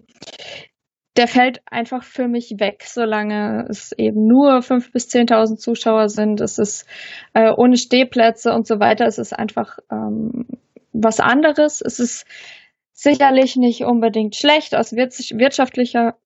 Der 1.16 1.28
fällt 1.28 1.60
einfach 1.66 2.02
für 2.02 2.26
mich 2.26 2.54
weg, 2.58 2.82
solange 2.86 3.66
es 3.68 3.92
eben 3.92 4.26
nur 4.26 4.62
fünf 4.62 4.90
bis 4.90 5.08
zehntausend 5.08 5.60
Zuschauer 5.60 6.08
sind. 6.08 6.40
Es 6.40 6.58
ist 6.58 6.88
äh, 7.34 7.52
ohne 7.54 7.76
Stehplätze 7.76 8.52
und 8.52 8.66
so 8.66 8.80
weiter. 8.80 9.06
Es 9.06 9.18
ist 9.18 9.32
einfach 9.32 9.78
ähm, 9.92 10.46
was 10.92 11.20
anderes. 11.20 11.82
Es 11.82 12.00
ist 12.00 12.26
sicherlich 12.94 13.56
nicht 13.56 13.82
unbedingt 13.82 14.36
schlecht 14.36 14.74
aus 14.74 14.92
wirtschaftlicher, 14.92 16.16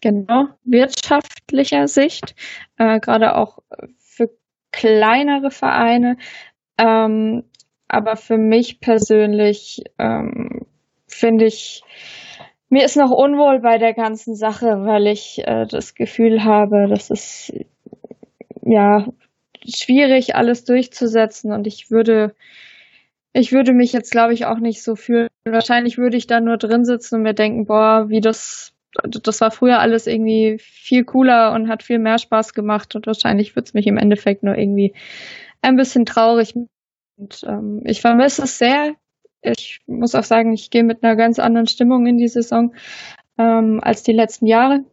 genau, 0.00 0.46
wirtschaftlicher 0.64 1.88
Sicht, 1.88 2.34
äh, 2.78 3.00
gerade 3.00 3.36
auch 3.36 3.58
für 3.98 4.30
kleinere 4.70 5.50
Vereine. 5.50 6.16
Ähm, 6.78 7.44
aber 7.88 8.16
für 8.16 8.38
mich 8.38 8.80
persönlich 8.80 9.82
ähm, 9.98 10.64
finde 11.06 11.44
ich, 11.44 11.82
mir 12.70 12.84
ist 12.84 12.96
noch 12.96 13.10
unwohl 13.10 13.60
bei 13.60 13.76
der 13.76 13.92
ganzen 13.92 14.34
Sache, 14.34 14.84
weil 14.86 15.08
ich 15.08 15.42
äh, 15.44 15.66
das 15.66 15.94
Gefühl 15.94 16.44
habe, 16.44 16.86
dass 16.88 17.10
es 17.10 17.52
ja 18.62 19.06
schwierig 19.68 20.36
alles 20.36 20.64
durchzusetzen 20.64 21.52
und 21.52 21.66
ich 21.66 21.90
würde 21.90 22.34
ich 23.32 23.52
würde 23.52 23.72
mich 23.72 23.92
jetzt, 23.92 24.10
glaube 24.10 24.34
ich, 24.34 24.44
auch 24.46 24.58
nicht 24.58 24.82
so 24.82 24.94
fühlen. 24.96 25.28
Wahrscheinlich 25.44 25.98
würde 25.98 26.16
ich 26.16 26.26
da 26.26 26.40
nur 26.40 26.58
drin 26.58 26.84
sitzen 26.84 27.16
und 27.16 27.22
mir 27.22 27.34
denken, 27.34 27.66
boah, 27.66 28.08
wie 28.08 28.20
das, 28.20 28.74
das 29.04 29.40
war 29.40 29.50
früher 29.50 29.80
alles 29.80 30.06
irgendwie 30.06 30.58
viel 30.60 31.04
cooler 31.04 31.52
und 31.52 31.68
hat 31.68 31.82
viel 31.82 31.98
mehr 31.98 32.18
Spaß 32.18 32.52
gemacht 32.52 32.94
und 32.94 33.06
wahrscheinlich 33.06 33.56
würde 33.56 33.66
es 33.66 33.74
mich 33.74 33.86
im 33.86 33.96
Endeffekt 33.96 34.42
nur 34.42 34.56
irgendwie 34.56 34.94
ein 35.62 35.76
bisschen 35.76 36.04
traurig. 36.04 36.54
Und, 37.16 37.44
ähm, 37.46 37.80
ich 37.84 38.00
vermisse 38.00 38.42
es 38.42 38.58
sehr. 38.58 38.94
Ich 39.40 39.80
muss 39.86 40.14
auch 40.14 40.24
sagen, 40.24 40.52
ich 40.52 40.70
gehe 40.70 40.84
mit 40.84 41.02
einer 41.02 41.16
ganz 41.16 41.38
anderen 41.38 41.66
Stimmung 41.66 42.06
in 42.06 42.18
die 42.18 42.28
Saison 42.28 42.74
ähm, 43.38 43.80
als 43.82 44.02
die 44.02 44.12
letzten 44.12 44.46
Jahre. 44.46 44.84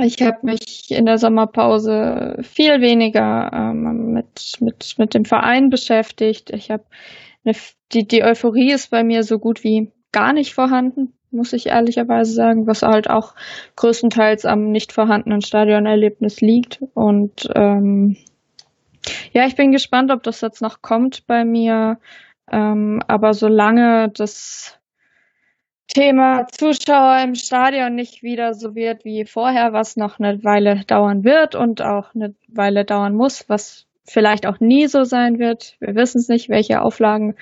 Ich 0.00 0.20
habe 0.22 0.38
mich 0.42 0.90
in 0.90 1.06
der 1.06 1.18
Sommerpause 1.18 2.38
viel 2.42 2.80
weniger 2.80 3.50
ähm, 3.52 4.12
mit, 4.12 4.56
mit, 4.60 4.94
mit 4.98 5.14
dem 5.14 5.24
Verein 5.24 5.70
beschäftigt. 5.70 6.50
Ich 6.50 6.70
habe 6.70 6.84
die, 7.44 8.06
die 8.06 8.24
Euphorie 8.24 8.72
ist 8.72 8.90
bei 8.90 9.04
mir 9.04 9.22
so 9.22 9.38
gut 9.38 9.64
wie 9.64 9.92
gar 10.12 10.32
nicht 10.32 10.54
vorhanden, 10.54 11.14
muss 11.30 11.52
ich 11.52 11.66
ehrlicherweise 11.66 12.32
sagen, 12.32 12.66
was 12.66 12.82
halt 12.82 13.10
auch 13.10 13.34
größtenteils 13.76 14.44
am 14.44 14.70
nicht 14.70 14.92
vorhandenen 14.92 15.42
Stadionerlebnis 15.42 16.40
liegt. 16.40 16.80
Und 16.94 17.48
ähm, 17.54 18.16
ja, 19.32 19.46
ich 19.46 19.56
bin 19.56 19.72
gespannt, 19.72 20.10
ob 20.10 20.22
das 20.22 20.40
jetzt 20.40 20.62
noch 20.62 20.82
kommt 20.82 21.26
bei 21.26 21.44
mir. 21.44 21.98
Ähm, 22.50 23.02
aber 23.06 23.34
solange 23.34 24.10
das 24.10 24.78
Thema 25.88 26.46
Zuschauer 26.48 27.22
im 27.24 27.34
Stadion 27.34 27.94
nicht 27.94 28.22
wieder 28.22 28.54
so 28.54 28.74
wird 28.74 29.04
wie 29.04 29.24
vorher, 29.24 29.72
was 29.72 29.96
noch 29.96 30.18
eine 30.18 30.44
Weile 30.44 30.84
dauern 30.86 31.24
wird 31.24 31.54
und 31.54 31.82
auch 31.82 32.14
eine 32.14 32.34
Weile 32.46 32.84
dauern 32.84 33.14
muss, 33.14 33.48
was 33.48 33.87
vielleicht 34.08 34.46
auch 34.46 34.60
nie 34.60 34.86
so 34.86 35.04
sein 35.04 35.38
wird. 35.38 35.76
Wir 35.80 35.94
wissen 35.94 36.18
es 36.18 36.28
nicht, 36.28 36.48
welche 36.48 36.82
Auflagen 36.82 37.36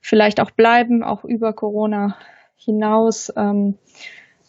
vielleicht 0.00 0.40
auch 0.40 0.50
bleiben, 0.50 1.02
auch 1.02 1.24
über 1.24 1.52
Corona 1.52 2.16
hinaus. 2.56 3.32
Ähm, 3.36 3.78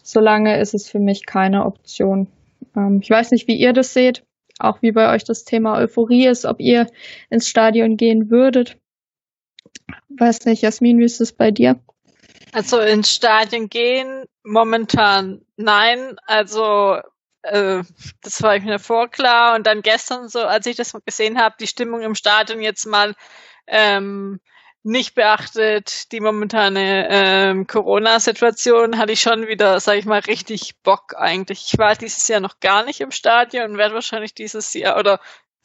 solange 0.03 0.59
ist 0.59 0.73
es 0.73 0.89
für 0.89 0.99
mich 0.99 1.25
keine 1.25 1.65
Option. 1.65 2.27
Ähm, 2.75 2.99
ich 3.01 3.09
weiß 3.09 3.31
nicht, 3.31 3.47
wie 3.47 3.55
ihr 3.55 3.73
das 3.73 3.93
seht, 3.93 4.23
auch 4.59 4.81
wie 4.81 4.91
bei 4.91 5.13
euch 5.13 5.23
das 5.23 5.45
Thema 5.45 5.77
Euphorie 5.77 6.27
ist, 6.27 6.45
ob 6.45 6.59
ihr 6.59 6.87
ins 7.29 7.47
Stadion 7.47 7.97
gehen 7.97 8.29
würdet. 8.29 8.77
Weiß 10.09 10.45
nicht, 10.45 10.61
Jasmin, 10.61 10.99
wie 10.99 11.05
ist 11.05 11.21
es 11.21 11.31
bei 11.31 11.51
dir? 11.51 11.79
Also 12.53 12.79
ins 12.79 13.11
Stadion 13.11 13.69
gehen 13.69 14.25
momentan 14.43 15.41
nein. 15.55 16.17
Also 16.25 16.97
äh, 17.43 17.83
das 18.21 18.41
war 18.41 18.59
mir 18.59 18.79
vor 18.79 19.09
klar. 19.09 19.55
Und 19.55 19.67
dann 19.67 19.81
gestern 19.81 20.29
so, 20.29 20.41
als 20.41 20.65
ich 20.65 20.75
das 20.75 20.93
gesehen 21.05 21.39
habe, 21.39 21.55
die 21.59 21.67
Stimmung 21.67 22.01
im 22.01 22.15
Stadion 22.15 22.61
jetzt 22.61 22.85
mal 22.85 23.15
ähm, 23.67 24.39
nicht 24.83 25.13
beachtet, 25.13 26.11
die 26.11 26.19
momentane 26.19 27.07
ähm, 27.09 27.67
Corona-Situation, 27.67 28.97
hatte 28.97 29.11
ich 29.11 29.21
schon 29.21 29.47
wieder, 29.47 29.79
sage 29.79 29.99
ich 29.99 30.05
mal, 30.05 30.19
richtig 30.21 30.75
Bock 30.81 31.13
eigentlich. 31.15 31.65
Ich 31.67 31.77
war 31.77 31.95
dieses 31.95 32.27
Jahr 32.27 32.39
noch 32.39 32.59
gar 32.59 32.83
nicht 32.83 32.99
im 32.99 33.11
Stadion 33.11 33.71
und 33.71 33.77
werde 33.77 33.93
wahrscheinlich 33.93 34.33
dieses 34.33 34.73
Jahr 34.73 34.97
oder 34.97 35.19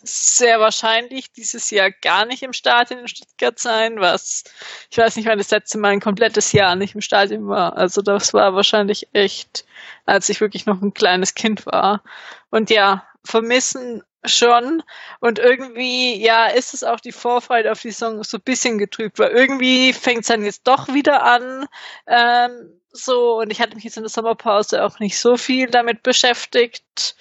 sehr 0.06 0.60
wahrscheinlich 0.60 1.32
dieses 1.32 1.70
Jahr 1.70 1.90
gar 1.90 2.24
nicht 2.26 2.42
im 2.42 2.52
Stadion 2.52 3.00
in 3.00 3.08
Stuttgart 3.08 3.58
sein, 3.58 4.00
was 4.00 4.44
ich 4.90 4.98
weiß 4.98 5.16
nicht, 5.16 5.26
wann 5.26 5.38
das 5.38 5.50
letzte 5.50 5.78
Mal 5.78 5.92
ein 5.92 6.00
komplettes 6.00 6.52
Jahr 6.52 6.76
nicht 6.76 6.94
im 6.94 7.00
Stadion 7.00 7.48
war. 7.48 7.76
Also 7.76 8.02
das 8.02 8.34
war 8.34 8.54
wahrscheinlich 8.54 9.08
echt, 9.12 9.64
als 10.04 10.28
ich 10.28 10.40
wirklich 10.40 10.66
noch 10.66 10.80
ein 10.82 10.94
kleines 10.94 11.34
Kind 11.34 11.66
war. 11.66 12.02
Und 12.50 12.70
ja, 12.70 13.06
vermissen 13.24 14.02
schon. 14.24 14.82
Und 15.20 15.38
irgendwie, 15.38 16.22
ja, 16.22 16.46
ist 16.46 16.74
es 16.74 16.84
auch 16.84 17.00
die 17.00 17.12
Vorfreude 17.12 17.70
auf 17.72 17.82
die 17.82 17.92
Song 17.92 18.22
so 18.24 18.38
ein 18.38 18.42
bisschen 18.42 18.78
getrübt, 18.78 19.18
weil 19.18 19.30
irgendwie 19.30 19.92
fängt 19.92 20.22
es 20.22 20.28
dann 20.28 20.44
jetzt 20.44 20.66
doch 20.66 20.88
wieder 20.88 21.22
an. 21.22 21.66
Ähm, 22.06 22.80
so, 22.92 23.38
und 23.40 23.50
ich 23.50 23.60
hatte 23.60 23.74
mich 23.74 23.84
jetzt 23.84 23.96
in 23.96 24.02
der 24.02 24.10
Sommerpause 24.10 24.84
auch 24.84 24.98
nicht 24.98 25.18
so 25.18 25.36
viel 25.36 25.68
damit 25.68 26.02
beschäftigt 26.02 27.16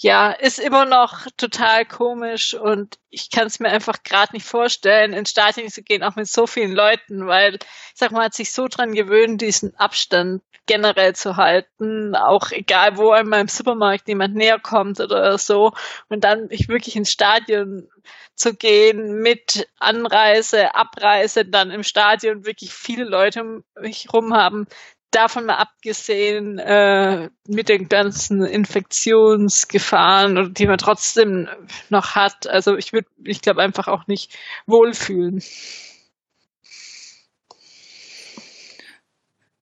ja, 0.00 0.30
ist 0.30 0.60
immer 0.60 0.84
noch 0.84 1.26
total 1.36 1.84
komisch 1.84 2.54
und 2.54 2.98
ich 3.10 3.30
kann 3.30 3.48
es 3.48 3.58
mir 3.58 3.70
einfach 3.70 4.04
gerade 4.04 4.32
nicht 4.32 4.46
vorstellen, 4.46 5.12
ins 5.12 5.30
Stadion 5.30 5.68
zu 5.68 5.82
gehen, 5.82 6.04
auch 6.04 6.14
mit 6.14 6.28
so 6.28 6.46
vielen 6.46 6.72
Leuten, 6.72 7.26
weil 7.26 7.54
ich 7.54 7.60
sag 7.94 8.12
mal, 8.12 8.26
hat 8.26 8.34
sich 8.34 8.52
so 8.52 8.68
dran 8.68 8.92
gewöhnt, 8.92 9.40
diesen 9.40 9.74
Abstand 9.74 10.42
generell 10.66 11.16
zu 11.16 11.36
halten, 11.36 12.14
auch 12.14 12.52
egal, 12.52 12.96
wo 12.96 13.12
in 13.14 13.28
meinem 13.28 13.48
Supermarkt 13.48 14.06
jemand 14.06 14.36
näher 14.36 14.60
kommt 14.60 15.00
oder 15.00 15.36
so. 15.36 15.72
Und 16.08 16.22
dann 16.22 16.46
ich 16.50 16.68
wirklich 16.68 16.94
ins 16.94 17.10
Stadion 17.10 17.88
zu 18.36 18.54
gehen 18.54 19.20
mit 19.20 19.66
Anreise, 19.78 20.76
Abreise, 20.76 21.44
dann 21.44 21.72
im 21.72 21.82
Stadion 21.82 22.46
wirklich 22.46 22.72
viele 22.72 23.04
Leute 23.04 23.42
um 23.42 23.64
mich 23.80 24.12
rum 24.12 24.32
haben, 24.32 24.68
davon 25.10 25.46
mal 25.46 25.56
abgesehen, 25.56 26.58
äh, 26.58 27.30
mit 27.46 27.68
den 27.68 27.88
ganzen 27.88 28.44
Infektionsgefahren, 28.44 30.54
die 30.54 30.66
man 30.66 30.78
trotzdem 30.78 31.48
noch 31.88 32.14
hat, 32.14 32.46
also 32.46 32.76
ich 32.76 32.92
würde, 32.92 33.08
ich 33.24 33.40
glaube, 33.40 33.62
einfach 33.62 33.88
auch 33.88 34.06
nicht 34.06 34.36
wohlfühlen. 34.66 35.42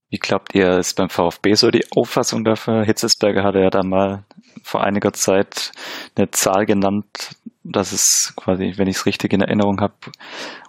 Wie 0.09 0.19
glaubt 0.19 0.55
ihr, 0.55 0.79
ist 0.79 0.95
beim 0.95 1.11
VfB 1.11 1.55
so 1.55 1.71
die 1.71 1.85
Auffassung 1.91 2.45
dafür? 2.45 2.85
Hitzesberger 2.85 3.43
hatte 3.43 3.59
ja 3.59 3.71
da 3.71 3.83
mal 3.83 4.25
vor 4.63 4.85
einiger 4.85 5.13
Zeit 5.13 5.73
eine 6.15 6.31
Zahl 6.31 6.65
genannt, 6.65 7.35
dass 7.65 7.93
es 7.93 8.33
quasi, 8.37 8.75
wenn 8.77 8.87
ich 8.87 8.97
es 8.97 9.07
richtig 9.07 9.33
in 9.33 9.41
Erinnerung 9.41 9.81
habe, 9.81 9.95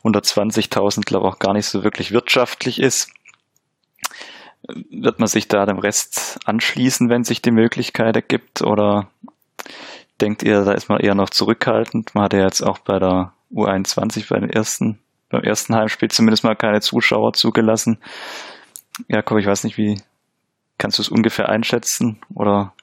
unter 0.02 0.22
20.000, 0.22 1.06
glaube 1.06 1.28
ich, 1.28 1.34
auch 1.34 1.40
gar 1.40 1.54
nicht 1.54 1.68
so 1.68 1.84
wirklich 1.84 2.12
wirtschaftlich 2.12 2.82
ist. 2.82 3.12
Wird 4.68 5.20
man 5.20 5.28
sich 5.28 5.48
da 5.48 5.66
dem 5.66 5.80
Rest 5.80 6.40
anschließen, 6.46 7.10
wenn 7.10 7.24
sich 7.24 7.42
die 7.42 7.52
Möglichkeit 7.52 8.16
ergibt? 8.16 8.62
Oder 8.62 9.10
denkt 10.20 10.44
ihr, 10.44 10.64
da 10.64 10.74
ist 10.74 10.90
man 10.90 11.00
eher 11.00 11.16
noch 11.16 11.30
zurückhaltend? 11.30 12.14
Man 12.16 12.26
hatte 12.26 12.38
ja 12.38 12.44
jetzt 12.44 12.62
auch 12.62 12.80
bei 12.80 13.00
der 13.00 13.34
U21 13.54 14.30
bei 14.30 14.40
den 14.40 14.50
ersten, 14.50 15.00
beim 15.30 15.44
ersten 15.44 15.76
Heimspiel 15.76 16.10
zumindest 16.10 16.44
mal 16.44 16.56
keine 16.56 16.82
Zuschauer 16.82 17.34
zugelassen. 17.34 18.00
Jakob, 19.08 19.38
ich 19.38 19.46
weiß 19.46 19.64
nicht, 19.64 19.78
wie 19.78 20.02
kannst 20.78 20.98
du 20.98 21.02
es 21.02 21.10
ungefähr 21.10 21.50
einschätzen? 21.50 22.20
Oder 22.34 22.74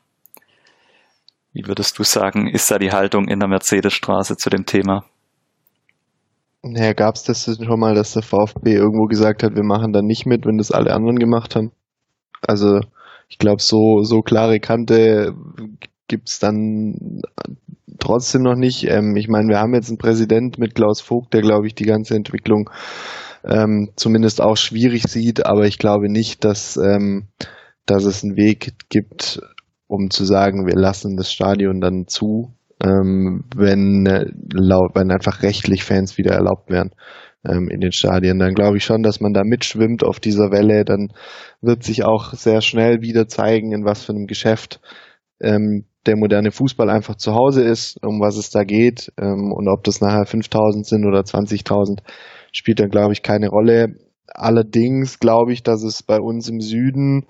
wie 1.53 1.67
würdest 1.67 1.99
du 1.99 2.05
sagen, 2.05 2.49
ist 2.49 2.71
da 2.71 2.79
die 2.79 2.93
Haltung 2.93 3.29
in 3.29 3.39
der 3.39 3.49
Mercedesstraße 3.49 4.37
zu 4.37 4.51
dem 4.51 4.67
Thema? 4.67 5.05
Naja, 6.67 6.95
gab 6.95 7.15
es 7.15 7.25
das 7.25 7.45
schon 7.45 7.81
mal, 7.81 7.95
dass 7.95 8.15
der 8.15 8.23
VfB 8.23 8.75
irgendwo 8.75 9.05
gesagt 9.05 9.43
hat, 9.43 9.55
wir 9.55 9.63
machen 9.63 9.93
da 9.93 10.01
nicht 10.01 10.25
mit, 10.25 10.47
wenn 10.47 10.57
das 10.57 10.71
alle 10.71 10.95
anderen 10.95 11.19
gemacht 11.19 11.57
haben? 11.57 11.73
Also 12.41 12.81
ich 13.29 13.39
glaube, 13.39 13.61
so, 13.61 14.03
so 14.03 14.23
klare 14.23 14.61
Kante 14.61 15.35
gibt's 16.09 16.39
dann 16.39 17.21
trotzdem 17.99 18.43
noch 18.43 18.55
nicht. 18.55 18.85
Ähm, 18.85 19.15
ich 19.17 19.29
meine, 19.29 19.49
wir 19.49 19.59
haben 19.59 19.75
jetzt 19.75 19.89
einen 19.89 19.99
Präsident 19.99 20.59
mit 20.59 20.75
Klaus 20.75 21.03
Vogt, 21.03 21.35
der, 21.35 21.43
glaube 21.43 21.67
ich, 21.67 21.75
die 21.75 21.85
ganze 21.85 22.15
Entwicklung 22.17 22.71
ähm, 23.45 23.91
zumindest 23.97 24.41
auch 24.41 24.57
schwierig 24.57 25.05
sieht, 25.05 25.45
aber 25.45 25.67
ich 25.67 25.79
glaube 25.79 26.11
nicht, 26.11 26.45
dass, 26.45 26.79
ähm, 26.79 27.27
dass 27.85 28.05
es 28.05 28.25
einen 28.25 28.37
Weg 28.37 28.75
gibt, 28.89 29.43
um 29.87 30.11
zu 30.11 30.25
sagen, 30.25 30.67
wir 30.67 30.77
lassen 30.77 31.17
das 31.17 31.31
Stadion 31.31 31.83
dann 31.83 32.07
zu, 32.07 32.55
ähm, 32.85 33.45
wenn, 33.57 34.07
äh, 34.07 34.27
laut, 34.53 34.91
wenn 34.95 35.11
einfach 35.11 35.43
rechtlich 35.43 35.85
Fans 35.85 36.19
wieder 36.19 36.33
erlaubt 36.33 36.71
werden 36.71 36.91
ähm, 37.49 37.69
in 37.71 37.81
den 37.81 37.93
Stadien. 37.93 38.39
Dann 38.39 38.55
glaube 38.55 38.77
ich 38.77 38.85
schon, 38.85 39.03
dass 39.03 39.21
man 39.21 39.33
da 39.33 39.43
mitschwimmt 39.45 40.05
auf 40.05 40.21
dieser 40.21 40.51
Welle. 40.51 40.85
Dann 40.85 41.09
wird 41.63 41.83
sich 41.83 42.05
auch 42.05 42.35
sehr 42.35 42.61
schnell 42.61 43.01
wieder 43.01 43.27
zeigen, 43.27 43.73
in 43.73 43.85
was 43.85 44.05
für 44.05 44.13
einem 44.13 44.27
Geschäft 44.27 44.81
ähm, 45.41 45.87
der 46.07 46.17
moderne 46.17 46.51
Fußball 46.51 46.91
einfach 46.91 47.17
zu 47.17 47.35
Hause 47.35 47.63
ist, 47.63 47.99
um 48.05 48.21
was 48.21 48.37
es 48.37 48.51
da 48.51 48.65
geht. 48.65 49.13
Ähm, 49.19 49.53
und 49.53 49.69
ob 49.69 49.85
das 49.85 50.01
nachher 50.01 50.27
5000 50.27 50.87
sind 50.87 51.07
oder 51.07 51.21
20.000, 51.21 52.01
spielt 52.53 52.81
dann, 52.81 52.91
glaube 52.91 53.15
ich, 53.15 53.23
keine 53.23 53.49
Rolle. 53.49 53.97
Allerdings 54.35 55.21
glaube 55.21 55.53
ich, 55.53 55.63
dass 55.63 55.83
es 55.85 56.03
bei 56.03 56.21
uns 56.21 56.49
im 56.49 56.61
Süden 56.61 57.27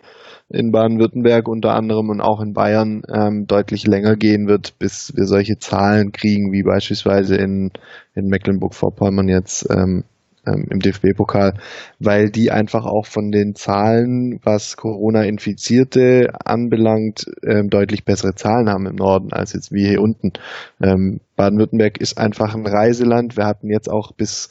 in 0.48 0.72
Baden-Württemberg 0.72 1.48
unter 1.48 1.74
anderem 1.74 2.10
und 2.10 2.20
auch 2.20 2.40
in 2.40 2.54
Bayern 2.54 3.02
ähm, 3.12 3.46
deutlich 3.46 3.86
länger 3.86 4.16
gehen 4.16 4.46
wird, 4.46 4.78
bis 4.78 5.14
wir 5.14 5.26
solche 5.26 5.58
Zahlen 5.58 6.12
kriegen, 6.12 6.52
wie 6.52 6.62
beispielsweise 6.62 7.36
in, 7.36 7.70
in 8.14 8.26
Mecklenburg-Vorpommern 8.28 9.28
jetzt 9.28 9.66
ähm, 9.70 10.04
ähm, 10.46 10.66
im 10.70 10.78
DFB-Pokal, 10.80 11.54
weil 11.98 12.30
die 12.30 12.50
einfach 12.50 12.84
auch 12.84 13.06
von 13.06 13.30
den 13.30 13.54
Zahlen, 13.54 14.40
was 14.42 14.76
Corona-Infizierte 14.76 16.28
anbelangt, 16.44 17.26
ähm, 17.46 17.68
deutlich 17.68 18.04
bessere 18.04 18.34
Zahlen 18.34 18.68
haben 18.68 18.86
im 18.86 18.96
Norden 18.96 19.32
als 19.32 19.52
jetzt 19.52 19.72
wir 19.72 19.88
hier 19.88 20.00
unten. 20.00 20.32
Ähm, 20.82 21.20
Baden-Württemberg 21.36 21.98
ist 21.98 22.18
einfach 22.18 22.54
ein 22.54 22.66
Reiseland. 22.66 23.36
Wir 23.36 23.46
hatten 23.46 23.70
jetzt 23.70 23.90
auch 23.90 24.12
bis 24.12 24.50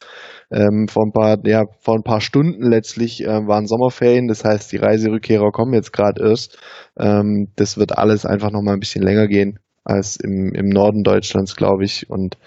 ähm, 0.51 0.87
vor 0.87 1.05
ein 1.05 1.11
paar, 1.11 1.37
ja, 1.45 1.63
vor 1.79 1.95
ein 1.95 2.03
paar 2.03 2.21
Stunden 2.21 2.63
letztlich 2.63 3.23
äh, 3.23 3.47
waren 3.47 3.65
Sommerferien, 3.65 4.27
das 4.27 4.43
heißt, 4.43 4.71
die 4.71 4.77
Reiserückkehrer 4.77 5.51
kommen 5.51 5.73
jetzt 5.73 5.93
gerade 5.93 6.21
erst. 6.21 6.59
Ähm, 6.97 7.47
das 7.55 7.77
wird 7.77 7.97
alles 7.97 8.25
einfach 8.25 8.51
noch 8.51 8.61
mal 8.61 8.73
ein 8.73 8.79
bisschen 8.79 9.03
länger 9.03 9.27
gehen 9.27 9.59
als 9.83 10.15
im, 10.15 10.53
im 10.53 10.69
Norden 10.69 11.03
Deutschlands, 11.03 11.55
glaube 11.55 11.83
ich. 11.83 12.09
Und 12.09 12.37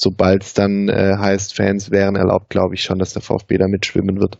sobald 0.00 0.42
es 0.42 0.54
dann 0.54 0.88
äh, 0.88 1.16
heißt, 1.18 1.54
Fans 1.54 1.90
wären 1.90 2.16
erlaubt, 2.16 2.50
glaube 2.50 2.74
ich 2.74 2.82
schon, 2.82 2.98
dass 2.98 3.12
der 3.12 3.22
VfB 3.22 3.58
da 3.58 3.66
mitschwimmen 3.68 4.20
wird. 4.20 4.38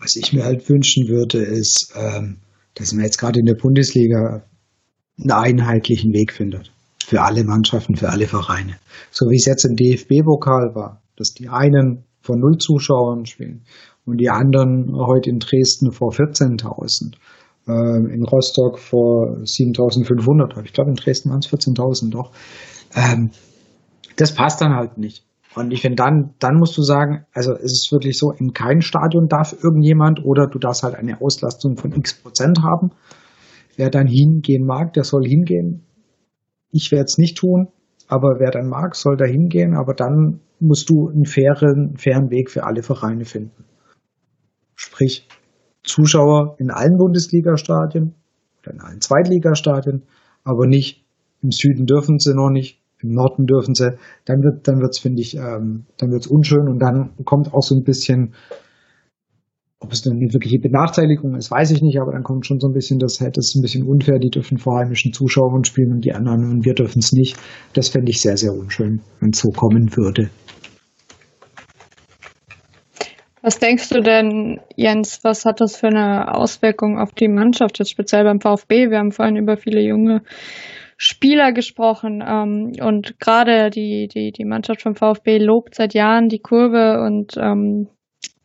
Was 0.00 0.16
ich 0.16 0.32
mir 0.32 0.44
halt 0.44 0.68
wünschen 0.68 1.08
würde, 1.08 1.38
ist, 1.38 1.92
ähm, 1.96 2.38
dass 2.74 2.92
man 2.92 3.04
jetzt 3.04 3.18
gerade 3.18 3.40
in 3.40 3.46
der 3.46 3.56
Bundesliga 3.60 4.44
einen 5.18 5.30
einheitlichen 5.32 6.12
Weg 6.12 6.32
findet. 6.32 6.70
Für 7.04 7.22
alle 7.22 7.42
Mannschaften, 7.42 7.96
für 7.96 8.10
alle 8.10 8.26
Vereine. 8.26 8.76
So 9.10 9.26
wie 9.30 9.36
es 9.36 9.46
jetzt 9.46 9.64
im 9.64 9.74
DFB-Pokal 9.74 10.74
war 10.74 11.02
dass 11.18 11.34
die 11.34 11.48
einen 11.48 12.04
vor 12.20 12.36
null 12.36 12.58
Zuschauern 12.58 13.26
spielen 13.26 13.62
und 14.06 14.18
die 14.18 14.30
anderen 14.30 14.94
heute 14.94 15.30
in 15.30 15.38
Dresden 15.38 15.92
vor 15.92 16.12
14.000, 16.12 17.16
ähm, 17.66 18.08
in 18.10 18.24
Rostock 18.24 18.78
vor 18.78 19.38
7.500. 19.42 20.64
Ich 20.64 20.72
glaube, 20.72 20.90
in 20.90 20.96
Dresden 20.96 21.30
waren 21.30 21.40
es 21.40 21.48
14.000 21.48 22.10
doch. 22.10 22.32
Das 24.18 24.34
passt 24.34 24.60
dann 24.60 24.74
halt 24.74 24.98
nicht. 24.98 25.24
Und 25.54 25.72
ich 25.72 25.80
finde, 25.80 25.96
dann, 25.96 26.34
dann 26.38 26.56
musst 26.56 26.76
du 26.76 26.82
sagen, 26.82 27.24
also 27.32 27.52
es 27.52 27.72
ist 27.72 27.88
wirklich 27.90 28.18
so, 28.18 28.32
in 28.32 28.52
keinem 28.52 28.80
Stadion 28.80 29.28
darf 29.28 29.56
irgendjemand 29.62 30.24
oder 30.24 30.46
du 30.46 30.58
darfst 30.58 30.82
halt 30.82 30.94
eine 30.94 31.20
Auslastung 31.20 31.76
von 31.76 31.92
x 31.92 32.14
Prozent 32.14 32.58
haben. 32.62 32.90
Wer 33.76 33.90
dann 33.90 34.06
hingehen 34.06 34.66
mag, 34.66 34.92
der 34.92 35.04
soll 35.04 35.24
hingehen. 35.24 35.84
Ich 36.70 36.92
werde 36.92 37.04
es 37.04 37.16
nicht 37.16 37.38
tun, 37.38 37.68
aber 38.08 38.36
wer 38.38 38.50
dann 38.50 38.68
mag, 38.68 38.94
soll 38.94 39.16
da 39.16 39.24
hingehen, 39.24 39.74
aber 39.74 39.94
dann 39.94 40.40
musst 40.60 40.90
du 40.90 41.08
einen 41.08 41.24
fairen, 41.24 41.96
fairen 41.96 42.30
Weg 42.30 42.50
für 42.50 42.64
alle 42.64 42.82
Vereine 42.82 43.24
finden. 43.24 43.64
Sprich, 44.74 45.26
Zuschauer 45.82 46.56
in 46.58 46.70
allen 46.70 46.98
Bundesliga-Stadien 46.98 48.14
oder 48.62 48.72
in 48.72 48.80
allen 48.80 49.00
Zweitligastadien, 49.00 50.02
aber 50.44 50.66
nicht 50.66 51.04
im 51.42 51.52
Süden 51.52 51.86
dürfen 51.86 52.18
sie 52.18 52.34
noch 52.34 52.50
nicht, 52.50 52.77
im 53.02 53.10
Norden 53.10 53.46
dürfen 53.46 53.74
sie, 53.74 53.96
dann 54.24 54.42
wird, 54.42 54.66
dann 54.66 54.80
wird's, 54.80 54.98
finde 54.98 55.22
ich, 55.22 55.36
ähm, 55.36 55.86
dann 55.98 56.10
wird's 56.10 56.26
unschön 56.26 56.68
und 56.68 56.78
dann 56.80 57.10
kommt 57.24 57.54
auch 57.54 57.62
so 57.62 57.74
ein 57.74 57.84
bisschen 57.84 58.34
ob 59.80 59.92
es 59.92 60.04
eine 60.06 60.18
wirkliche 60.32 60.58
Benachteiligung 60.58 61.36
ist, 61.36 61.50
weiß 61.50 61.70
ich 61.70 61.82
nicht, 61.82 62.00
aber 62.00 62.12
dann 62.12 62.24
kommt 62.24 62.46
schon 62.46 62.58
so 62.58 62.66
ein 62.66 62.72
bisschen 62.72 62.98
das, 62.98 63.18
das 63.18 63.30
ist 63.48 63.54
ein 63.54 63.62
bisschen 63.62 63.86
unfair, 63.86 64.18
die 64.18 64.30
dürfen 64.30 64.58
vor 64.58 64.76
heimischen 64.78 65.12
Zuschauern 65.12 65.64
spielen 65.64 65.92
und 65.92 66.04
die 66.04 66.12
anderen 66.12 66.50
und 66.50 66.64
wir 66.64 66.74
dürfen 66.74 66.98
es 66.98 67.12
nicht. 67.12 67.36
Das 67.74 67.88
fände 67.88 68.10
ich 68.10 68.20
sehr, 68.20 68.36
sehr 68.36 68.52
unschön, 68.52 69.00
wenn 69.20 69.30
es 69.30 69.38
so 69.38 69.50
kommen 69.50 69.96
würde. 69.96 70.30
Was 73.40 73.60
denkst 73.60 73.88
du 73.90 74.00
denn, 74.00 74.60
Jens, 74.74 75.20
was 75.22 75.44
hat 75.44 75.60
das 75.60 75.76
für 75.76 75.86
eine 75.86 76.34
Auswirkung 76.34 76.98
auf 76.98 77.12
die 77.12 77.28
Mannschaft, 77.28 77.78
jetzt 77.78 77.90
speziell 77.90 78.24
beim 78.24 78.40
VfB? 78.40 78.90
Wir 78.90 78.98
haben 78.98 79.12
vorhin 79.12 79.36
über 79.36 79.56
viele 79.56 79.80
junge 79.80 80.22
Spieler 81.00 81.52
gesprochen 81.52 82.22
ähm, 82.26 82.72
und 82.80 83.20
gerade 83.20 83.70
die, 83.70 84.08
die, 84.08 84.32
die 84.32 84.44
Mannschaft 84.44 84.82
vom 84.82 84.96
VfB 84.96 85.38
lobt 85.38 85.76
seit 85.76 85.94
Jahren 85.94 86.28
die 86.28 86.40
Kurve 86.40 87.00
und 87.06 87.36
ähm, 87.36 87.88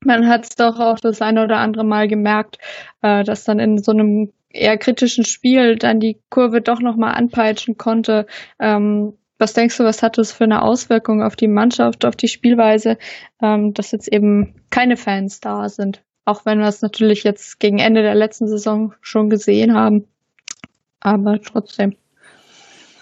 man 0.05 0.27
hat 0.27 0.43
es 0.43 0.55
doch 0.55 0.79
auch 0.79 0.99
das 0.99 1.21
eine 1.21 1.43
oder 1.43 1.57
andere 1.57 1.83
Mal 1.83 2.07
gemerkt, 2.07 2.59
äh, 3.01 3.23
dass 3.23 3.43
dann 3.43 3.57
in 3.57 3.79
so 3.79 3.91
einem 3.91 4.31
eher 4.49 4.77
kritischen 4.77 5.25
Spiel 5.25 5.77
dann 5.77 5.99
die 5.99 6.19
Kurve 6.29 6.61
doch 6.61 6.79
nochmal 6.79 7.15
anpeitschen 7.15 7.75
konnte. 7.77 8.27
Ähm, 8.59 9.17
was 9.39 9.53
denkst 9.53 9.77
du, 9.77 9.83
was 9.83 10.03
hat 10.03 10.19
das 10.19 10.31
für 10.31 10.43
eine 10.43 10.61
Auswirkung 10.61 11.23
auf 11.23 11.35
die 11.35 11.47
Mannschaft, 11.47 12.05
auf 12.05 12.15
die 12.15 12.27
Spielweise, 12.27 12.99
ähm, 13.41 13.73
dass 13.73 13.91
jetzt 13.91 14.07
eben 14.07 14.61
keine 14.69 14.95
Fans 14.95 15.39
da 15.39 15.67
sind? 15.69 16.03
Auch 16.23 16.45
wenn 16.45 16.59
wir 16.59 16.67
es 16.67 16.83
natürlich 16.83 17.23
jetzt 17.23 17.59
gegen 17.59 17.79
Ende 17.79 18.03
der 18.03 18.15
letzten 18.15 18.47
Saison 18.47 18.93
schon 19.01 19.29
gesehen 19.29 19.73
haben. 19.73 20.07
Aber 20.99 21.41
trotzdem. 21.41 21.95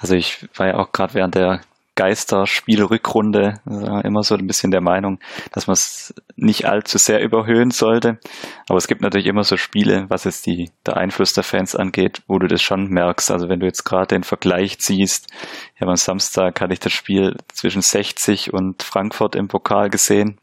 Also 0.01 0.15
ich 0.15 0.47
war 0.55 0.67
ja 0.67 0.77
auch 0.77 0.91
gerade 0.91 1.13
während 1.13 1.35
der 1.35 1.61
Geisterspielrückrunde 1.95 3.59
äh, 3.69 4.07
immer 4.07 4.23
so 4.23 4.35
ein 4.35 4.47
bisschen 4.47 4.71
der 4.71 4.81
Meinung, 4.81 5.19
dass 5.51 5.67
man 5.67 5.73
es 5.73 6.13
nicht 6.35 6.65
allzu 6.65 6.97
sehr 6.97 7.21
überhöhen 7.21 7.69
sollte. 7.69 8.17
Aber 8.67 8.77
es 8.77 8.87
gibt 8.87 9.01
natürlich 9.01 9.27
immer 9.27 9.43
so 9.43 9.57
Spiele, 9.57 10.05
was 10.07 10.23
jetzt 10.23 10.45
die, 10.45 10.71
der 10.85 10.97
Einfluss 10.97 11.33
der 11.33 11.43
Fans 11.43 11.75
angeht, 11.75 12.23
wo 12.27 12.39
du 12.39 12.47
das 12.47 12.61
schon 12.61 12.87
merkst. 12.87 13.29
Also 13.29 13.49
wenn 13.49 13.59
du 13.59 13.65
jetzt 13.65 13.83
gerade 13.83 14.07
den 14.07 14.23
Vergleich 14.23 14.79
ziehst, 14.79 15.27
ja, 15.79 15.87
am 15.87 15.95
Samstag 15.95 16.61
hatte 16.61 16.73
ich 16.73 16.79
das 16.79 16.93
Spiel 16.93 17.35
zwischen 17.49 17.81
60 17.81 18.53
und 18.53 18.83
Frankfurt 18.83 19.35
im 19.35 19.47
Pokal 19.47 19.89
gesehen, 19.89 20.39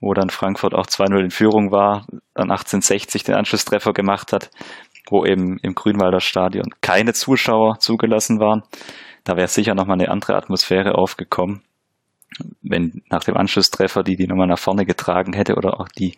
wo 0.00 0.12
dann 0.12 0.28
Frankfurt 0.28 0.74
auch 0.74 0.86
2-0 0.86 1.18
in 1.18 1.30
Führung 1.30 1.70
war, 1.70 2.06
dann 2.34 2.50
1860 2.50 3.22
den 3.22 3.36
Anschlusstreffer 3.36 3.92
gemacht 3.92 4.32
hat, 4.32 4.50
wo 5.08 5.24
eben 5.24 5.58
im 5.58 5.74
Grünwalder 5.74 6.20
Stadion 6.20 6.70
keine 6.80 7.12
Zuschauer 7.12 7.78
zugelassen 7.78 8.40
waren 8.40 8.62
da 9.24 9.36
wäre 9.36 9.48
sicher 9.48 9.74
nochmal 9.74 9.98
eine 9.98 10.10
andere 10.10 10.36
Atmosphäre 10.36 10.94
aufgekommen, 10.94 11.62
wenn 12.62 13.02
nach 13.10 13.24
dem 13.24 13.36
Anschlusstreffer 13.36 14.02
die 14.02 14.16
die 14.16 14.26
nochmal 14.26 14.46
nach 14.46 14.58
vorne 14.58 14.84
getragen 14.84 15.32
hätte 15.32 15.56
oder 15.56 15.80
auch 15.80 15.88
die 15.88 16.16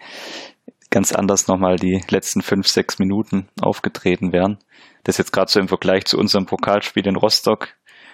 ganz 0.90 1.12
anders 1.12 1.46
nochmal 1.46 1.76
die 1.76 2.02
letzten 2.10 2.42
fünf, 2.42 2.68
sechs 2.68 2.98
Minuten 2.98 3.48
aufgetreten 3.60 4.32
wären. 4.32 4.58
Das 5.04 5.18
jetzt 5.18 5.32
gerade 5.32 5.50
so 5.50 5.60
im 5.60 5.68
Vergleich 5.68 6.04
zu 6.04 6.18
unserem 6.18 6.46
Pokalspiel 6.46 7.06
in 7.06 7.16
Rostock, 7.16 7.68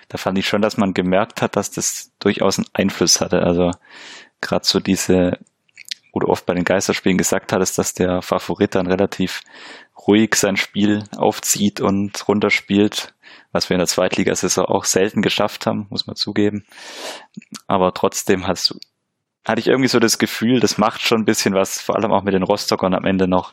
da 0.09 0.19
fand 0.19 0.39
ich 0.39 0.47
schon, 0.47 0.62
dass 0.62 0.77
man 0.77 0.94
gemerkt 0.94 1.40
hat, 1.43 1.57
dass 1.57 1.70
das 1.70 2.12
durchaus 2.19 2.59
einen 2.59 2.69
Einfluss 2.74 3.20
hatte. 3.20 3.43
Also 3.43 3.70
gerade 4.40 4.66
so 4.66 4.78
diese, 4.78 5.39
wo 6.12 6.20
du 6.20 6.28
oft 6.28 6.44
bei 6.44 6.55
den 6.55 6.65
Geisterspielen 6.65 7.16
gesagt 7.16 7.53
hattest, 7.53 7.78
dass 7.78 7.94
der 7.94 8.20
Favorit 8.20 8.74
dann 8.74 8.86
relativ 8.86 9.43
ruhig 10.07 10.35
sein 10.35 10.57
Spiel 10.57 11.05
aufzieht 11.16 11.81
und 11.81 12.27
runterspielt, 12.29 13.15
was 13.53 13.69
wir 13.69 13.74
in 13.74 13.81
der 13.81 13.87
Zweitligasaison 13.87 14.66
auch 14.66 14.85
selten 14.85 15.23
geschafft 15.23 15.66
haben, 15.66 15.87
muss 15.91 16.07
man 16.07 16.16
zugeben. 16.16 16.65
Aber 17.66 17.93
trotzdem 17.95 18.47
hast 18.47 18.70
du, 18.70 18.79
hatte 19.47 19.61
ich 19.61 19.69
irgendwie 19.69 19.89
so 19.89 19.99
das 19.99 20.19
Gefühl, 20.19 20.61
das 20.61 20.79
macht 20.79 21.03
schon 21.03 21.23
ein 21.23 21.27
bisschen 21.27 21.55
was, 21.55 21.81
vor 21.81 21.97
allem 21.97 22.12
auch 22.12 22.23
mit 22.23 22.35
den 22.35 22.43
Rostockern 22.43 22.95
am 22.95 23.05
Ende 23.05 23.29
noch, 23.29 23.53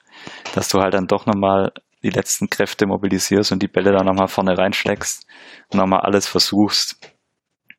dass 0.55 0.69
du 0.69 0.79
halt 0.79 0.93
dann 0.93 1.07
doch 1.07 1.25
nochmal 1.25 1.71
die 2.01 2.09
letzten 2.09 2.49
Kräfte 2.49 2.85
mobilisierst 2.85 3.51
und 3.51 3.61
die 3.61 3.67
Bälle 3.67 3.91
dann 3.91 4.05
nochmal 4.05 4.27
vorne 4.27 4.57
reinschlägst 4.57 5.27
und 5.69 5.79
nochmal 5.79 6.01
alles 6.01 6.27
versuchst. 6.27 6.99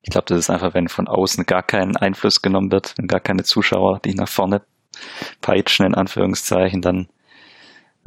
Ich 0.03 0.11
glaube, 0.11 0.27
das 0.27 0.39
ist 0.39 0.51
einfach, 0.51 0.75
wenn 0.75 0.89
von 0.89 1.09
außen 1.09 1.45
gar 1.45 1.63
kein 1.63 1.97
Einfluss 1.97 2.43
genommen 2.43 2.71
wird, 2.71 2.95
wenn 2.99 3.07
gar 3.07 3.21
keine 3.21 3.45
Zuschauer 3.45 4.01
die 4.05 4.15
nach 4.15 4.29
vorne 4.29 4.63
peitschen, 5.41 5.87
in 5.87 5.95
Anführungszeichen, 5.95 6.83
dann 6.83 7.09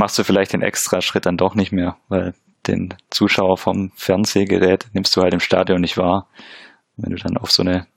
machst 0.04 0.20
du 0.20 0.26
vielleicht 0.26 0.52
den 0.52 0.62
extra 0.62 1.00
Schritt 1.00 1.26
dann 1.26 1.38
doch 1.38 1.56
nicht 1.56 1.72
mehr, 1.72 1.96
weil 2.10 2.34
den 2.68 2.94
Zuschauer 3.10 3.56
vom 3.56 3.94
Fernsehgerät 3.96 4.88
nimmst 4.92 5.16
du 5.16 5.22
halt 5.22 5.34
im 5.34 5.40
Stadion 5.40 5.80
nicht 5.80 5.98
wahr. 5.98 6.28
Wenn 6.98 7.16
du 7.16 7.24
dann 7.24 7.38
auf 7.38 7.52
so 7.52 7.64
eine 7.64 7.88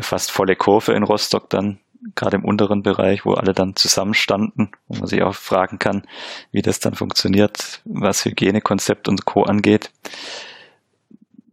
fast 0.00 0.30
volle 0.30 0.54
Kurve 0.54 0.92
in 0.92 1.02
Rostock 1.02 1.50
dann, 1.50 1.80
gerade 2.14 2.36
im 2.36 2.44
unteren 2.44 2.82
Bereich, 2.82 3.26
wo 3.26 3.32
alle 3.32 3.52
dann 3.52 3.74
zusammenstanden, 3.74 4.70
wo 4.86 4.96
man 4.96 5.08
sich 5.08 5.24
auch 5.24 5.34
fragen 5.34 5.80
kann, 5.80 6.06
wie 6.52 6.62
das 6.62 6.78
dann 6.78 6.94
funktioniert, 6.94 7.82
was 7.84 8.24
Hygienekonzept 8.24 9.08
und 9.08 9.24
Co. 9.24 9.42
angeht, 9.42 9.90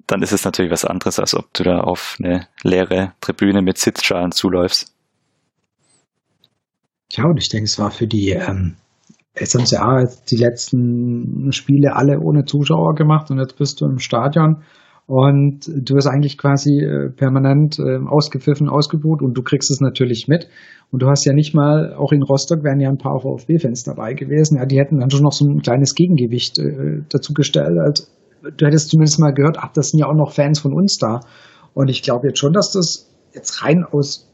dann 0.06 0.22
ist 0.22 0.32
es 0.32 0.46
natürlich 0.46 0.72
was 0.72 0.86
anderes, 0.86 1.18
als 1.18 1.34
ob 1.34 1.52
du 1.56 1.64
da 1.64 1.80
auf 1.80 2.18
eine 2.20 2.48
leere 2.62 3.14
Tribüne 3.20 3.64
mit 3.64 3.80
Sitzschalen 3.80 4.32
zuläufst. 4.32 4.94
Ja, 7.14 7.24
und 7.24 7.38
ich 7.38 7.50
denke, 7.50 7.66
es 7.66 7.80
war 7.80 7.90
für 7.90 8.06
die 8.06 8.30
ähm, 8.30 8.76
Jetzt 9.40 9.56
haben 9.56 9.66
sie 9.66 9.82
auch 9.82 10.02
die 10.30 10.36
letzten 10.36 11.52
Spiele 11.54 11.96
alle 11.96 12.20
ohne 12.20 12.46
Zuschauer 12.46 12.96
gemacht 12.96 13.32
und 13.32 13.40
jetzt 13.40 13.58
bist 13.58 13.80
du 13.80 13.86
im 13.86 14.00
Stadion 14.00 14.64
und 15.12 15.68
du 15.68 15.96
wirst 15.96 16.08
eigentlich 16.08 16.38
quasi 16.38 16.80
äh, 16.80 17.10
permanent 17.10 17.80
äh, 17.80 17.98
ausgepfiffen, 17.98 18.70
ausgebucht 18.70 19.22
und 19.22 19.34
du 19.34 19.42
kriegst 19.42 19.70
es 19.70 19.82
natürlich 19.82 20.30
mit. 20.30 20.48
Und 20.90 21.02
du 21.02 21.08
hast 21.08 21.26
ja 21.26 21.34
nicht 21.34 21.54
mal, 21.54 21.94
auch 21.96 22.14
in 22.14 22.24
Rostock 22.24 22.64
wären 22.64 22.80
ja 22.80 22.90
ein 22.90 22.98
paar 22.98 23.20
VfB-Fans 23.20 23.84
dabei 23.84 24.14
gewesen. 24.14 24.58
Ja, 24.58 24.66
die 24.66 24.80
hätten 24.80 25.00
dann 25.00 25.10
schon 25.10 25.24
noch 25.24 25.34
so 25.34 25.46
ein 25.46 25.62
kleines 25.62 25.96
Gegengewicht 25.96 26.60
äh, 26.60 27.02
dazu 27.10 27.34
gestellt. 27.34 27.78
Also, 27.78 28.06
du 28.56 28.66
hättest 28.66 28.90
zumindest 28.90 29.20
mal 29.20 29.34
gehört, 29.34 29.58
ach, 29.60 29.74
das 29.74 29.90
sind 29.90 30.00
ja 30.00 30.08
auch 30.08 30.16
noch 30.16 30.32
Fans 30.32 30.60
von 30.60 30.74
uns 30.74 30.98
da. 30.98 31.22
Und 31.74 31.90
ich 31.90 32.04
glaube 32.04 32.28
jetzt 32.28 32.40
schon, 32.40 32.54
dass 32.54 32.72
das 32.72 33.10
jetzt 33.34 33.66
rein 33.66 33.84
aus 33.84 34.31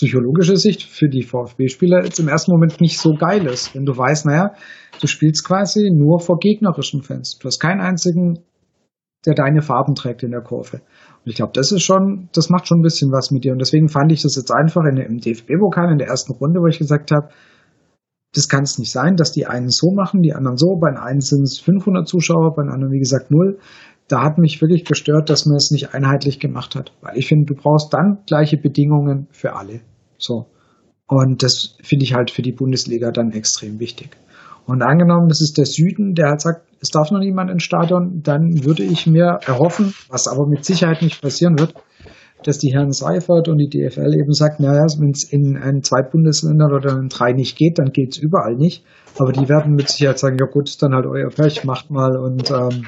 psychologischer 0.00 0.56
Sicht 0.56 0.82
für 0.82 1.10
die 1.10 1.22
VfB-Spieler 1.22 2.04
jetzt 2.04 2.18
im 2.18 2.28
ersten 2.28 2.52
Moment 2.52 2.80
nicht 2.80 2.98
so 2.98 3.12
geil 3.12 3.44
ist. 3.46 3.74
Wenn 3.74 3.84
du 3.84 3.94
weißt, 3.94 4.24
naja, 4.24 4.54
du 4.98 5.06
spielst 5.06 5.46
quasi 5.46 5.90
nur 5.92 6.20
vor 6.20 6.38
gegnerischen 6.38 7.02
Fans. 7.02 7.38
Du 7.38 7.46
hast 7.46 7.60
keinen 7.60 7.82
einzigen, 7.82 8.38
der 9.26 9.34
deine 9.34 9.60
Farben 9.60 9.94
trägt 9.94 10.22
in 10.22 10.30
der 10.30 10.40
Kurve. 10.40 10.78
Und 10.78 11.30
ich 11.30 11.34
glaube, 11.34 11.52
das 11.52 11.70
ist 11.70 11.82
schon, 11.82 12.30
das 12.32 12.48
macht 12.48 12.66
schon 12.66 12.78
ein 12.78 12.82
bisschen 12.82 13.12
was 13.12 13.30
mit 13.30 13.44
dir. 13.44 13.52
Und 13.52 13.58
deswegen 13.58 13.88
fand 13.88 14.10
ich 14.10 14.22
das 14.22 14.36
jetzt 14.36 14.50
einfach 14.50 14.84
in, 14.90 14.96
im 14.96 15.18
DFB-Pokal 15.18 15.92
in 15.92 15.98
der 15.98 16.08
ersten 16.08 16.32
Runde, 16.32 16.60
wo 16.60 16.66
ich 16.66 16.78
gesagt 16.78 17.10
habe, 17.10 17.28
das 18.32 18.48
kann 18.48 18.62
es 18.62 18.78
nicht 18.78 18.92
sein, 18.92 19.16
dass 19.16 19.32
die 19.32 19.46
einen 19.46 19.68
so 19.68 19.90
machen, 19.92 20.22
die 20.22 20.32
anderen 20.32 20.56
so. 20.56 20.78
Bei 20.80 20.88
den 20.88 20.98
einen 20.98 21.20
sind 21.20 21.42
es 21.42 21.58
500 21.58 22.08
Zuschauer, 22.08 22.54
bei 22.56 22.62
den 22.62 22.72
anderen, 22.72 22.92
wie 22.92 23.00
gesagt, 23.00 23.30
null 23.30 23.58
da 24.10 24.24
hat 24.24 24.38
mich 24.38 24.60
wirklich 24.60 24.84
gestört, 24.84 25.30
dass 25.30 25.46
man 25.46 25.56
es 25.56 25.70
nicht 25.70 25.94
einheitlich 25.94 26.40
gemacht 26.40 26.74
hat. 26.74 26.92
Weil 27.00 27.16
ich 27.16 27.28
finde, 27.28 27.46
du 27.46 27.54
brauchst 27.54 27.94
dann 27.94 28.22
gleiche 28.26 28.56
Bedingungen 28.56 29.28
für 29.30 29.54
alle. 29.54 29.80
So. 30.20 30.46
Und 31.06 31.42
das 31.42 31.76
finde 31.82 32.04
ich 32.04 32.14
halt 32.14 32.30
für 32.30 32.42
die 32.42 32.52
Bundesliga 32.52 33.10
dann 33.10 33.32
extrem 33.32 33.80
wichtig. 33.80 34.16
Und 34.66 34.82
angenommen, 34.82 35.28
das 35.28 35.40
ist 35.40 35.58
der 35.58 35.66
Süden, 35.66 36.14
der 36.14 36.28
halt 36.28 36.40
sagt, 36.40 36.66
es 36.80 36.90
darf 36.90 37.10
noch 37.10 37.18
niemand 37.18 37.50
ins 37.50 37.64
Stadion, 37.64 38.20
dann 38.22 38.64
würde 38.64 38.84
ich 38.84 39.06
mir 39.06 39.40
erhoffen, 39.44 39.92
was 40.08 40.28
aber 40.28 40.46
mit 40.46 40.64
Sicherheit 40.64 41.02
nicht 41.02 41.20
passieren 41.20 41.58
wird, 41.58 41.74
dass 42.44 42.58
die 42.58 42.72
Herren 42.72 42.92
Seifert 42.92 43.48
und 43.48 43.58
die 43.58 43.68
DFL 43.68 44.14
eben 44.14 44.32
sagt, 44.32 44.60
naja, 44.60 44.84
wenn 44.98 45.10
es 45.10 45.24
in, 45.24 45.56
in 45.56 45.82
zwei 45.82 46.02
Bundesländern 46.02 46.72
oder 46.72 46.96
in 46.98 47.08
drei 47.08 47.32
nicht 47.32 47.58
geht, 47.58 47.78
dann 47.78 47.92
geht 47.92 48.12
es 48.12 48.18
überall 48.18 48.54
nicht. 48.54 48.84
Aber 49.18 49.32
die 49.32 49.48
werden 49.48 49.74
mit 49.74 49.88
Sicherheit 49.88 50.18
sagen, 50.18 50.36
ja 50.38 50.46
gut, 50.46 50.68
ist 50.68 50.82
dann 50.82 50.94
halt 50.94 51.06
euer 51.06 51.30
Pech, 51.30 51.64
macht 51.64 51.90
mal 51.90 52.16
und 52.16 52.50
ähm, 52.50 52.86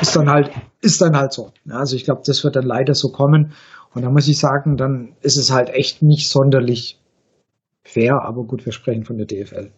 ist 0.00 0.16
dann 0.16 0.28
halt, 0.28 0.50
ist 0.80 1.00
dann 1.00 1.16
halt 1.16 1.32
so. 1.32 1.50
Also 1.68 1.96
ich 1.96 2.04
glaube, 2.04 2.22
das 2.24 2.44
wird 2.44 2.56
dann 2.56 2.64
leider 2.64 2.94
so 2.94 3.08
kommen. 3.08 3.52
Und 3.94 4.02
da 4.02 4.10
muss 4.10 4.28
ich 4.28 4.38
sagen, 4.38 4.76
dann 4.76 5.16
ist 5.22 5.38
es 5.38 5.50
halt 5.50 5.70
echt 5.70 6.02
nicht 6.02 6.28
sonderlich 6.28 6.98
fair, 7.84 8.20
aber 8.22 8.44
gut, 8.44 8.64
wir 8.66 8.72
sprechen 8.72 9.04
von 9.04 9.16
der 9.16 9.26
DFL. 9.26 9.70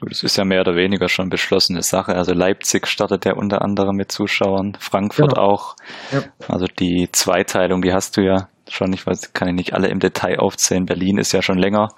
Das 0.00 0.22
ist 0.22 0.36
ja 0.36 0.44
mehr 0.44 0.60
oder 0.60 0.76
weniger 0.76 1.08
schon 1.08 1.28
beschlossene 1.28 1.82
Sache. 1.82 2.14
Also 2.14 2.32
Leipzig 2.32 2.86
startet 2.86 3.24
ja 3.24 3.34
unter 3.34 3.62
anderem 3.62 3.96
mit 3.96 4.12
Zuschauern, 4.12 4.76
Frankfurt 4.78 5.34
genau. 5.34 5.48
auch. 5.48 5.76
Ja. 6.12 6.22
Also 6.46 6.66
die 6.66 7.08
Zweiteilung, 7.10 7.82
die 7.82 7.92
hast 7.92 8.16
du 8.16 8.20
ja 8.20 8.48
schon. 8.68 8.92
Ich 8.92 9.06
weiß, 9.06 9.32
kann 9.32 9.48
ich 9.48 9.54
nicht 9.54 9.74
alle 9.74 9.88
im 9.88 9.98
Detail 9.98 10.38
aufzählen. 10.38 10.86
Berlin 10.86 11.18
ist 11.18 11.32
ja 11.32 11.42
schon 11.42 11.58
länger. 11.58 11.88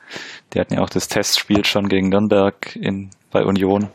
Die 0.52 0.60
hatten 0.60 0.74
ja 0.74 0.80
auch 0.80 0.88
das 0.88 1.08
Testspiel 1.08 1.64
schon 1.64 1.88
gegen 1.88 2.08
Nürnberg 2.08 2.74
in, 2.74 3.10
bei 3.30 3.44
Union 3.44 3.90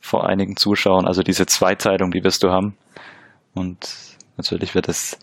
vor 0.00 0.28
einigen 0.28 0.56
Zuschauern. 0.56 1.06
Also 1.06 1.22
diese 1.22 1.46
Zweiteilung, 1.46 2.10
die 2.10 2.24
wirst 2.24 2.42
du 2.42 2.48
haben. 2.48 2.76
Und 3.54 3.94
natürlich 4.36 4.74
wird 4.74 4.88
das, 4.88 5.18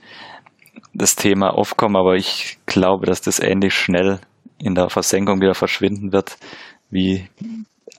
das 0.93 1.15
Thema 1.15 1.53
aufkommen, 1.53 1.95
aber 1.95 2.15
ich 2.15 2.57
glaube, 2.65 3.05
dass 3.05 3.21
das 3.21 3.39
ähnlich 3.39 3.73
schnell 3.73 4.19
in 4.57 4.75
der 4.75 4.89
Versenkung 4.89 5.41
wieder 5.41 5.55
verschwinden 5.55 6.11
wird, 6.13 6.37
wie 6.89 7.27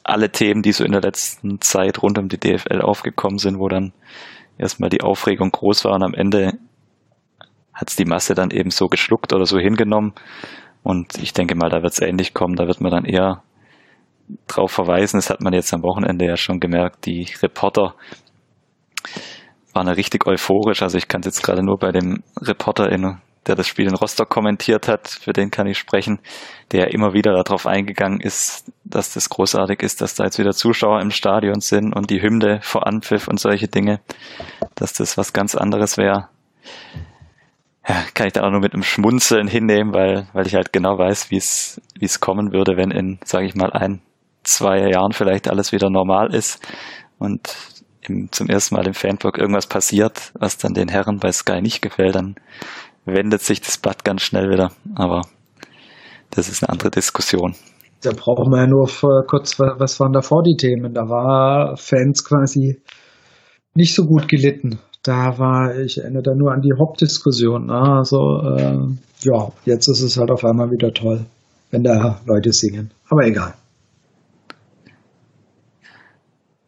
alle 0.04 0.30
Themen, 0.30 0.62
die 0.62 0.72
so 0.72 0.84
in 0.84 0.92
der 0.92 1.02
letzten 1.02 1.60
Zeit 1.60 2.02
rund 2.02 2.18
um 2.18 2.28
die 2.28 2.38
DFL 2.38 2.80
aufgekommen 2.80 3.38
sind, 3.38 3.58
wo 3.58 3.68
dann 3.68 3.92
erstmal 4.58 4.90
die 4.90 5.02
Aufregung 5.02 5.50
groß 5.50 5.84
war 5.84 5.94
und 5.94 6.02
am 6.02 6.14
Ende 6.14 6.58
hat 7.76 7.90
es 7.90 7.96
die 7.96 8.06
Masse 8.06 8.34
dann 8.34 8.50
eben 8.50 8.70
so 8.70 8.86
geschluckt 8.86 9.34
oder 9.34 9.44
so 9.44 9.58
hingenommen. 9.58 10.14
Und 10.82 11.18
ich 11.18 11.34
denke 11.34 11.54
mal, 11.54 11.68
da 11.68 11.82
wird 11.82 11.92
es 11.92 12.00
ähnlich 12.00 12.32
kommen. 12.32 12.56
Da 12.56 12.66
wird 12.66 12.80
man 12.80 12.90
dann 12.90 13.04
eher 13.04 13.42
drauf 14.48 14.72
verweisen. 14.72 15.18
Das 15.18 15.28
hat 15.28 15.42
man 15.42 15.52
jetzt 15.52 15.74
am 15.74 15.82
Wochenende 15.82 16.24
ja 16.24 16.38
schon 16.38 16.58
gemerkt. 16.58 17.04
Die 17.04 17.28
Reporter 17.42 17.94
waren 19.76 19.86
ja 19.86 19.92
richtig 19.92 20.26
euphorisch. 20.26 20.82
Also 20.82 20.98
ich 20.98 21.06
kann 21.06 21.20
es 21.20 21.26
jetzt 21.26 21.42
gerade 21.42 21.62
nur 21.62 21.78
bei 21.78 21.92
dem 21.92 22.24
Reporter, 22.40 22.90
in, 22.90 23.18
der 23.46 23.54
das 23.54 23.68
Spiel 23.68 23.86
in 23.86 23.94
Rostock 23.94 24.28
kommentiert 24.28 24.88
hat, 24.88 25.06
für 25.08 25.32
den 25.32 25.50
kann 25.50 25.66
ich 25.66 25.78
sprechen, 25.78 26.18
der 26.72 26.92
immer 26.92 27.12
wieder 27.12 27.32
darauf 27.44 27.66
eingegangen 27.66 28.20
ist, 28.20 28.72
dass 28.84 29.12
das 29.12 29.28
großartig 29.28 29.82
ist, 29.82 30.00
dass 30.00 30.14
da 30.14 30.24
jetzt 30.24 30.38
wieder 30.38 30.52
Zuschauer 30.52 31.00
im 31.00 31.10
Stadion 31.10 31.60
sind 31.60 31.94
und 31.94 32.10
die 32.10 32.20
Hymne 32.20 32.58
vor 32.62 32.86
Anpfiff 32.86 33.28
und 33.28 33.38
solche 33.38 33.68
Dinge, 33.68 34.00
dass 34.74 34.94
das 34.94 35.16
was 35.16 35.32
ganz 35.32 35.54
anderes 35.54 35.96
wäre. 35.96 36.28
Ja, 37.88 38.02
kann 38.14 38.26
ich 38.26 38.32
da 38.32 38.42
auch 38.42 38.50
nur 38.50 38.60
mit 38.60 38.74
einem 38.74 38.82
Schmunzeln 38.82 39.46
hinnehmen, 39.46 39.94
weil, 39.94 40.26
weil 40.32 40.46
ich 40.46 40.56
halt 40.56 40.72
genau 40.72 40.98
weiß, 40.98 41.30
wie 41.30 41.36
es, 41.36 41.80
wie 41.96 42.06
es 42.06 42.18
kommen 42.18 42.52
würde, 42.52 42.76
wenn 42.76 42.90
in, 42.90 43.20
sage 43.24 43.46
ich 43.46 43.54
mal, 43.54 43.72
ein, 43.72 44.02
zwei 44.42 44.90
Jahren 44.90 45.12
vielleicht 45.12 45.48
alles 45.48 45.70
wieder 45.70 45.88
normal 45.88 46.34
ist 46.34 46.60
und 47.18 47.54
im, 48.08 48.30
zum 48.32 48.48
ersten 48.48 48.74
Mal 48.74 48.86
im 48.86 48.94
Fanblog 48.94 49.38
irgendwas 49.38 49.66
passiert, 49.66 50.32
was 50.38 50.58
dann 50.58 50.74
den 50.74 50.88
Herren 50.88 51.18
bei 51.18 51.32
Sky 51.32 51.60
nicht 51.60 51.82
gefällt, 51.82 52.14
dann 52.14 52.36
wendet 53.04 53.42
sich 53.42 53.60
das 53.60 53.78
Blatt 53.78 54.04
ganz 54.04 54.22
schnell 54.22 54.50
wieder. 54.50 54.72
Aber 54.94 55.22
das 56.30 56.48
ist 56.48 56.62
eine 56.62 56.70
andere 56.70 56.90
Diskussion. 56.90 57.54
Da 58.02 58.10
brauchen 58.12 58.50
wir 58.50 58.60
ja 58.60 58.66
nur 58.66 58.86
kurz, 59.26 59.58
was 59.58 59.98
waren 60.00 60.12
davor 60.12 60.42
die 60.42 60.56
Themen? 60.56 60.92
Da 60.94 61.02
war 61.02 61.76
Fans 61.76 62.24
quasi 62.24 62.80
nicht 63.74 63.94
so 63.94 64.04
gut 64.04 64.28
gelitten. 64.28 64.78
Da 65.02 65.38
war, 65.38 65.76
ich 65.76 65.98
erinnere 65.98 66.22
da 66.22 66.34
nur 66.34 66.52
an 66.52 66.60
die 66.60 66.72
Hauptdiskussion. 66.78 67.70
Also, 67.70 68.42
äh, 68.56 68.78
ja, 69.20 69.52
jetzt 69.64 69.88
ist 69.88 70.02
es 70.02 70.16
halt 70.16 70.30
auf 70.30 70.44
einmal 70.44 70.70
wieder 70.70 70.92
toll, 70.92 71.24
wenn 71.70 71.84
da 71.84 72.20
Leute 72.26 72.52
singen. 72.52 72.90
Aber 73.08 73.24
egal. 73.24 73.54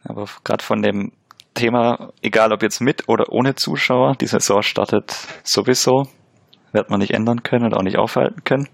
Aber 0.04 0.26
gerade 0.44 0.64
von 0.64 0.82
dem 0.82 1.12
Thema, 1.58 2.12
egal 2.22 2.52
ob 2.52 2.62
jetzt 2.62 2.80
mit 2.80 3.08
oder 3.08 3.32
ohne 3.32 3.54
Zuschauer, 3.54 4.14
die 4.20 4.26
Saison 4.26 4.62
startet 4.62 5.16
sowieso, 5.42 6.08
wird 6.72 6.90
man 6.90 7.00
nicht 7.00 7.12
ändern 7.12 7.42
können 7.42 7.64
und 7.64 7.74
auch 7.74 7.82
nicht 7.82 7.98
aufhalten 7.98 8.44
können. 8.44 8.68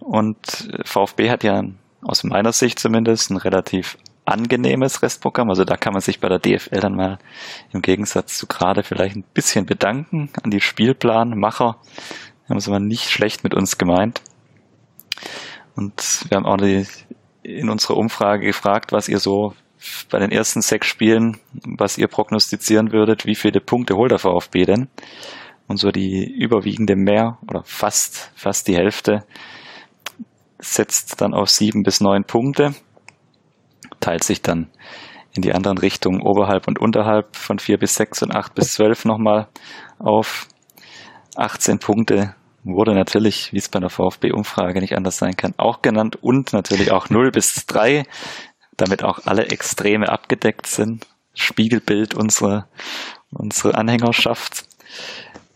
Und 0.00 0.68
VfB 0.84 1.30
hat 1.30 1.44
ja 1.44 1.62
aus 2.02 2.24
meiner 2.24 2.52
Sicht 2.52 2.78
zumindest 2.78 3.30
ein 3.30 3.36
relativ 3.36 3.96
angenehmes 4.24 5.02
Restprogramm. 5.02 5.50
Also 5.50 5.64
da 5.64 5.76
kann 5.76 5.92
man 5.92 6.02
sich 6.02 6.20
bei 6.20 6.28
der 6.28 6.38
DFL 6.38 6.80
dann 6.80 6.94
mal 6.94 7.18
im 7.72 7.82
Gegensatz 7.82 8.38
zu 8.38 8.46
gerade 8.46 8.82
vielleicht 8.82 9.16
ein 9.16 9.24
bisschen 9.34 9.66
bedanken 9.66 10.30
an 10.42 10.50
die 10.50 10.60
Spielplanmacher. 10.60 11.76
Haben 12.48 12.58
es 12.58 12.68
aber 12.68 12.80
nicht 12.80 13.10
schlecht 13.10 13.44
mit 13.44 13.54
uns 13.54 13.78
gemeint. 13.78 14.20
Und 15.74 16.24
wir 16.28 16.36
haben 16.36 16.46
auch 16.46 16.56
die, 16.56 16.86
in 17.42 17.70
unserer 17.70 17.96
Umfrage 17.96 18.46
gefragt, 18.46 18.92
was 18.92 19.08
ihr 19.08 19.18
so 19.18 19.54
bei 20.10 20.18
den 20.18 20.30
ersten 20.30 20.62
sechs 20.62 20.86
Spielen, 20.86 21.38
was 21.78 21.98
ihr 21.98 22.08
prognostizieren 22.08 22.92
würdet, 22.92 23.26
wie 23.26 23.34
viele 23.34 23.60
Punkte 23.60 23.96
holt 23.96 24.10
der 24.10 24.18
VfB 24.18 24.64
denn? 24.64 24.88
Und 25.68 25.78
so 25.78 25.90
die 25.90 26.24
überwiegende 26.24 26.96
mehr 26.96 27.38
oder 27.48 27.62
fast, 27.64 28.30
fast 28.34 28.68
die 28.68 28.76
Hälfte 28.76 29.24
setzt 30.58 31.20
dann 31.20 31.34
auf 31.34 31.50
sieben 31.50 31.82
bis 31.82 32.00
neun 32.00 32.24
Punkte, 32.24 32.74
teilt 34.00 34.24
sich 34.24 34.42
dann 34.42 34.68
in 35.34 35.42
die 35.42 35.52
anderen 35.52 35.78
Richtungen 35.78 36.20
oberhalb 36.20 36.68
und 36.68 36.78
unterhalb 36.78 37.36
von 37.36 37.58
vier 37.58 37.78
bis 37.78 37.94
sechs 37.94 38.22
und 38.22 38.34
acht 38.34 38.54
bis 38.54 38.74
zwölf 38.74 39.04
nochmal 39.04 39.48
auf. 39.98 40.46
18 41.36 41.78
Punkte 41.78 42.34
wurde 42.64 42.94
natürlich, 42.94 43.52
wie 43.52 43.58
es 43.58 43.68
bei 43.68 43.80
der 43.80 43.88
VfB-Umfrage 43.88 44.80
nicht 44.80 44.94
anders 44.96 45.16
sein 45.16 45.36
kann, 45.36 45.54
auch 45.56 45.82
genannt 45.82 46.16
und 46.20 46.52
natürlich 46.52 46.92
auch 46.92 47.08
0 47.08 47.30
bis 47.30 47.66
3 47.66 48.04
damit 48.76 49.04
auch 49.04 49.20
alle 49.26 49.46
Extreme 49.46 50.08
abgedeckt 50.08 50.66
sind. 50.66 51.06
Spiegelbild 51.34 52.14
unserer, 52.14 52.68
unsere 53.30 53.74
Anhängerschaft. 53.74 54.64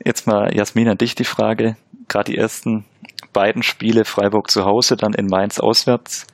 Jetzt 0.05 0.26
mal, 0.26 0.55
Jasmin, 0.55 0.88
an 0.88 0.98
dich 0.98 1.14
die 1.14 1.24
Frage. 1.24 1.76
Gerade 2.09 2.32
die 2.32 2.38
ersten 2.38 2.84
beiden 3.32 3.62
Spiele, 3.62 4.05
Freiburg 4.05 4.51
zu 4.51 4.64
Hause, 4.64 4.97
dann 4.97 5.12
in 5.12 5.26
Mainz 5.26 5.59
auswärts. 5.60 6.26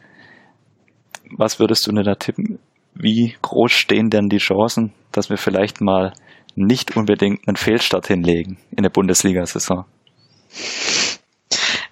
Was 1.37 1.59
würdest 1.59 1.87
du 1.87 1.93
denn 1.93 2.05
da 2.05 2.15
tippen? 2.15 2.59
Wie 2.95 3.35
groß 3.41 3.73
stehen 3.73 4.11
denn 4.11 4.29
die 4.29 4.39
Chancen, 4.39 4.93
dass 5.13 5.31
wir 5.31 5.39
vielleicht 5.39 5.81
mal 5.81 6.13
nicht 6.55 6.97
unbedingt 6.97 7.49
einen 7.49 7.57
Fehlstart 7.57 8.07
hinlegen 8.07 8.59
in 8.71 8.83
der 8.83 8.91
Bundesliga-Saison? 8.91 9.87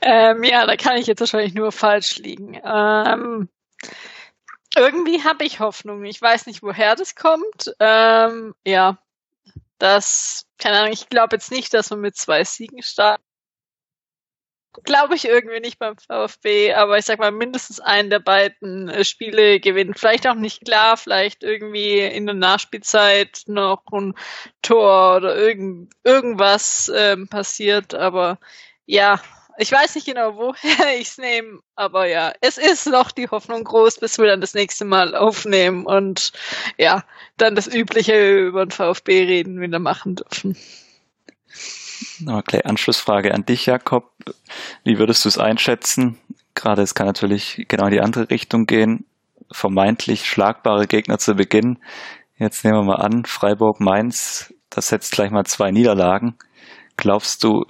Ähm, 0.02 0.42
ja, 0.44 0.66
da 0.66 0.76
kann 0.76 0.98
ich 0.98 1.06
jetzt 1.06 1.20
wahrscheinlich 1.20 1.54
nur 1.54 1.72
falsch 1.72 2.18
liegen. 2.18 2.54
Ähm, 2.54 3.48
irgendwie 4.76 5.24
habe 5.24 5.44
ich 5.44 5.60
Hoffnung. 5.60 6.04
Ich 6.04 6.20
weiß 6.20 6.46
nicht, 6.46 6.62
woher 6.62 6.96
das 6.96 7.14
kommt. 7.14 7.74
Ähm, 7.80 8.54
ja, 8.66 8.98
das, 9.78 10.46
keine 10.58 10.78
Ahnung, 10.78 10.92
ich 10.92 11.08
glaube 11.08 11.36
jetzt 11.36 11.50
nicht, 11.50 11.74
dass 11.74 11.90
wir 11.90 11.96
mit 11.96 12.16
zwei 12.16 12.44
Siegen 12.44 12.82
starten. 12.82 13.24
Glaube 14.84 15.16
ich 15.16 15.24
irgendwie 15.24 15.58
nicht 15.58 15.80
beim 15.80 15.96
VfB, 15.98 16.74
aber 16.74 16.96
ich 16.96 17.04
sag 17.04 17.18
mal, 17.18 17.32
mindestens 17.32 17.80
einen 17.80 18.08
der 18.08 18.20
beiden 18.20 18.88
äh, 18.88 19.04
Spiele 19.04 19.58
gewinnen. 19.58 19.94
Vielleicht 19.94 20.28
auch 20.28 20.34
nicht 20.34 20.64
klar, 20.64 20.96
vielleicht 20.96 21.42
irgendwie 21.42 21.98
in 21.98 22.26
der 22.26 22.36
Nachspielzeit 22.36 23.42
noch 23.46 23.82
ein 23.92 24.14
Tor 24.62 25.16
oder 25.16 25.34
irgend, 25.36 25.92
irgendwas 26.04 26.90
ähm, 26.94 27.26
passiert, 27.28 27.94
aber 27.94 28.38
ja, 28.86 29.20
ich 29.60 29.70
weiß 29.70 29.94
nicht 29.94 30.06
genau, 30.06 30.36
woher 30.36 30.98
ich 30.98 31.08
es 31.08 31.18
nehme, 31.18 31.60
aber 31.76 32.08
ja, 32.08 32.32
es 32.40 32.56
ist 32.56 32.86
noch 32.86 33.10
die 33.10 33.28
Hoffnung 33.28 33.64
groß, 33.64 33.98
bis 33.98 34.18
wir 34.18 34.26
dann 34.26 34.40
das 34.40 34.54
nächste 34.54 34.84
Mal 34.84 35.14
aufnehmen 35.14 35.84
und 35.84 36.32
ja, 36.78 37.04
dann 37.36 37.54
das 37.54 37.66
Übliche 37.66 38.38
über 38.38 38.64
den 38.64 38.70
VfB 38.70 39.24
reden 39.24 39.60
wieder 39.60 39.78
machen 39.78 40.16
dürfen. 40.16 40.56
Okay, 42.26 42.62
Anschlussfrage 42.64 43.34
an 43.34 43.44
dich, 43.44 43.66
Jakob. 43.66 44.10
Wie 44.84 44.98
würdest 44.98 45.24
du 45.24 45.28
es 45.28 45.38
einschätzen? 45.38 46.18
Gerade 46.54 46.82
es 46.82 46.94
kann 46.94 47.06
natürlich 47.06 47.66
genau 47.68 47.86
in 47.86 47.92
die 47.92 48.00
andere 48.00 48.30
Richtung 48.30 48.64
gehen. 48.64 49.04
Vermeintlich 49.52 50.26
schlagbare 50.26 50.86
Gegner 50.86 51.18
zu 51.18 51.34
Beginn. 51.34 51.78
Jetzt 52.38 52.64
nehmen 52.64 52.78
wir 52.78 52.96
mal 52.96 53.04
an, 53.04 53.24
Freiburg, 53.26 53.80
Mainz, 53.80 54.54
das 54.70 54.88
setzt 54.88 55.12
gleich 55.12 55.30
mal 55.30 55.44
zwei 55.44 55.70
Niederlagen. 55.70 56.36
Glaubst 56.96 57.44
du, 57.44 57.64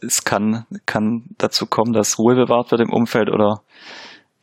es 0.00 0.24
kann, 0.24 0.66
kann 0.86 1.24
dazu 1.38 1.66
kommen, 1.66 1.92
dass 1.92 2.18
Ruhe 2.18 2.34
bewahrt 2.34 2.70
wird 2.70 2.80
im 2.80 2.92
Umfeld 2.92 3.30
oder 3.30 3.62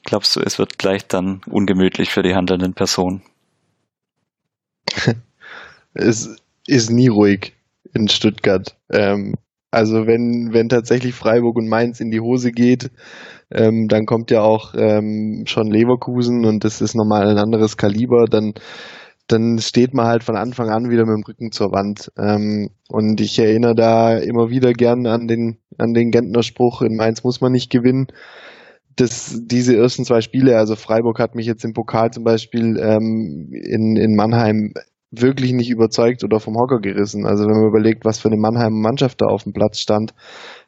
glaubst 0.03 0.35
du, 0.35 0.41
es 0.41 0.59
wird 0.59 0.77
gleich 0.77 1.07
dann 1.07 1.41
ungemütlich 1.49 2.09
für 2.09 2.23
die 2.23 2.35
handelnden 2.35 2.73
Personen? 2.73 3.21
es 5.93 6.35
ist 6.67 6.89
nie 6.89 7.07
ruhig 7.07 7.53
in 7.93 8.07
Stuttgart. 8.07 8.75
Ähm, 8.91 9.35
also 9.71 10.05
wenn, 10.05 10.53
wenn 10.53 10.69
tatsächlich 10.69 11.15
Freiburg 11.15 11.55
und 11.55 11.67
Mainz 11.67 11.99
in 11.99 12.11
die 12.11 12.19
Hose 12.19 12.51
geht, 12.51 12.91
ähm, 13.51 13.87
dann 13.87 14.05
kommt 14.05 14.29
ja 14.29 14.41
auch 14.41 14.73
ähm, 14.75 15.45
schon 15.47 15.71
Leverkusen 15.71 16.45
und 16.45 16.63
das 16.63 16.81
ist 16.81 16.95
nochmal 16.95 17.27
ein 17.27 17.37
anderes 17.37 17.77
Kaliber, 17.77 18.25
dann 18.25 18.53
dann 19.27 19.59
steht 19.59 19.93
man 19.93 20.07
halt 20.07 20.23
von 20.23 20.35
Anfang 20.35 20.69
an 20.69 20.89
wieder 20.89 21.05
mit 21.05 21.15
dem 21.15 21.23
Rücken 21.23 21.51
zur 21.51 21.71
Wand. 21.71 22.11
Ähm, 22.17 22.69
und 22.89 23.21
ich 23.21 23.39
erinnere 23.39 23.75
da 23.75 24.17
immer 24.17 24.49
wieder 24.49 24.73
gern 24.73 25.07
an 25.07 25.27
den, 25.27 25.59
an 25.77 25.93
den 25.93 26.11
Gentner 26.11 26.43
Spruch, 26.43 26.81
in 26.81 26.95
Mainz 26.95 27.23
muss 27.23 27.41
man 27.41 27.51
nicht 27.51 27.71
gewinnen. 27.71 28.07
Das, 28.95 29.41
diese 29.45 29.75
ersten 29.75 30.05
zwei 30.05 30.21
Spiele, 30.21 30.57
also 30.57 30.75
Freiburg 30.75 31.19
hat 31.19 31.35
mich 31.35 31.47
jetzt 31.47 31.65
im 31.65 31.73
Pokal 31.73 32.11
zum 32.11 32.23
Beispiel 32.23 32.77
ähm, 32.77 33.49
in, 33.51 33.95
in 33.95 34.15
Mannheim 34.15 34.73
wirklich 35.09 35.53
nicht 35.53 35.69
überzeugt 35.69 36.23
oder 36.23 36.39
vom 36.39 36.55
Hocker 36.55 36.79
gerissen. 36.79 37.25
Also 37.25 37.45
wenn 37.45 37.55
man 37.55 37.69
überlegt, 37.69 38.05
was 38.05 38.19
für 38.19 38.29
eine 38.29 38.37
Mannheimer 38.37 38.75
Mannschaft 38.75 39.21
da 39.21 39.27
auf 39.27 39.43
dem 39.43 39.53
Platz 39.53 39.79
stand, 39.79 40.13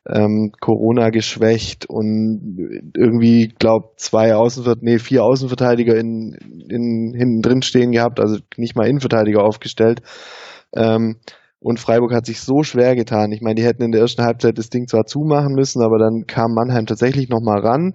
ähm, 0.08 0.52
Corona 0.60 1.10
geschwächt 1.10 1.88
und 1.90 2.58
irgendwie, 2.96 3.54
glaub, 3.58 4.00
zwei 4.00 4.36
Außenvert 4.36 4.84
nee, 4.84 5.00
vier 5.00 5.24
Außenverteidiger 5.24 5.96
in, 5.96 6.38
in, 6.70 7.14
hinten 7.16 7.42
drin 7.42 7.62
stehen 7.62 7.92
gehabt, 7.92 8.20
also 8.20 8.38
nicht 8.58 8.76
mal 8.76 8.88
Innenverteidiger 8.88 9.44
aufgestellt. 9.44 10.02
Ähm, 10.76 11.18
und 11.60 11.80
Freiburg 11.80 12.14
hat 12.14 12.28
sich 12.28 12.42
so 12.42 12.62
schwer 12.62 12.96
getan. 12.96 13.32
Ich 13.32 13.42
meine, 13.42 13.56
die 13.56 13.64
hätten 13.64 13.82
in 13.82 13.92
der 13.92 14.02
ersten 14.02 14.24
Halbzeit 14.24 14.58
das 14.58 14.70
Ding 14.70 14.88
zwar 14.88 15.06
zumachen 15.06 15.56
müssen, 15.56 15.82
aber 15.82 15.98
dann 15.98 16.26
kam 16.28 16.54
Mannheim 16.54 16.86
tatsächlich 16.86 17.28
nochmal 17.30 17.62
ran. 17.62 17.94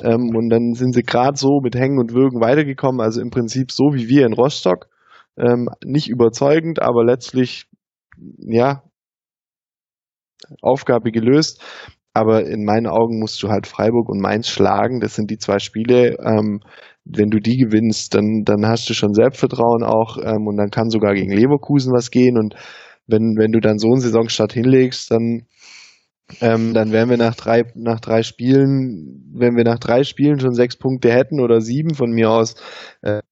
Ähm, 0.00 0.30
und 0.36 0.50
dann 0.50 0.74
sind 0.74 0.94
sie 0.94 1.02
gerade 1.02 1.36
so 1.36 1.60
mit 1.60 1.74
Hängen 1.74 1.98
und 1.98 2.14
Würgen 2.14 2.40
weitergekommen, 2.40 3.00
also 3.00 3.20
im 3.20 3.30
Prinzip 3.30 3.72
so 3.72 3.92
wie 3.92 4.08
wir 4.08 4.24
in 4.24 4.34
Rostock. 4.34 4.86
Ähm, 5.36 5.68
nicht 5.84 6.08
überzeugend, 6.08 6.80
aber 6.80 7.04
letztlich, 7.04 7.66
ja, 8.38 8.82
Aufgabe 10.62 11.10
gelöst. 11.10 11.62
Aber 12.14 12.46
in 12.46 12.64
meinen 12.64 12.86
Augen 12.86 13.20
musst 13.20 13.42
du 13.42 13.48
halt 13.48 13.66
Freiburg 13.66 14.08
und 14.08 14.20
Mainz 14.20 14.48
schlagen. 14.48 15.00
Das 15.00 15.14
sind 15.14 15.30
die 15.30 15.38
zwei 15.38 15.58
Spiele. 15.58 16.16
Ähm, 16.24 16.60
wenn 17.04 17.30
du 17.30 17.38
die 17.38 17.56
gewinnst, 17.56 18.14
dann, 18.14 18.42
dann 18.44 18.66
hast 18.66 18.88
du 18.88 18.94
schon 18.94 19.14
Selbstvertrauen 19.14 19.82
auch 19.82 20.18
ähm, 20.18 20.46
und 20.46 20.56
dann 20.56 20.70
kann 20.70 20.90
sogar 20.90 21.14
gegen 21.14 21.32
Leverkusen 21.32 21.92
was 21.92 22.10
gehen. 22.10 22.36
Und 22.36 22.54
wenn, 23.06 23.36
wenn 23.36 23.52
du 23.52 23.60
dann 23.60 23.78
so 23.78 23.88
einen 23.88 24.00
Saisonstart 24.00 24.52
hinlegst, 24.52 25.10
dann, 25.10 25.46
ähm, 26.40 26.74
dann 26.74 26.92
wären 26.92 27.08
wir 27.08 27.16
nach 27.16 27.34
drei, 27.34 27.64
nach 27.74 28.00
drei 28.00 28.22
Spielen, 28.22 29.32
wenn 29.32 29.56
wir 29.56 29.64
nach 29.64 29.78
drei 29.78 30.04
Spielen 30.04 30.40
schon 30.40 30.54
sechs 30.54 30.76
Punkte 30.76 31.10
hätten 31.10 31.40
oder 31.40 31.60
sieben 31.60 31.94
von 31.94 32.10
mir 32.10 32.30
aus, 32.30 32.56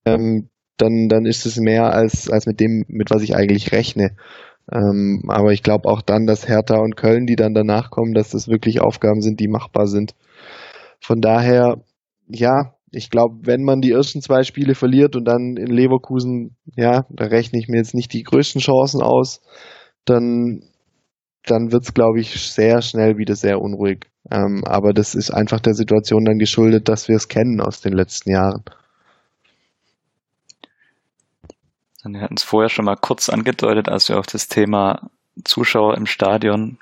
ähm, 0.04 0.48
dann, 0.78 1.08
dann 1.08 1.26
ist 1.26 1.46
es 1.46 1.56
mehr 1.56 1.92
als, 1.92 2.30
als 2.30 2.46
mit 2.46 2.60
dem, 2.60 2.84
mit 2.88 3.10
was 3.10 3.22
ich 3.22 3.34
eigentlich 3.34 3.72
rechne. 3.72 4.16
Ähm, 4.72 5.22
aber 5.28 5.52
ich 5.52 5.62
glaube 5.62 5.88
auch 5.88 6.02
dann, 6.02 6.26
dass 6.26 6.48
Hertha 6.48 6.78
und 6.78 6.96
Köln, 6.96 7.26
die 7.26 7.36
dann 7.36 7.54
danach 7.54 7.90
kommen, 7.90 8.14
dass 8.14 8.30
das 8.30 8.48
wirklich 8.48 8.80
Aufgaben 8.80 9.20
sind, 9.20 9.38
die 9.40 9.48
machbar 9.48 9.86
sind. 9.86 10.14
Von 11.00 11.20
daher, 11.20 11.82
ja, 12.26 12.74
ich 12.90 13.10
glaube, 13.10 13.46
wenn 13.46 13.62
man 13.62 13.80
die 13.80 13.92
ersten 13.92 14.22
zwei 14.22 14.42
Spiele 14.42 14.74
verliert 14.74 15.16
und 15.16 15.24
dann 15.24 15.56
in 15.56 15.66
Leverkusen, 15.66 16.56
ja, 16.76 17.04
da 17.10 17.26
rechne 17.26 17.58
ich 17.58 17.68
mir 17.68 17.78
jetzt 17.78 17.94
nicht 17.94 18.12
die 18.12 18.22
größten 18.22 18.60
Chancen 18.60 19.02
aus, 19.02 19.40
dann, 20.04 20.62
dann 21.44 21.72
wird's, 21.72 21.94
glaube 21.94 22.20
ich, 22.20 22.40
sehr 22.40 22.82
schnell 22.82 23.18
wieder 23.18 23.36
sehr 23.36 23.60
unruhig. 23.60 24.06
Ähm, 24.30 24.62
aber 24.64 24.92
das 24.92 25.14
ist 25.14 25.30
einfach 25.30 25.60
der 25.60 25.74
Situation 25.74 26.24
dann 26.24 26.38
geschuldet, 26.38 26.88
dass 26.88 27.08
wir 27.08 27.16
es 27.16 27.28
kennen 27.28 27.60
aus 27.60 27.80
den 27.80 27.92
letzten 27.92 28.30
Jahren. 28.30 28.64
Wir 32.14 32.20
hatten 32.22 32.36
es 32.36 32.42
vorher 32.42 32.68
schon 32.68 32.84
mal 32.84 32.96
kurz 32.96 33.28
angedeutet, 33.28 33.88
als 33.88 34.08
wir 34.08 34.18
auf 34.18 34.26
das 34.26 34.48
Thema 34.48 35.10
Zuschauer 35.44 35.96
im 35.96 36.06
Stadion 36.06 36.78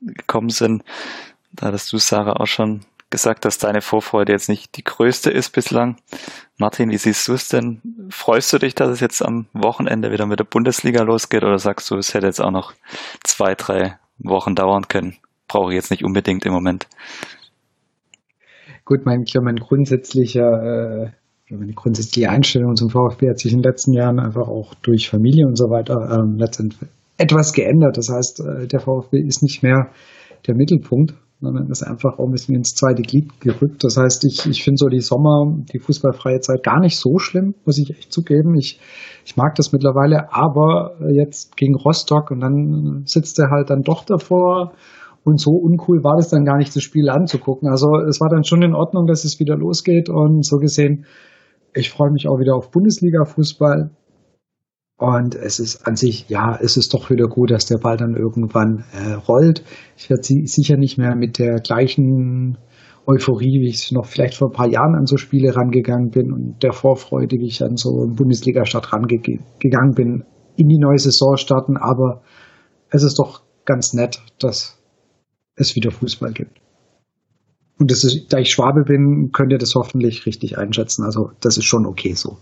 gekommen 0.00 0.50
sind. 0.50 0.84
Da 1.52 1.66
hattest 1.66 1.92
du, 1.92 1.98
Sarah, 1.98 2.40
auch 2.40 2.46
schon 2.46 2.82
gesagt, 3.10 3.44
dass 3.44 3.58
deine 3.58 3.80
Vorfreude 3.80 4.32
jetzt 4.32 4.48
nicht 4.48 4.76
die 4.76 4.84
größte 4.84 5.30
ist 5.30 5.50
bislang. 5.50 5.96
Martin, 6.58 6.90
wie 6.90 6.98
siehst 6.98 7.28
du 7.28 7.34
es 7.34 7.48
denn? 7.48 7.80
Freust 8.10 8.52
du 8.52 8.58
dich, 8.58 8.74
dass 8.74 8.88
es 8.88 9.00
jetzt 9.00 9.22
am 9.22 9.46
Wochenende 9.52 10.10
wieder 10.10 10.26
mit 10.26 10.40
der 10.40 10.44
Bundesliga 10.44 11.02
losgeht 11.02 11.44
oder 11.44 11.58
sagst 11.58 11.90
du, 11.90 11.96
es 11.96 12.14
hätte 12.14 12.26
jetzt 12.26 12.40
auch 12.40 12.50
noch 12.50 12.74
zwei, 13.24 13.54
drei 13.54 13.98
Wochen 14.18 14.54
dauern 14.54 14.88
können? 14.88 15.16
Brauche 15.48 15.70
ich 15.70 15.76
jetzt 15.76 15.90
nicht 15.90 16.04
unbedingt 16.04 16.44
im 16.44 16.52
Moment. 16.52 16.88
Gut, 18.84 19.04
mein, 19.04 19.24
mein 19.40 19.56
grundsätzlicher, 19.56 21.04
äh, 21.04 21.10
meine 21.50 21.72
grundsätzliche 21.72 22.28
Einstellung 22.28 22.74
zum 22.74 22.90
VfB 22.90 23.30
hat 23.30 23.38
sich 23.38 23.52
in 23.52 23.60
den 23.60 23.70
letzten 23.70 23.92
Jahren 23.92 24.18
einfach 24.18 24.48
auch 24.48 24.74
durch 24.82 25.08
Familie 25.08 25.46
und 25.46 25.56
so 25.56 25.66
weiter 25.66 25.94
ähm, 25.94 26.36
letztendlich 26.38 26.90
etwas 27.18 27.52
geändert. 27.52 27.96
Das 27.96 28.08
heißt, 28.08 28.40
äh, 28.40 28.66
der 28.66 28.80
VfB 28.80 29.18
ist 29.24 29.42
nicht 29.42 29.62
mehr 29.62 29.90
der 30.46 30.56
Mittelpunkt, 30.56 31.14
sondern 31.40 31.70
ist 31.70 31.82
einfach 31.82 32.18
auch 32.18 32.26
ein 32.26 32.32
bisschen 32.32 32.56
ins 32.56 32.74
zweite 32.74 33.02
Glied 33.02 33.40
gerückt. 33.40 33.84
Das 33.84 33.96
heißt, 33.96 34.24
ich, 34.24 34.46
ich 34.46 34.64
finde 34.64 34.78
so 34.78 34.88
die 34.88 35.00
Sommer, 35.00 35.54
die 35.72 35.78
fußballfreie 35.78 36.40
Zeit 36.40 36.64
gar 36.64 36.80
nicht 36.80 36.98
so 36.98 37.18
schlimm, 37.18 37.54
muss 37.64 37.78
ich 37.78 37.96
echt 37.96 38.12
zugeben. 38.12 38.56
Ich, 38.58 38.80
ich 39.24 39.36
mag 39.36 39.54
das 39.54 39.72
mittlerweile, 39.72 40.32
aber 40.32 40.96
jetzt 41.14 41.56
gegen 41.56 41.76
Rostock 41.76 42.30
und 42.30 42.40
dann 42.40 43.02
sitzt 43.04 43.38
er 43.38 43.50
halt 43.50 43.70
dann 43.70 43.82
doch 43.82 44.04
davor 44.04 44.72
und 45.24 45.40
so 45.40 45.50
uncool 45.50 46.02
war 46.02 46.16
das 46.16 46.30
dann 46.30 46.44
gar 46.44 46.56
nicht, 46.56 46.74
das 46.74 46.82
Spiel 46.82 47.08
anzugucken. 47.08 47.68
Also 47.68 47.86
es 48.08 48.20
war 48.20 48.28
dann 48.30 48.44
schon 48.44 48.62
in 48.62 48.74
Ordnung, 48.74 49.06
dass 49.06 49.24
es 49.24 49.38
wieder 49.38 49.56
losgeht 49.56 50.08
und 50.08 50.44
so 50.44 50.56
gesehen, 50.56 51.04
ich 51.76 51.90
freue 51.90 52.10
mich 52.10 52.26
auch 52.26 52.38
wieder 52.38 52.56
auf 52.56 52.70
Bundesliga-Fußball. 52.70 53.90
Und 54.98 55.34
es 55.34 55.60
ist 55.60 55.86
an 55.86 55.94
sich, 55.94 56.28
ja, 56.30 56.58
es 56.58 56.78
ist 56.78 56.94
doch 56.94 57.10
wieder 57.10 57.26
gut, 57.26 57.50
dass 57.50 57.66
der 57.66 57.76
Ball 57.76 57.98
dann 57.98 58.16
irgendwann 58.16 58.84
äh, 58.92 59.12
rollt. 59.12 59.62
Ich 59.98 60.08
werde 60.08 60.22
sicher 60.22 60.78
nicht 60.78 60.96
mehr 60.96 61.14
mit 61.14 61.38
der 61.38 61.56
gleichen 61.56 62.56
Euphorie, 63.06 63.60
wie 63.60 63.68
ich 63.68 63.92
noch 63.92 64.06
vielleicht 64.06 64.36
vor 64.36 64.48
ein 64.48 64.56
paar 64.56 64.70
Jahren 64.70 64.96
an 64.98 65.04
so 65.04 65.18
Spiele 65.18 65.54
rangegangen 65.54 66.08
bin 66.10 66.32
und 66.32 66.62
der 66.62 66.72
Vorfreude, 66.72 67.36
wie 67.36 67.46
ich 67.46 67.62
an 67.62 67.76
so 67.76 67.90
einen 67.90 68.16
Bundesliga-Start 68.16 68.94
rangegangen 68.94 69.94
bin, 69.94 70.24
in 70.56 70.68
die 70.68 70.78
neue 70.80 70.98
Saison 70.98 71.36
starten. 71.36 71.76
Aber 71.76 72.22
es 72.88 73.02
ist 73.02 73.18
doch 73.18 73.42
ganz 73.66 73.92
nett, 73.92 74.22
dass 74.38 74.82
es 75.56 75.76
wieder 75.76 75.90
Fußball 75.90 76.32
gibt. 76.32 76.58
Und 77.78 77.90
das 77.90 78.04
ist, 78.04 78.32
da 78.32 78.38
ich 78.38 78.50
Schwabe 78.50 78.84
bin, 78.84 79.32
könnt 79.32 79.52
ihr 79.52 79.58
das 79.58 79.74
hoffentlich 79.74 80.24
richtig 80.26 80.58
einschätzen. 80.58 81.04
Also 81.04 81.32
das 81.40 81.58
ist 81.58 81.66
schon 81.66 81.86
okay 81.86 82.14
so. 82.14 82.38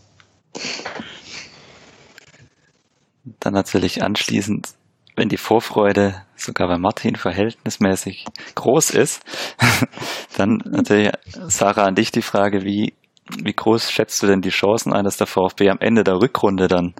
Dann 3.40 3.55
natürlich 3.55 4.02
anschließend, 4.02 4.69
wenn 5.16 5.28
die 5.28 5.36
Vorfreude 5.36 6.23
sogar 6.36 6.69
bei 6.69 6.78
Martin 6.78 7.16
verhältnismäßig 7.16 8.27
groß 8.55 8.90
ist, 8.90 9.23
dann 10.36 10.62
natürlich, 10.65 11.11
Sarah, 11.48 11.85
an 11.85 11.94
dich 11.94 12.12
die 12.12 12.23
Frage, 12.23 12.65
wie, 12.65 12.94
wie 13.43 13.52
groß 13.52 13.90
schätzt 13.90 14.23
du 14.23 14.27
denn 14.27 14.40
die 14.40 14.51
Chancen 14.51 14.93
ein, 14.93 15.05
dass 15.05 15.16
der 15.16 15.27
VfB 15.27 15.70
am 15.70 15.78
Ende 15.81 16.05
der 16.05 16.20
Rückrunde 16.20 16.69
dann 16.69 16.94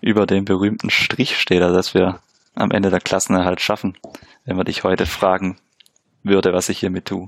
über 0.00 0.26
den 0.26 0.44
berühmten 0.44 0.90
Strich 0.90 1.38
steht, 1.38 1.62
also 1.62 1.74
dass 1.74 1.94
wir 1.94 2.20
am 2.54 2.70
Ende 2.70 2.90
der 2.90 3.00
Klassenerhalt 3.00 3.60
schaffen, 3.60 3.96
wenn 4.44 4.56
man 4.56 4.66
dich 4.66 4.84
heute 4.84 5.06
fragen 5.06 5.56
würde, 6.22 6.52
was 6.52 6.68
ich 6.68 6.80
hiermit 6.80 7.06
tue? 7.06 7.26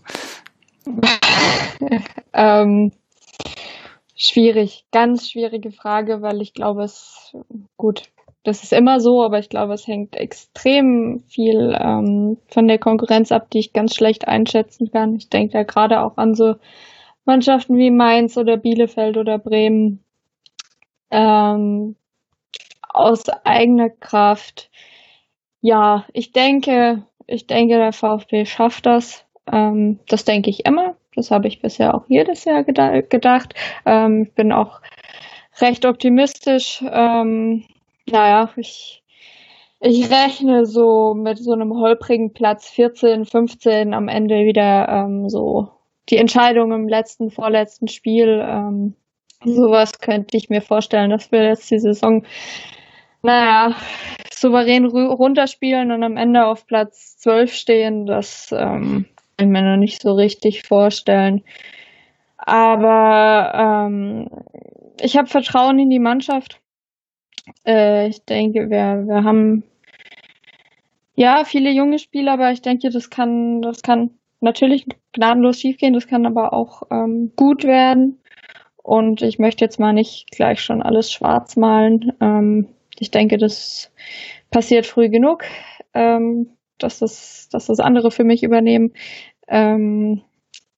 ähm, 2.32 2.92
schwierig, 4.16 4.84
ganz 4.92 5.30
schwierige 5.30 5.70
Frage, 5.70 6.22
weil 6.22 6.40
ich 6.40 6.54
glaube, 6.54 6.84
es 6.84 7.36
gut, 7.76 8.02
das 8.44 8.64
ist 8.64 8.72
immer 8.72 9.00
so, 9.00 9.22
aber 9.22 9.38
ich 9.38 9.48
glaube, 9.48 9.74
es 9.74 9.86
hängt 9.86 10.16
extrem 10.16 11.22
viel 11.28 11.76
ähm, 11.78 12.38
von 12.48 12.66
der 12.66 12.78
Konkurrenz 12.78 13.30
ab, 13.30 13.50
die 13.50 13.60
ich 13.60 13.72
ganz 13.72 13.94
schlecht 13.94 14.26
einschätzen 14.26 14.90
kann. 14.90 15.14
Ich 15.14 15.28
denke 15.28 15.52
da 15.52 15.62
gerade 15.62 16.00
auch 16.00 16.16
an 16.16 16.34
so 16.34 16.56
Mannschaften 17.24 17.76
wie 17.76 17.90
Mainz 17.90 18.36
oder 18.36 18.56
Bielefeld 18.56 19.16
oder 19.16 19.38
Bremen. 19.38 20.02
Ähm, 21.10 21.94
aus 22.88 23.28
eigener 23.44 23.90
Kraft. 23.90 24.70
Ja, 25.60 26.04
ich 26.12 26.32
denke, 26.32 27.06
ich 27.26 27.46
denke, 27.46 27.76
der 27.76 27.92
VfB 27.92 28.44
schafft 28.44 28.86
das. 28.86 29.24
Ähm, 29.50 29.98
das 30.08 30.24
denke 30.24 30.50
ich 30.50 30.66
immer. 30.66 30.96
Das 31.14 31.30
habe 31.30 31.48
ich 31.48 31.60
bisher 31.60 31.94
auch 31.94 32.04
jedes 32.08 32.44
Jahr 32.44 32.64
gedacht. 32.64 33.54
Ähm, 33.84 34.24
ich 34.24 34.34
bin 34.34 34.52
auch 34.52 34.80
recht 35.60 35.84
optimistisch. 35.84 36.82
Ähm, 36.90 37.64
naja, 38.06 38.50
ich, 38.56 39.02
ich 39.80 40.10
rechne 40.10 40.66
so 40.66 41.14
mit 41.14 41.38
so 41.38 41.52
einem 41.52 41.74
holprigen 41.74 42.32
Platz 42.32 42.68
14, 42.70 43.24
15 43.26 43.94
am 43.94 44.08
Ende 44.08 44.44
wieder 44.46 44.88
ähm, 44.88 45.28
so 45.28 45.70
die 46.08 46.16
Entscheidung 46.16 46.72
im 46.72 46.88
letzten, 46.88 47.30
vorletzten 47.30 47.88
Spiel. 47.88 48.42
Ähm, 48.42 48.94
sowas 49.44 49.98
könnte 50.00 50.36
ich 50.36 50.50
mir 50.50 50.62
vorstellen, 50.62 51.10
dass 51.10 51.30
wir 51.32 51.44
jetzt 51.44 51.70
die 51.70 51.78
Saison, 51.78 52.24
naja, 53.22 53.76
souverän 54.32 54.86
runterspielen 54.86 55.92
und 55.92 56.02
am 56.02 56.16
Ende 56.16 56.46
auf 56.46 56.66
Platz 56.66 57.18
12 57.18 57.54
stehen. 57.54 58.06
Das 58.06 58.52
ähm, 58.52 59.06
ich 59.38 59.46
mir 59.46 59.62
noch 59.62 59.76
nicht 59.76 60.02
so 60.02 60.12
richtig 60.12 60.62
vorstellen. 60.62 61.42
Aber 62.36 63.88
ähm, 63.88 64.28
ich 65.00 65.16
habe 65.16 65.28
Vertrauen 65.28 65.78
in 65.78 65.90
die 65.90 65.98
Mannschaft. 65.98 66.60
Äh, 67.66 68.08
ich 68.08 68.24
denke, 68.24 68.70
wir, 68.70 69.04
wir 69.06 69.24
haben 69.24 69.64
ja 71.14 71.44
viele 71.44 71.70
junge 71.70 71.98
Spieler, 71.98 72.32
aber 72.32 72.50
ich 72.52 72.62
denke, 72.62 72.90
das 72.90 73.10
kann, 73.10 73.62
das 73.62 73.82
kann 73.82 74.10
natürlich 74.40 74.86
gnadenlos 75.12 75.60
schiefgehen, 75.60 75.94
das 75.94 76.06
kann 76.06 76.26
aber 76.26 76.52
auch 76.52 76.82
ähm, 76.90 77.32
gut 77.36 77.64
werden. 77.64 78.18
Und 78.82 79.22
ich 79.22 79.38
möchte 79.38 79.64
jetzt 79.64 79.78
mal 79.78 79.92
nicht 79.92 80.30
gleich 80.32 80.60
schon 80.60 80.82
alles 80.82 81.12
schwarz 81.12 81.56
malen. 81.56 82.12
Ähm, 82.20 82.68
ich 82.98 83.10
denke, 83.10 83.38
das 83.38 83.92
passiert 84.50 84.86
früh 84.86 85.08
genug, 85.08 85.44
ähm, 85.94 86.50
dass, 86.82 86.98
das, 86.98 87.48
dass 87.50 87.66
das 87.66 87.80
andere 87.80 88.10
für 88.10 88.24
mich 88.24 88.42
übernehmen. 88.42 88.92
Ähm, 89.48 90.22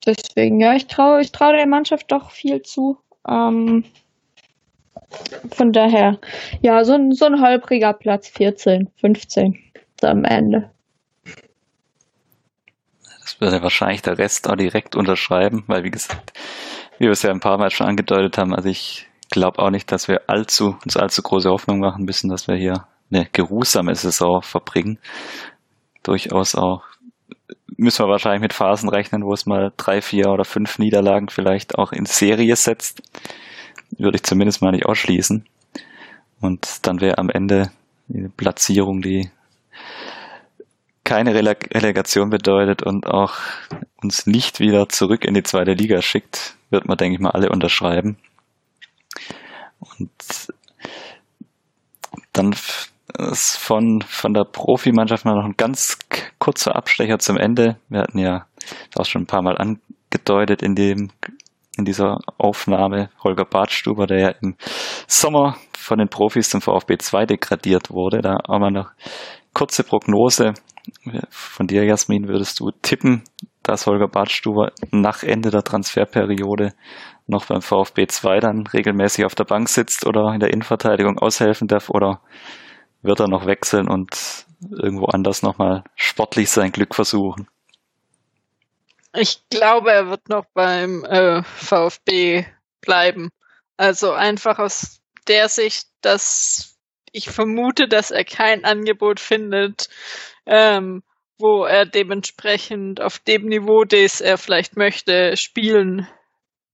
deswegen, 0.07 0.61
ja, 0.61 0.75
ich 0.75 0.87
traue 0.87 1.21
ich 1.21 1.33
trau 1.33 1.53
der 1.53 1.67
Mannschaft 1.67 2.11
doch 2.11 2.31
viel 2.31 2.63
zu. 2.63 2.99
Ähm, 3.29 3.85
von 5.51 5.73
daher, 5.73 6.19
ja, 6.61 6.85
so 6.85 6.95
ein, 6.95 7.13
so 7.13 7.27
ein 7.27 7.41
holpriger 7.41 7.93
Platz 7.93 8.29
14, 8.29 8.91
15 8.97 9.59
am 10.03 10.25
Ende. 10.25 10.71
Das 13.23 13.41
würde 13.41 13.63
wahrscheinlich 13.63 14.03
der 14.03 14.19
Rest 14.19 14.49
auch 14.49 14.57
direkt 14.57 14.97
unterschreiben, 14.97 15.65
weil 15.67 15.83
wie 15.83 15.91
gesagt, 15.91 16.33
wie 16.99 17.07
wir 17.07 17.13
es 17.13 17.23
ja 17.23 17.31
ein 17.31 17.41
paar 17.41 17.59
Mal 17.59 17.71
schon 17.71 17.87
angedeutet 17.87 18.37
haben, 18.37 18.55
also 18.55 18.69
ich 18.69 19.07
glaube 19.31 19.61
auch 19.61 19.71
nicht, 19.71 19.91
dass 19.91 20.09
wir 20.09 20.29
allzu, 20.29 20.77
uns 20.85 20.97
allzu 20.97 21.23
große 21.23 21.49
Hoffnung 21.49 21.81
machen 21.81 22.05
müssen, 22.05 22.29
dass 22.29 22.49
wir 22.49 22.57
hier 22.57 22.87
eine 23.11 23.27
geruhsame 23.33 23.95
Saison 23.95 24.43
verbringen. 24.43 24.99
Durchaus 26.05 26.55
auch 26.55 26.85
müssen 27.77 28.05
wir 28.05 28.09
wahrscheinlich 28.09 28.43
mit 28.43 28.53
Phasen 28.53 28.89
rechnen, 28.89 29.25
wo 29.25 29.33
es 29.33 29.47
mal 29.47 29.73
drei, 29.77 30.01
vier 30.01 30.29
oder 30.29 30.45
fünf 30.45 30.79
Niederlagen 30.79 31.29
vielleicht 31.29 31.77
auch 31.77 31.91
in 31.91 32.07
Serie 32.07 32.55
setzt 32.55 33.03
würde 33.99 34.17
ich 34.17 34.23
zumindest 34.23 34.63
mal 34.63 34.73
nicht 34.73 34.87
ausschließen. 34.87 35.45
Und 36.41 36.87
dann 36.87 37.01
wäre 37.01 37.19
am 37.19 37.31
Ende 37.31 37.71
eine 38.13 38.29
Platzierung, 38.29 39.03
die 39.03 39.31
keine 41.05 41.35
Rele 41.35 41.57
Relegation 41.73 42.31
bedeutet 42.31 42.83
und 42.83 43.07
auch 43.07 43.35
uns 44.03 44.27
nicht 44.27 44.61
wieder 44.61 44.89
zurück 44.89 45.25
in 45.25 45.35
die 45.35 45.43
zweite 45.43 45.75
Liga 45.75 46.01
schickt, 46.01 46.57
wird 46.71 46.87
man, 46.87 46.97
denke 46.97 47.15
ich 47.15 47.21
mal, 47.21 47.31
alle 47.31 47.51
unterschreiben. 47.51 48.17
Und 49.81 50.11
dann 52.33 52.55
von, 53.19 54.03
von 54.07 54.35
der 54.35 54.45
Profimannschaft 54.45 55.25
mal 55.25 55.35
noch 55.35 55.45
ein 55.45 55.57
ganz 55.57 55.99
kurzer 56.39 56.77
Abstecher 56.77 57.19
zum 57.19 57.37
Ende. 57.37 57.77
Wir 57.89 58.01
hatten 58.01 58.19
ja 58.19 58.47
auch 58.97 59.05
schon 59.05 59.23
ein 59.23 59.27
paar 59.27 59.43
Mal 59.43 59.57
angedeutet 59.59 60.63
in 60.63 60.75
dem 60.75 61.11
in 61.77 61.85
dieser 61.85 62.19
Aufnahme 62.39 63.11
Holger 63.23 63.45
Badstuber, 63.45 64.07
der 64.07 64.21
ja 64.21 64.29
im 64.41 64.55
Sommer 65.09 65.57
von 65.77 65.99
den 65.99 66.09
Profis 66.09 66.51
zum 66.51 66.61
VfB 66.61 66.99
2 66.99 67.27
degradiert 67.27 67.91
wurde. 67.91 68.21
Da 68.21 68.37
haben 68.49 68.63
wir 68.63 68.71
noch 68.71 68.91
kurze 69.53 69.83
Prognose 69.83 70.55
von 71.31 71.67
dir, 71.67 71.85
Jasmin. 71.85 72.29
Würdest 72.29 72.61
du 72.61 72.71
tippen, 72.83 73.25
dass 73.63 73.87
Holger 73.87 74.09
Badstuber 74.09 74.71
nach 74.93 75.23
Ende 75.23 75.51
der 75.51 75.63
Transferperiode 75.63 76.75
noch 77.27 77.47
beim 77.47 77.63
VfB 77.63 78.07
2 78.07 78.39
dann 78.39 78.67
regelmäßig 78.67 79.25
auf 79.25 79.35
der 79.35 79.45
Bank 79.45 79.69
sitzt 79.69 80.07
oder 80.07 80.33
in 80.33 80.41
der 80.41 80.53
Innenverteidigung 80.53 81.19
aushelfen 81.19 81.69
darf 81.69 81.91
oder 81.91 82.21
wird 83.05 83.21
er 83.21 83.29
noch 83.29 83.47
wechseln 83.47 83.89
und 83.89 84.47
irgendwo 84.71 85.07
anders 85.07 85.43
nochmal 85.43 85.85
sportlich 85.95 86.51
sein 86.51 86.73
Glück 86.73 86.95
versuchen? 86.95 87.49
Ich 89.17 89.49
glaube, 89.49 89.93
er 89.93 90.11
wird 90.11 90.29
noch 90.29 90.47
beim 90.55 91.05
äh, 91.05 91.43
VfB 91.45 92.47
bleiben. 92.81 93.31
Also 93.77 94.13
einfach 94.13 94.59
aus 94.59 95.01
der 95.29 95.49
Sicht, 95.49 95.87
dass 96.01 96.77
ich 97.13 97.31
vermute, 97.31 97.87
dass 97.87 98.11
er 98.11 98.25
kein 98.25 98.65
Angebot 98.65 99.21
findet, 99.21 99.89
ähm, 100.47 101.03
wo 101.39 101.65
er 101.65 101.87
dementsprechend 101.87 103.01
auf 103.01 103.19
dem 103.21 103.47
Niveau, 103.47 103.85
das 103.85 104.21
er 104.21 104.39
vielleicht 104.39 104.77
möchte, 104.77 105.37
spielen 105.37 106.09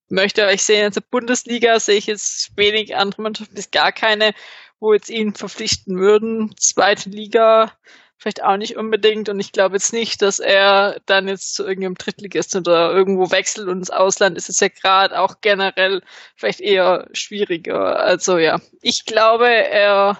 möchte. 0.09 0.43
Aber 0.43 0.53
ich 0.53 0.63
sehe 0.63 0.87
in 0.87 0.93
der 0.93 1.03
Bundesliga, 1.03 1.79
sehe 1.79 1.97
ich 1.97 2.07
jetzt 2.07 2.57
wenig 2.57 2.97
andere 2.97 3.23
Mannschaften, 3.23 3.55
bis 3.55 3.71
gar 3.71 3.93
keine, 3.93 4.33
wo 4.81 4.93
jetzt 4.93 5.11
ihn 5.11 5.35
verpflichten 5.35 5.99
würden. 5.99 6.55
Zweite 6.57 7.11
Liga 7.11 7.73
vielleicht 8.21 8.43
auch 8.43 8.57
nicht 8.57 8.77
unbedingt. 8.77 9.29
Und 9.29 9.41
ich 9.41 9.53
glaube 9.53 9.77
jetzt 9.77 9.93
nicht, 9.93 10.23
dass 10.23 10.39
er 10.39 11.01
dann 11.07 11.27
jetzt 11.27 11.55
zu 11.55 11.67
irgendeinem 11.67 11.95
Drittligist 11.95 12.55
oder 12.55 12.93
irgendwo 12.93 13.31
wechselt 13.31 13.69
und 13.69 13.79
ins 13.79 13.91
Ausland 13.91 14.37
ist 14.37 14.51
es 14.51 14.61
ja 14.61 14.69
gerade 14.69 15.19
auch 15.19 15.37
generell 15.41 16.03
vielleicht 16.37 16.61
eher 16.61 17.09
schwieriger. 17.13 17.99
Also 17.99 18.37
ja, 18.37 18.61
ich 18.83 19.07
glaube, 19.07 19.49
er 19.49 20.19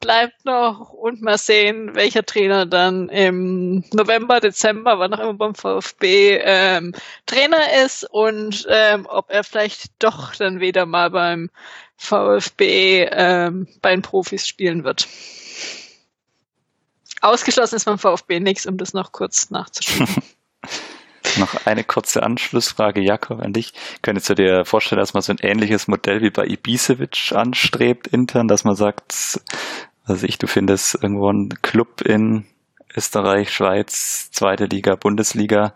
bleibt 0.00 0.44
noch 0.44 0.90
und 0.92 1.22
mal 1.22 1.38
sehen, 1.38 1.94
welcher 1.94 2.24
Trainer 2.24 2.66
dann 2.66 3.08
im 3.10 3.84
November, 3.92 4.40
Dezember, 4.40 4.98
wann 4.98 5.12
auch 5.14 5.20
immer 5.20 5.34
beim 5.34 5.54
VfB 5.54 6.38
ähm, 6.42 6.94
Trainer 7.26 7.84
ist 7.84 8.04
und 8.10 8.66
ähm, 8.70 9.06
ob 9.08 9.30
er 9.30 9.44
vielleicht 9.44 10.02
doch 10.02 10.34
dann 10.34 10.60
wieder 10.60 10.86
mal 10.86 11.10
beim 11.10 11.50
VfB 12.00 13.08
ähm, 13.12 13.68
bei 13.82 13.90
den 13.90 14.00
Profis 14.00 14.48
spielen 14.48 14.84
wird. 14.84 15.06
Ausgeschlossen 17.20 17.76
ist 17.76 17.84
beim 17.84 17.98
VfB 17.98 18.40
nichts, 18.40 18.66
um 18.66 18.78
das 18.78 18.94
noch 18.94 19.12
kurz 19.12 19.50
nachzuschauen. 19.50 20.08
noch 21.38 21.66
eine 21.66 21.84
kurze 21.84 22.22
Anschlussfrage, 22.22 23.02
Jakob, 23.02 23.40
an 23.40 23.52
dich. 23.52 23.74
Könntest 24.00 24.30
du 24.30 24.34
dir 24.34 24.64
vorstellen, 24.64 24.98
dass 24.98 25.12
man 25.12 25.22
so 25.22 25.30
ein 25.32 25.38
ähnliches 25.42 25.88
Modell 25.88 26.22
wie 26.22 26.30
bei 26.30 26.46
Ibisevic 26.46 27.32
anstrebt 27.32 28.06
intern, 28.06 28.48
dass 28.48 28.64
man 28.64 28.76
sagt, 28.76 29.38
also 30.06 30.26
ich, 30.26 30.38
du 30.38 30.46
findest 30.46 30.94
irgendwo 30.94 31.28
einen 31.28 31.50
Club 31.60 32.00
in 32.00 32.46
Österreich, 32.96 33.52
Schweiz, 33.52 34.30
zweite 34.32 34.64
Liga, 34.64 34.96
Bundesliga 34.96 35.74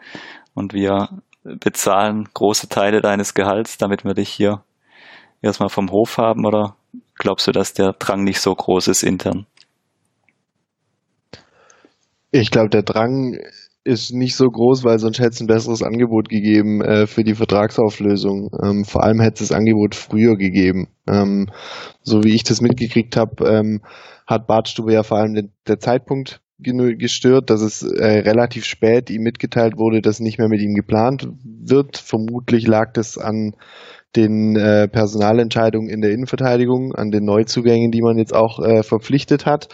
und 0.55 0.73
wir 0.73 1.11
bezahlen 1.43 2.31
große 2.33 2.71
Teile 2.71 3.03
deines 3.03 3.35
Gehalts, 3.35 3.77
damit 3.77 4.05
wir 4.05 4.15
dich 4.15 4.31
hier 4.31 4.65
erstmal 5.45 5.69
vom 5.69 5.91
Hof 5.91 6.19
haben 6.19 6.47
oder 6.47 6.77
glaubst 7.17 7.47
du, 7.47 7.53
dass 7.53 7.75
der 7.75 7.93
Drang 7.93 8.25
nicht 8.25 8.41
so 8.41 8.55
groß 8.55 8.89
ist 8.89 9.03
intern? 9.03 9.47
Ich 12.31 12.51
glaube, 12.51 12.71
der 12.71 12.83
Drang 12.83 13.39
ist 13.85 14.13
nicht 14.13 14.35
so 14.35 14.47
groß, 14.49 14.83
weil 14.83 14.99
sonst 14.99 15.19
hätte 15.19 15.31
es 15.31 15.41
ein 15.41 15.47
besseres 15.47 15.83
Angebot 15.83 16.31
gegeben 16.31 16.81
äh, 16.81 17.07
für 17.07 17.23
die 17.23 17.35
Vertragsauflösung. 17.35 18.49
Ähm, 18.63 18.85
vor 18.85 19.05
allem 19.05 19.21
hätte 19.21 19.45
es 19.45 19.51
das 19.51 19.57
Angebot 19.57 19.95
früher 19.95 20.37
gegeben. 20.37 20.89
Ähm, 21.07 21.51
so 22.03 22.25
wie 22.25 22.35
ich 22.35 22.43
das 22.43 22.63
mitgekriegt 22.63 23.17
habe, 23.17 23.47
ähm, 23.47 23.83
hat 24.27 24.47
Bartstube 24.47 24.95
ja 24.95 25.03
vor 25.03 25.19
allem 25.19 25.35
den, 25.35 25.53
der 25.69 25.79
Zeitpunkt 25.79 26.41
gestört, 26.59 27.51
dass 27.51 27.61
es 27.61 27.83
äh, 27.83 28.21
relativ 28.21 28.65
spät 28.65 29.11
ihm 29.11 29.23
mitgeteilt 29.23 29.77
wurde, 29.77 30.01
dass 30.01 30.19
nicht 30.21 30.39
mehr 30.39 30.49
mit 30.49 30.63
ihm 30.63 30.75
geplant 30.75 31.29
wird. 31.45 31.99
Vermutlich 31.99 32.67
lag 32.67 32.95
das 32.95 33.19
an 33.19 33.55
den 34.17 34.57
äh, 34.57 34.89
Personalentscheidungen 34.89 35.89
in 35.89 36.01
der 36.01 36.13
Innenverteidigung, 36.13 36.95
an 36.95 37.11
den 37.11 37.25
Neuzugängen, 37.25 37.91
die 37.91 38.03
man 38.03 38.19
jetzt 38.19 38.35
auch 38.35 38.61
äh, 38.61 38.83
verpflichtet 38.83 39.47
hat. 39.47 39.69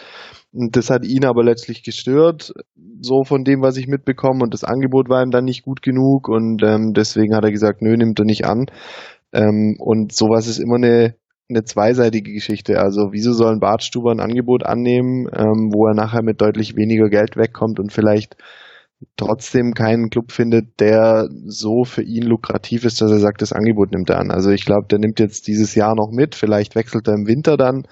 Und 0.53 0.75
das 0.75 0.89
hat 0.89 1.05
ihn 1.05 1.25
aber 1.25 1.43
letztlich 1.43 1.83
gestört, 1.83 2.51
so 2.99 3.23
von 3.23 3.43
dem, 3.43 3.61
was 3.61 3.77
ich 3.77 3.87
mitbekomme. 3.87 4.43
Und 4.43 4.53
das 4.53 4.63
Angebot 4.63 5.09
war 5.09 5.23
ihm 5.23 5.31
dann 5.31 5.45
nicht 5.45 5.63
gut 5.63 5.81
genug. 5.81 6.27
Und 6.27 6.61
ähm, 6.63 6.93
deswegen 6.93 7.35
hat 7.35 7.45
er 7.45 7.51
gesagt, 7.51 7.81
nö, 7.81 7.95
nimmt 7.95 8.19
er 8.19 8.25
nicht 8.25 8.45
an. 8.45 8.65
Ähm, 9.31 9.75
und 9.79 10.13
sowas 10.13 10.47
ist 10.47 10.59
immer 10.59 10.75
eine, 10.75 11.15
eine 11.49 11.63
zweiseitige 11.63 12.33
Geschichte. 12.33 12.79
Also 12.79 13.09
wieso 13.11 13.31
soll 13.31 13.53
ein 13.53 13.59
Bartstuber 13.59 14.11
ein 14.11 14.19
Angebot 14.19 14.65
annehmen, 14.65 15.27
ähm, 15.33 15.71
wo 15.73 15.87
er 15.87 15.95
nachher 15.95 16.21
mit 16.21 16.41
deutlich 16.41 16.75
weniger 16.75 17.09
Geld 17.09 17.37
wegkommt 17.37 17.79
und 17.79 17.93
vielleicht 17.93 18.35
trotzdem 19.17 19.73
keinen 19.73 20.09
Club 20.09 20.31
findet, 20.31 20.79
der 20.79 21.29
so 21.45 21.85
für 21.85 22.03
ihn 22.03 22.23
lukrativ 22.23 22.85
ist, 22.85 23.01
dass 23.01 23.11
er 23.11 23.19
sagt, 23.19 23.41
das 23.41 23.53
Angebot 23.53 23.91
nimmt 23.91 24.09
er 24.09 24.19
an. 24.19 24.31
Also 24.31 24.51
ich 24.51 24.65
glaube, 24.65 24.87
der 24.87 24.99
nimmt 24.99 25.19
jetzt 25.19 25.47
dieses 25.47 25.75
Jahr 25.75 25.95
noch 25.95 26.11
mit, 26.11 26.35
vielleicht 26.35 26.75
wechselt 26.75 27.07
er 27.07 27.15
im 27.15 27.27
Winter 27.27 27.57
dann 27.57 27.87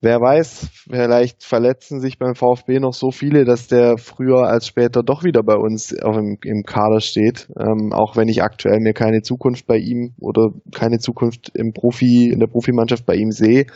wer 0.00 0.20
weiß, 0.20 0.68
vielleicht 0.90 1.42
verletzen 1.44 2.00
sich 2.00 2.18
beim 2.18 2.34
VfB 2.34 2.78
noch 2.80 2.92
so 2.92 3.10
viele, 3.10 3.44
dass 3.44 3.66
der 3.66 3.98
früher 3.98 4.46
als 4.48 4.66
später 4.66 5.02
doch 5.02 5.24
wieder 5.24 5.42
bei 5.42 5.56
uns 5.56 5.92
im, 5.92 6.38
im 6.42 6.62
Kader 6.64 7.00
steht. 7.00 7.48
Ähm, 7.58 7.92
auch 7.92 8.16
wenn 8.16 8.28
ich 8.28 8.42
aktuell 8.42 8.78
mir 8.80 8.92
keine 8.92 9.22
Zukunft 9.22 9.66
bei 9.66 9.78
ihm 9.78 10.14
oder 10.20 10.50
keine 10.74 10.98
Zukunft 10.98 11.50
im 11.54 11.72
Profi, 11.72 12.30
in 12.32 12.40
der 12.40 12.46
Profimannschaft 12.46 13.06
bei 13.06 13.14
ihm 13.14 13.30
sehe. 13.30 13.66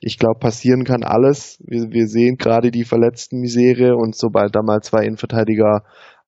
Ich 0.00 0.18
glaube, 0.18 0.38
passieren 0.38 0.84
kann 0.84 1.02
alles. 1.02 1.62
Wir, 1.66 1.90
wir 1.90 2.06
sehen 2.06 2.36
gerade 2.36 2.70
die 2.70 2.84
verletzten 2.84 3.40
Misere 3.40 3.96
und 3.96 4.14
sobald 4.14 4.54
da 4.54 4.60
mal 4.62 4.80
zwei 4.80 5.04
Innenverteidiger 5.04 5.82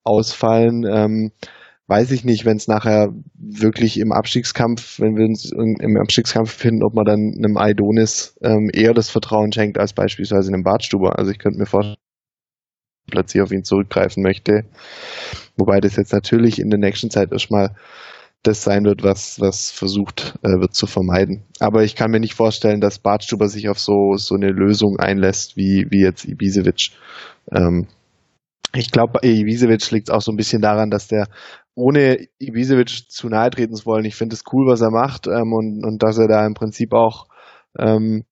ausfallen, 0.04 0.84
ähm, 0.90 1.30
weiß 1.92 2.10
ich 2.12 2.24
nicht, 2.24 2.46
wenn 2.46 2.56
es 2.56 2.68
nachher 2.68 3.12
wirklich 3.34 4.00
im 4.00 4.12
Abstiegskampf, 4.12 4.98
wenn 4.98 5.14
wir 5.14 5.26
uns 5.26 5.52
im 5.52 5.98
Abstiegskampf 6.00 6.50
finden, 6.50 6.82
ob 6.84 6.94
man 6.94 7.04
dann 7.04 7.34
einem 7.36 7.58
Aidonis 7.58 8.34
ähm, 8.40 8.70
eher 8.72 8.94
das 8.94 9.10
Vertrauen 9.10 9.52
schenkt 9.52 9.78
als 9.78 9.92
beispielsweise 9.92 10.50
einem 10.50 10.62
Bartstuber. 10.62 11.18
Also 11.18 11.30
ich 11.30 11.38
könnte 11.38 11.58
mir 11.58 11.66
vorstellen, 11.66 11.98
plötzlich 13.10 13.42
auf 13.42 13.52
ihn 13.52 13.64
zurückgreifen 13.64 14.22
möchte. 14.22 14.64
Wobei 15.58 15.80
das 15.80 15.96
jetzt 15.96 16.14
natürlich 16.14 16.60
in 16.60 16.70
der 16.70 16.78
nächsten 16.78 17.10
Zeit 17.10 17.30
erstmal 17.30 17.76
das 18.42 18.64
sein 18.64 18.84
wird, 18.84 19.02
was, 19.02 19.38
was 19.38 19.70
versucht 19.70 20.38
äh, 20.42 20.48
wird 20.48 20.74
zu 20.74 20.86
vermeiden. 20.86 21.42
Aber 21.60 21.84
ich 21.84 21.94
kann 21.94 22.10
mir 22.10 22.20
nicht 22.20 22.34
vorstellen, 22.34 22.80
dass 22.80 23.00
Bartstuber 23.00 23.48
sich 23.48 23.68
auf 23.68 23.78
so, 23.78 24.16
so 24.16 24.34
eine 24.34 24.48
Lösung 24.48 24.98
einlässt, 24.98 25.58
wie, 25.58 25.88
wie 25.90 26.00
jetzt 26.00 26.24
Ibisevic. 26.24 26.92
Ähm, 27.54 27.86
ich 28.74 28.90
glaube, 28.90 29.20
bei 29.20 29.28
Ibisevic 29.28 29.90
liegt 29.90 30.08
es 30.08 30.14
auch 30.14 30.22
so 30.22 30.32
ein 30.32 30.36
bisschen 30.36 30.62
daran, 30.62 30.90
dass 30.90 31.06
der 31.06 31.28
ohne 31.74 32.26
Ibisevic 32.38 33.10
zu 33.10 33.28
nahe 33.28 33.50
treten 33.50 33.74
zu 33.74 33.86
wollen, 33.86 34.04
ich 34.04 34.14
finde 34.14 34.34
es 34.34 34.44
cool, 34.52 34.66
was 34.66 34.80
er 34.80 34.90
macht 34.90 35.26
ähm, 35.26 35.52
und, 35.52 35.84
und 35.84 36.02
dass 36.02 36.18
er 36.18 36.28
da 36.28 36.46
im 36.46 36.54
Prinzip 36.54 36.92
auch 36.92 37.26
ähm, 37.78 38.24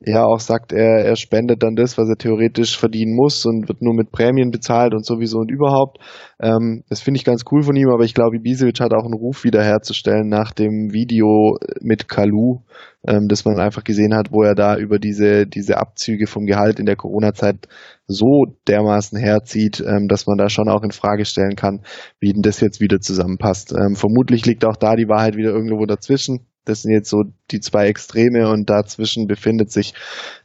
ja 0.00 0.24
auch 0.24 0.38
sagt, 0.38 0.72
er, 0.72 1.04
er 1.04 1.16
spendet 1.16 1.62
dann 1.62 1.74
das, 1.74 1.98
was 1.98 2.08
er 2.08 2.16
theoretisch 2.16 2.78
verdienen 2.78 3.16
muss 3.16 3.44
und 3.44 3.68
wird 3.68 3.82
nur 3.82 3.94
mit 3.94 4.12
Prämien 4.12 4.50
bezahlt 4.50 4.94
und 4.94 5.04
sowieso 5.04 5.38
und 5.38 5.50
überhaupt. 5.50 5.98
Ähm, 6.40 6.84
das 6.88 7.00
finde 7.00 7.18
ich 7.18 7.24
ganz 7.24 7.42
cool 7.50 7.62
von 7.62 7.74
ihm, 7.74 7.88
aber 7.90 8.04
ich 8.04 8.14
glaube, 8.14 8.36
Ibisevic 8.36 8.78
hat 8.80 8.94
auch 8.94 9.04
einen 9.04 9.18
Ruf 9.18 9.42
wiederherzustellen 9.42 10.28
nach 10.28 10.52
dem 10.52 10.92
Video 10.92 11.56
mit 11.80 12.08
Kalu, 12.08 12.60
ähm, 13.06 13.26
das 13.28 13.44
man 13.44 13.58
einfach 13.58 13.82
gesehen 13.82 14.14
hat, 14.14 14.30
wo 14.30 14.42
er 14.42 14.54
da 14.54 14.76
über 14.76 15.00
diese, 15.00 15.46
diese 15.46 15.78
Abzüge 15.78 16.28
vom 16.28 16.46
Gehalt 16.46 16.78
in 16.78 16.86
der 16.86 16.96
Corona-Zeit 16.96 17.66
so 18.06 18.44
dermaßen 18.68 19.18
herzieht, 19.18 19.80
ähm, 19.80 20.06
dass 20.06 20.26
man 20.26 20.38
da 20.38 20.48
schon 20.48 20.68
auch 20.68 20.84
in 20.84 20.92
Frage 20.92 21.24
stellen 21.24 21.56
kann, 21.56 21.80
wie 22.20 22.32
denn 22.32 22.42
das 22.42 22.60
jetzt 22.60 22.80
wieder 22.80 23.00
zusammenpasst. 23.00 23.72
Ähm, 23.72 23.96
vermutlich 23.96 24.46
liegt 24.46 24.64
auch 24.64 24.76
da 24.76 24.94
die 24.94 25.08
Wahrheit 25.08 25.36
wieder 25.36 25.50
irgendwo 25.50 25.84
dazwischen. 25.86 26.46
Das 26.68 26.82
sind 26.82 26.92
jetzt 26.92 27.10
so 27.10 27.24
die 27.50 27.60
zwei 27.60 27.86
Extreme 27.86 28.48
und 28.50 28.68
dazwischen 28.68 29.26
befindet 29.26 29.70
sich 29.70 29.94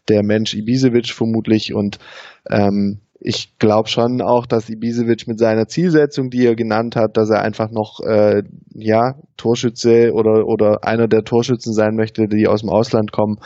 der 0.10 0.24
Mensch 0.24 0.54
Ibisevic 0.54 1.10
vermutlich 1.10 1.74
und 1.74 2.00
ähm, 2.50 3.00
ich 3.26 3.58
glaube 3.58 3.88
schon 3.88 4.22
auch, 4.22 4.46
dass 4.46 4.70
Ibisevic 4.70 5.28
mit 5.28 5.40
seiner 5.40 5.66
Zielsetzung, 5.68 6.30
die 6.30 6.46
er 6.46 6.56
genannt 6.56 6.98
hat, 6.98 7.16
dass 7.16 7.30
er 7.30 7.42
einfach 7.42 7.72
noch 7.72 8.02
äh, 8.06 8.44
ja 8.74 9.16
Torschütze 9.38 10.12
oder 10.14 10.46
oder 10.46 10.84
einer 10.84 11.08
der 11.08 11.24
Torschützen 11.24 11.74
sein 11.74 11.96
möchte, 11.96 12.28
die 12.28 12.48
aus 12.48 12.62
dem 12.62 12.70
Ausland 12.70 13.14
kommen, 13.14 13.38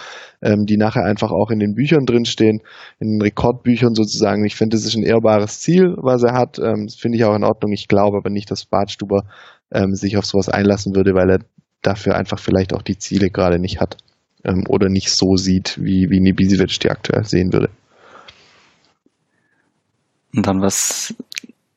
ähm, 0.41 0.65
die 0.65 0.77
nachher 0.77 1.05
einfach 1.05 1.31
auch 1.31 1.51
in 1.51 1.59
den 1.59 1.75
Büchern 1.75 2.05
drinstehen, 2.05 2.61
in 2.99 3.11
den 3.11 3.21
Rekordbüchern 3.21 3.93
sozusagen. 3.93 4.45
Ich 4.45 4.55
finde, 4.55 4.75
das 4.75 4.85
ist 4.85 4.95
ein 4.95 5.03
ehrbares 5.03 5.59
Ziel, 5.59 5.95
was 5.97 6.23
er 6.23 6.33
hat. 6.33 6.57
Ähm, 6.57 6.85
das 6.87 6.95
finde 6.95 7.19
ich 7.19 7.25
auch 7.25 7.35
in 7.35 7.43
Ordnung. 7.43 7.71
Ich 7.71 7.87
glaube 7.87 8.17
aber 8.17 8.31
nicht, 8.31 8.49
dass 8.49 8.65
Bartstuber 8.65 9.25
ähm, 9.71 9.93
sich 9.93 10.17
auf 10.17 10.25
sowas 10.25 10.49
einlassen 10.49 10.95
würde, 10.95 11.13
weil 11.13 11.29
er 11.29 11.39
dafür 11.81 12.15
einfach 12.15 12.39
vielleicht 12.39 12.73
auch 12.73 12.81
die 12.81 12.97
Ziele 12.97 13.29
gerade 13.29 13.59
nicht 13.59 13.79
hat 13.79 13.97
ähm, 14.43 14.63
oder 14.67 14.89
nicht 14.89 15.09
so 15.09 15.35
sieht, 15.35 15.77
wie, 15.81 16.07
wie 16.09 16.19
Nibisevic 16.19 16.79
die 16.79 16.89
aktuell 16.89 17.23
sehen 17.23 17.53
würde. 17.53 17.69
Und 20.33 20.45
dann 20.45 20.61
was 20.61 21.15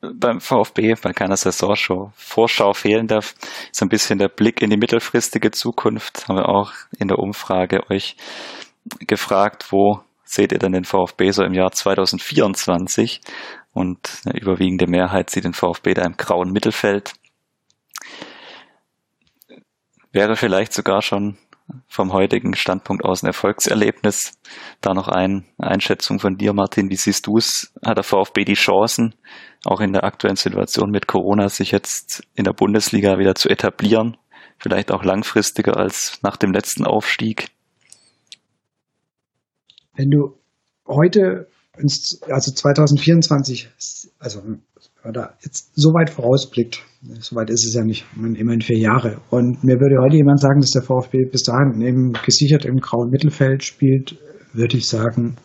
beim 0.01 0.39
VfB 0.39 0.95
bei 1.01 1.13
keiner 1.13 1.37
Saisonshow 1.37 2.11
Vorschau 2.15 2.73
fehlen 2.73 3.07
darf, 3.07 3.35
so 3.71 3.85
ein 3.85 3.89
bisschen 3.89 4.17
der 4.17 4.29
Blick 4.29 4.61
in 4.61 4.69
die 4.69 4.77
mittelfristige 4.77 5.51
Zukunft. 5.51 6.27
Haben 6.27 6.37
wir 6.37 6.49
auch 6.49 6.73
in 6.97 7.07
der 7.07 7.19
Umfrage 7.19 7.89
euch 7.89 8.15
gefragt, 9.07 9.71
wo 9.71 10.01
seht 10.23 10.51
ihr 10.51 10.59
denn 10.59 10.71
den 10.71 10.85
VfB 10.85 11.31
so 11.31 11.43
im 11.43 11.53
Jahr 11.53 11.71
2024? 11.71 13.21
Und 13.73 14.21
eine 14.25 14.39
überwiegende 14.39 14.87
Mehrheit 14.87 15.29
sieht 15.29 15.45
den 15.45 15.53
VfB 15.53 15.93
da 15.93 16.03
im 16.03 16.17
grauen 16.17 16.51
Mittelfeld 16.51 17.13
wäre 20.11 20.35
vielleicht 20.35 20.73
sogar 20.73 21.01
schon 21.01 21.37
vom 21.87 22.11
heutigen 22.11 22.53
Standpunkt 22.55 23.05
aus 23.05 23.23
ein 23.23 23.27
Erfolgserlebnis. 23.27 24.33
Da 24.81 24.93
noch 24.93 25.07
eine 25.07 25.43
Einschätzung 25.57 26.19
von 26.19 26.37
dir, 26.37 26.53
Martin. 26.53 26.89
Wie 26.89 26.97
siehst 26.97 27.27
du 27.27 27.37
es? 27.37 27.73
Hat 27.85 27.97
der 27.97 28.03
VfB 28.03 28.43
die 28.43 28.55
Chancen, 28.55 29.15
auch 29.63 29.79
in 29.79 29.93
der 29.93 30.03
aktuellen 30.03 30.35
Situation 30.35 30.91
mit 30.91 31.07
Corona, 31.07 31.47
sich 31.47 31.71
jetzt 31.71 32.23
in 32.35 32.43
der 32.43 32.53
Bundesliga 32.53 33.19
wieder 33.19 33.35
zu 33.35 33.49
etablieren? 33.49 34.17
Vielleicht 34.57 34.91
auch 34.91 35.03
langfristiger 35.03 35.77
als 35.77 36.19
nach 36.23 36.35
dem 36.35 36.51
letzten 36.51 36.85
Aufstieg? 36.85 37.51
wenn 39.95 40.09
du 40.09 40.37
heute, 40.87 41.47
also 42.27 42.51
2024, 42.51 43.69
also 44.19 44.41
oder 45.07 45.33
jetzt 45.41 45.71
so 45.75 45.89
weit 45.89 46.09
vorausblickt, 46.09 46.83
so 47.19 47.35
weit 47.35 47.49
ist 47.49 47.65
es 47.65 47.73
ja 47.73 47.83
nicht, 47.83 48.05
immerhin 48.15 48.61
vier 48.61 48.77
Jahre. 48.77 49.21
Und 49.29 49.63
mir 49.63 49.79
würde 49.79 50.01
heute 50.01 50.17
jemand 50.17 50.39
sagen, 50.39 50.61
dass 50.61 50.71
der 50.71 50.83
VfB 50.83 51.25
bis 51.31 51.43
dahin 51.43 51.81
eben 51.81 52.13
gesichert 52.25 52.65
im 52.65 52.77
grauen 52.77 53.09
Mittelfeld 53.09 53.63
spielt, 53.63 54.17
würde 54.53 54.77
ich 54.77 54.87
sagen, 54.87 55.37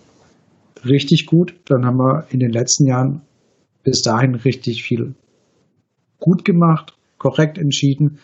richtig 0.84 1.26
gut. 1.26 1.54
Dann 1.66 1.86
haben 1.86 1.96
wir 1.96 2.26
in 2.30 2.40
den 2.40 2.50
letzten 2.50 2.86
Jahren 2.86 3.22
bis 3.82 4.02
dahin 4.02 4.34
richtig 4.34 4.82
viel 4.82 5.14
gut 6.18 6.44
gemacht, 6.44 6.96
korrekt 7.18 7.58
entschieden, 7.58 8.18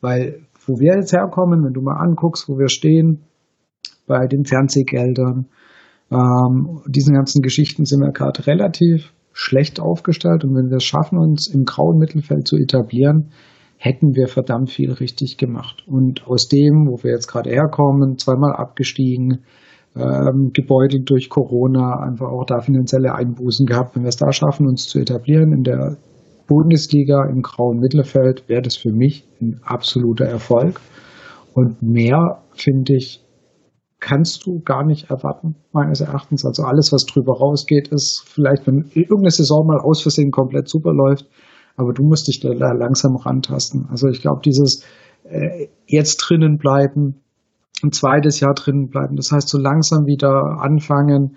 weil 0.00 0.40
wo 0.66 0.78
wir 0.78 0.94
jetzt 0.96 1.12
herkommen, 1.12 1.64
wenn 1.64 1.72
du 1.72 1.80
mal 1.80 1.96
anguckst, 1.96 2.48
wo 2.48 2.56
wir 2.58 2.68
stehen, 2.68 3.24
bei 4.06 4.26
den 4.26 4.44
Fernsehgeldern, 4.44 5.46
ähm, 6.10 6.82
diesen 6.86 7.14
ganzen 7.14 7.42
Geschichten 7.42 7.84
sind 7.84 8.00
wir 8.00 8.12
gerade 8.12 8.46
relativ 8.46 9.12
schlecht 9.32 9.80
aufgestellt 9.80 10.44
und 10.44 10.54
wenn 10.54 10.70
wir 10.70 10.76
es 10.76 10.84
schaffen, 10.84 11.18
uns 11.18 11.48
im 11.52 11.64
grauen 11.64 11.98
Mittelfeld 11.98 12.46
zu 12.46 12.56
etablieren, 12.56 13.30
hätten 13.76 14.14
wir 14.14 14.28
verdammt 14.28 14.70
viel 14.70 14.92
richtig 14.92 15.38
gemacht. 15.38 15.82
Und 15.86 16.26
aus 16.26 16.48
dem, 16.48 16.86
wo 16.88 17.02
wir 17.02 17.10
jetzt 17.10 17.26
gerade 17.26 17.50
herkommen, 17.50 18.16
zweimal 18.16 18.52
abgestiegen, 18.52 19.40
ähm, 19.96 20.50
gebeutelt 20.52 21.10
durch 21.10 21.28
Corona, 21.28 21.98
einfach 22.00 22.28
auch 22.28 22.44
da 22.46 22.60
finanzielle 22.60 23.14
Einbußen 23.14 23.66
gehabt. 23.66 23.96
Wenn 23.96 24.02
wir 24.02 24.08
es 24.08 24.16
da 24.16 24.32
schaffen, 24.32 24.66
uns 24.66 24.86
zu 24.86 25.00
etablieren 25.00 25.52
in 25.52 25.64
der 25.64 25.96
Bundesliga 26.46 27.26
im 27.28 27.42
grauen 27.42 27.78
Mittelfeld, 27.78 28.48
wäre 28.48 28.62
das 28.62 28.76
für 28.76 28.92
mich 28.92 29.26
ein 29.40 29.60
absoluter 29.64 30.26
Erfolg. 30.26 30.80
Und 31.54 31.82
mehr, 31.82 32.42
finde 32.52 32.94
ich, 32.96 33.21
kannst 34.02 34.44
du 34.46 34.60
gar 34.64 34.84
nicht 34.84 35.10
erwarten, 35.10 35.54
meines 35.72 36.00
Erachtens. 36.00 36.44
Also 36.44 36.64
alles, 36.64 36.92
was 36.92 37.06
drüber 37.06 37.38
rausgeht, 37.38 37.88
ist 37.88 38.24
vielleicht, 38.26 38.66
wenn 38.66 38.90
irgendeine 38.94 39.30
Saison 39.30 39.64
mal 39.64 39.78
aus 39.78 40.02
Versehen 40.02 40.32
komplett 40.32 40.68
super 40.68 40.92
läuft, 40.92 41.28
aber 41.76 41.92
du 41.92 42.02
musst 42.02 42.26
dich 42.26 42.40
da 42.40 42.50
langsam 42.50 43.14
rantasten. 43.14 43.86
Also 43.90 44.08
ich 44.08 44.20
glaube, 44.20 44.40
dieses 44.44 44.84
äh, 45.22 45.68
jetzt 45.86 46.16
drinnen 46.16 46.58
bleiben, 46.58 47.22
ein 47.84 47.92
zweites 47.92 48.40
Jahr 48.40 48.54
drinnen 48.54 48.88
bleiben, 48.88 49.14
das 49.14 49.30
heißt 49.30 49.48
so 49.48 49.58
langsam 49.58 50.04
wieder 50.06 50.58
anfangen, 50.60 51.36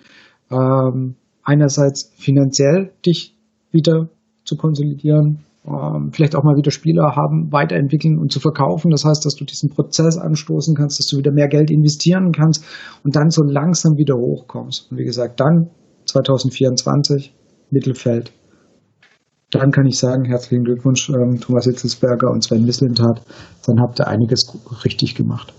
ähm, 0.50 1.14
einerseits 1.44 2.12
finanziell 2.16 2.92
dich 3.06 3.36
wieder 3.70 4.08
zu 4.44 4.56
konsolidieren, 4.56 5.45
ähm, 5.66 6.10
vielleicht 6.12 6.36
auch 6.36 6.44
mal 6.44 6.56
wieder 6.56 6.70
Spieler 6.70 7.16
haben, 7.16 7.50
weiterentwickeln 7.50 8.18
und 8.18 8.30
zu 8.30 8.40
verkaufen. 8.40 8.90
Das 8.90 9.04
heißt, 9.04 9.24
dass 9.24 9.34
du 9.34 9.44
diesen 9.44 9.70
Prozess 9.70 10.16
anstoßen 10.16 10.74
kannst, 10.74 10.98
dass 11.00 11.06
du 11.06 11.18
wieder 11.18 11.32
mehr 11.32 11.48
Geld 11.48 11.70
investieren 11.70 12.32
kannst 12.32 12.64
und 13.04 13.16
dann 13.16 13.30
so 13.30 13.42
langsam 13.42 13.96
wieder 13.96 14.14
hochkommst. 14.14 14.90
Und 14.90 14.98
wie 14.98 15.04
gesagt, 15.04 15.40
dann 15.40 15.70
2024 16.06 17.34
Mittelfeld. 17.70 18.32
Dann 19.50 19.70
kann 19.70 19.86
ich 19.86 19.98
sagen, 19.98 20.24
herzlichen 20.24 20.64
Glückwunsch, 20.64 21.08
ähm, 21.08 21.40
Thomas 21.40 21.66
Hitzelsberger 21.66 22.30
und 22.30 22.42
Sven 22.42 22.64
Mislintat. 22.64 23.22
Dann 23.66 23.80
habt 23.80 24.00
ihr 24.00 24.06
einiges 24.06 24.56
richtig 24.84 25.14
gemacht. 25.14 25.52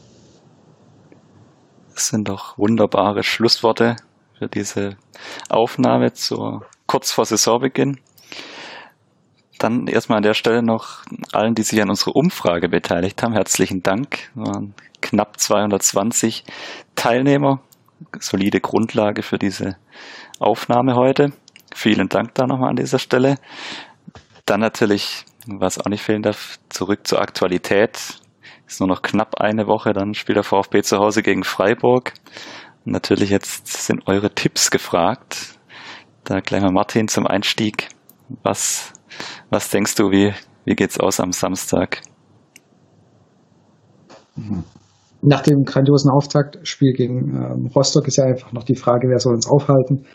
Das 1.94 2.10
sind 2.10 2.30
doch 2.30 2.58
wunderbare 2.58 3.24
Schlussworte 3.24 3.96
für 4.38 4.48
diese 4.48 4.98
Aufnahme 5.50 6.14
zur 6.14 6.62
kurz 6.86 7.12
vor 7.12 7.26
Saisonbeginn. 7.26 7.98
Dann 9.60 9.88
erstmal 9.88 10.18
an 10.18 10.24
der 10.24 10.34
Stelle 10.34 10.62
noch 10.62 11.04
allen, 11.32 11.56
die 11.56 11.64
sich 11.64 11.82
an 11.82 11.90
unserer 11.90 12.16
Umfrage 12.16 12.70
beteiligt 12.70 13.22
haben, 13.24 13.34
herzlichen 13.34 13.82
Dank. 13.82 14.30
Es 14.36 14.38
waren 14.38 14.74
knapp 15.02 15.40
220 15.40 16.44
Teilnehmer. 16.96 17.62
Solide 18.20 18.60
Grundlage 18.62 19.24
für 19.24 19.40
diese 19.40 19.78
Aufnahme 20.40 20.96
heute. 20.96 21.34
Vielen 21.74 22.10
Dank 22.10 22.36
da 22.36 22.46
nochmal 22.46 22.70
an 22.70 22.76
dieser 22.76 23.00
Stelle. 23.00 23.36
Dann 24.46 24.60
natürlich, 24.60 25.26
was 25.48 25.80
auch 25.80 25.90
nicht 25.90 26.04
fehlen 26.04 26.22
darf, 26.22 26.60
zurück 26.70 27.08
zur 27.08 27.20
Aktualität. 27.20 28.20
Ist 28.68 28.80
nur 28.80 28.90
noch 28.90 29.02
knapp 29.02 29.42
eine 29.42 29.66
Woche, 29.66 29.94
dann 29.94 30.14
spielt 30.14 30.36
der 30.36 30.44
VfB 30.44 30.84
zu 30.84 30.98
Hause 30.98 31.24
gegen 31.24 31.44
Freiburg. 31.44 32.14
Und 32.86 32.92
natürlich 32.92 33.32
jetzt 33.32 33.68
sind 33.68 34.08
eure 34.08 34.34
Tipps 34.34 34.70
gefragt. 34.70 35.58
Da 36.24 36.42
gleich 36.42 36.62
mal 36.62 36.72
Martin 36.72 37.08
zum 37.08 37.26
Einstieg. 37.26 37.90
Was 38.44 38.94
was 39.50 39.70
denkst 39.70 39.96
du, 39.96 40.12
wie, 40.12 40.34
wie 40.66 40.76
geht's 40.76 41.00
aus 41.00 41.20
am 41.20 41.32
Samstag? 41.32 42.02
Nach 45.22 45.42
dem 45.42 45.64
grandiosen 45.64 46.12
Auftaktspiel 46.12 46.94
gegen 46.94 47.36
ähm, 47.36 47.68
Rostock 47.76 48.08
ist 48.08 48.18
ja 48.18 48.26
einfach 48.26 48.54
noch 48.54 48.64
die 48.64 48.76
Frage, 48.76 49.08
wer 49.10 49.20
soll 49.20 49.34
uns 49.34 49.48
aufhalten. 49.50 50.06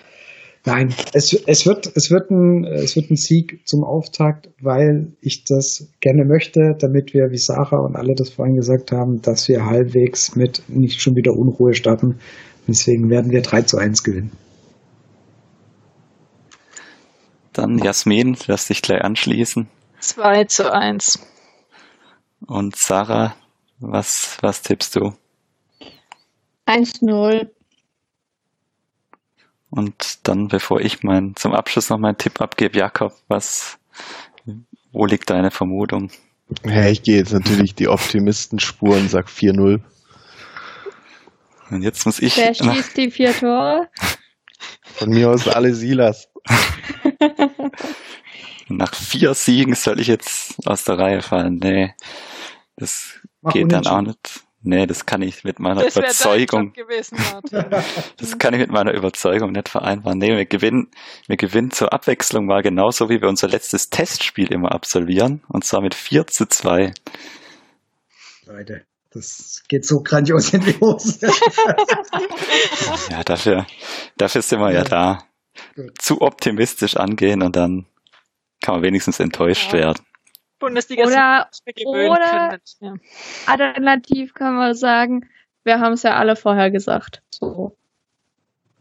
Nein, 0.65 0.95
es, 1.13 1.33
es, 1.47 1.67
wird, 1.67 1.91
es, 1.97 2.13
wird 2.13 2.31
ein, 2.31 2.65
es 2.65 2.95
wird 2.95 3.11
ein 3.11 3.17
Sieg 3.17 3.67
zum 3.67 3.83
Auftakt, 3.83 4.49
weil 4.61 5.13
ich 5.21 5.43
das 5.45 5.91
gerne 6.01 6.25
möchte, 6.25 6.77
damit 6.79 7.15
wir, 7.15 7.31
wie 7.31 7.39
Sarah 7.39 7.85
und 7.85 7.97
alle 7.97 8.15
das 8.15 8.31
vorhin 8.31 8.55
gesagt 8.55 8.93
haben, 8.93 9.21
dass 9.23 9.49
wir 9.49 9.67
halbwegs 9.67 10.37
mit 10.37 10.63
nicht 10.69 11.01
schon 11.01 11.17
wieder 11.17 11.33
Unruhe 11.33 11.75
starten. 11.75 12.21
Deswegen 12.69 13.11
werden 13.11 13.33
wir 13.33 13.43
3 13.43 13.63
zu 13.63 13.77
1 13.77 14.05
gewinnen. 14.05 14.31
Dann 17.53 17.79
Jasmin, 17.79 18.37
lass 18.47 18.69
dich 18.69 18.83
gleich 18.83 19.03
anschließen. 19.03 19.69
2 20.01 20.45
zu 20.45 20.73
1. 20.73 21.19
Und 22.47 22.77
Sarah, 22.77 23.37
was, 23.79 24.39
was 24.41 24.63
tippst 24.63 24.97
du? 24.97 25.15
1-0. 26.67 27.51
Und 29.71 30.29
dann, 30.29 30.49
bevor 30.49 30.81
ich 30.81 31.03
mein, 31.03 31.35
zum 31.37 31.55
Abschluss 31.55 31.89
noch 31.89 31.99
meinen 31.99 32.19
Tipp 32.19 32.41
abgebe, 32.41 32.79
Jakob, 32.79 33.15
was, 33.29 33.79
wo 34.93 35.07
liegt 35.07 35.31
deine 35.31 35.51
Vermutung? 35.51 36.11
Ja, 36.65 36.87
ich 36.87 37.03
gehe 37.03 37.17
jetzt 37.17 37.33
natürlich 37.33 37.75
die 37.75 37.89
Optimistenspuren, 37.89 39.03
und 39.03 39.11
sag 39.11 39.29
4-0. 39.29 39.81
Und 41.71 41.83
jetzt 41.83 42.05
muss 42.05 42.19
ich. 42.19 42.37
Wer 42.37 42.55
schießt 42.55 42.97
die 42.97 43.11
vier 43.11 43.33
Tore? 43.33 43.89
Von 44.95 45.11
mir 45.11 45.31
aus 45.31 45.49
alle 45.49 45.75
Silas. 45.75 46.29
Nach 48.69 48.95
vier 48.95 49.35
Siegen 49.35 49.75
soll 49.75 50.01
ich 50.01 50.07
jetzt 50.07 50.67
aus 50.67 50.85
der 50.85 50.99
Reihe 50.99 51.21
fallen. 51.23 51.59
Nee, 51.59 51.95
das 52.77 53.21
Mach 53.41 53.53
geht 53.53 53.71
dann 53.73 53.87
auch 53.87 54.01
nicht. 54.01 54.45
Nee, 54.65 54.87
das 54.87 55.07
kann 55.07 55.23
ich 55.23 55.43
mit 55.43 55.59
meiner 55.59 55.83
das 55.83 55.97
Überzeugung. 55.97 56.73
Gewesen, 56.73 57.19
das 58.17 58.39
kann 58.39 58.55
ich 58.55 58.61
mit 58.61 58.71
meiner 58.71 58.93
Überzeugung 58.93 59.51
nicht 59.51 59.69
vereinbaren. 59.69 60.19
Nee, 60.19 60.37
wir 60.37 60.47
gewinnen, 60.47 60.89
wir 61.27 61.37
gewinnen 61.37 61.73
zur 61.73 61.93
Abwechslung 61.93 62.47
mal 62.47 62.63
genauso, 62.63 63.09
wie 63.09 63.21
wir 63.21 63.29
unser 63.29 63.49
letztes 63.49 63.91
Testspiel 63.91 64.53
immer 64.53 64.71
absolvieren. 64.71 65.43
Und 65.49 65.65
zwar 65.65 65.81
mit 65.81 65.97
4 65.97 66.29
zu 66.29 66.47
2. 66.47 66.95
Leute, 68.47 68.85
das 69.11 69.65
geht 69.67 69.85
so 69.85 70.01
grandios 70.01 70.53
in 70.53 70.61
die 70.61 70.79
Hose. 70.79 71.27
ja, 73.11 73.25
dafür, 73.25 73.67
dafür 74.17 74.43
sind 74.43 74.61
wir 74.61 74.71
ja, 74.71 74.79
ja 74.79 74.85
da. 74.85 75.25
Zu 75.99 76.23
optimistisch 76.23 76.97
angehen 76.97 77.43
und 77.43 77.57
dann 77.57 77.87
kann 78.63 78.77
man 78.77 78.83
wenigstens 78.83 79.21
enttäuscht 79.21 79.73
ja. 79.73 79.79
werden. 79.81 80.05
Bundesliga 80.59 81.05
oder, 81.05 81.49
oder 81.85 82.59
ja. 82.81 82.95
alternativ 83.47 84.33
kann 84.33 84.55
man 84.55 84.75
sagen, 84.75 85.29
wir 85.65 85.81
haben 85.81 85.95
es 85.95 86.05
ja 86.05 86.17
alle 86.17 86.37
vorher 86.37 86.71
gesagt. 86.71 87.23
So. 87.31 87.77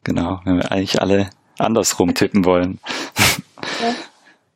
Genau, 0.03 0.41
wenn 0.45 0.57
wir 0.57 0.71
eigentlich 0.71 1.01
alle 1.01 1.29
andersrum 1.57 2.13
tippen 2.13 2.45
wollen. 2.45 2.79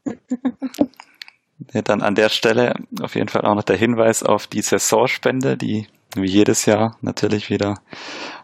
Ja. 0.06 0.14
ja, 1.74 1.82
dann 1.82 2.02
an 2.02 2.16
der 2.16 2.30
Stelle 2.30 2.76
auf 3.02 3.16
jeden 3.16 3.30
Fall 3.30 3.42
auch 3.42 3.56
noch 3.56 3.64
der 3.64 3.78
Hinweis 3.78 4.24
auf 4.24 4.48
die 4.48 4.62
Saisonspende, 4.62 5.58
die 5.58 5.88
wie 6.16 6.30
jedes 6.30 6.66
Jahr 6.66 6.98
natürlich 7.02 7.50
wieder 7.50 7.82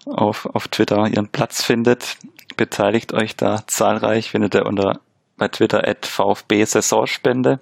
auf, 0.06 0.45
auf 0.48 0.68
Twitter 0.68 1.07
ihren 1.07 1.30
Platz 1.30 1.64
findet. 1.64 2.18
Beteiligt 2.57 3.13
euch 3.13 3.35
da 3.35 3.63
zahlreich, 3.67 4.31
findet 4.31 4.55
ihr 4.55 4.65
unter 4.65 4.99
bei 5.37 5.47
Twitter 5.47 5.87
at 5.87 6.05
VfB 6.05 6.65
Saisonspende. 6.65 7.59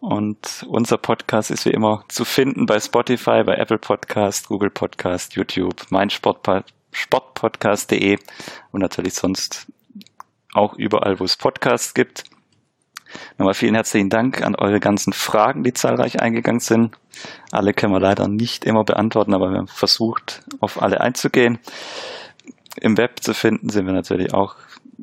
Und 0.00 0.64
unser 0.68 0.96
Podcast 0.98 1.50
ist 1.50 1.64
wie 1.64 1.70
immer 1.70 2.04
zu 2.08 2.24
finden 2.24 2.66
bei 2.66 2.78
Spotify, 2.80 3.42
bei 3.44 3.56
Apple 3.56 3.78
Podcast, 3.78 4.48
Google 4.48 4.70
Podcast, 4.70 5.34
YouTube, 5.34 5.86
mein 5.90 6.10
Sportpodcast.de 6.10 8.18
und 8.72 8.80
natürlich 8.80 9.14
sonst 9.14 9.66
auch 10.52 10.74
überall, 10.74 11.20
wo 11.20 11.24
es 11.24 11.36
Podcasts 11.36 11.94
gibt. 11.94 12.24
Nochmal 13.38 13.54
vielen 13.54 13.74
herzlichen 13.74 14.10
Dank 14.10 14.42
an 14.42 14.54
eure 14.54 14.80
ganzen 14.80 15.12
Fragen, 15.12 15.62
die 15.62 15.72
zahlreich 15.72 16.20
eingegangen 16.20 16.60
sind. 16.60 16.96
Alle 17.50 17.72
können 17.72 17.92
wir 17.92 18.00
leider 18.00 18.28
nicht 18.28 18.64
immer 18.64 18.84
beantworten, 18.84 19.34
aber 19.34 19.50
wir 19.50 19.58
haben 19.58 19.68
versucht, 19.68 20.42
auf 20.60 20.82
alle 20.82 21.00
einzugehen. 21.00 21.58
Im 22.80 22.96
Web 22.98 23.22
zu 23.22 23.34
finden 23.34 23.68
sind 23.68 23.86
wir 23.86 23.92
natürlich 23.92 24.34
auch 24.34 24.56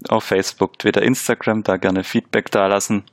auf 0.10 0.24
Facebook, 0.24 0.80
Twitter, 0.80 1.02
Instagram, 1.02 1.64
da 1.64 1.78
gerne 1.78 2.04
Feedback 2.04 2.52
dalassen 2.52 3.04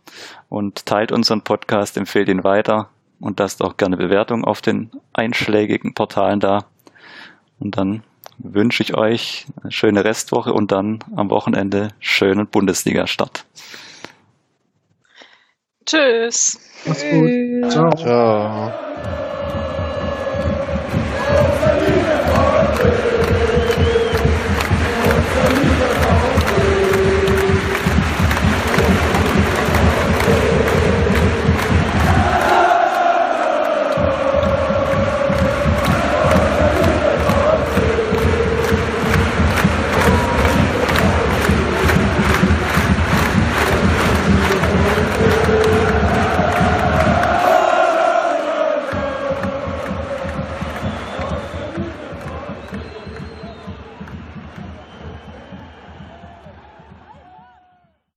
und 0.48 0.86
teilt 0.86 1.12
unseren 1.12 1.42
Podcast, 1.42 1.96
empfehlt 1.96 2.28
ihn 2.28 2.44
weiter 2.44 2.88
und 3.20 3.38
lasst 3.38 3.62
auch 3.62 3.76
gerne 3.76 3.96
Bewertungen 3.96 4.44
auf 4.44 4.60
den 4.60 4.90
einschlägigen 5.12 5.94
Portalen 5.94 6.40
da. 6.40 6.64
Und 7.58 7.76
dann 7.76 8.02
wünsche 8.38 8.82
ich 8.82 8.96
euch 8.96 9.46
eine 9.62 9.70
schöne 9.70 10.04
Restwoche 10.04 10.52
und 10.52 10.72
dann 10.72 11.00
am 11.14 11.30
Wochenende 11.30 11.88
schönen 12.00 12.46
Bundesliga-Start. 12.46 13.44
Tschüss. 15.86 16.58
Mach's 16.86 17.04
gut. 17.10 17.70
Ciao. 17.70 17.90
Ciao. 17.96 19.29